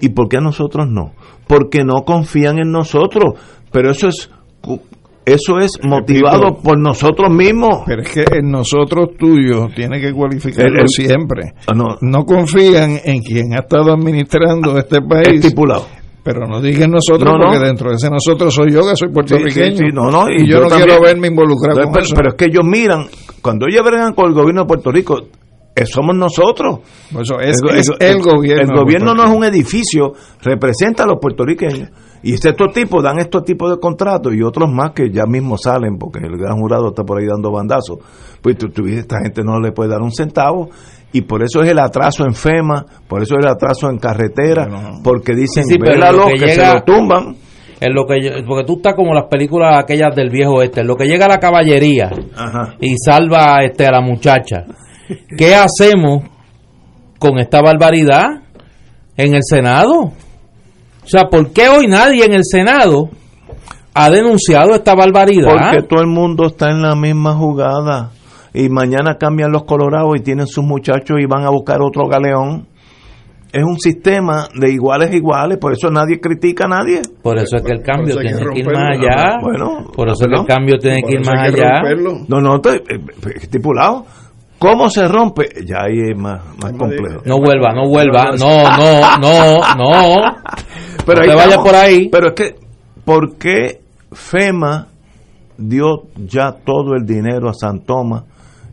¿Y 0.00 0.08
por 0.10 0.28
qué 0.28 0.38
a 0.38 0.40
nosotros 0.40 0.88
no? 0.88 1.12
Porque 1.46 1.84
no 1.84 2.04
confían 2.04 2.58
en 2.58 2.72
nosotros. 2.72 3.34
Pero 3.70 3.90
eso 3.90 4.08
es 4.08 4.30
eso 5.24 5.58
es 5.58 5.72
motivado 5.82 6.56
por 6.62 6.78
nosotros 6.78 7.30
mismos. 7.30 7.82
Pero 7.86 8.02
es 8.02 8.08
que 8.10 8.24
en 8.38 8.50
nosotros 8.50 9.10
tuyos 9.18 9.72
tiene 9.74 10.00
que 10.00 10.12
cualificarlo 10.12 10.74
El- 10.76 10.80
el- 10.82 10.88
siempre. 10.88 11.52
Ah, 11.66 11.72
no, 11.74 11.96
No 12.00 12.24
confían 12.24 12.98
en 13.04 13.22
quien 13.22 13.54
ha 13.54 13.60
estado 13.60 13.92
administrando 13.92 14.76
este 14.78 15.00
país. 15.00 15.44
estipulado. 15.44 15.86
Pero 16.24 16.46
no 16.46 16.60
digan 16.60 16.92
nosotros, 16.92 17.24
No, 17.32 17.36
no. 17.36 17.46
porque 17.50 17.66
dentro 17.66 17.90
de 17.90 17.96
ese 17.96 18.08
nosotros 18.08 18.54
soy 18.54 18.70
yo, 18.70 18.80
que 18.82 18.94
soy 18.94 19.08
puertorriqueño. 19.12 19.72
Sí, 19.72 19.76
sí, 19.78 19.84
sí, 19.88 19.92
no, 19.92 20.08
no, 20.08 20.30
y, 20.30 20.42
y 20.42 20.46
yo, 20.46 20.58
yo 20.58 20.60
no 20.62 20.68
también. 20.68 20.88
quiero 20.90 21.02
verme 21.02 21.26
involucrado 21.26 21.74
Pero, 21.74 21.84
con 21.86 21.92
pero- 21.94 22.04
eso. 22.06 22.14
pero 22.14 22.28
es 22.30 22.34
que 22.36 22.44
ellos 22.44 22.62
miran, 22.64 23.06
cuando 23.42 23.66
ellos 23.68 23.82
bregan 23.84 24.14
con 24.14 24.26
el 24.28 24.32
gobierno 24.34 24.60
de 24.62 24.66
Puerto 24.68 24.92
Rico, 24.92 25.18
eh, 25.74 25.84
somos 25.84 26.14
nosotros. 26.14 26.78
Eso 27.10 27.40
es, 27.40 27.60
el, 27.60 27.76
es 27.76 27.88
el- 27.98 28.06
el 28.18 28.22
gobierno. 28.22 28.62
El 28.72 28.78
gobierno 28.84 29.14
no 29.14 29.24
es 29.24 29.30
un 29.36 29.42
edificio, 29.42 30.12
representa 30.42 31.02
a 31.02 31.06
los 31.06 31.16
puertorriqueños. 31.20 31.88
Y 32.24 32.34
estos 32.34 32.72
tipos 32.72 33.02
dan 33.02 33.18
estos 33.18 33.44
tipos 33.44 33.70
de 33.70 33.80
contratos 33.80 34.32
y 34.34 34.42
otros 34.42 34.70
más 34.70 34.92
que 34.92 35.10
ya 35.10 35.26
mismo 35.26 35.58
salen 35.58 35.98
porque 35.98 36.20
el 36.20 36.36
gran 36.38 36.56
jurado 36.58 36.88
está 36.88 37.02
por 37.02 37.18
ahí 37.18 37.26
dando 37.26 37.50
bandazos. 37.50 37.98
Pues 38.40 38.56
tú, 38.56 38.68
tú 38.68 38.86
esta 38.86 39.18
gente 39.22 39.42
no 39.42 39.58
le 39.60 39.72
puede 39.72 39.90
dar 39.90 40.02
un 40.02 40.12
centavo 40.12 40.70
y 41.12 41.22
por 41.22 41.42
eso 41.42 41.62
es 41.62 41.70
el 41.70 41.78
atraso 41.80 42.24
en 42.24 42.34
FEMA, 42.34 42.86
por 43.08 43.22
eso 43.22 43.34
es 43.38 43.44
el 43.44 43.50
atraso 43.50 43.90
en 43.90 43.98
carretera, 43.98 44.66
Bueno. 44.68 45.00
porque 45.02 45.34
dicen, 45.34 45.64
Sí, 45.64 45.76
pero 45.78 46.12
lo 46.12 46.26
que, 46.26 46.34
que 46.34 46.54
se 46.54 46.66
lo 46.74 46.82
tumban. 46.84 47.36
En 47.80 47.92
lo 47.94 48.06
que 48.06 48.44
porque 48.46 48.64
tú 48.64 48.76
estás 48.76 48.94
como 48.94 49.12
las 49.12 49.24
películas 49.28 49.76
aquellas 49.82 50.14
del 50.14 50.30
viejo 50.30 50.62
este, 50.62 50.82
en 50.82 50.86
lo 50.86 50.94
que 50.94 51.06
llega 51.06 51.24
a 51.26 51.28
la 51.28 51.38
caballería 51.40 52.10
Ajá. 52.36 52.76
y 52.80 52.94
salva 53.04 53.64
este 53.64 53.84
a 53.86 53.90
la 53.90 54.00
muchacha. 54.00 54.64
¿Qué 55.36 55.56
hacemos 55.56 56.22
con 57.18 57.38
esta 57.40 57.60
barbaridad 57.60 58.26
en 59.16 59.34
el 59.34 59.42
Senado? 59.42 60.12
O 61.04 61.06
sea, 61.06 61.24
¿por 61.28 61.52
qué 61.52 61.68
hoy 61.68 61.86
nadie 61.86 62.24
en 62.24 62.34
el 62.34 62.44
Senado 62.44 63.10
ha 63.94 64.10
denunciado 64.10 64.74
esta 64.74 64.94
barbaridad? 64.94 65.50
Porque 65.50 65.82
todo 65.88 66.00
el 66.00 66.06
mundo 66.06 66.46
está 66.46 66.70
en 66.70 66.82
la 66.82 66.94
misma 66.94 67.34
jugada. 67.34 68.10
Y 68.54 68.68
mañana 68.68 69.16
cambian 69.18 69.50
los 69.50 69.64
colorados 69.64 70.16
y 70.16 70.20
tienen 70.20 70.46
sus 70.46 70.64
muchachos 70.64 71.18
y 71.20 71.26
van 71.26 71.44
a 71.44 71.50
buscar 71.50 71.80
otro 71.80 72.06
galeón. 72.06 72.68
Es 73.52 73.64
un 73.64 73.78
sistema 73.78 74.48
de 74.54 74.72
iguales 74.72 75.10
a 75.10 75.14
iguales, 75.14 75.58
por 75.58 75.72
eso 75.72 75.90
nadie 75.90 76.20
critica 76.20 76.64
a 76.64 76.68
nadie. 76.68 77.02
Por 77.22 77.38
eso 77.38 77.56
es 77.56 77.62
que 77.62 77.72
el 77.72 77.82
cambio 77.82 78.16
tiene 78.16 78.38
que 78.38 78.50
que 78.50 78.60
ir 78.60 78.66
más 78.66 78.98
allá. 78.98 79.38
Bueno, 79.42 79.90
por 79.94 80.08
eso 80.08 80.24
es 80.24 80.28
que 80.28 80.40
el 80.40 80.46
cambio 80.46 80.78
tiene 80.78 81.02
que 81.02 81.12
ir 81.14 81.26
más 81.26 81.48
allá. 81.48 81.80
romperlo. 81.80 82.24
No, 82.28 82.40
no, 82.40 82.56
estoy 82.56 82.76
eh, 82.76 82.82
eh, 82.88 83.32
estipulado. 83.42 84.06
¿Cómo 84.58 84.88
se 84.88 85.06
rompe? 85.08 85.48
Ya 85.66 85.82
ahí 85.82 86.12
es 86.12 86.16
más 86.16 86.40
Más 86.62 86.72
complejo. 86.72 87.20
No 87.24 87.38
vuelva, 87.38 87.74
no 87.74 87.88
vuelva. 87.88 88.30
No, 88.38 88.62
no, 88.62 89.18
no, 89.18 89.74
no. 89.76 90.36
Pero 91.06 91.18
no 91.18 91.22
ahí 91.22 91.28
te 91.28 91.34
vayas 91.34 91.48
estamos. 91.48 91.66
por 91.68 91.76
ahí. 91.76 92.08
Pero 92.08 92.28
es 92.28 92.34
que, 92.34 92.54
¿por 93.04 93.36
qué 93.36 93.80
FEMA 94.12 94.88
dio 95.58 96.04
ya 96.16 96.52
todo 96.52 96.94
el 96.94 97.04
dinero 97.04 97.48
a 97.48 97.54
San 97.54 97.84
Tomás 97.84 98.24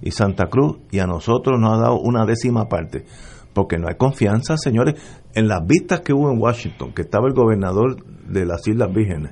y 0.01 0.11
Santa 0.11 0.47
Cruz 0.47 0.77
y 0.91 0.99
a 0.99 1.07
nosotros 1.07 1.59
nos 1.59 1.77
ha 1.77 1.81
dado 1.81 1.99
una 1.99 2.25
décima 2.25 2.67
parte? 2.67 3.05
Porque 3.53 3.77
no 3.77 3.87
hay 3.87 3.95
confianza, 3.95 4.57
señores. 4.57 4.95
En 5.33 5.47
las 5.47 5.65
vistas 5.65 6.01
que 6.01 6.13
hubo 6.13 6.31
en 6.31 6.39
Washington, 6.41 6.93
que 6.93 7.01
estaba 7.03 7.27
el 7.27 7.33
gobernador 7.33 7.97
de 8.27 8.45
las 8.45 8.67
Islas 8.67 8.93
Vírgenes, 8.93 9.31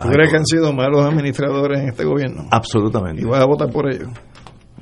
¿Tú 0.00 0.08
crees 0.10 0.30
que 0.30 0.36
han 0.36 0.46
sido 0.46 0.72
malos 0.72 1.04
administradores 1.04 1.80
en 1.80 1.88
este 1.88 2.04
gobierno? 2.04 2.46
Absolutamente. 2.52 3.20
¿Y 3.20 3.24
vas 3.24 3.40
a 3.40 3.46
votar 3.46 3.68
por 3.70 3.90
ellos? 3.90 4.08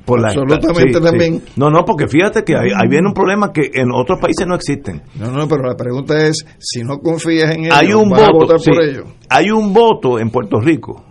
Por 0.07 0.21
la- 0.21 0.29
Absolutamente 0.29 0.93
sí, 0.97 1.03
también. 1.03 1.39
sí. 1.45 1.53
No, 1.57 1.69
no, 1.69 1.83
porque 1.85 2.07
fíjate 2.07 2.43
que 2.45 2.55
ahí, 2.55 2.69
ahí 2.73 2.87
viene 2.89 3.09
un 3.09 3.13
problema 3.13 3.51
que 3.51 3.69
en 3.73 3.89
otros 3.93 4.19
países 4.21 4.47
no 4.47 4.55
existen. 4.55 5.01
No, 5.19 5.31
no, 5.31 5.47
pero 5.49 5.63
la 5.67 5.75
pregunta 5.75 6.17
es, 6.25 6.45
si 6.59 6.81
no 6.81 6.99
confías 6.99 7.53
en 7.53 7.65
ellos, 7.65 7.77
hay 7.77 7.93
un 7.93 8.09
¿vas 8.09 8.21
a 8.21 8.31
voto, 8.31 8.37
votar 8.45 8.59
sí, 8.61 8.71
por 8.71 8.81
ellos? 8.83 9.03
hay 9.29 9.51
un 9.51 9.73
voto 9.73 10.17
en 10.17 10.29
Puerto 10.29 10.61
Rico, 10.61 11.03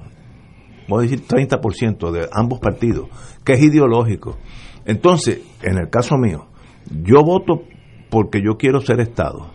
voy 0.88 1.00
a 1.06 1.10
decir 1.10 1.26
30% 1.28 2.10
de 2.10 2.26
ambos 2.32 2.58
partidos, 2.58 3.08
que 3.44 3.52
es 3.52 3.62
ideológico. 3.62 4.38
Entonces, 4.86 5.40
en 5.62 5.76
el 5.78 5.90
caso 5.90 6.16
mío, 6.16 6.46
yo 6.90 7.22
voto 7.22 7.64
porque 8.08 8.40
yo 8.42 8.56
quiero 8.56 8.80
ser 8.80 9.00
Estado. 9.00 9.50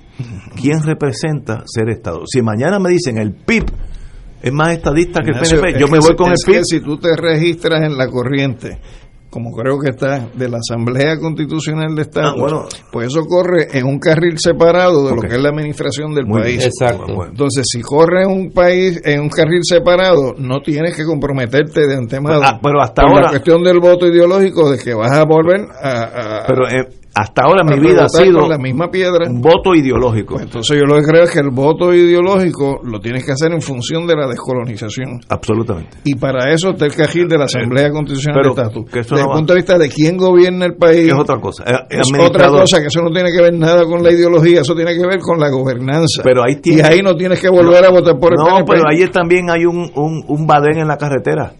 ¿Quién 0.62 0.84
representa 0.84 1.64
ser 1.66 1.90
Estado? 1.90 2.28
Si 2.32 2.44
mañana 2.44 2.78
me 2.78 2.90
dicen 2.92 3.18
el 3.18 3.34
PIB 3.34 3.66
es 4.44 4.52
más 4.54 4.74
estadista 4.74 5.22
que 5.24 5.30
el 5.32 5.36
Ignacio, 5.38 5.62
PNP, 5.62 5.80
yo 5.80 5.88
me 5.88 6.00
voy 6.00 6.16
con 6.16 6.30
el 6.32 6.38
PIB. 6.46 6.62
si 6.64 6.80
tú 6.82 6.98
te 6.98 7.16
registras 7.16 7.82
en 7.84 7.98
la 7.98 8.08
corriente, 8.08 8.80
como 9.32 9.52
creo 9.54 9.80
que 9.80 9.90
está, 9.90 10.28
de 10.36 10.48
la 10.50 10.58
Asamblea 10.58 11.18
Constitucional 11.18 11.96
de 11.96 12.04
Estado, 12.04 12.34
Ah, 12.36 12.36
bueno. 12.38 12.66
pues 12.92 13.08
eso 13.08 13.22
corre 13.26 13.68
en 13.76 13.88
un 13.88 13.98
carril 13.98 14.38
separado 14.38 15.08
de 15.08 15.16
lo 15.16 15.22
que 15.22 15.36
es 15.36 15.42
la 15.42 15.50
administración 15.50 16.14
del 16.14 16.26
Muy 16.28 16.42
país. 16.42 16.58
bien. 16.58 16.68
Exacto. 16.70 17.06
Bueno, 17.16 17.32
Entonces, 17.32 17.66
si 17.68 17.82
corre 17.82 18.24
en 18.26 18.30
un 18.30 18.52
país 18.52 19.02
en 19.04 19.22
un 19.22 19.30
carril 19.30 19.62
separado, 19.64 20.36
no 20.38 20.60
tienes 20.62 20.96
que 20.96 21.06
comprometerte 21.06 21.88
de 21.88 21.96
antemano. 21.96 22.42
Ah, 22.44 22.60
pero 22.62 22.82
hasta 22.82 23.02
por 23.04 23.12
ahora- 23.12 23.24
la 23.24 23.30
cuestión 23.32 23.64
del 23.64 23.80
voto 23.80 24.06
ideológico 24.06 24.70
de 24.70 24.78
que 24.78 24.94
vas 24.94 25.12
a 25.14 25.24
volver 25.24 25.62
a, 25.82 26.02
a- 26.04 26.46
Pero 26.48 26.68
eh, 26.70 26.88
hasta 27.14 27.42
ahora 27.44 27.64
mi 27.66 27.78
vida 27.80 28.06
ha 28.06 28.10
sido 28.10 28.48
la 28.48 28.58
misma 28.58 28.90
piedra. 28.90 29.30
un 29.30 29.42
voto 29.42 29.76
ideológico. 29.76 30.36
Pues 30.36 30.46
entonces 30.46 30.78
yo 30.80 30.86
lo 30.86 30.96
que 30.96 31.04
creo 31.08 31.24
es 31.24 31.32
que 31.32 31.40
el 31.40 31.50
voto 31.52 31.94
ideológico 31.94 32.80
lo 32.84 33.00
tienes 33.02 33.26
que 33.26 33.34
hacer 33.34 33.52
en 33.52 33.62
función 33.62 34.08
de 34.08 34.16
la 34.16 34.28
descolonización. 34.28 35.20
Absolutamente. 35.28 35.98
Y 36.06 36.16
para 36.16 36.54
eso 36.54 36.70
está 36.70 36.86
el 36.86 36.96
cajil 36.96 37.28
de 37.28 37.38
la 37.38 37.46
Asamblea 37.46 37.92
Constitucional 37.92 38.40
pero 38.42 38.56
de 38.56 38.62
Estatus. 38.62 38.92
Desde 38.92 39.16
no 39.16 39.22
el 39.22 39.38
punto 39.38 39.54
de 39.54 39.60
vista 39.60 39.78
de 39.78 39.90
quién 39.90 40.16
gobierna 40.18 40.66
el 40.68 40.76
país, 40.76 41.08
Es 41.12 41.14
otra 41.14 41.38
cosa. 41.40 41.64
Eh, 41.68 41.74
es 41.90 42.08
otra 42.18 42.48
cosa, 42.48 42.80
que 42.80 42.88
eso 42.88 43.02
no 43.02 43.12
tiene 43.12 43.30
que 43.32 43.42
ver 43.42 43.54
nada 43.54 43.84
con 43.86 44.02
la 44.02 44.12
ideología, 44.12 44.62
eso 44.62 44.74
tiene 44.74 44.94
que 44.94 45.06
ver 45.06 45.20
con 45.20 45.38
la 45.40 45.50
gobernanza. 45.50 46.22
Pero 46.24 46.44
ahí 46.44 46.56
tiene- 46.62 46.80
y 46.80 46.82
ahí 46.94 47.00
no 47.02 47.16
tienes 47.16 47.42
que 47.42 47.50
volver 47.50 47.84
a 47.84 47.90
votar 47.90 48.18
por 48.20 48.32
el 48.34 48.38
No, 48.40 48.46
PNP. 48.46 48.72
pero 48.72 48.84
ahí 48.90 49.06
también 49.10 49.50
hay 49.50 49.66
un, 49.66 49.92
un, 49.96 50.24
un 50.28 50.48
badén 50.48 50.78
en 50.80 50.88
la 50.88 50.98
carretera. 50.98 51.54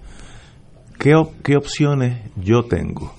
¿Qué, 0.98 1.14
¿Qué 1.44 1.56
opciones 1.58 2.20
yo 2.38 2.64
tengo? 2.64 3.12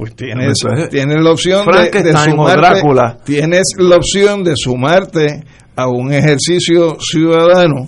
Pues 0.00 0.16
tienes, 0.16 0.58
tienes 0.88 1.22
la 1.22 1.30
opción 1.30 1.66
de, 1.66 1.72
de 1.72 1.90
Frankenstein 1.90 2.32
o 2.32 2.48
sumarte, 2.48 2.60
Drácula. 2.60 3.18
tienes 3.22 3.64
la 3.76 3.96
opción 3.96 4.42
de 4.42 4.56
sumarte 4.56 5.44
a 5.76 5.88
un 5.88 6.10
ejercicio 6.10 6.96
ciudadano 6.98 7.86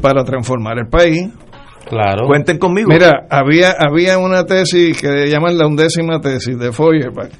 para 0.00 0.22
transformar 0.22 0.78
el 0.78 0.86
país. 0.86 1.28
Claro. 1.88 2.28
Cuenten 2.28 2.56
conmigo. 2.58 2.88
Mira, 2.88 3.26
había 3.28 3.74
había 3.76 4.18
una 4.18 4.44
tesis 4.46 4.96
que 5.00 5.26
llaman 5.26 5.58
la 5.58 5.66
undécima 5.66 6.20
tesis 6.20 6.56
de 6.56 6.70
Feuerbach. 6.70 7.32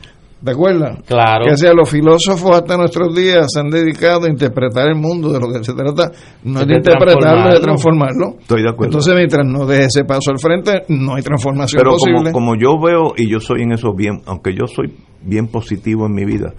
¿Te 0.42 0.50
acuerdas? 0.52 1.02
Claro. 1.06 1.44
Que 1.44 1.50
decía, 1.50 1.72
los 1.74 1.88
filósofos 1.88 2.56
hasta 2.56 2.76
nuestros 2.76 3.14
días 3.14 3.46
se 3.52 3.60
han 3.60 3.68
dedicado 3.68 4.24
a 4.24 4.28
interpretar 4.28 4.88
el 4.88 4.96
mundo, 4.96 5.30
de 5.32 5.38
lo 5.38 5.52
que 5.52 5.62
se 5.62 5.74
trata 5.74 6.12
no 6.44 6.60
es 6.60 6.66
de, 6.66 6.72
De 6.72 6.78
interpretarlo, 6.78 7.48
es 7.50 7.54
de 7.56 7.60
transformarlo. 7.60 8.36
Estoy 8.40 8.62
de 8.62 8.70
acuerdo. 8.70 8.86
Entonces, 8.86 9.14
mientras 9.14 9.46
no 9.46 9.66
deje 9.66 9.84
ese 9.84 10.04
paso 10.04 10.30
al 10.30 10.38
frente, 10.38 10.84
no 10.88 11.14
hay 11.14 11.22
transformación 11.22 11.82
Pero 11.82 11.96
como, 11.96 12.32
como 12.32 12.54
yo 12.56 12.80
veo, 12.80 13.12
y 13.16 13.30
yo 13.30 13.38
soy 13.40 13.62
en 13.62 13.72
eso 13.72 13.92
bien, 13.94 14.22
aunque 14.26 14.54
yo 14.54 14.66
soy 14.66 14.94
bien 15.22 15.48
positivo 15.48 16.06
en 16.06 16.14
mi 16.14 16.24
vida, 16.24 16.54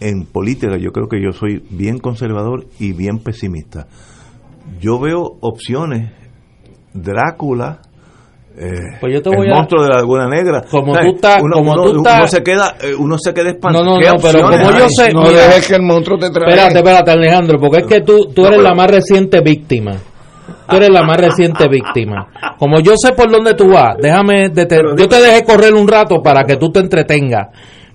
en 0.00 0.24
política 0.24 0.76
yo 0.76 0.90
creo 0.90 1.06
que 1.06 1.22
yo 1.22 1.32
soy 1.32 1.62
bien 1.70 1.98
conservador 1.98 2.66
y 2.80 2.92
bien 2.92 3.18
pesimista. 3.18 3.86
Yo 4.80 4.98
veo 4.98 5.36
opciones, 5.40 6.10
Drácula, 6.94 7.80
eh, 8.58 8.96
Pues 9.00 9.12
yo 9.14 9.22
te 9.22 9.30
el 9.30 9.52
a- 9.52 9.56
monstruo 9.56 9.82
de 9.82 9.88
la 9.88 9.96
Laguna 9.96 10.28
Negra. 10.28 10.62
Como 10.70 10.94
¿Sabes? 10.94 11.08
tú 11.10 11.14
estás- 11.16 11.42
uno, 11.42 11.54
como 11.56 11.72
uno- 11.72 11.82
tú 11.84 11.90
uno 11.90 11.98
estás- 12.00 12.30
se 12.30 12.42
queda, 12.42 12.74
eh, 12.80 12.94
uno 12.98 13.16
se 13.18 13.32
queda 13.34 13.44
No, 13.44 13.50
espantado. 13.50 13.84
no, 13.84 13.98
¿Qué 13.98 14.06
no, 14.08 14.16
pero 14.20 14.42
como 14.42 14.78
yo 14.78 14.88
sé- 14.88 15.12
no 15.12 15.22
mira, 15.22 15.42
dejes 15.46 15.68
que 15.68 15.74
el 15.76 15.82
monstruo 15.82 16.18
te 16.18 16.30
traiga. 16.30 16.50
Espérate, 16.50 16.78
espérate, 16.78 17.10
Alejandro, 17.12 17.58
porque 17.58 17.78
es 17.78 17.86
que 17.86 18.00
tú, 18.02 18.26
tú 18.34 18.42
No, 18.42 18.48
eres 18.48 18.58
pero- 18.58 18.68
la 18.68 18.74
más 18.74 18.90
reciente 18.90 19.40
víctima. 19.40 19.92
Tú 20.68 20.76
eres 20.76 20.90
la 20.90 21.02
más 21.02 21.16
reciente 21.18 21.68
víctima. 21.68 22.28
Como 22.58 22.80
yo 22.80 22.94
sé 22.96 23.12
por 23.12 23.30
dónde 23.30 23.54
tú 23.54 23.68
vas, 23.68 23.96
déjame, 24.00 24.48
dete- 24.50 24.80
yo 24.96 25.08
te 25.08 25.20
dejé 25.20 25.44
correr 25.44 25.74
un 25.74 25.86
rato 25.88 26.22
para 26.22 26.44
que 26.44 26.56
tú 26.56 26.70
te 26.70 26.80
entretengas, 26.80 27.48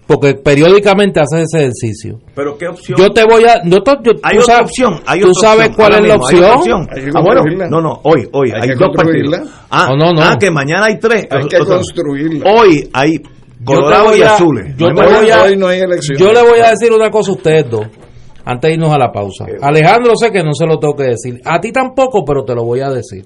porque 0.07 0.33
periódicamente 0.35 1.19
haces 1.19 1.41
ese 1.51 1.59
ejercicio. 1.65 2.19
Pero 2.33 2.57
qué 2.57 2.67
opción. 2.69 2.97
Yo 2.97 3.11
te 3.11 3.23
voy 3.25 3.43
a, 3.43 3.61
te- 3.61 3.69
yo- 3.69 4.13
hay 4.23 4.37
tú 4.37 4.43
otra 4.43 4.55
sabes- 4.55 4.61
opción. 4.61 5.01
Hay 5.05 5.19
tú 5.19 5.29
otra 5.29 5.41
sabes 5.41 5.67
opción. 5.69 5.75
cuál 5.75 5.93
es 6.01 6.07
la 6.09 6.15
opción. 6.15 6.87
Hay 6.89 7.01
que 7.03 7.11
Ah, 7.13 7.21
bueno, 7.21 7.43
no, 7.69 7.81
no, 7.81 7.99
hoy, 8.03 8.27
hoy 8.31 8.51
Hay 8.55 8.61
hay, 8.61 8.67
que 8.69 8.75
dos 8.75 8.89
partidos. 8.95 9.41
Ah, 9.69 9.87
No, 9.89 9.97
no, 9.97 10.13
no. 10.13 10.21
ah, 10.23 10.37
que 10.39 10.49
mañana 10.49 10.85
hay 10.85 10.97
tres. 10.97 11.27
Hay 11.29 11.47
que 11.47 11.57
O 11.57 11.65
sea, 11.65 11.75
construirla. 11.75 12.49
Hoy 12.51 12.89
hay 12.93 13.21
Colorado 13.65 14.15
y 14.15 14.21
azules. 14.21 14.75
yo 14.77 14.87
No 14.89 14.93
nada. 15.01 15.41
a- 15.41 15.43
Hoy 15.43 15.57
no 15.57 15.67
hay 15.67 15.79
elección. 15.81 16.17
Yo 16.17 16.31
le 16.31 16.41
voy 16.41 16.59
a 16.59 16.69
decir 16.69 16.93
una 16.93 17.09
cosa 17.09 17.31
a 17.31 17.33
ustedes 17.35 17.69
dos, 17.69 17.87
antes 18.45 18.69
de 18.69 18.73
irnos 18.75 18.93
a 18.93 18.97
la 18.99 19.11
pausa. 19.11 19.45
Alejandro 19.61 20.15
sé 20.15 20.31
que 20.31 20.41
no 20.43 20.53
se 20.53 20.65
lo 20.65 20.79
tengo 20.79 20.95
que 20.95 21.03
decir. 21.03 21.41
A 21.43 21.59
ti 21.59 21.71
tampoco, 21.73 22.23
pero 22.23 22.45
te 22.45 22.53
lo 22.55 22.63
voy 22.63 22.79
a 22.81 22.89
decir. 22.91 23.25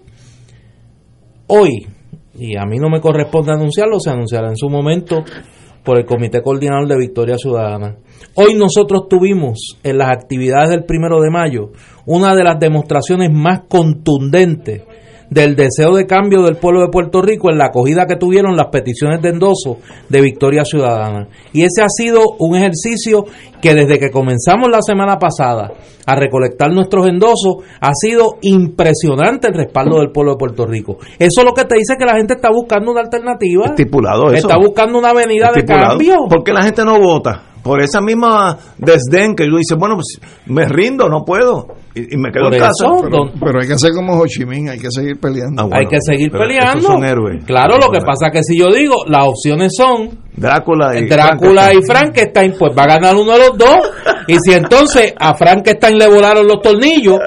Hoy, 1.47 1.85
y 2.39 2.57
a 2.57 2.65
mí 2.65 2.77
no 2.79 2.89
me 2.89 3.01
corresponde 3.01 3.51
anunciarlo, 3.51 3.99
se 3.99 4.09
anunciará 4.09 4.47
en 4.47 4.55
su 4.55 4.69
momento 4.69 5.17
por 5.83 5.97
el 5.97 6.05
Comité 6.05 6.41
Coordinador 6.41 6.87
de 6.87 6.97
Victoria 6.97 7.37
Ciudadana. 7.37 7.97
Hoy 8.35 8.53
nosotros 8.55 9.07
tuvimos 9.09 9.77
en 9.83 9.97
las 9.97 10.09
actividades 10.09 10.69
del 10.69 10.85
primero 10.85 11.19
de 11.19 11.29
mayo 11.29 11.71
una 12.05 12.35
de 12.35 12.43
las 12.43 12.59
demostraciones 12.59 13.29
más 13.31 13.61
contundentes 13.67 14.83
del 15.31 15.55
deseo 15.55 15.95
de 15.95 16.05
cambio 16.05 16.43
del 16.43 16.57
pueblo 16.57 16.81
de 16.81 16.89
Puerto 16.89 17.21
Rico 17.21 17.49
en 17.49 17.57
la 17.57 17.67
acogida 17.67 18.05
que 18.05 18.17
tuvieron 18.17 18.57
las 18.57 18.67
peticiones 18.67 19.21
de 19.21 19.29
endoso 19.29 19.77
de 20.09 20.21
Victoria 20.21 20.65
Ciudadana. 20.65 21.29
Y 21.53 21.63
ese 21.63 21.81
ha 21.81 21.89
sido 21.89 22.21
un 22.37 22.57
ejercicio 22.57 23.23
que 23.61 23.73
desde 23.73 23.97
que 23.97 24.11
comenzamos 24.11 24.69
la 24.69 24.81
semana 24.81 25.17
pasada 25.17 25.71
a 26.05 26.15
recolectar 26.15 26.71
nuestros 26.73 27.07
endosos 27.07 27.63
ha 27.79 27.93
sido 27.93 28.39
impresionante 28.41 29.47
el 29.47 29.53
respaldo 29.53 29.99
del 29.99 30.11
pueblo 30.11 30.33
de 30.33 30.37
Puerto 30.37 30.65
Rico. 30.65 30.97
Eso 31.17 31.41
es 31.41 31.45
lo 31.45 31.53
que 31.53 31.63
te 31.63 31.75
dice 31.75 31.95
que 31.97 32.05
la 32.05 32.17
gente 32.17 32.33
está 32.33 32.49
buscando 32.51 32.91
una 32.91 32.99
alternativa. 32.99 33.67
Estipulado 33.67 34.33
eso. 34.33 34.47
Está 34.49 34.57
buscando 34.57 34.99
una 34.99 35.11
avenida 35.11 35.51
de 35.55 35.63
cambio. 35.63 36.25
¿Por 36.29 36.43
qué 36.43 36.51
la 36.51 36.63
gente 36.63 36.83
no 36.83 36.99
vota? 36.99 37.43
Por 37.63 37.81
esa 37.81 38.01
misma 38.01 38.57
desdén 38.77 39.35
que 39.35 39.45
yo 39.45 39.55
dice, 39.55 39.75
bueno, 39.75 39.95
pues 39.95 40.19
me 40.47 40.67
rindo, 40.67 41.07
no 41.07 41.23
puedo. 41.23 41.67
Y, 41.93 42.15
y 42.15 42.17
me 42.17 42.31
quedo 42.31 42.45
Por 42.45 42.55
en 42.55 42.63
eso. 42.63 43.29
Pero, 43.39 43.59
hay 43.59 43.67
que 43.67 43.73
hacer 43.73 43.91
como 43.93 44.13
Ho 44.13 44.25
Chi 44.25 44.45
Minh, 44.45 44.69
hay 44.69 44.79
que 44.79 44.87
seguir 44.89 45.19
peleando. 45.19 45.61
Ah, 45.61 45.65
bueno, 45.65 45.77
hay 45.77 45.85
que 45.85 45.97
seguir 45.99 46.31
peleando. 46.31 46.79
esos 46.79 46.91
son 46.91 47.03
héroes. 47.03 47.43
Claro, 47.45 47.77
lo 47.77 47.91
que 47.91 47.99
pasa 47.99 48.27
es 48.27 48.31
que 48.31 48.43
si 48.43 48.57
yo 48.57 48.71
digo, 48.71 48.95
las 49.07 49.27
opciones 49.27 49.73
son 49.75 50.09
Drácula 50.35 50.97
y 50.97 51.07
Drácula 51.07 51.73
y 51.73 51.81
Frankenstein, 51.83 52.55
pues 52.57 52.71
va 52.77 52.83
a 52.83 52.87
ganar 52.87 53.15
uno 53.15 53.33
de 53.33 53.39
los 53.39 53.57
dos. 53.57 53.91
Y 54.27 54.37
si 54.39 54.53
entonces 54.53 55.13
a 55.19 55.33
Frankenstein 55.33 55.97
le 55.97 56.07
volaron 56.07 56.47
los 56.47 56.61
tornillos, 56.61 57.19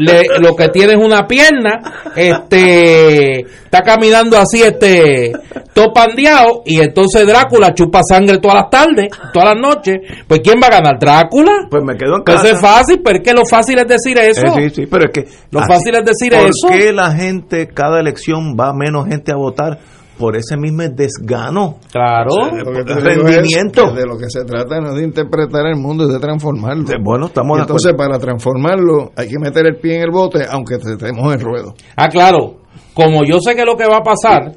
le, 0.00 0.22
lo 0.40 0.54
que 0.56 0.68
tiene 0.68 0.92
es 0.94 0.98
una 0.98 1.26
pierna, 1.26 1.80
este, 2.16 3.40
está 3.40 3.80
caminando 3.82 4.36
así, 4.38 4.62
este, 4.62 5.32
todo 5.72 5.92
pandeado, 5.92 6.62
y 6.64 6.80
entonces 6.80 7.26
Drácula 7.26 7.74
chupa 7.74 8.00
sangre 8.08 8.38
todas 8.38 8.56
las 8.62 8.70
tardes, 8.70 9.08
todas 9.32 9.54
las 9.54 9.60
noches, 9.60 9.98
pues 10.26 10.40
¿quién 10.42 10.58
va 10.62 10.66
a 10.68 10.70
ganar? 10.80 10.98
¿Drácula? 10.98 11.52
Pues 11.70 11.82
me 11.84 11.96
quedo 11.96 12.16
en 12.16 12.22
Pues 12.24 12.36
casa. 12.36 12.48
eso 12.48 12.56
es 12.56 12.62
fácil, 12.62 13.00
pero 13.04 13.18
es 13.18 13.22
que 13.24 13.32
lo 13.32 13.46
fácil 13.46 13.78
es 13.78 13.86
decir 13.88 14.18
eso. 14.18 14.46
Eh, 14.58 14.70
sí, 14.70 14.82
sí, 14.82 14.86
pero 14.90 15.04
es 15.06 15.10
que. 15.12 15.24
Lo 15.50 15.60
así- 15.60 15.72
fácil 15.72 15.94
es 15.94 16.04
decir 16.04 16.32
¿por 16.32 16.40
eso. 16.48 16.68
qué 16.70 16.92
la 16.92 17.12
gente, 17.12 17.68
cada 17.68 18.00
elección, 18.00 18.56
va 18.58 18.72
menos 18.72 19.06
gente 19.06 19.32
a 19.32 19.36
votar? 19.36 19.78
Por 20.20 20.36
ese 20.36 20.56
mismo 20.56 20.82
desgano. 20.94 21.78
Claro. 21.90 22.28
El 22.52 22.78
es 22.78 23.02
rendimiento. 23.02 23.92
que 23.94 24.00
de 24.00 24.06
lo 24.06 24.18
que 24.18 24.28
se 24.28 24.44
trata 24.44 24.80
no 24.80 24.90
es 24.90 24.96
de 24.96 25.04
interpretar 25.04 25.66
el 25.66 25.76
mundo, 25.76 26.04
es 26.04 26.12
de 26.12 26.20
transformarlo. 26.20 26.84
De- 26.84 26.98
bueno, 27.02 27.26
estamos 27.26 27.58
Y 27.58 27.60
entonces, 27.62 27.94
para 27.96 28.18
transformarlo, 28.18 29.12
hay 29.16 29.28
que 29.28 29.38
meter 29.38 29.66
el 29.66 29.76
pie 29.76 29.96
en 29.96 30.02
el 30.02 30.10
bote, 30.10 30.40
aunque 30.50 30.74
estemos 30.74 31.34
en 31.34 31.40
ruedo. 31.40 31.74
Ah, 31.96 32.08
claro. 32.08 32.56
Como 32.94 33.24
yo 33.24 33.40
sé 33.40 33.54
que 33.56 33.64
lo 33.64 33.76
que 33.76 33.86
va 33.86 33.98
a 33.98 34.02
pasar 34.02 34.52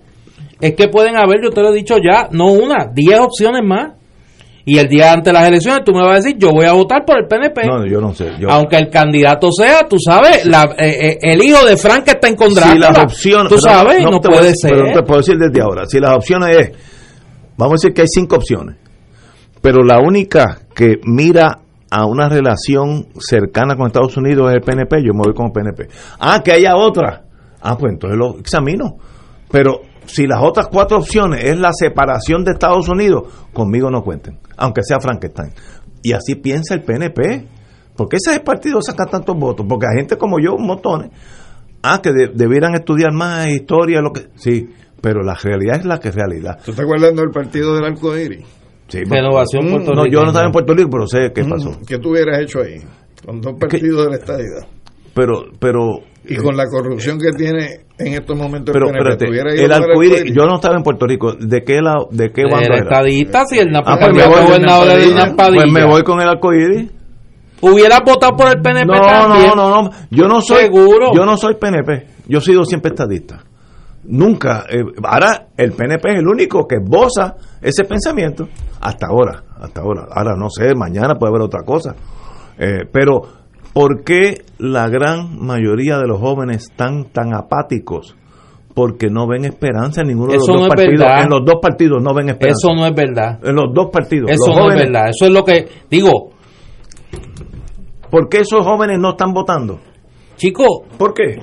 es 0.59 0.75
que 0.75 0.87
pueden 0.89 1.15
haber, 1.15 1.41
yo 1.43 1.49
te 1.49 1.61
lo 1.61 1.69
he 1.69 1.75
dicho 1.75 1.95
ya, 1.97 2.27
no 2.31 2.51
una, 2.51 2.89
10 2.93 3.19
opciones 3.19 3.61
más. 3.65 3.93
Y 4.65 4.77
el 4.77 4.87
día 4.87 5.11
antes 5.11 5.25
de 5.25 5.33
las 5.33 5.47
elecciones 5.47 5.81
tú 5.83 5.91
me 5.91 6.01
vas 6.01 6.11
a 6.11 6.21
decir, 6.21 6.37
yo 6.37 6.51
voy 6.51 6.65
a 6.65 6.71
votar 6.71 7.03
por 7.05 7.17
el 7.17 7.27
PNP. 7.27 7.65
No, 7.67 7.85
yo 7.85 7.99
no 7.99 8.13
sé. 8.13 8.31
Yo, 8.39 8.49
Aunque 8.49 8.77
el 8.77 8.89
candidato 8.89 9.51
sea, 9.51 9.87
tú 9.89 9.97
sabes, 9.99 10.45
la, 10.45 10.63
eh, 10.77 11.09
eh, 11.11 11.17
el 11.21 11.43
hijo 11.43 11.65
de 11.65 11.75
Frank 11.75 12.07
está 12.07 12.29
en 12.29 12.37
si 12.37 12.55
Drácula. 12.55 12.91
las 12.91 13.03
opciones. 13.03 13.51
Tú 13.51 13.59
sabes, 13.59 14.01
no, 14.03 14.15
a 14.15 14.21
puede 14.21 14.53
ser. 14.55 14.71
Pero 14.71 14.87
no 14.87 14.93
te 14.93 15.03
puedo 15.03 15.19
decir 15.19 15.37
desde 15.37 15.61
ahora. 15.61 15.85
Si 15.85 15.99
las 15.99 16.15
opciones 16.15 16.57
es. 16.57 16.71
Vamos 17.57 17.73
a 17.73 17.75
decir 17.75 17.93
que 17.93 18.01
hay 18.01 18.07
cinco 18.07 18.37
opciones. 18.37 18.77
Pero 19.61 19.83
la 19.83 19.99
única 19.99 20.61
que 20.73 20.95
mira 21.03 21.59
a 21.91 22.05
una 22.05 22.29
relación 22.29 23.07
cercana 23.19 23.75
con 23.75 23.87
Estados 23.87 24.15
Unidos 24.15 24.49
es 24.49 24.55
el 24.55 24.61
PNP. 24.61 25.03
Yo 25.03 25.13
me 25.13 25.23
voy 25.25 25.33
con 25.33 25.47
el 25.47 25.51
PNP. 25.51 25.87
Ah, 26.19 26.41
que 26.43 26.53
haya 26.53 26.75
otra. 26.75 27.23
Ah, 27.61 27.77
pues 27.77 27.93
entonces 27.93 28.17
lo 28.17 28.39
examino. 28.39 28.97
Pero 29.51 29.81
si 30.05 30.27
las 30.27 30.41
otras 30.43 30.67
cuatro 30.67 30.97
opciones 30.97 31.43
es 31.43 31.57
la 31.57 31.71
separación 31.73 32.43
de 32.43 32.51
Estados 32.51 32.87
Unidos, 32.89 33.23
conmigo 33.53 33.89
no 33.89 34.03
cuenten. 34.03 34.37
Aunque 34.57 34.81
sea 34.83 34.99
Frankenstein. 34.99 35.51
Y 36.01 36.13
así 36.13 36.35
piensa 36.35 36.73
el 36.73 36.83
PNP. 36.83 37.47
Porque 37.95 38.17
ese 38.17 38.39
partido 38.39 38.81
saca 38.81 39.05
tantos 39.05 39.37
votos. 39.37 39.65
Porque 39.69 39.85
hay 39.87 39.97
gente 39.99 40.17
como 40.17 40.39
yo, 40.39 40.57
montones 40.57 41.11
ah, 41.83 41.99
que 42.01 42.11
de- 42.11 42.31
debieran 42.33 42.73
estudiar 42.75 43.11
más 43.13 43.47
historia, 43.49 44.01
lo 44.01 44.11
que 44.11 44.27
sí, 44.35 44.69
pero 45.01 45.21
la 45.21 45.35
realidad 45.35 45.77
es 45.77 45.85
la 45.85 45.99
que 45.99 46.09
es 46.09 46.15
realidad. 46.15 46.57
¿Tú 46.63 46.71
estás 46.71 46.85
guardando 46.85 47.21
el 47.23 47.29
partido 47.29 47.75
del 47.75 47.85
arco 47.85 48.17
iris? 48.17 48.45
Sí, 48.87 48.99
Renovación 49.05 49.65
Mm, 49.65 49.69
Puerto 49.71 49.93
no, 49.93 50.05
yo 50.05 50.21
no 50.21 50.27
estaba 50.27 50.45
en 50.45 50.51
Puerto 50.51 50.73
Rico, 50.73 50.89
pero 50.91 51.07
sé 51.07 51.31
qué 51.33 51.43
pasó. 51.45 51.77
¿Qué 51.87 51.97
tú 51.99 52.11
hubieras 52.11 52.39
hecho 52.41 52.59
ahí? 52.61 52.79
Con 53.25 53.41
dos 53.41 53.53
partidos 53.59 54.05
de 54.05 54.09
la 54.11 54.15
estadidad. 54.17 54.67
Pero, 55.13 55.43
pero, 55.59 55.99
Y 56.25 56.35
con 56.37 56.55
la 56.57 56.65
corrupción 56.67 57.19
que 57.19 57.31
tiene 57.37 57.81
en 57.99 58.13
estos 58.13 58.35
momentos 58.37 58.73
pero, 58.73 58.87
el 58.87 58.93
PNP, 58.93 59.09
espérate, 59.11 59.25
¿tú 59.25 59.31
hubieras 59.31 59.55
ido 59.55 59.65
el 59.65 59.71
arcoíris, 59.73 60.33
yo 60.35 60.45
no 60.45 60.55
estaba 60.55 60.75
en 60.75 60.83
Puerto 60.83 61.05
Rico. 61.05 61.33
¿De 61.33 61.63
qué 61.63 61.81
lado, 61.81 62.07
de 62.11 62.31
qué 62.31 62.43
bando 62.43 62.65
Era 62.65 62.77
estadista, 62.79 63.45
si 63.45 63.59
el 63.59 63.67
Ah, 63.67 63.71
Napa 63.81 63.97
pues 63.99 64.13
me 64.15 64.27
voy, 64.27 64.45
gobernador 64.45 64.87
de. 64.87 65.33
Pues 65.55 65.71
me 65.71 65.85
voy 65.85 66.03
con 66.03 66.21
el 66.21 66.27
arcoíris. 66.29 66.91
Hubieras 67.61 68.01
votado 68.05 68.35
por 68.35 68.47
el 68.49 68.61
PNP 68.61 68.87
No, 68.87 68.99
también. 68.99 69.47
no, 69.49 69.55
no, 69.55 69.83
no. 69.83 69.89
Yo 70.09 70.27
no 70.27 70.41
soy. 70.41 70.63
Seguro. 70.63 71.13
Yo 71.15 71.25
no 71.25 71.37
soy 71.37 71.55
PNP. 71.55 72.07
Yo 72.27 72.39
he 72.39 72.41
sido 72.41 72.65
siempre 72.65 72.89
estadista. 72.89 73.41
Nunca. 74.05 74.65
eh, 74.69 74.83
ahora 75.03 75.47
el 75.55 75.71
PNP 75.71 76.09
es 76.11 76.19
el 76.19 76.27
único 76.27 76.67
que 76.67 76.75
esboza 76.83 77.35
ese 77.61 77.85
pensamiento. 77.85 78.49
Hasta 78.81 79.07
ahora. 79.07 79.43
Hasta 79.61 79.79
ahora. 79.81 80.07
Ahora 80.11 80.35
no 80.37 80.49
sé. 80.49 80.75
Mañana 80.75 81.15
puede 81.15 81.29
haber 81.31 81.41
otra 81.43 81.61
cosa. 81.63 81.95
Eh, 82.57 82.81
pero 82.91 83.21
¿por 83.73 84.03
qué 84.03 84.43
la 84.57 84.87
gran 84.87 85.37
mayoría 85.39 85.97
de 85.97 86.07
los 86.07 86.19
jóvenes 86.19 86.69
están 86.69 87.05
tan 87.05 87.33
apáticos? 87.33 88.15
Porque 88.73 89.07
no 89.09 89.27
ven 89.27 89.45
esperanza 89.45 90.01
en 90.01 90.07
ninguno 90.07 90.31
de 90.31 90.37
los 90.39 90.47
no 90.47 90.59
dos 90.61 90.69
partidos. 90.69 90.99
verdad. 90.99 91.23
En 91.23 91.29
los 91.29 91.45
dos 91.45 91.55
partidos 91.61 92.03
no 92.03 92.13
ven 92.15 92.29
esperanza. 92.29 92.67
Eso 92.67 92.75
no 92.75 92.85
es 92.87 92.95
verdad. 92.95 93.39
En 93.43 93.55
los 93.55 93.73
dos 93.73 93.89
partidos. 93.91 94.31
Eso 94.31 94.47
los 94.47 94.55
no 94.55 94.63
jóvenes, 94.63 94.83
es 94.83 94.89
verdad. 94.91 95.09
Eso 95.09 95.25
es 95.25 95.31
lo 95.31 95.43
que 95.43 95.67
digo, 95.89 96.31
¿Por 98.09 98.29
qué 98.29 98.41
esos 98.41 98.63
jóvenes 98.63 98.99
no 98.99 99.11
están 99.11 99.33
votando? 99.33 99.79
chicos. 100.37 100.81
¿Por 100.97 101.13
qué? 101.13 101.39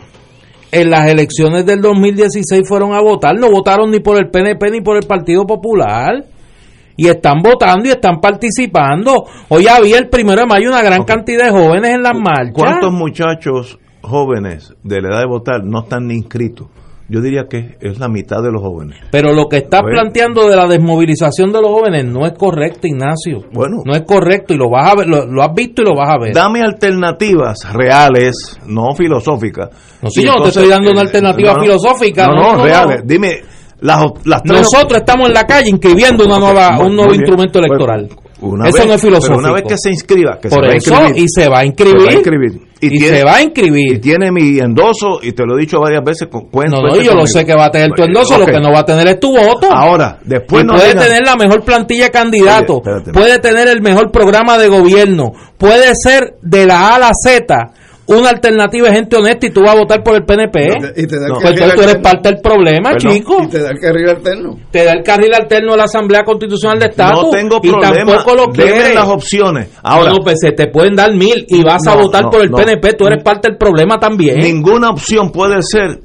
En 0.73 0.91
las 0.91 1.09
elecciones 1.09 1.67
del 1.67 1.81
2016 1.81 2.63
fueron 2.69 2.93
a 2.93 3.01
votar, 3.01 3.35
no 3.39 3.51
votaron 3.51 3.91
ni 3.91 3.99
por 3.99 4.17
el 4.19 4.31
PNP 4.31 4.71
ni 4.71 4.81
por 4.81 4.97
el 4.97 5.05
Partido 5.05 5.47
Popular. 5.47 6.25
Y 6.97 7.09
están 7.09 7.43
votando 7.43 7.89
y 7.89 7.93
están 7.93 8.21
participando. 8.21 9.25
Hoy 9.49 9.67
había 9.69 9.99
el 9.99 10.09
primero 10.09 10.43
de 10.43 10.47
mayo 10.47 10.69
una 10.69 10.83
gran 10.83 11.05
cantidad 11.05 11.47
de 11.47 11.51
jóvenes 11.51 11.95
en 11.95 12.03
las 12.03 12.19
marchas. 12.19 12.55
¿Cuántos 12.55 12.93
muchachos 12.93 13.79
jóvenes 14.03 14.75
de 14.83 15.01
la 15.01 15.09
edad 15.09 15.21
de 15.21 15.27
votar 15.27 15.65
no 15.65 15.81
están 15.81 16.07
ni 16.07 16.15
inscritos? 16.15 16.69
Yo 17.11 17.21
diría 17.21 17.47
que 17.51 17.77
es 17.81 17.99
la 17.99 18.07
mitad 18.09 18.41
de 18.41 18.53
los 18.53 18.63
jóvenes. 18.63 18.97
Pero 19.11 19.33
lo 19.33 19.49
que 19.49 19.57
está 19.57 19.81
planteando 19.83 20.49
de 20.49 20.55
la 20.55 20.69
desmovilización 20.69 21.51
de 21.53 21.61
los 21.61 21.73
jóvenes 21.73 22.05
no 22.05 22.25
es 22.25 22.35
correcto, 22.35 22.87
Ignacio. 22.87 23.47
Bueno. 23.53 23.83
No 23.85 23.95
es 23.95 24.03
correcto 24.03 24.55
y 24.55 24.57
lo 24.57 24.71
vas 24.71 24.93
a 24.93 24.95
ver, 24.95 25.09
lo, 25.09 25.27
lo 25.27 25.43
has 25.43 25.53
visto 25.53 25.83
y 25.83 25.87
lo 25.87 25.97
vas 25.97 26.09
a 26.09 26.19
ver. 26.21 26.33
Dame 26.33 26.63
alternativas 26.63 27.67
reales, 27.73 28.61
no 28.65 28.95
filosóficas. 28.97 29.71
No, 30.01 30.09
sí, 30.09 30.23
yo 30.25 30.37
no 30.37 30.43
te 30.43 30.49
estoy 30.51 30.69
dando 30.69 30.93
una 30.93 31.01
eh, 31.01 31.07
alternativa 31.07 31.61
filosófica, 31.61 32.27
no, 32.27 32.35
no, 32.37 32.57
no. 32.59 32.65
reales. 32.65 33.03
Dime, 33.05 33.41
las, 33.81 34.03
las 34.25 34.43
tres- 34.43 34.61
Nosotros 34.63 34.99
estamos 35.01 35.29
en 35.29 35.35
la 35.35 35.45
calle 35.47 35.71
inscribiendo 35.71 36.25
una 36.25 36.39
nueva, 36.39 36.79
un 36.81 36.95
nuevo 36.97 37.15
instrumento 37.15 37.59
electoral. 37.59 38.09
una 38.43 38.69
Eso 38.69 38.79
vez- 38.79 38.87
no 38.87 38.95
es 38.95 39.01
filosófico. 39.03 39.37
Pero 39.37 39.49
una 39.49 39.53
vez 39.53 39.65
que 39.69 39.77
se 39.79 39.91
inscriba, 39.91 40.39
que 40.41 40.49
Por 40.49 40.61
se 40.63 40.67
va 40.69 40.73
a 40.73 40.77
eso, 40.77 40.91
inscribir, 40.95 41.23
y 41.25 41.29
se 41.29 41.49
va 41.49 41.57
a 41.57 41.61
se 41.61 41.67
inscribir. 41.67 42.07
va 42.07 42.11
a 42.11 42.15
inscribir. 42.15 42.61
Y, 42.83 42.89
tiene- 42.89 43.19
se 43.19 43.25
va 43.25 43.35
a 43.37 43.41
y 43.41 43.45
inscribir. 43.45 44.01
tiene 44.01 44.33
mi 44.33 44.59
endoso, 44.59 45.19
y 45.23 45.33
te 45.33 45.45
lo 45.45 45.59
he 45.59 45.61
dicho 45.61 45.79
varias 45.79 46.03
veces, 46.03 46.29
con 46.33 46.47
cuenta. 46.49 46.79
No, 46.81 46.89
no, 46.89 46.97
y 46.97 47.05
yo 47.05 47.13
lo 47.15 47.27
sé 47.27 47.45
que 47.45 47.55
va 47.55 47.67
a 47.67 47.71
tener 47.71 47.91
tu 47.91 48.03
endoso, 48.03 48.39
lo 48.39 48.47
que 48.47 48.59
no 48.59 48.73
va 48.73 48.79
a 48.81 48.85
tener 48.87 49.07
es 49.09 49.21
tu 49.21 49.37
voto. 49.37 49.69
Ahora, 49.71 50.19
después 50.25 50.63
Y 50.65 50.67
no 50.67 50.73
puede 50.75 50.95
tener 50.95 51.23
la 51.27 51.37
mejor 51.37 51.63
plantilla 51.63 52.09
de 52.09 52.19
Oye, 52.19 52.77
espérate. 52.79 53.13
puede 53.13 53.39
tener 53.41 53.69
el 53.69 53.83
mejor 53.83 54.11
programa 54.11 54.57
de 54.57 54.69
gobierno, 54.69 55.33
puede 55.59 55.93
ser 55.95 56.37
de 56.41 56.65
la 56.65 56.81
A 56.81 56.95
a 56.95 56.99
la 56.99 57.11
Z 57.13 57.55
una 58.19 58.31
alternativa 58.31 58.89
de 58.89 58.95
gente 58.95 59.17
honesta 59.17 59.47
y 59.47 59.51
tú 59.51 59.61
vas 59.61 59.71
a 59.75 59.79
votar 59.79 60.03
por 60.03 60.15
el 60.17 60.25
PNP. 60.25 60.69
Y 60.97 61.07
te 61.07 61.19
da 61.19 61.27
el 61.27 61.33
No. 61.33 61.39
Pues 61.41 61.55
tú 61.55 61.63
eres 61.65 61.73
alterno. 61.79 62.03
parte 62.03 62.29
del 62.31 62.41
problema, 62.41 62.91
Perdón. 62.93 63.13
chico. 63.13 63.37
Y 63.45 63.49
te 63.49 63.59
da 63.61 63.71
el 63.71 63.79
carril 63.79 64.09
alterno. 64.09 64.59
Te 64.71 64.85
da 64.85 64.93
el 64.93 65.03
carril 65.03 65.35
alterno 65.35 65.73
a 65.75 65.77
la 65.77 65.85
Asamblea 65.85 66.25
Constitucional 66.25 66.79
de 66.79 66.87
Estatus 66.87 67.23
No 67.25 67.31
tengo 67.31 67.61
y 67.63 67.71
problema. 67.71 68.13
tampoco 68.17 68.35
lo 68.35 68.47
Deme 68.53 68.71
quieres. 68.73 68.95
las 68.95 69.09
opciones. 69.09 69.69
Ahora, 69.83 70.11
no, 70.13 70.19
pues 70.23 70.37
se 70.41 70.53
te 70.53 70.67
pueden 70.69 70.95
dar 70.97 71.15
mil 71.15 71.45
y 71.49 71.63
vas 71.63 71.87
a 71.87 71.95
votar 71.97 72.25
no, 72.25 72.31
por 72.31 72.41
el 72.43 72.51
no. 72.51 72.57
PNP, 72.57 72.95
tú 72.95 73.07
eres 73.07 73.23
parte 73.23 73.49
del 73.49 73.57
problema 73.59 73.99
también. 73.99 74.39
ninguna 74.39 74.91
opción 74.91 75.31
puede 75.31 75.63
ser 75.63 76.01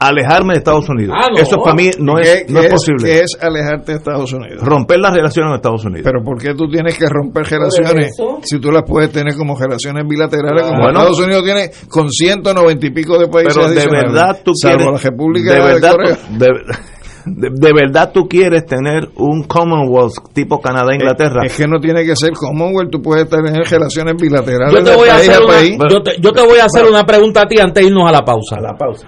alejarme 0.00 0.54
de 0.54 0.58
Estados 0.58 0.88
Unidos. 0.88 1.14
Ah, 1.16 1.26
no. 1.30 1.38
Eso 1.38 1.62
para 1.62 1.74
mí 1.76 1.90
no 1.98 2.18
es, 2.18 2.44
¿Qué- 2.46 2.52
no 2.52 2.60
qué 2.60 2.66
es 2.66 2.72
posible. 2.72 3.04
¿Qué 3.04 3.18
es 3.20 3.36
alejarte 3.40 3.92
de 3.92 3.98
Estados 3.98 4.32
Unidos? 4.32 4.62
Romper 4.62 4.98
las 4.98 5.12
relaciones 5.14 5.48
con 5.50 5.56
Estados 5.56 5.84
Unidos. 5.84 6.02
Pero 6.04 6.24
¿por 6.24 6.38
qué 6.40 6.54
tú 6.54 6.68
tienes 6.68 6.98
que 6.98 7.06
romper 7.08 7.44
relaciones 7.46 8.16
si 8.42 8.58
tú 8.58 8.70
las 8.72 8.82
puedes 8.88 9.12
tener 9.12 9.36
como 9.36 9.56
relaciones 9.58 10.04
bilaterales 10.08 10.62
como 10.62 10.76
Bueno. 10.82 10.98
Estados 11.00 11.20
Unidos 11.20 11.44
tiene 11.44 11.70
con 11.88 12.10
190 12.10 12.86
y 12.86 12.90
pico 12.90 13.18
de 13.18 13.28
países 13.28 13.54
Pero 13.56 13.68
de 13.68 13.86
verdad 13.86 14.40
tú 14.42 14.52
salvo 14.54 14.78
quieres 14.78 14.92
la 15.04 15.10
República 15.10 15.50
de 15.52 15.58
de, 15.60 15.64
verdad 15.66 15.90
Corea. 15.92 16.16
tú- 16.16 16.38
de, 16.38 16.46
de- 17.26 17.50
de 17.52 17.72
verdad 17.74 18.10
tú 18.14 18.26
quieres 18.26 18.64
tener 18.64 19.10
un 19.18 19.42
Commonwealth 19.42 20.32
tipo 20.32 20.58
Canadá 20.60 20.94
Inglaterra. 20.94 21.42
Es 21.44 21.54
que 21.54 21.68
no 21.68 21.78
tiene 21.78 22.04
que 22.04 22.16
ser 22.16 22.30
Commonwealth, 22.32 22.90
tú 22.90 23.02
puedes 23.02 23.28
tener 23.28 23.52
relaciones 23.68 24.14
bilaterales 24.16 24.72
Yo 24.74 24.82
te 24.82 24.90
de 24.90 24.96
voy 24.96 25.08
a 25.10 25.12
país 25.16 25.28
hacer 25.28 25.42
a 25.42 25.44
una, 25.44 25.54
país. 25.54 25.78
yo 25.90 26.02
te, 26.02 26.12
yo 26.18 26.32
te 26.32 26.46
voy 26.46 26.58
a 26.58 26.64
hacer 26.64 26.86
una 26.86 27.04
pregunta 27.04 27.42
a 27.42 27.46
ti 27.46 27.60
antes 27.60 27.82
de 27.84 27.90
irnos 27.90 28.08
a 28.08 28.12
la 28.12 28.24
pausa. 28.24 28.56
pausa. 28.78 29.06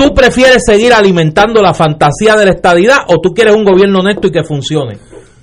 ¿Tú 0.00 0.14
prefieres 0.14 0.64
seguir 0.64 0.94
alimentando 0.94 1.60
la 1.60 1.74
fantasía 1.74 2.34
de 2.34 2.46
la 2.46 2.52
estadidad 2.52 3.00
o 3.08 3.20
tú 3.20 3.34
quieres 3.34 3.54
un 3.54 3.64
gobierno 3.64 4.00
honesto 4.00 4.28
y 4.28 4.30
que 4.30 4.42
funcione? 4.42 4.96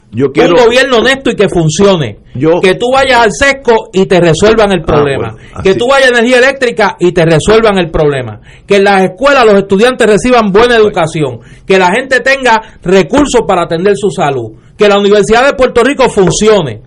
Yo 0.09 0.31
quiero 0.31 0.55
un 0.55 0.63
gobierno 0.65 0.97
honesto 0.97 1.29
y 1.29 1.35
que 1.35 1.47
funcione. 1.47 2.19
Yo- 2.33 2.59
que 2.59 2.73
tú 2.73 2.87
vayas 2.91 3.21
al 3.21 3.31
sesco 3.31 3.89
y 3.93 4.07
te 4.07 4.19
resuelvan 4.19 4.71
el 4.71 4.81
problema. 4.81 5.33
bueno, 5.33 5.49
así. 5.53 5.63
que 5.63 5.75
tú 5.75 5.87
vayas 5.87 6.07
a 6.07 6.17
energía 6.17 6.39
eléctrica 6.39 6.95
y 6.99 7.11
te 7.11 7.23
resuelvan 7.25 7.77
el 7.77 7.91
problema. 7.91 8.41
Que 8.65 8.77
en 8.77 8.85
las 8.85 9.03
escuelas 9.03 9.45
los 9.45 9.55
estudiantes 9.55 10.07
reciban 10.07 10.51
buena 10.51 10.75
educación. 10.75 11.39
Que 11.67 11.77
la 11.77 11.91
gente 11.91 12.21
tenga 12.21 12.59
recursos 12.81 13.41
para 13.47 13.65
atender 13.65 13.95
su 13.95 14.09
salud. 14.09 14.53
Que 14.75 14.87
la 14.87 14.97
Universidad 14.97 15.45
de 15.45 15.53
Puerto 15.53 15.83
Rico 15.83 16.09
funcione. 16.09 16.81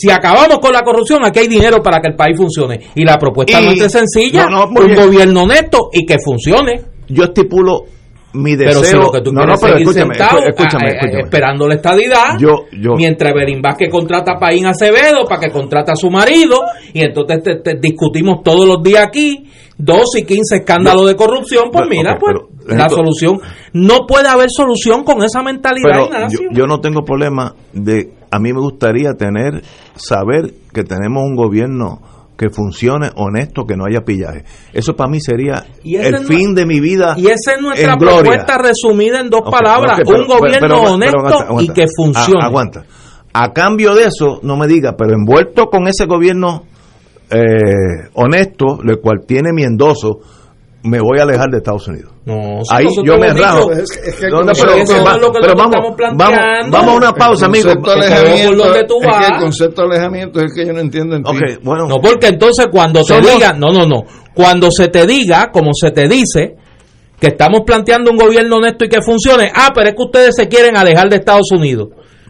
Si 0.00 0.10
acabamos 0.10 0.58
con 0.60 0.72
la 0.72 0.82
corrupción, 0.82 1.24
aquí 1.24 1.40
hay 1.40 1.48
dinero 1.48 1.82
para 1.82 2.00
que 2.00 2.08
el 2.08 2.14
país 2.14 2.36
funcione. 2.36 2.78
Y 2.94 3.04
la 3.04 3.16
propuesta 3.18 3.60
Y- 3.60 3.64
nuestra 3.64 3.86
es 3.86 3.92
sencilla. 3.92 4.44
No, 4.46 4.66
no, 4.66 4.66
muy 4.68 4.84
un 4.84 4.94
gobierno 4.94 5.42
honesto 5.42 5.88
y 5.92 6.06
que 6.06 6.16
funcione. 6.24 6.80
yo 7.08 7.24
estipulo 7.24 7.84
mi 8.34 8.54
deseo. 8.54 8.82
Pero 8.82 8.84
si 8.84 8.96
lo 8.96 9.10
que 9.10 9.20
tú 9.22 9.32
no, 9.32 9.40
quieres 9.40 9.54
no, 9.54 9.60
pero 9.66 9.78
seguir 9.78 9.88
escúchame, 9.88 10.14
sentado, 10.14 10.38
escú- 10.40 10.48
escúchame, 10.50 10.84
a- 10.84 10.86
a- 10.88 10.92
escúchame. 10.94 11.22
esperando 11.24 11.66
la 11.66 11.74
estadidad, 11.74 12.38
Yo- 12.38 12.64
yo- 12.78 12.94
mientras 12.94 13.32
Berín 13.32 13.62
Vázquez 13.62 13.88
contrata 13.90 14.32
a 14.32 14.38
Paín 14.38 14.66
Acevedo 14.66 15.24
para 15.26 15.40
que 15.40 15.50
contrate 15.50 15.92
a 15.92 15.96
su 15.96 16.10
marido, 16.10 16.60
y 16.92 17.00
entonces 17.00 17.42
te- 17.42 17.56
te 17.56 17.74
discutimos 17.80 18.42
todos 18.44 18.66
los 18.66 18.82
días 18.82 19.02
aquí, 19.06 19.48
dos 19.78 20.16
y 20.16 20.24
quince 20.24 20.56
escándalos 20.56 21.06
de 21.06 21.16
corrupción, 21.16 21.70
pues 21.72 21.86
mira, 21.88 22.16
pues 22.18 22.34
pero, 22.66 22.76
la 22.76 22.84
esto- 22.86 22.96
solución, 22.96 23.38
no 23.72 24.06
puede 24.06 24.28
haber 24.28 24.50
solución 24.50 25.04
con 25.04 25.22
esa 25.22 25.42
mentalidad, 25.42 26.08
Pero 26.10 26.28
yo, 26.28 26.38
yo 26.52 26.66
no 26.66 26.80
tengo 26.80 27.02
problema 27.04 27.54
de 27.72 28.12
a 28.30 28.38
mí 28.38 28.52
me 28.52 28.60
gustaría 28.60 29.14
tener 29.14 29.62
saber 29.94 30.52
que 30.72 30.82
tenemos 30.84 31.22
un 31.24 31.34
gobierno 31.36 32.00
que 32.36 32.50
funcione 32.50 33.10
honesto, 33.16 33.64
que 33.66 33.74
no 33.76 33.84
haya 33.88 34.04
pillaje. 34.04 34.44
Eso 34.72 34.94
para 34.94 35.10
mí 35.10 35.18
sería 35.20 35.64
el 35.84 36.18
fin 36.26 36.54
de 36.54 36.66
mi 36.66 36.78
vida. 36.78 37.14
y 37.16 37.26
esa 37.26 37.54
es 37.54 37.60
nuestra 37.60 37.96
gloria. 37.96 38.20
propuesta 38.20 38.58
resumida 38.58 39.20
en 39.20 39.28
dos 39.30 39.42
palabras, 39.50 40.00
pero- 40.06 40.20
un 40.20 40.26
gobierno 40.28 40.60
pero- 40.60 40.82
honesto 40.94 41.18
aguanta, 41.18 41.62
y 41.62 41.68
que 41.68 41.86
funcione. 41.96 42.40
A- 42.42 42.46
aguanta. 42.46 42.84
A 43.32 43.52
cambio 43.52 43.94
de 43.94 44.04
eso, 44.04 44.38
no 44.42 44.56
me 44.56 44.66
diga, 44.68 44.94
pero 44.96 45.14
envuelto 45.14 45.66
con 45.66 45.88
ese 45.88 46.06
gobierno 46.06 46.64
eh, 47.30 48.08
honesto, 48.14 48.78
el 48.86 48.98
cual 49.00 49.20
tiene 49.26 49.52
mi 49.52 49.62
endoso, 49.62 50.18
me 50.84 51.00
voy 51.00 51.18
a 51.18 51.24
alejar 51.24 51.50
de 51.50 51.58
Estados 51.58 51.86
Unidos. 51.88 52.12
No, 52.24 52.60
si 52.64 52.74
Ahí 52.74 52.86
yo 53.04 53.18
me 53.18 53.32
rajo. 53.32 53.72
Es 53.72 53.90
que- 53.90 54.10
es 54.10 54.16
que 54.16 54.28
No, 54.28 54.42
no, 54.42 54.52
como- 54.52 54.54
pero, 54.60 55.04
va- 55.04 55.16
lo 55.18 55.30
vamos, 55.56 55.74
estamos 55.74 55.96
planteando. 55.96 56.36
vamos, 56.36 56.70
vamos 56.70 56.92
a 56.92 56.96
una 56.96 57.12
pausa, 57.12 57.46
el 57.46 57.50
amigo. 57.50 57.68
que 57.70 57.78
por 57.80 57.98
es 59.22 59.28
el 59.30 59.40
concepto 59.40 59.82
de 59.82 59.88
alejamiento 59.88 60.38
es 60.40 60.44
el 60.44 60.54
que 60.54 60.66
yo 60.66 60.72
no 60.72 60.80
entiendo 60.80 61.16
en 61.16 61.22
bueno. 61.62 61.88
No, 61.88 62.00
porque 62.00 62.28
entonces 62.28 62.66
cuando 62.70 63.00
te 63.00 63.14
Somos- 63.14 63.32
digan, 63.34 63.58
no, 63.58 63.72
no, 63.72 63.86
no, 63.86 64.02
cuando 64.34 64.70
se 64.70 64.88
te 64.88 65.06
diga, 65.06 65.50
como 65.52 65.70
se 65.74 65.90
te 65.90 66.06
dice, 66.08 66.56
que 67.18 67.26
estamos 67.28 67.62
planteando 67.66 68.10
un 68.12 68.16
gobierno 68.16 68.56
honesto 68.58 68.84
y 68.84 68.88
que 68.88 69.02
funcione, 69.02 69.50
ah, 69.52 69.70
pero 69.74 69.88
es 69.88 69.94
que 69.96 70.02
ustedes 70.02 70.34
se 70.36 70.46
quieren 70.48 70.76
alejar 70.76 71.08
de 71.08 71.16
Estados 71.16 71.50
Unidos. 71.50 71.88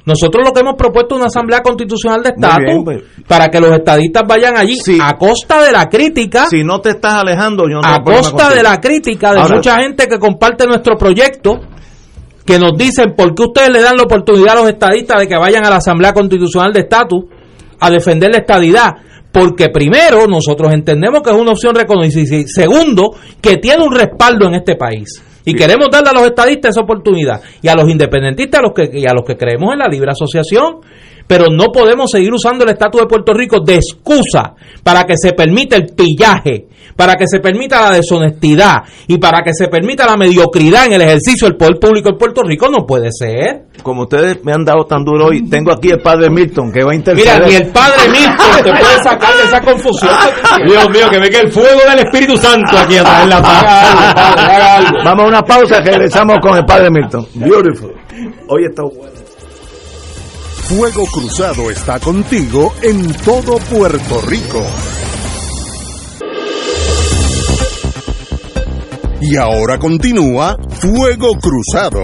Nosotros 0.08 0.42
lo 0.46 0.52
que 0.54 0.60
hemos 0.60 0.74
propuesto 0.76 1.14
es 1.14 1.18
una 1.18 1.26
asamblea 1.26 1.60
constitucional 1.60 2.22
de 2.22 2.30
estatus 2.30 2.82
pues. 2.82 3.02
para 3.28 3.48
que 3.48 3.60
los 3.60 3.70
estadistas 3.72 4.22
vayan 4.26 4.56
allí 4.56 4.76
Sí. 4.76 4.96
a 5.00 5.18
costa 5.18 5.62
de 5.62 5.70
la 5.70 5.86
crítica, 5.90 6.46
si 6.48 6.64
no 6.64 6.80
te 6.80 6.90
estás 6.90 7.12
alejando, 7.14 7.64
yo 7.68 7.80
no 7.80 7.86
a 7.86 8.02
costa 8.02 8.48
de 8.48 8.62
la 8.62 8.80
crítica 8.80 9.32
de 9.34 9.40
Ahora- 9.40 9.56
mucha 9.56 9.78
gente 9.80 10.06
que 10.08 10.18
comparte 10.18 10.66
nuestro 10.66 10.96
proyecto, 10.96 11.60
que 12.46 12.58
nos 12.58 12.72
dicen 12.78 13.12
por 13.14 13.34
qué 13.34 13.42
ustedes 13.42 13.68
le 13.68 13.82
dan 13.82 13.96
la 13.98 14.04
oportunidad 14.04 14.56
a 14.56 14.60
los 14.62 14.68
estadistas 14.70 15.18
de 15.18 15.28
que 15.28 15.36
vayan 15.36 15.66
a 15.66 15.68
la 15.70 15.76
Asamblea 15.76 16.14
Constitucional 16.14 16.72
de 16.72 16.80
Estatus 16.80 17.24
a 17.78 17.90
defender 17.90 18.30
la 18.32 18.38
estadidad. 18.38 18.92
Porque 19.30 19.68
primero, 19.68 20.26
nosotros 20.26 20.72
entendemos 20.72 21.20
que 21.22 21.28
es 21.28 21.36
una 21.36 21.50
opción 21.52 21.74
reconocida 21.74 22.44
segundo, 22.46 23.10
que 23.42 23.58
tiene 23.58 23.84
un 23.84 23.94
respaldo 23.94 24.46
en 24.46 24.54
este 24.54 24.74
país. 24.76 25.22
Y 25.48 25.54
queremos 25.54 25.88
darle 25.90 26.10
a 26.10 26.12
los 26.12 26.26
estadistas 26.26 26.72
esa 26.72 26.82
oportunidad 26.82 27.40
y 27.62 27.68
a 27.68 27.74
los 27.74 27.88
independentistas 27.88 28.60
a 28.60 28.62
los 28.64 28.72
que, 28.74 28.98
y 28.98 29.06
a 29.06 29.14
los 29.14 29.24
que 29.24 29.34
creemos 29.34 29.72
en 29.72 29.78
la 29.78 29.88
libre 29.88 30.10
asociación. 30.10 30.80
pero 31.26 31.46
no 31.50 31.66
podemos 31.72 32.10
seguir 32.10 32.32
usando 32.32 32.64
el 32.64 32.70
estatus 32.70 33.02
de 33.02 33.06
Puerto 33.06 33.32
Rico 33.32 33.60
de 33.60 33.76
excusa 33.76 34.54
para 34.82 35.04
que 35.04 35.14
se 35.16 35.32
permita 35.32 35.76
el 35.76 35.86
pillaje, 35.94 36.67
para 36.98 37.14
que 37.14 37.28
se 37.28 37.38
permita 37.38 37.80
la 37.80 37.92
deshonestidad 37.92 38.82
y 39.06 39.18
para 39.18 39.44
que 39.44 39.54
se 39.54 39.68
permita 39.68 40.04
la 40.04 40.16
mediocridad 40.16 40.86
en 40.86 40.94
el 40.94 41.02
ejercicio 41.02 41.46
del 41.46 41.56
poder 41.56 41.78
público 41.78 42.08
en 42.08 42.18
Puerto 42.18 42.42
Rico, 42.42 42.66
no 42.68 42.84
puede 42.84 43.10
ser. 43.12 43.66
Como 43.84 44.02
ustedes 44.02 44.44
me 44.44 44.52
han 44.52 44.64
dado 44.64 44.84
tan 44.84 45.04
duro 45.04 45.26
hoy, 45.26 45.48
tengo 45.48 45.70
aquí 45.70 45.90
el 45.90 46.00
padre 46.00 46.28
Milton 46.28 46.72
que 46.72 46.82
va 46.82 46.90
a 46.90 46.94
interceder. 46.96 47.34
Mira, 47.36 47.46
ni 47.46 47.54
el 47.54 47.68
padre 47.68 48.08
Milton 48.08 48.64
te 48.64 48.70
puede 48.70 49.02
sacar 49.04 49.36
de 49.36 49.44
esa 49.44 49.60
confusión. 49.60 50.10
Dios 50.66 50.90
mío, 50.90 51.08
que 51.08 51.20
venga 51.20 51.38
el 51.38 51.52
fuego 51.52 51.80
del 51.88 52.00
Espíritu 52.00 52.36
Santo 52.36 52.76
aquí 52.76 52.96
a 52.96 53.04
traer 53.04 53.28
la 53.28 53.42
paz. 53.42 54.92
Vamos 55.04 55.24
a 55.24 55.28
una 55.28 55.42
pausa, 55.42 55.80
regresamos 55.80 56.38
con 56.42 56.56
el 56.56 56.64
padre 56.64 56.90
Milton. 56.90 57.28
Beautiful. 57.34 57.94
Hoy 58.48 58.64
está 58.68 58.82
bueno. 58.82 59.14
Fuego 60.64 61.06
Cruzado 61.06 61.70
está 61.70 62.00
contigo 62.00 62.74
en 62.82 63.14
todo 63.24 63.56
Puerto 63.70 64.20
Rico. 64.26 64.66
Y 69.20 69.36
ahora 69.36 69.78
continúa 69.78 70.56
Fuego 70.80 71.32
Cruzado. 71.40 72.02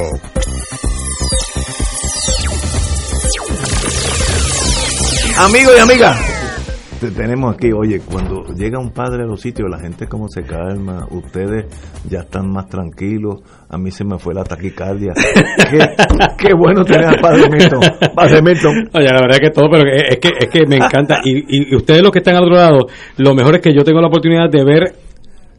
Amigos 5.38 5.74
y 5.76 5.80
amigas, 5.80 6.18
te 7.00 7.10
tenemos 7.12 7.54
aquí, 7.54 7.70
oye, 7.72 8.00
cuando 8.00 8.42
llega 8.56 8.80
un 8.80 8.90
padre 8.90 9.22
a 9.22 9.26
los 9.26 9.40
sitios, 9.40 9.68
la 9.70 9.78
gente 9.78 10.08
como 10.08 10.28
se 10.28 10.42
calma, 10.42 11.06
ustedes 11.10 11.66
ya 12.08 12.20
están 12.20 12.50
más 12.50 12.68
tranquilos, 12.68 13.42
a 13.68 13.78
mí 13.78 13.92
se 13.92 14.04
me 14.04 14.18
fue 14.18 14.34
la 14.34 14.42
taquicardia. 14.42 15.12
qué, 15.70 15.78
qué 16.36 16.54
bueno 16.56 16.84
tener 16.84 17.06
al 17.06 17.20
padre 17.20 17.48
Milton. 17.48 17.80
Padre 18.14 18.42
Milton. 18.42 18.90
Oye, 18.92 19.06
la 19.06 19.20
verdad 19.20 19.38
que 19.40 19.50
todo, 19.50 19.68
pero 19.70 19.84
es 19.88 20.18
que, 20.18 20.30
es 20.36 20.50
que 20.50 20.66
me 20.66 20.76
encanta. 20.76 21.20
Y, 21.24 21.72
y 21.72 21.76
ustedes 21.76 22.02
los 22.02 22.10
que 22.10 22.18
están 22.18 22.36
al 22.36 22.42
otro 22.44 22.56
lado, 22.56 22.86
lo 23.18 23.34
mejor 23.34 23.54
es 23.54 23.60
que 23.60 23.72
yo 23.72 23.84
tengo 23.84 24.00
la 24.00 24.08
oportunidad 24.08 24.50
de 24.50 24.64
ver 24.64 24.94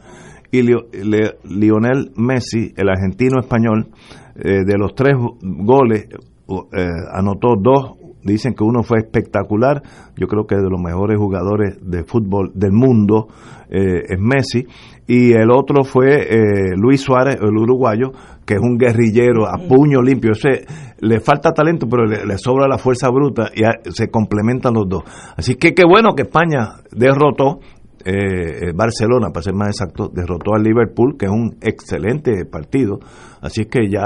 y 0.52 0.61
Lionel 0.61 2.11
Messi, 2.15 2.74
el 2.76 2.90
argentino 2.90 3.40
español, 3.40 3.88
eh, 4.36 4.64
de 4.65 4.78
los 4.78 4.94
tres 4.95 5.15
goles, 5.41 6.07
eh, 6.07 6.86
anotó 7.14 7.56
dos. 7.60 7.94
Dicen 8.24 8.53
que 8.53 8.64
uno 8.64 8.84
fue 8.84 8.98
espectacular, 8.99 9.82
yo 10.18 10.28
creo 10.28 10.45
que 10.45 10.56
de 10.56 10.69
los 10.69 10.82
mejores 10.82 11.18
jugadores 11.18 11.78
de 11.82 12.03
fútbol 12.03 12.52
del 12.53 12.74
mundo 12.74 13.28
eh, 13.69 14.03
es 14.10 14.19
Messi, 14.19 14.65
y 15.07 15.32
el 15.32 15.49
otro 15.52 15.86
fue 15.86 16.24
eh, 16.24 16.76
Luis 16.76 16.99
Suárez, 16.99 17.38
el 17.41 17.56
uruguayo, 17.56 18.11
que 18.45 18.56
es 18.56 18.60
un 18.61 18.78
guerrillero 18.78 19.48
a 19.48 19.57
puño 19.57 20.02
limpio, 20.02 20.32
ese, 20.32 20.65
le 20.99 21.22
falta 21.22 21.53
talento, 21.53 21.88
pero 21.90 22.06
le, 22.06 22.38
sobra 22.38 22.68
la 22.68 22.78
fuerza 22.78 23.10
bruta 23.10 23.49
y 23.56 23.64
se 23.91 24.10
complementan 24.10 24.74
los 24.74 24.90
dos. 24.90 25.03
Así 25.38 25.56
que 25.56 25.74
qué 25.74 25.84
bueno 25.86 26.14
que 26.14 26.24
España 26.24 26.82
derrotó 26.91 27.60
eh, 28.09 28.71
Barcelona, 28.73 29.31
para 29.34 29.43
ser 29.43 29.53
más 29.53 29.67
exacto, 29.67 30.07
derrotó 30.07 30.55
al 30.55 30.63
Liverpool, 30.63 31.17
que 31.17 31.25
es 31.25 31.31
un 31.31 31.57
excelente 31.61 32.45
partido. 32.45 32.99
Así 33.41 33.61
es 33.61 33.67
que 33.67 33.89
ya 33.89 34.05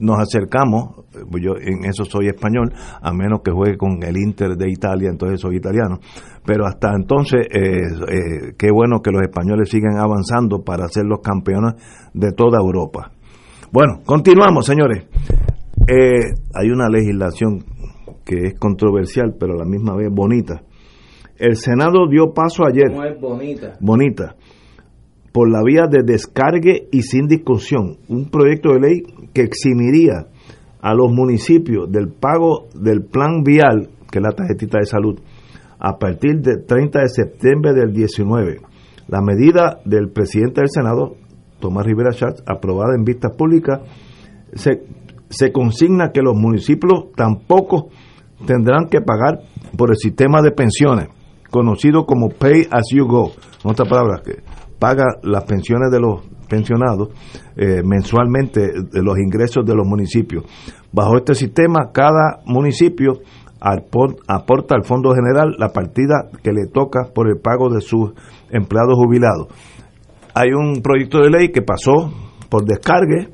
nos 0.00 0.18
acercamos, 0.18 1.06
yo 1.40 1.52
en 1.60 1.84
eso 1.84 2.04
soy 2.04 2.26
español, 2.26 2.72
a 3.00 3.12
menos 3.12 3.40
que 3.44 3.52
juegue 3.52 3.76
con 3.76 4.02
el 4.02 4.16
Inter 4.16 4.56
de 4.56 4.68
Italia, 4.68 5.10
entonces 5.10 5.40
soy 5.40 5.56
italiano. 5.56 6.00
Pero 6.44 6.66
hasta 6.66 6.92
entonces, 6.92 7.46
eh, 7.52 7.82
eh, 8.08 8.54
qué 8.58 8.72
bueno 8.72 8.98
que 9.00 9.12
los 9.12 9.22
españoles 9.22 9.68
sigan 9.70 9.96
avanzando 9.96 10.64
para 10.64 10.88
ser 10.88 11.04
los 11.04 11.20
campeones 11.20 11.74
de 12.12 12.32
toda 12.32 12.58
Europa. 12.58 13.12
Bueno, 13.70 14.00
continuamos, 14.04 14.66
señores. 14.66 15.06
hay 15.86 16.70
una 16.70 16.88
legislación 16.88 17.64
que 18.24 18.48
es 18.48 18.54
controversial, 18.58 19.36
pero 19.38 19.54
a 19.54 19.58
la 19.58 19.64
misma 19.64 19.94
vez 19.94 20.08
bonita 20.10 20.62
el 21.40 21.56
Senado 21.56 22.06
dio 22.08 22.32
paso 22.34 22.64
ayer. 22.66 22.92
bonita. 23.18 23.76
Bonita. 23.80 24.36
por 25.32 25.48
la 25.48 25.62
vía 25.64 25.86
de 25.88 26.02
descargue 26.04 26.88
y 26.90 27.02
sin 27.02 27.28
discusión, 27.28 27.98
un 28.08 28.30
proyecto 28.30 28.72
de 28.72 28.80
ley 28.80 29.02
que 29.32 29.42
eximiría 29.42 30.26
a 30.80 30.92
los 30.92 31.12
municipios 31.12 31.90
del 31.90 32.08
pago 32.08 32.66
del 32.74 33.04
plan 33.04 33.42
vial, 33.44 33.90
que 34.10 34.18
es 34.18 34.22
la 34.22 34.32
tarjetita 34.32 34.78
de 34.80 34.86
salud, 34.86 35.20
a 35.78 35.98
partir 35.98 36.40
del 36.40 36.66
30 36.66 37.00
de 37.00 37.08
septiembre 37.08 37.72
del 37.72 37.92
19. 37.92 38.58
La 39.08 39.22
medida 39.22 39.80
del 39.84 40.10
presidente 40.10 40.62
del 40.62 40.68
Senado, 40.68 41.14
Tomás 41.60 41.86
Rivera 41.86 42.10
Schatz, 42.10 42.42
aprobada 42.44 42.94
en 42.96 43.04
vistas 43.04 43.34
públicas, 43.36 43.80
se, 44.54 44.82
se 45.28 45.52
consigna 45.52 46.10
que 46.12 46.22
los 46.22 46.34
municipios 46.36 47.12
tampoco 47.14 47.88
tendrán 48.46 48.88
que 48.90 49.00
pagar 49.00 49.42
por 49.76 49.90
el 49.90 49.96
sistema 49.96 50.42
de 50.42 50.50
pensiones, 50.50 51.08
conocido 51.50 52.06
como 52.06 52.28
Pay 52.28 52.68
as 52.70 52.84
you 52.92 53.06
go. 53.06 53.32
En 53.64 53.70
otras 53.70 53.88
palabras, 53.88 54.22
que 54.22 54.42
paga 54.78 55.04
las 55.22 55.44
pensiones 55.44 55.90
de 55.90 56.00
los 56.00 56.22
pensionados 56.48 57.10
eh, 57.56 57.82
mensualmente 57.84 58.60
de 58.60 59.02
los 59.02 59.18
ingresos 59.18 59.64
de 59.64 59.74
los 59.74 59.86
municipios. 59.86 60.44
Bajo 60.92 61.16
este 61.16 61.34
sistema, 61.34 61.90
cada 61.92 62.40
municipio 62.46 63.20
aporta 63.60 64.74
al 64.74 64.84
Fondo 64.84 65.14
General 65.14 65.54
la 65.58 65.68
partida 65.68 66.30
que 66.42 66.50
le 66.50 66.66
toca 66.66 67.10
por 67.14 67.28
el 67.28 67.38
pago 67.40 67.68
de 67.68 67.80
sus 67.80 68.12
empleados 68.50 68.94
jubilados. 68.94 69.48
Hay 70.34 70.52
un 70.52 70.80
proyecto 70.82 71.18
de 71.18 71.30
ley 71.30 71.48
que 71.50 71.62
pasó 71.62 72.10
por 72.48 72.64
descargue 72.64 73.28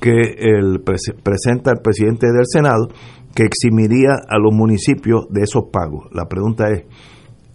que 0.00 0.34
el 0.38 0.82
presenta 0.82 1.70
el 1.70 1.80
presidente 1.80 2.26
del 2.26 2.44
Senado 2.44 2.88
que 3.34 3.44
eximiría 3.44 4.16
a 4.28 4.38
los 4.38 4.52
municipios 4.52 5.26
de 5.30 5.42
esos 5.42 5.64
pagos. 5.70 6.08
La 6.12 6.26
pregunta 6.26 6.70
es, 6.70 6.84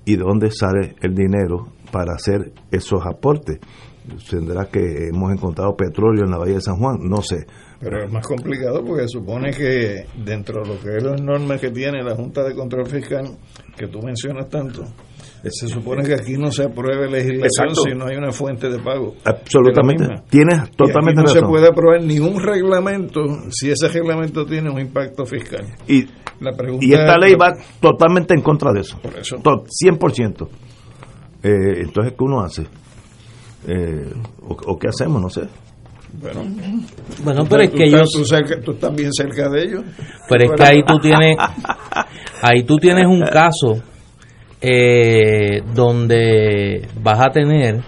¿y 0.06 0.16
de 0.16 0.24
dónde 0.24 0.52
sale 0.52 0.96
el 1.02 1.14
dinero 1.14 1.68
para 1.92 2.14
hacer 2.14 2.52
esos 2.72 3.06
aportes? 3.06 3.60
Tendrá 4.30 4.66
que 4.66 5.08
hemos 5.08 5.32
encontrado 5.32 5.76
petróleo 5.76 6.26
en 6.26 6.32
la 6.32 6.38
Bahía 6.38 6.56
de 6.56 6.62
San 6.62 6.78
Juan, 6.78 6.98
no 7.02 7.22
sé. 7.22 7.46
Pero 7.80 8.04
es 8.04 8.12
más 8.12 8.26
complicado 8.26 8.84
porque 8.84 9.08
supone 9.08 9.52
que 9.52 10.06
dentro 10.24 10.62
de 10.64 10.70
lo 10.70 10.80
que 10.80 10.98
es 10.98 11.04
las 11.04 11.22
normas 11.22 11.62
que 11.62 11.70
tiene 11.70 12.04
la 12.04 12.16
Junta 12.16 12.44
de 12.44 12.56
Control 12.56 12.88
Fiscal, 12.88 13.38
que 13.78 13.88
tú 13.88 14.02
mencionas 14.02 14.50
tanto, 14.50 14.84
se 15.50 15.68
supone 15.68 16.04
que 16.04 16.14
aquí 16.14 16.34
no 16.34 16.52
se 16.52 16.64
apruebe 16.64 17.10
legislación 17.10 17.76
si 17.76 17.98
no 17.98 18.06
hay 18.06 18.18
una 18.18 18.32
fuente 18.32 18.70
de 18.70 18.78
pago. 18.80 19.16
Absolutamente. 19.24 20.06
Tienes 20.30 20.70
totalmente 20.72 21.22
no 21.22 21.28
se 21.28 21.42
puede 21.42 21.68
aprobar 21.68 22.04
ningún 22.04 22.40
reglamento 22.42 23.22
si 23.50 23.72
ese 23.72 23.88
reglamento 23.88 24.46
tiene 24.46 24.70
un 24.70 24.80
impacto 24.80 25.26
fiscal. 25.26 25.66
Y, 25.88 26.06
la 26.40 26.52
y 26.80 26.94
esta 26.94 27.18
ley 27.18 27.34
va 27.36 27.54
totalmente 27.80 28.36
en 28.36 28.42
contra 28.42 28.72
de 28.72 28.82
eso. 28.82 29.00
Por 29.00 29.18
eso. 29.18 29.38
100%. 29.38 30.48
Eh, 31.44 31.82
entonces, 31.82 32.14
¿qué 32.14 32.24
uno 32.24 32.42
hace? 32.42 32.68
Eh, 33.68 34.14
o, 34.48 34.78
qué 34.78 34.90
hacemos? 34.90 35.22
No 35.22 35.30
sé. 35.30 35.42
Bueno, 36.14 36.44
bueno 37.24 37.46
pero 37.50 37.64
es 37.64 37.70
que 37.72 37.84
ellos... 37.86 38.12
Tú, 38.12 38.72
estás 38.72 38.96
bien 38.96 39.12
cerca 39.14 39.50
de 39.50 39.64
ellos. 39.64 39.84
Pero 40.28 40.44
es 40.44 40.52
que 40.52 40.64
ahí 40.64 40.84
tú 40.86 41.00
tienes... 41.00 41.38
Ahí 42.44 42.64
tú 42.64 42.78
tienes 42.78 43.06
un 43.06 43.22
caso 43.22 43.84
eh, 44.62 45.64
donde 45.74 46.88
vas 47.02 47.20
a 47.20 47.32
tener 47.32 47.82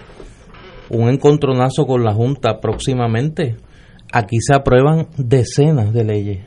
un 0.90 1.08
encontronazo 1.08 1.86
con 1.86 2.02
la 2.02 2.12
Junta 2.12 2.60
próximamente. 2.60 3.56
Aquí 4.12 4.38
se 4.40 4.54
aprueban 4.54 5.08
decenas 5.16 5.92
de 5.92 6.04
leyes 6.04 6.44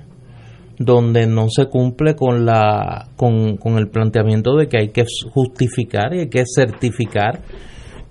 donde 0.80 1.26
no 1.26 1.48
se 1.50 1.66
cumple 1.66 2.16
con 2.16 2.46
la 2.46 3.08
con, 3.16 3.58
el 3.78 3.90
planteamiento 3.90 4.56
de 4.56 4.68
que 4.68 4.78
hay 4.78 4.90
que 4.90 5.06
justificar 5.32 6.14
y 6.14 6.20
hay 6.20 6.30
que 6.30 6.44
certificar 6.46 7.42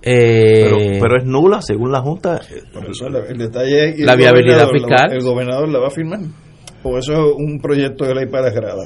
eh, 0.01 0.99
pero, 1.01 1.17
es 1.17 1.25
nula 1.25 1.61
según 1.61 1.91
la 1.91 2.01
Junta. 2.01 2.41
El 3.29 3.37
detalle 3.37 3.95
la 3.97 4.15
viabilidad 4.15 4.69
fiscal. 4.69 5.11
el 5.11 5.23
gobernador 5.23 5.69
la 5.69 5.79
va 5.79 5.87
a 5.87 5.91
firmar. 5.91 6.19
O 6.83 6.97
eso 6.97 7.13
es 7.13 7.35
un 7.37 7.59
proyecto 7.59 8.05
de 8.05 8.15
ley 8.15 8.25
para 8.27 8.51
grada 8.51 8.83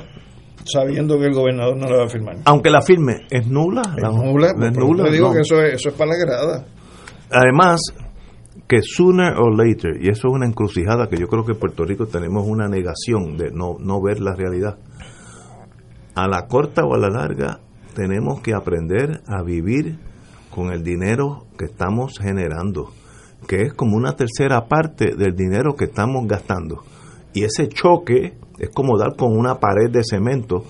sabiendo 0.65 1.17
que 1.17 1.25
el 1.25 1.33
gobernador 1.33 1.77
no 1.77 1.87
la 1.87 1.97
va 1.97 2.05
a 2.05 2.09
firmar. 2.09 2.37
Aunque 2.45 2.69
la 2.69 2.81
firme, 2.81 3.25
es 3.29 3.47
nula. 3.47 3.81
Es 3.97 4.03
nula, 4.03 4.47
es 4.47 4.77
nula. 4.77 5.09
digo 5.09 5.33
que 5.33 5.41
eso 5.41 5.61
es, 5.61 5.75
eso 5.75 5.89
es 5.89 5.95
para 5.95 6.11
la 6.11 6.17
grada. 6.17 6.65
Además, 7.31 7.81
que 8.67 8.81
sooner 8.81 9.33
or 9.37 9.55
later, 9.55 9.97
y 10.01 10.09
eso 10.09 10.27
es 10.27 10.33
una 10.33 10.45
encrucijada 10.45 11.07
que 11.09 11.17
yo 11.17 11.27
creo 11.27 11.45
que 11.45 11.53
en 11.53 11.59
Puerto 11.59 11.83
Rico 11.83 12.05
tenemos 12.05 12.45
una 12.47 12.67
negación 12.67 13.37
de 13.37 13.51
no, 13.51 13.77
no 13.79 14.01
ver 14.01 14.19
la 14.19 14.33
realidad. 14.35 14.77
A 16.15 16.27
la 16.27 16.47
corta 16.47 16.83
o 16.85 16.93
a 16.93 16.97
la 16.97 17.09
larga, 17.09 17.59
tenemos 17.95 18.41
que 18.41 18.53
aprender 18.53 19.21
a 19.27 19.43
vivir 19.43 19.99
con 20.49 20.71
el 20.71 20.83
dinero 20.83 21.47
que 21.57 21.65
estamos 21.65 22.19
generando, 22.19 22.91
que 23.47 23.61
es 23.61 23.73
como 23.73 23.97
una 23.97 24.15
tercera 24.15 24.67
parte 24.67 25.15
del 25.15 25.35
dinero 25.35 25.75
que 25.75 25.85
estamos 25.85 26.27
gastando. 26.27 26.83
Y 27.33 27.43
ese 27.43 27.69
choque 27.69 28.37
es 28.61 28.69
como 28.69 28.97
dar 28.97 29.15
con 29.15 29.35
una 29.35 29.55
pared 29.55 29.89
de 29.91 30.03
cemento. 30.03 30.63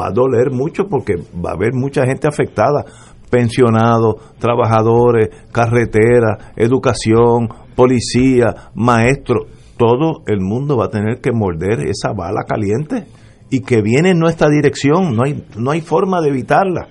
Va 0.00 0.06
a 0.06 0.12
doler 0.12 0.52
mucho 0.52 0.84
porque 0.88 1.14
va 1.44 1.50
a 1.50 1.54
haber 1.54 1.74
mucha 1.74 2.06
gente 2.06 2.28
afectada, 2.28 2.84
pensionados, 3.28 4.14
trabajadores, 4.38 5.28
carretera, 5.50 6.52
educación, 6.54 7.48
policía, 7.74 8.70
maestros, 8.74 9.46
todo 9.76 10.22
el 10.26 10.40
mundo 10.40 10.76
va 10.76 10.84
a 10.84 10.90
tener 10.90 11.20
que 11.20 11.32
morder 11.32 11.80
esa 11.88 12.12
bala 12.12 12.44
caliente 12.46 13.06
y 13.50 13.60
que 13.60 13.82
viene 13.82 14.10
en 14.10 14.18
nuestra 14.18 14.48
dirección, 14.48 15.16
no 15.16 15.24
hay, 15.24 15.44
no 15.58 15.72
hay 15.72 15.80
forma 15.80 16.20
de 16.20 16.28
evitarla. 16.28 16.88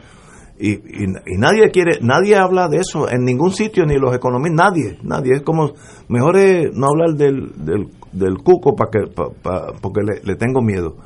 Y, 0.64 0.74
y, 0.74 1.38
nadie 1.40 1.72
quiere, 1.72 1.98
nadie 2.02 2.36
habla 2.36 2.68
de 2.68 2.78
eso 2.78 3.10
en 3.10 3.26
ningún 3.26 3.52
sitio, 3.52 3.84
ni 3.84 3.98
los 3.98 4.16
economistas, 4.16 4.72
nadie, 4.72 4.98
nadie. 5.02 5.38
Es 5.38 5.42
como, 5.42 5.72
mejor 6.08 6.38
es 6.38 6.76
no 6.76 6.86
hablar 6.86 7.16
del, 7.16 7.52
del 8.12 8.38
cuco 8.44 8.76
para 8.76 8.92
que, 8.92 9.00
porque 9.82 10.02
le, 10.24 10.36
tengo 10.36 10.62
miedo. 10.62 10.98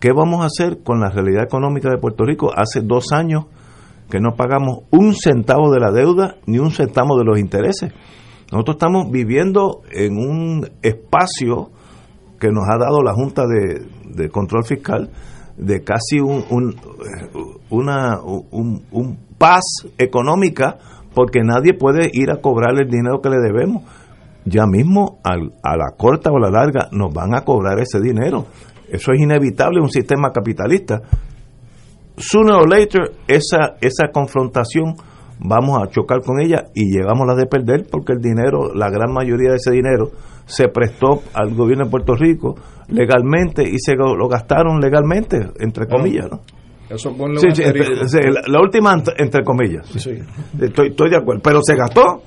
¿Qué 0.00 0.12
vamos 0.12 0.42
a 0.42 0.46
hacer 0.46 0.82
con 0.82 1.00
la 1.00 1.10
realidad 1.10 1.42
económica 1.42 1.90
de 1.90 1.98
Puerto 1.98 2.24
Rico? 2.24 2.50
Hace 2.54 2.80
dos 2.82 3.12
años 3.12 3.46
que 4.10 4.20
no 4.20 4.36
pagamos 4.36 4.84
un 4.90 5.14
centavo 5.14 5.70
de 5.70 5.80
la 5.80 5.90
deuda 5.90 6.36
ni 6.46 6.58
un 6.58 6.70
centavo 6.70 7.18
de 7.18 7.24
los 7.24 7.38
intereses. 7.38 7.92
Nosotros 8.50 8.76
estamos 8.76 9.10
viviendo 9.10 9.82
en 9.92 10.16
un 10.16 10.66
espacio 10.82 11.70
que 12.40 12.48
nos 12.48 12.64
ha 12.68 12.78
dado 12.78 13.02
la 13.02 13.12
Junta 13.12 13.42
de, 13.46 14.30
Control 14.30 14.64
Fiscal 14.64 15.10
de 15.56 15.82
casi 15.82 16.20
un, 16.20 16.44
un 16.50 16.74
una 17.70 18.20
un 18.22 19.18
paz 19.38 19.64
económica 19.98 20.78
porque 21.14 21.40
nadie 21.42 21.74
puede 21.74 22.10
ir 22.12 22.30
a 22.30 22.40
cobrar 22.40 22.78
el 22.78 22.88
dinero 22.88 23.20
que 23.20 23.30
le 23.30 23.38
debemos 23.38 23.82
ya 24.48 24.66
mismo 24.66 25.18
al, 25.22 25.52
a 25.62 25.76
la 25.76 25.96
corta 25.96 26.30
o 26.30 26.38
la 26.38 26.50
larga 26.50 26.88
nos 26.92 27.12
van 27.12 27.34
a 27.34 27.42
cobrar 27.42 27.78
ese 27.80 28.00
dinero. 28.00 28.46
Eso 28.88 29.12
es 29.12 29.20
inevitable 29.20 29.78
en 29.78 29.84
un 29.84 29.90
sistema 29.90 30.32
capitalista. 30.32 31.02
Sooner 32.16 32.54
or 32.54 32.68
later, 32.68 33.12
esa, 33.28 33.76
esa 33.80 34.08
confrontación 34.12 34.94
vamos 35.38 35.80
a 35.80 35.88
chocar 35.88 36.22
con 36.22 36.40
ella 36.40 36.64
y 36.74 36.90
llegamos 36.90 37.22
a 37.22 37.32
la 37.32 37.34
de 37.36 37.46
perder 37.46 37.86
porque 37.90 38.12
el 38.12 38.20
dinero, 38.20 38.74
la 38.74 38.90
gran 38.90 39.12
mayoría 39.12 39.50
de 39.50 39.56
ese 39.56 39.70
dinero, 39.70 40.10
se 40.46 40.68
prestó 40.68 41.22
al 41.34 41.54
gobierno 41.54 41.84
de 41.84 41.90
Puerto 41.90 42.14
Rico 42.14 42.56
legalmente 42.88 43.62
y 43.62 43.78
se 43.78 43.94
lo 43.94 44.28
gastaron 44.28 44.80
legalmente, 44.80 45.50
entre 45.60 45.86
comillas. 45.86 46.28
¿no? 46.30 46.40
Eso 46.90 47.14
la, 48.46 48.60
última, 48.60 49.02
entre 49.18 49.44
comillas. 49.44 49.94
Estoy, 49.94 50.88
estoy 50.88 51.10
de 51.10 51.16
acuerdo. 51.16 51.42
Pero 51.42 51.60
se 51.62 51.74
gastó 51.76 52.22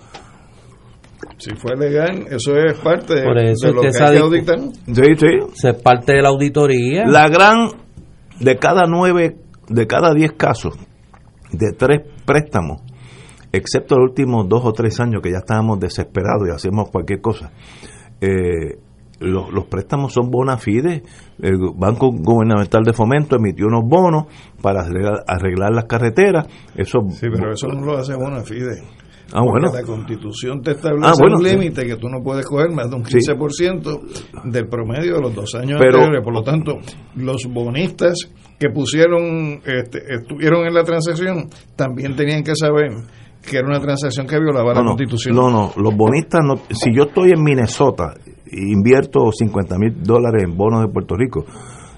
si 1.42 1.56
fue 1.56 1.76
legal, 1.76 2.28
eso 2.30 2.56
es 2.56 2.78
parte 2.80 3.16
de, 3.16 3.24
lo 3.24 3.82
que, 3.82 3.88
hay 3.88 4.14
que 4.14 4.20
auditar. 4.20 4.60
Sí, 4.60 5.16
sí. 5.18 5.68
es 5.68 5.82
parte 5.82 6.14
de 6.14 6.22
la 6.22 6.30
auditoría. 6.30 7.06
La 7.08 7.30
gran, 7.30 7.70
de 8.40 8.58
cada 8.58 8.86
nueve, 8.86 9.38
de 9.68 9.88
cada 9.88 10.14
diez 10.14 10.34
casos, 10.34 10.78
de 11.52 11.72
tres 11.74 12.02
préstamos, 12.26 12.82
excepto 13.52 13.96
los 13.98 14.10
últimos 14.12 14.48
dos 14.48 14.62
o 14.66 14.72
tres 14.72 15.00
años 15.00 15.22
que 15.24 15.32
ya 15.32 15.40
estábamos 15.40 15.80
desesperados 15.80 16.48
y 16.48 16.52
hacemos 16.52 16.92
cualquier 16.92 17.22
cosa, 17.22 17.52
eh, 18.22 18.78
los, 19.22 19.66
préstamos 19.66 20.14
son 20.14 20.30
bona 20.30 20.58
fide. 20.58 21.04
El 21.42 21.58
Banco 21.76 22.12
Gubernamental 22.12 22.84
de 22.84 22.94
Fomento 22.94 23.36
emitió 23.36 23.68
unos 23.68 23.84
bonos 23.86 24.26
para 24.62 24.82
arreglar, 24.82 25.24
arreglar 25.28 25.72
las 25.72 25.86
carreteras. 25.86 26.48
Eso, 26.76 27.00
sí, 27.10 27.28
pero 27.32 27.54
eso 27.54 27.68
no 27.68 27.86
lo 27.86 27.98
hace 27.98 28.16
bona 28.16 28.42
fide. 28.42 28.82
Ah, 29.34 29.42
bueno. 29.44 29.72
La 29.74 29.84
constitución 29.84 30.62
te 30.62 30.72
establece 30.72 31.24
ah, 31.24 31.36
un 31.36 31.42
límite 31.42 31.86
que 31.86 31.96
tú 31.96 32.10
no 32.10 32.22
puedes 32.22 32.46
coger 32.46 32.72
más 32.72 32.90
de 32.90 32.98
un 32.98 33.04
15% 33.04 34.44
del 34.44 34.68
promedio 34.68 35.16
de 35.16 35.22
los 35.22 35.34
dos 35.34 35.56
años 35.56 35.80
anteriores. 35.80 36.22
Por 36.22 36.34
lo 36.34 36.44
tanto, 36.44 36.80
los 37.16 37.46
bonistas 37.46 38.30
que 38.60 38.70
pusieron, 38.70 39.62
este, 39.66 40.00
estuvieron 40.16 40.68
en 40.68 40.74
la 40.74 40.84
transacción, 40.84 41.50
también 41.76 42.16
tenían 42.16 42.44
que 42.44 42.56
saber 42.56 42.92
que 43.42 43.58
era 43.58 43.68
una 43.68 43.80
transacción 43.80 44.28
que 44.28 44.38
violaba 44.40 44.74
la 44.74 44.84
constitución. 44.84 45.36
No, 45.36 45.50
no, 45.50 45.72
los 45.78 45.96
bonistas, 45.96 46.42
no, 46.44 46.58
si 46.70 46.94
yo 46.94 47.04
estoy 47.04 47.32
en 47.32 47.42
Minnesota 47.42 48.14
invierto 48.52 49.32
50 49.32 49.78
mil 49.78 50.04
dólares 50.04 50.44
en 50.44 50.58
bonos 50.58 50.82
de 50.82 50.88
Puerto 50.88 51.16
Rico, 51.16 51.46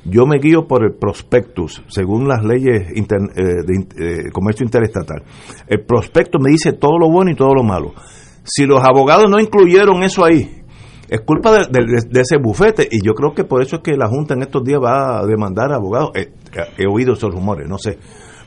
Yo 0.05 0.25
me 0.25 0.37
guío 0.39 0.67
por 0.67 0.83
el 0.83 0.95
prospectus, 0.95 1.81
según 1.87 2.27
las 2.27 2.43
leyes 2.43 2.91
inter, 2.95 3.19
eh, 3.35 3.63
de 3.65 4.25
eh, 4.27 4.31
comercio 4.31 4.65
interestatal. 4.65 5.23
El 5.67 5.85
prospectus 5.85 6.41
me 6.43 6.51
dice 6.51 6.73
todo 6.73 6.99
lo 6.99 7.09
bueno 7.09 7.31
y 7.31 7.35
todo 7.35 7.53
lo 7.55 7.63
malo. 7.63 7.93
Si 8.43 8.65
los 8.65 8.83
abogados 8.83 9.29
no 9.29 9.39
incluyeron 9.39 10.03
eso 10.03 10.25
ahí, 10.25 10.63
es 11.09 11.21
culpa 11.21 11.51
de, 11.51 11.67
de, 11.67 11.85
de, 12.09 12.21
ese 12.21 12.37
bufete 12.37 12.87
y 12.89 13.05
yo 13.05 13.13
creo 13.13 13.33
que 13.33 13.43
por 13.43 13.61
eso 13.61 13.77
es 13.77 13.81
que 13.81 13.95
la 13.95 14.09
Junta 14.09 14.33
en 14.33 14.41
estos 14.41 14.63
días 14.63 14.79
va 14.83 15.19
a 15.19 15.25
demandar 15.25 15.71
abogados. 15.71 16.11
Eh, 16.15 16.31
he 16.77 16.87
oído 16.87 17.13
esos 17.13 17.31
rumores, 17.31 17.67
no 17.69 17.77
sé. 17.77 17.97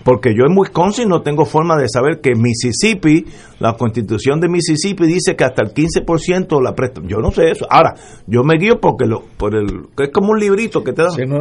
Porque 0.07 0.35
yo 0.37 0.45
en 0.49 0.57
Wisconsin 0.57 1.09
no 1.09 1.23
tengo 1.23 1.45
forma 1.45 1.77
de 1.77 1.89
saber 1.89 2.21
que 2.21 2.37
Mississippi, 2.37 3.27
la 3.59 3.73
constitución 3.73 4.39
de 4.39 4.49
Mississippi 4.49 5.05
dice 5.05 5.35
que 5.35 5.43
hasta 5.43 5.63
el 5.63 5.75
15% 5.75 6.63
la 6.63 6.75
presta. 6.77 7.01
Yo 7.05 7.19
no 7.19 7.33
sé 7.33 7.51
eso. 7.51 7.67
Ahora, 7.69 7.95
yo 8.29 8.45
me 8.45 8.57
guío 8.57 8.79
porque 8.81 9.05
lo, 9.05 9.25
por 9.37 9.57
el, 9.57 9.89
que 9.97 10.05
es 10.05 10.11
como 10.11 10.31
un 10.31 10.39
librito 10.39 10.85
que 10.85 10.93
te 10.93 11.03
dan. 11.03 11.11
Sí, 11.11 11.23
no, 11.27 11.39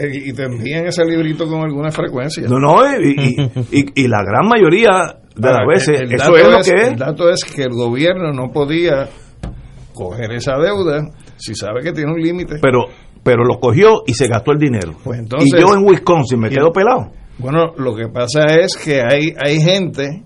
y 0.00 0.32
te 0.32 0.44
envían 0.44 0.86
ese 0.86 1.04
librito 1.04 1.46
con 1.46 1.60
alguna 1.60 1.90
frecuencia. 1.90 2.44
No, 2.48 2.58
no, 2.58 2.76
y, 2.98 3.36
y, 3.70 3.84
y 4.04 4.08
la 4.08 4.22
gran 4.24 4.48
mayoría 4.48 5.18
de 5.36 5.50
las 5.50 5.66
veces, 5.68 6.00
el, 6.00 6.08
el 6.08 6.14
eso 6.14 6.36
es 6.38 6.48
lo 6.48 6.58
es, 6.58 6.70
que 6.70 6.74
es. 6.74 6.88
El 6.88 6.96
dato 6.96 7.28
es 7.28 7.44
que 7.44 7.64
el 7.64 7.74
gobierno 7.74 8.32
no 8.32 8.50
podía 8.50 9.10
coger 9.92 10.32
esa 10.32 10.56
deuda 10.56 11.06
si 11.36 11.54
sabe 11.54 11.82
que 11.82 11.92
tiene 11.92 12.12
un 12.12 12.20
límite. 12.22 12.60
Pero 12.62 12.86
pero 13.22 13.44
lo 13.44 13.58
cogió 13.58 14.04
y 14.06 14.14
se 14.14 14.26
gastó 14.26 14.52
el 14.52 14.58
dinero. 14.58 14.92
Pues 15.04 15.18
entonces, 15.18 15.50
y 15.52 15.60
yo 15.60 15.74
en 15.74 15.84
Wisconsin 15.84 16.38
me 16.38 16.48
quedo 16.48 16.72
pelado. 16.72 17.10
Bueno, 17.38 17.74
lo 17.76 17.94
que 17.94 18.08
pasa 18.08 18.46
es 18.60 18.76
que 18.76 19.02
hay, 19.02 19.34
hay 19.38 19.60
gente 19.60 20.22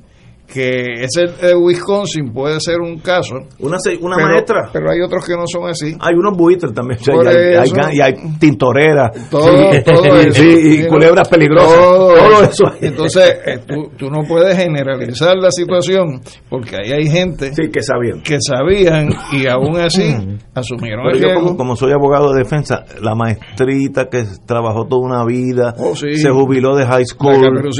que 0.52 1.04
ese 1.04 1.26
de 1.46 1.54
Wisconsin 1.54 2.32
puede 2.32 2.60
ser 2.60 2.80
un 2.80 2.98
caso. 2.98 3.36
Una, 3.58 3.78
una 4.00 4.16
pero, 4.16 4.28
maestra. 4.28 4.70
Pero 4.72 4.90
hay 4.90 5.00
otros 5.00 5.24
que 5.24 5.34
no 5.34 5.46
son 5.46 5.68
así. 5.68 5.96
Hay 6.00 6.14
unos 6.14 6.36
buitres 6.36 6.72
también. 6.72 7.00
O 7.00 7.04
sea, 7.04 7.14
y, 7.22 7.26
hay, 7.26 7.64
eso, 7.64 7.74
hay, 7.84 7.96
y, 7.96 8.00
hay, 8.00 8.14
tintoreras. 8.38 9.30
Todo, 9.30 9.72
sí, 9.72 9.82
todo 9.84 10.16
eso. 10.20 10.42
Y 10.44 10.86
culebras 10.86 11.28
peligrosas. 11.28 11.78
Todo, 11.78 12.14
todo 12.14 12.42
eso. 12.42 12.64
Entonces, 12.80 13.36
eh, 13.46 13.58
tú, 13.66 13.90
tú, 13.96 14.10
no 14.10 14.22
puedes 14.26 14.56
generalizar 14.56 15.36
la 15.36 15.50
situación 15.50 16.20
porque 16.48 16.76
ahí 16.76 16.92
hay 16.92 17.06
gente 17.08 17.54
sí, 17.54 17.70
que 17.70 17.82
sabían. 17.82 18.22
Que 18.22 18.38
sabían 18.40 19.08
y 19.32 19.46
aún 19.46 19.78
así 19.78 20.16
asumieron 20.54 21.04
pero 21.04 21.16
el 21.16 21.22
yo 21.22 21.34
como, 21.34 21.56
como, 21.56 21.76
soy 21.76 21.92
abogado 21.92 22.32
de 22.32 22.42
defensa, 22.42 22.84
la 23.00 23.14
maestrita 23.14 24.08
que 24.08 24.24
trabajó 24.46 24.86
toda 24.86 25.02
una 25.02 25.24
vida, 25.24 25.74
oh, 25.78 25.94
sí. 25.94 26.16
se 26.16 26.30
jubiló 26.30 26.74
de 26.76 26.86
high 26.86 27.04
school 27.04 27.70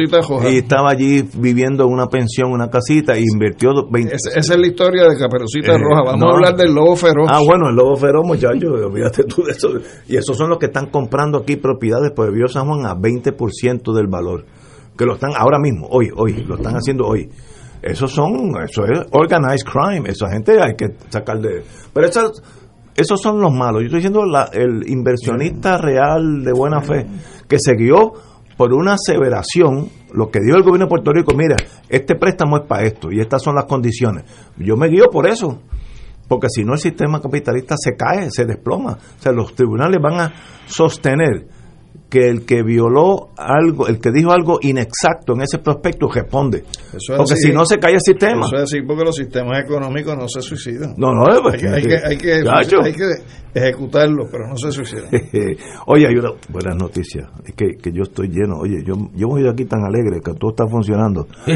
y 0.51 0.59
estaba 0.59 0.91
allí 0.91 1.25
viviendo 1.37 1.85
en 1.85 1.93
una 1.93 2.07
pensión, 2.07 2.53
una 2.61 2.71
casita 2.71 3.19
y 3.19 3.25
invirtió 3.33 3.71
20... 3.91 4.15
Esa, 4.15 4.39
esa, 4.39 4.55
es 4.55 4.61
la 4.61 4.67
historia 4.67 5.09
de 5.09 5.17
Caperucita 5.17 5.73
eh, 5.73 5.79
Roja. 5.79 6.03
Vamos 6.05 6.21
no. 6.21 6.31
a 6.31 6.35
hablar 6.35 6.57
del 6.57 6.73
lobo 6.73 6.97
feroz. 6.97 7.29
Ah, 7.31 7.41
bueno, 7.45 7.69
el 7.69 7.77
lobo 7.77 7.97
feroz, 7.97 8.25
muchachos, 8.27 8.71
olvídate 8.71 9.25
tú 9.25 9.43
de 9.43 9.53
eso. 9.53 9.69
Y 10.09 10.17
esos 10.17 10.37
son 10.37 10.51
los 10.51 10.59
que 10.59 10.67
están 10.67 10.91
comprando 10.91 11.39
aquí 11.39 11.57
propiedades 11.57 12.13
por 12.13 12.29
el 12.29 12.35
Río 12.35 12.49
San 12.49 12.67
Juan 12.67 12.87
a 12.87 12.95
20% 12.95 13.95
del 13.95 14.07
valor. 14.07 14.45
Que 14.97 15.07
lo 15.07 15.15
están 15.15 15.33
ahora 15.37 15.59
mismo, 15.59 15.87
hoy, 15.91 16.11
hoy, 16.15 16.45
lo 16.45 16.57
están 16.57 16.75
haciendo 16.75 17.07
hoy. 17.07 17.29
Esos 17.83 18.13
son, 18.13 18.53
eso 18.63 18.85
es 18.85 19.01
organized 19.13 19.67
crime. 19.67 20.09
Esa 20.11 20.29
gente 20.31 20.61
hay 20.61 20.75
que 20.75 20.89
sacar 21.09 21.41
de. 21.41 21.63
Pero 21.95 22.07
esas, 22.07 22.43
esos 22.95 23.21
son 23.21 23.41
los 23.41 23.53
malos. 23.53 23.81
Yo 23.81 23.87
estoy 23.87 24.01
diciendo 24.01 24.27
la, 24.27 24.51
el 24.53 24.89
inversionista 24.89 25.79
real 25.79 26.45
de 26.45 26.53
buena 26.53 26.83
fe 26.83 27.07
que 27.49 27.57
se 27.59 27.75
guió 27.75 28.13
por 28.61 28.75
una 28.75 28.93
aseveración, 28.93 29.89
lo 30.13 30.31
que 30.31 30.39
dio 30.41 30.55
el 30.55 30.63
gobierno 30.63 30.85
de 30.85 30.91
Puerto 30.91 31.13
Rico, 31.15 31.33
mira, 31.35 31.57
este 31.89 32.15
préstamo 32.15 32.59
es 32.59 32.67
para 32.67 32.83
esto 32.83 33.11
y 33.11 33.19
estas 33.19 33.43
son 33.43 33.55
las 33.55 33.65
condiciones. 33.65 34.25
Yo 34.59 34.77
me 34.77 34.89
guío 34.89 35.07
por 35.11 35.27
eso, 35.27 35.63
porque 36.29 36.49
si 36.51 36.63
no 36.63 36.75
el 36.75 36.79
sistema 36.79 37.23
capitalista 37.23 37.77
se 37.79 37.97
cae, 37.97 38.31
se 38.31 38.45
desploma. 38.45 38.99
O 39.19 39.23
sea, 39.23 39.33
los 39.33 39.55
tribunales 39.55 39.99
van 40.03 40.21
a 40.21 40.35
sostener 40.67 41.47
que 42.11 42.29
el 42.29 42.45
que 42.45 42.63
violó 42.65 43.29
algo, 43.37 43.87
el 43.87 44.01
que 44.01 44.11
dijo 44.11 44.33
algo 44.33 44.59
inexacto 44.61 45.35
en 45.35 45.43
ese 45.43 45.59
prospecto 45.59 46.09
responde. 46.09 46.65
Eso 46.93 47.15
porque 47.17 47.35
así, 47.35 47.49
si 47.49 47.53
no 47.53 47.65
se 47.65 47.79
cae 47.79 47.95
el 47.95 48.01
sistema. 48.01 48.47
Eso 48.47 48.57
es 48.57 48.63
así 48.65 48.83
porque 48.83 49.05
los 49.05 49.15
sistemas 49.15 49.63
económicos 49.65 50.17
no 50.19 50.27
se 50.29 50.43
suicidan. 50.43 50.95
No, 50.97 51.13
no, 51.15 51.25
hay, 51.25 51.39
hay, 51.55 51.61
que, 51.61 51.69
hay, 51.69 52.17
que, 52.17 52.33
hay 52.83 52.93
que 52.93 53.15
ejecutarlo, 53.55 54.27
pero 54.31 54.49
no 54.49 54.57
se 54.57 54.73
suicidan. 54.73 55.09
Oye, 55.87 56.09
hay 56.09 56.17
una 56.17 56.33
buenas 56.49 56.77
noticias. 56.77 57.29
Es 57.47 57.55
que, 57.55 57.77
que, 57.81 57.93
yo 57.93 58.03
estoy 58.03 58.29
lleno. 58.29 58.59
Oye, 58.59 58.83
yo, 58.85 58.95
yo 59.15 59.29
me 59.29 59.35
voy 59.35 59.43
de 59.45 59.51
aquí 59.51 59.65
tan 59.65 59.85
alegre 59.85 60.19
que 60.25 60.35
todo 60.35 60.51
está 60.51 60.67
funcionando. 60.67 61.29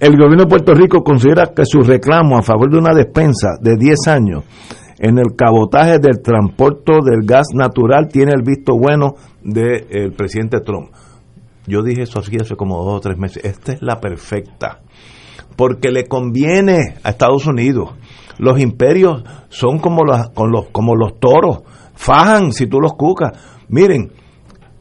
el 0.00 0.16
gobierno 0.16 0.44
de 0.44 0.46
Puerto 0.46 0.72
Rico 0.72 1.04
considera 1.04 1.52
que 1.54 1.66
su 1.66 1.82
reclamo 1.82 2.38
a 2.38 2.42
favor 2.42 2.70
de 2.70 2.78
una 2.78 2.94
despensa 2.94 3.58
de 3.60 3.76
10 3.76 4.08
años 4.08 4.44
en 4.98 5.18
el 5.18 5.36
cabotaje 5.36 5.98
del 5.98 6.22
transporte 6.22 6.92
del 7.04 7.24
gas 7.24 7.48
natural 7.54 8.08
tiene 8.08 8.32
el 8.34 8.42
visto 8.42 8.76
bueno 8.76 9.14
del 9.42 9.88
de 9.88 10.10
presidente 10.16 10.60
Trump. 10.60 10.90
Yo 11.66 11.82
dije 11.82 12.02
eso 12.02 12.20
así 12.20 12.36
hace 12.40 12.56
como 12.56 12.84
dos 12.84 12.94
o 12.94 13.00
tres 13.00 13.18
meses. 13.18 13.44
Esta 13.44 13.72
es 13.72 13.82
la 13.82 14.00
perfecta. 14.00 14.80
Porque 15.56 15.90
le 15.90 16.06
conviene 16.06 16.96
a 17.02 17.10
Estados 17.10 17.46
Unidos. 17.46 17.90
Los 18.38 18.60
imperios 18.60 19.22
son 19.48 19.78
como 19.78 20.04
los, 20.04 20.30
con 20.30 20.50
los, 20.50 20.66
como 20.70 20.94
los 20.94 21.18
toros. 21.18 21.62
Fajan 21.94 22.52
si 22.52 22.66
tú 22.66 22.80
los 22.80 22.94
cucas. 22.94 23.38
Miren, 23.68 24.12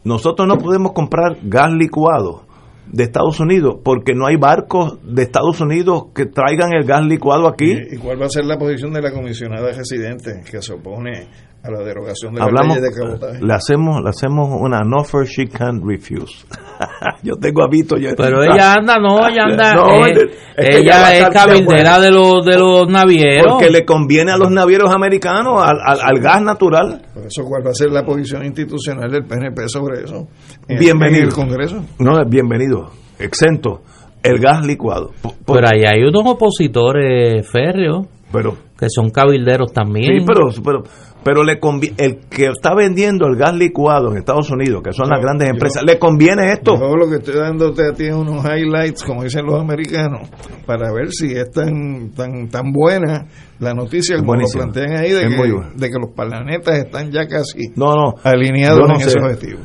nosotros 0.03 0.48
no 0.48 0.57
podemos 0.57 0.91
comprar 0.91 1.38
gas 1.44 1.72
licuado 1.72 2.42
de 2.88 3.03
Estados 3.03 3.39
Unidos 3.39 3.76
porque 3.84 4.14
no 4.14 4.27
hay 4.27 4.35
barcos 4.35 4.99
de 5.03 5.23
Estados 5.23 5.61
Unidos 5.61 6.05
que 6.14 6.26
traigan 6.26 6.73
el 6.73 6.85
gas 6.85 7.05
licuado 7.05 7.47
aquí. 7.47 7.73
¿Y 7.91 7.97
cuál 7.97 8.22
va 8.22 8.26
a 8.26 8.30
ser 8.30 8.45
la 8.45 8.57
posición 8.57 8.93
de 8.93 9.01
la 9.01 9.11
comisionada 9.11 9.72
residente 9.72 10.41
que 10.49 10.61
se 10.61 10.73
opone 10.73 11.27
a 11.64 11.72
la 11.72 11.80
derogación 11.80 12.34
de 12.35 12.41
Hablamos, 12.41 12.76
la 12.76 12.81
ley 12.81 12.91
de 12.91 12.99
cabotaje? 12.99 13.41
Le 13.41 13.53
hacemos, 13.53 14.02
le 14.03 14.10
hacemos 14.10 14.49
una 14.52 14.81
no 14.81 15.03
for 15.06 15.26
she 15.26 15.48
can 15.48 15.81
refuse. 15.81 16.45
yo 17.23 17.35
tengo 17.38 17.64
a 17.64 17.69
Vito. 17.69 17.98
Yo, 17.98 18.10
Pero 18.18 18.44
ella 18.44 18.73
anda, 18.73 18.98
no, 18.98 19.26
ella 19.26 19.44
anda. 19.49 19.73
No, 19.73 20.06
eh, 20.06 20.11
es 20.57 20.76
ella 20.81 21.18
es 21.18 21.30
cabildera 21.30 22.02
de, 22.02 22.11
los, 22.11 22.45
de 22.45 22.57
los 22.57 22.90
navieros. 22.90 23.53
Porque 23.53 23.69
le 23.69 23.85
conviene 23.85 24.34
a 24.34 24.38
los 24.38 24.52
navieros 24.52 24.94
americanos, 24.94 25.64
al, 25.64 25.77
al, 25.81 25.99
al 26.02 26.19
gas 26.19 26.41
natural. 26.41 27.02
Por 27.14 27.26
eso, 27.27 27.44
¿cuál 27.45 27.65
va 27.65 27.72
a 27.72 27.76
ser 27.76 27.91
la 27.91 28.03
posición 28.03 28.44
institucional 28.44 29.10
del 29.10 29.23
PNP 29.23 29.69
sobre 29.69 30.03
eso? 30.03 30.27
En 30.68 30.77
bienvenido. 30.77 31.22
En 31.22 31.27
el 31.27 31.34
Congreso. 31.34 31.81
No, 31.99 32.19
bienvenido. 32.27 32.91
Exento. 33.19 33.81
El 34.22 34.40
gas 34.40 34.65
licuado. 34.65 35.11
Por, 35.22 35.34
pero 35.45 35.68
ahí 35.68 35.84
hay 35.85 36.03
unos 36.03 36.23
opositores 36.26 37.49
férreos. 37.49 38.07
Pero, 38.34 38.57
que 38.77 38.88
son 38.90 39.11
cabilderos 39.11 39.72
también. 39.72 40.19
Sí, 40.19 40.26
pero, 40.26 40.49
pero 40.64 40.84
pero 41.23 41.43
le 41.43 41.59
el 41.97 42.17
que 42.29 42.47
está 42.47 42.75
vendiendo 42.75 43.27
el 43.27 43.35
gas 43.35 43.55
licuado 43.55 44.11
en 44.11 44.17
Estados 44.17 44.49
Unidos, 44.51 44.81
que 44.83 44.91
son 44.91 45.09
las 45.09 45.21
grandes 45.21 45.49
empresas, 45.49 45.81
yo, 45.81 45.85
¿le 45.85 45.99
conviene 45.99 46.51
esto? 46.51 46.77
Yo 46.77 46.95
lo 46.95 47.09
que 47.09 47.15
estoy 47.15 47.35
dándote 47.35 47.87
a 47.87 47.93
ti 47.93 48.05
es 48.05 48.13
unos 48.13 48.43
highlights, 48.43 49.03
como 49.03 49.23
dicen 49.23 49.45
los 49.45 49.59
americanos, 49.59 50.29
para 50.65 50.91
ver 50.91 51.11
si 51.11 51.31
es 51.31 51.49
tan 51.51 52.11
tan 52.11 52.49
tan 52.49 52.71
buena 52.71 53.25
la 53.59 53.73
noticia 53.73 54.15
como 54.17 54.27
Buenísimo. 54.27 54.65
lo 54.65 54.71
plantean 54.71 54.97
ahí 55.01 55.11
de 55.11 55.21
que, 55.21 55.61
de 55.75 55.89
que, 55.89 55.99
los 55.99 56.11
planetas 56.13 56.77
están 56.77 57.11
ya 57.11 57.25
casi 57.27 57.69
no, 57.75 57.95
no, 57.95 58.13
alineados 58.23 58.87
no 58.87 58.95
en 58.95 59.01
sé. 59.01 59.07
ese 59.07 59.19
objetivo. 59.19 59.59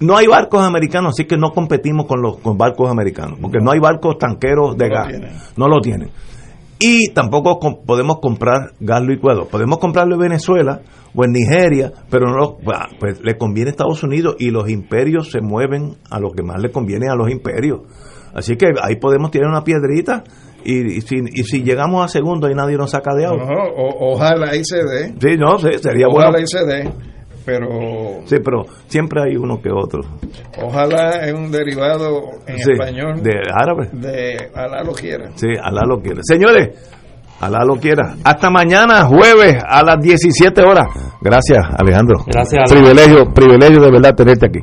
No 0.00 0.16
hay 0.16 0.26
barcos 0.26 0.62
americanos, 0.62 1.12
así 1.14 1.26
que 1.26 1.36
no 1.36 1.50
competimos 1.50 2.06
con 2.06 2.20
los 2.20 2.38
con 2.38 2.58
barcos 2.58 2.90
americanos, 2.90 3.38
porque 3.40 3.58
no, 3.62 3.70
hay 3.70 3.78
barcos 3.78 4.18
tanqueros 4.18 4.76
de 4.76 4.88
no 4.88 4.94
gas. 4.94 5.12
Lo 5.12 5.28
no 5.56 5.68
lo 5.68 5.80
tienen. 5.80 6.10
Y 6.84 7.12
tampoco 7.12 7.60
com 7.60 7.84
podemos 7.86 8.18
comprar 8.20 8.72
gas 8.80 9.02
licuado. 9.02 9.46
Podemos 9.46 9.78
comprarlo 9.78 10.16
en 10.16 10.20
Venezuela 10.22 10.80
o 11.14 11.24
en 11.24 11.30
Nigeria, 11.32 11.92
pero 12.10 12.26
no 12.26 12.36
lo, 12.36 12.58
pues 12.98 13.20
le 13.22 13.38
conviene 13.38 13.70
a 13.70 13.72
Estados 13.72 14.02
Unidos 14.02 14.34
y 14.40 14.50
los 14.50 14.68
imperios 14.68 15.30
se 15.30 15.40
mueven 15.40 15.94
a 16.10 16.18
lo 16.18 16.30
que 16.32 16.42
más 16.42 16.60
le 16.60 16.72
conviene 16.72 17.08
a 17.08 17.14
los 17.14 17.30
imperios. 17.30 17.82
Así 18.34 18.56
que 18.56 18.66
ahí 18.82 18.96
podemos 18.96 19.30
tirar 19.30 19.48
una 19.48 19.62
piedrita 19.62 20.24
y, 20.64 20.96
y, 20.96 21.00
si, 21.02 21.16
y 21.16 21.44
si 21.44 21.62
llegamos 21.62 22.04
a 22.04 22.08
segundo 22.08 22.50
y 22.50 22.54
nadie 22.54 22.76
nos 22.76 22.90
saca 22.90 23.14
de 23.14 23.26
agua. 23.26 23.44
No, 23.44 23.62
o, 23.76 24.14
ojalá 24.14 24.50
ahí 24.50 24.64
se 24.64 24.78
dé. 24.78 25.14
Sí, 25.20 25.36
no, 25.38 25.58
sí, 25.58 25.68
sería 25.80 26.06
ojalá 26.08 26.30
bueno. 26.30 26.38
ahí 26.38 26.46
se 26.46 26.64
dé. 26.64 27.11
Pero. 27.44 27.68
Sí, 28.24 28.36
pero 28.44 28.64
siempre 28.86 29.22
hay 29.22 29.36
uno 29.36 29.60
que 29.60 29.70
otro. 29.70 30.02
Ojalá 30.62 31.26
es 31.26 31.32
un 31.32 31.50
derivado 31.50 32.30
en 32.46 32.58
sí, 32.58 32.72
español. 32.72 33.22
De 33.22 33.32
árabe. 33.52 33.88
De 33.92 34.50
Alá 34.54 34.82
lo 34.82 34.92
quiera. 34.92 35.30
Sí, 35.34 35.48
Alá 35.60 35.82
lo 35.86 36.00
quiera. 36.00 36.20
Señores, 36.22 36.70
Alá 37.40 37.64
lo 37.64 37.74
quiera. 37.76 38.14
Hasta 38.22 38.50
mañana, 38.50 39.04
jueves, 39.04 39.56
a 39.66 39.82
las 39.82 40.00
17 40.00 40.62
horas. 40.62 40.86
Gracias, 41.20 41.58
Alejandro. 41.76 42.24
Gracias, 42.26 42.70
Alejandro. 42.70 42.94
Privilegio, 42.94 43.34
privilegio 43.34 43.82
de 43.82 43.90
verdad 43.90 44.14
tenerte 44.14 44.46
aquí. 44.46 44.60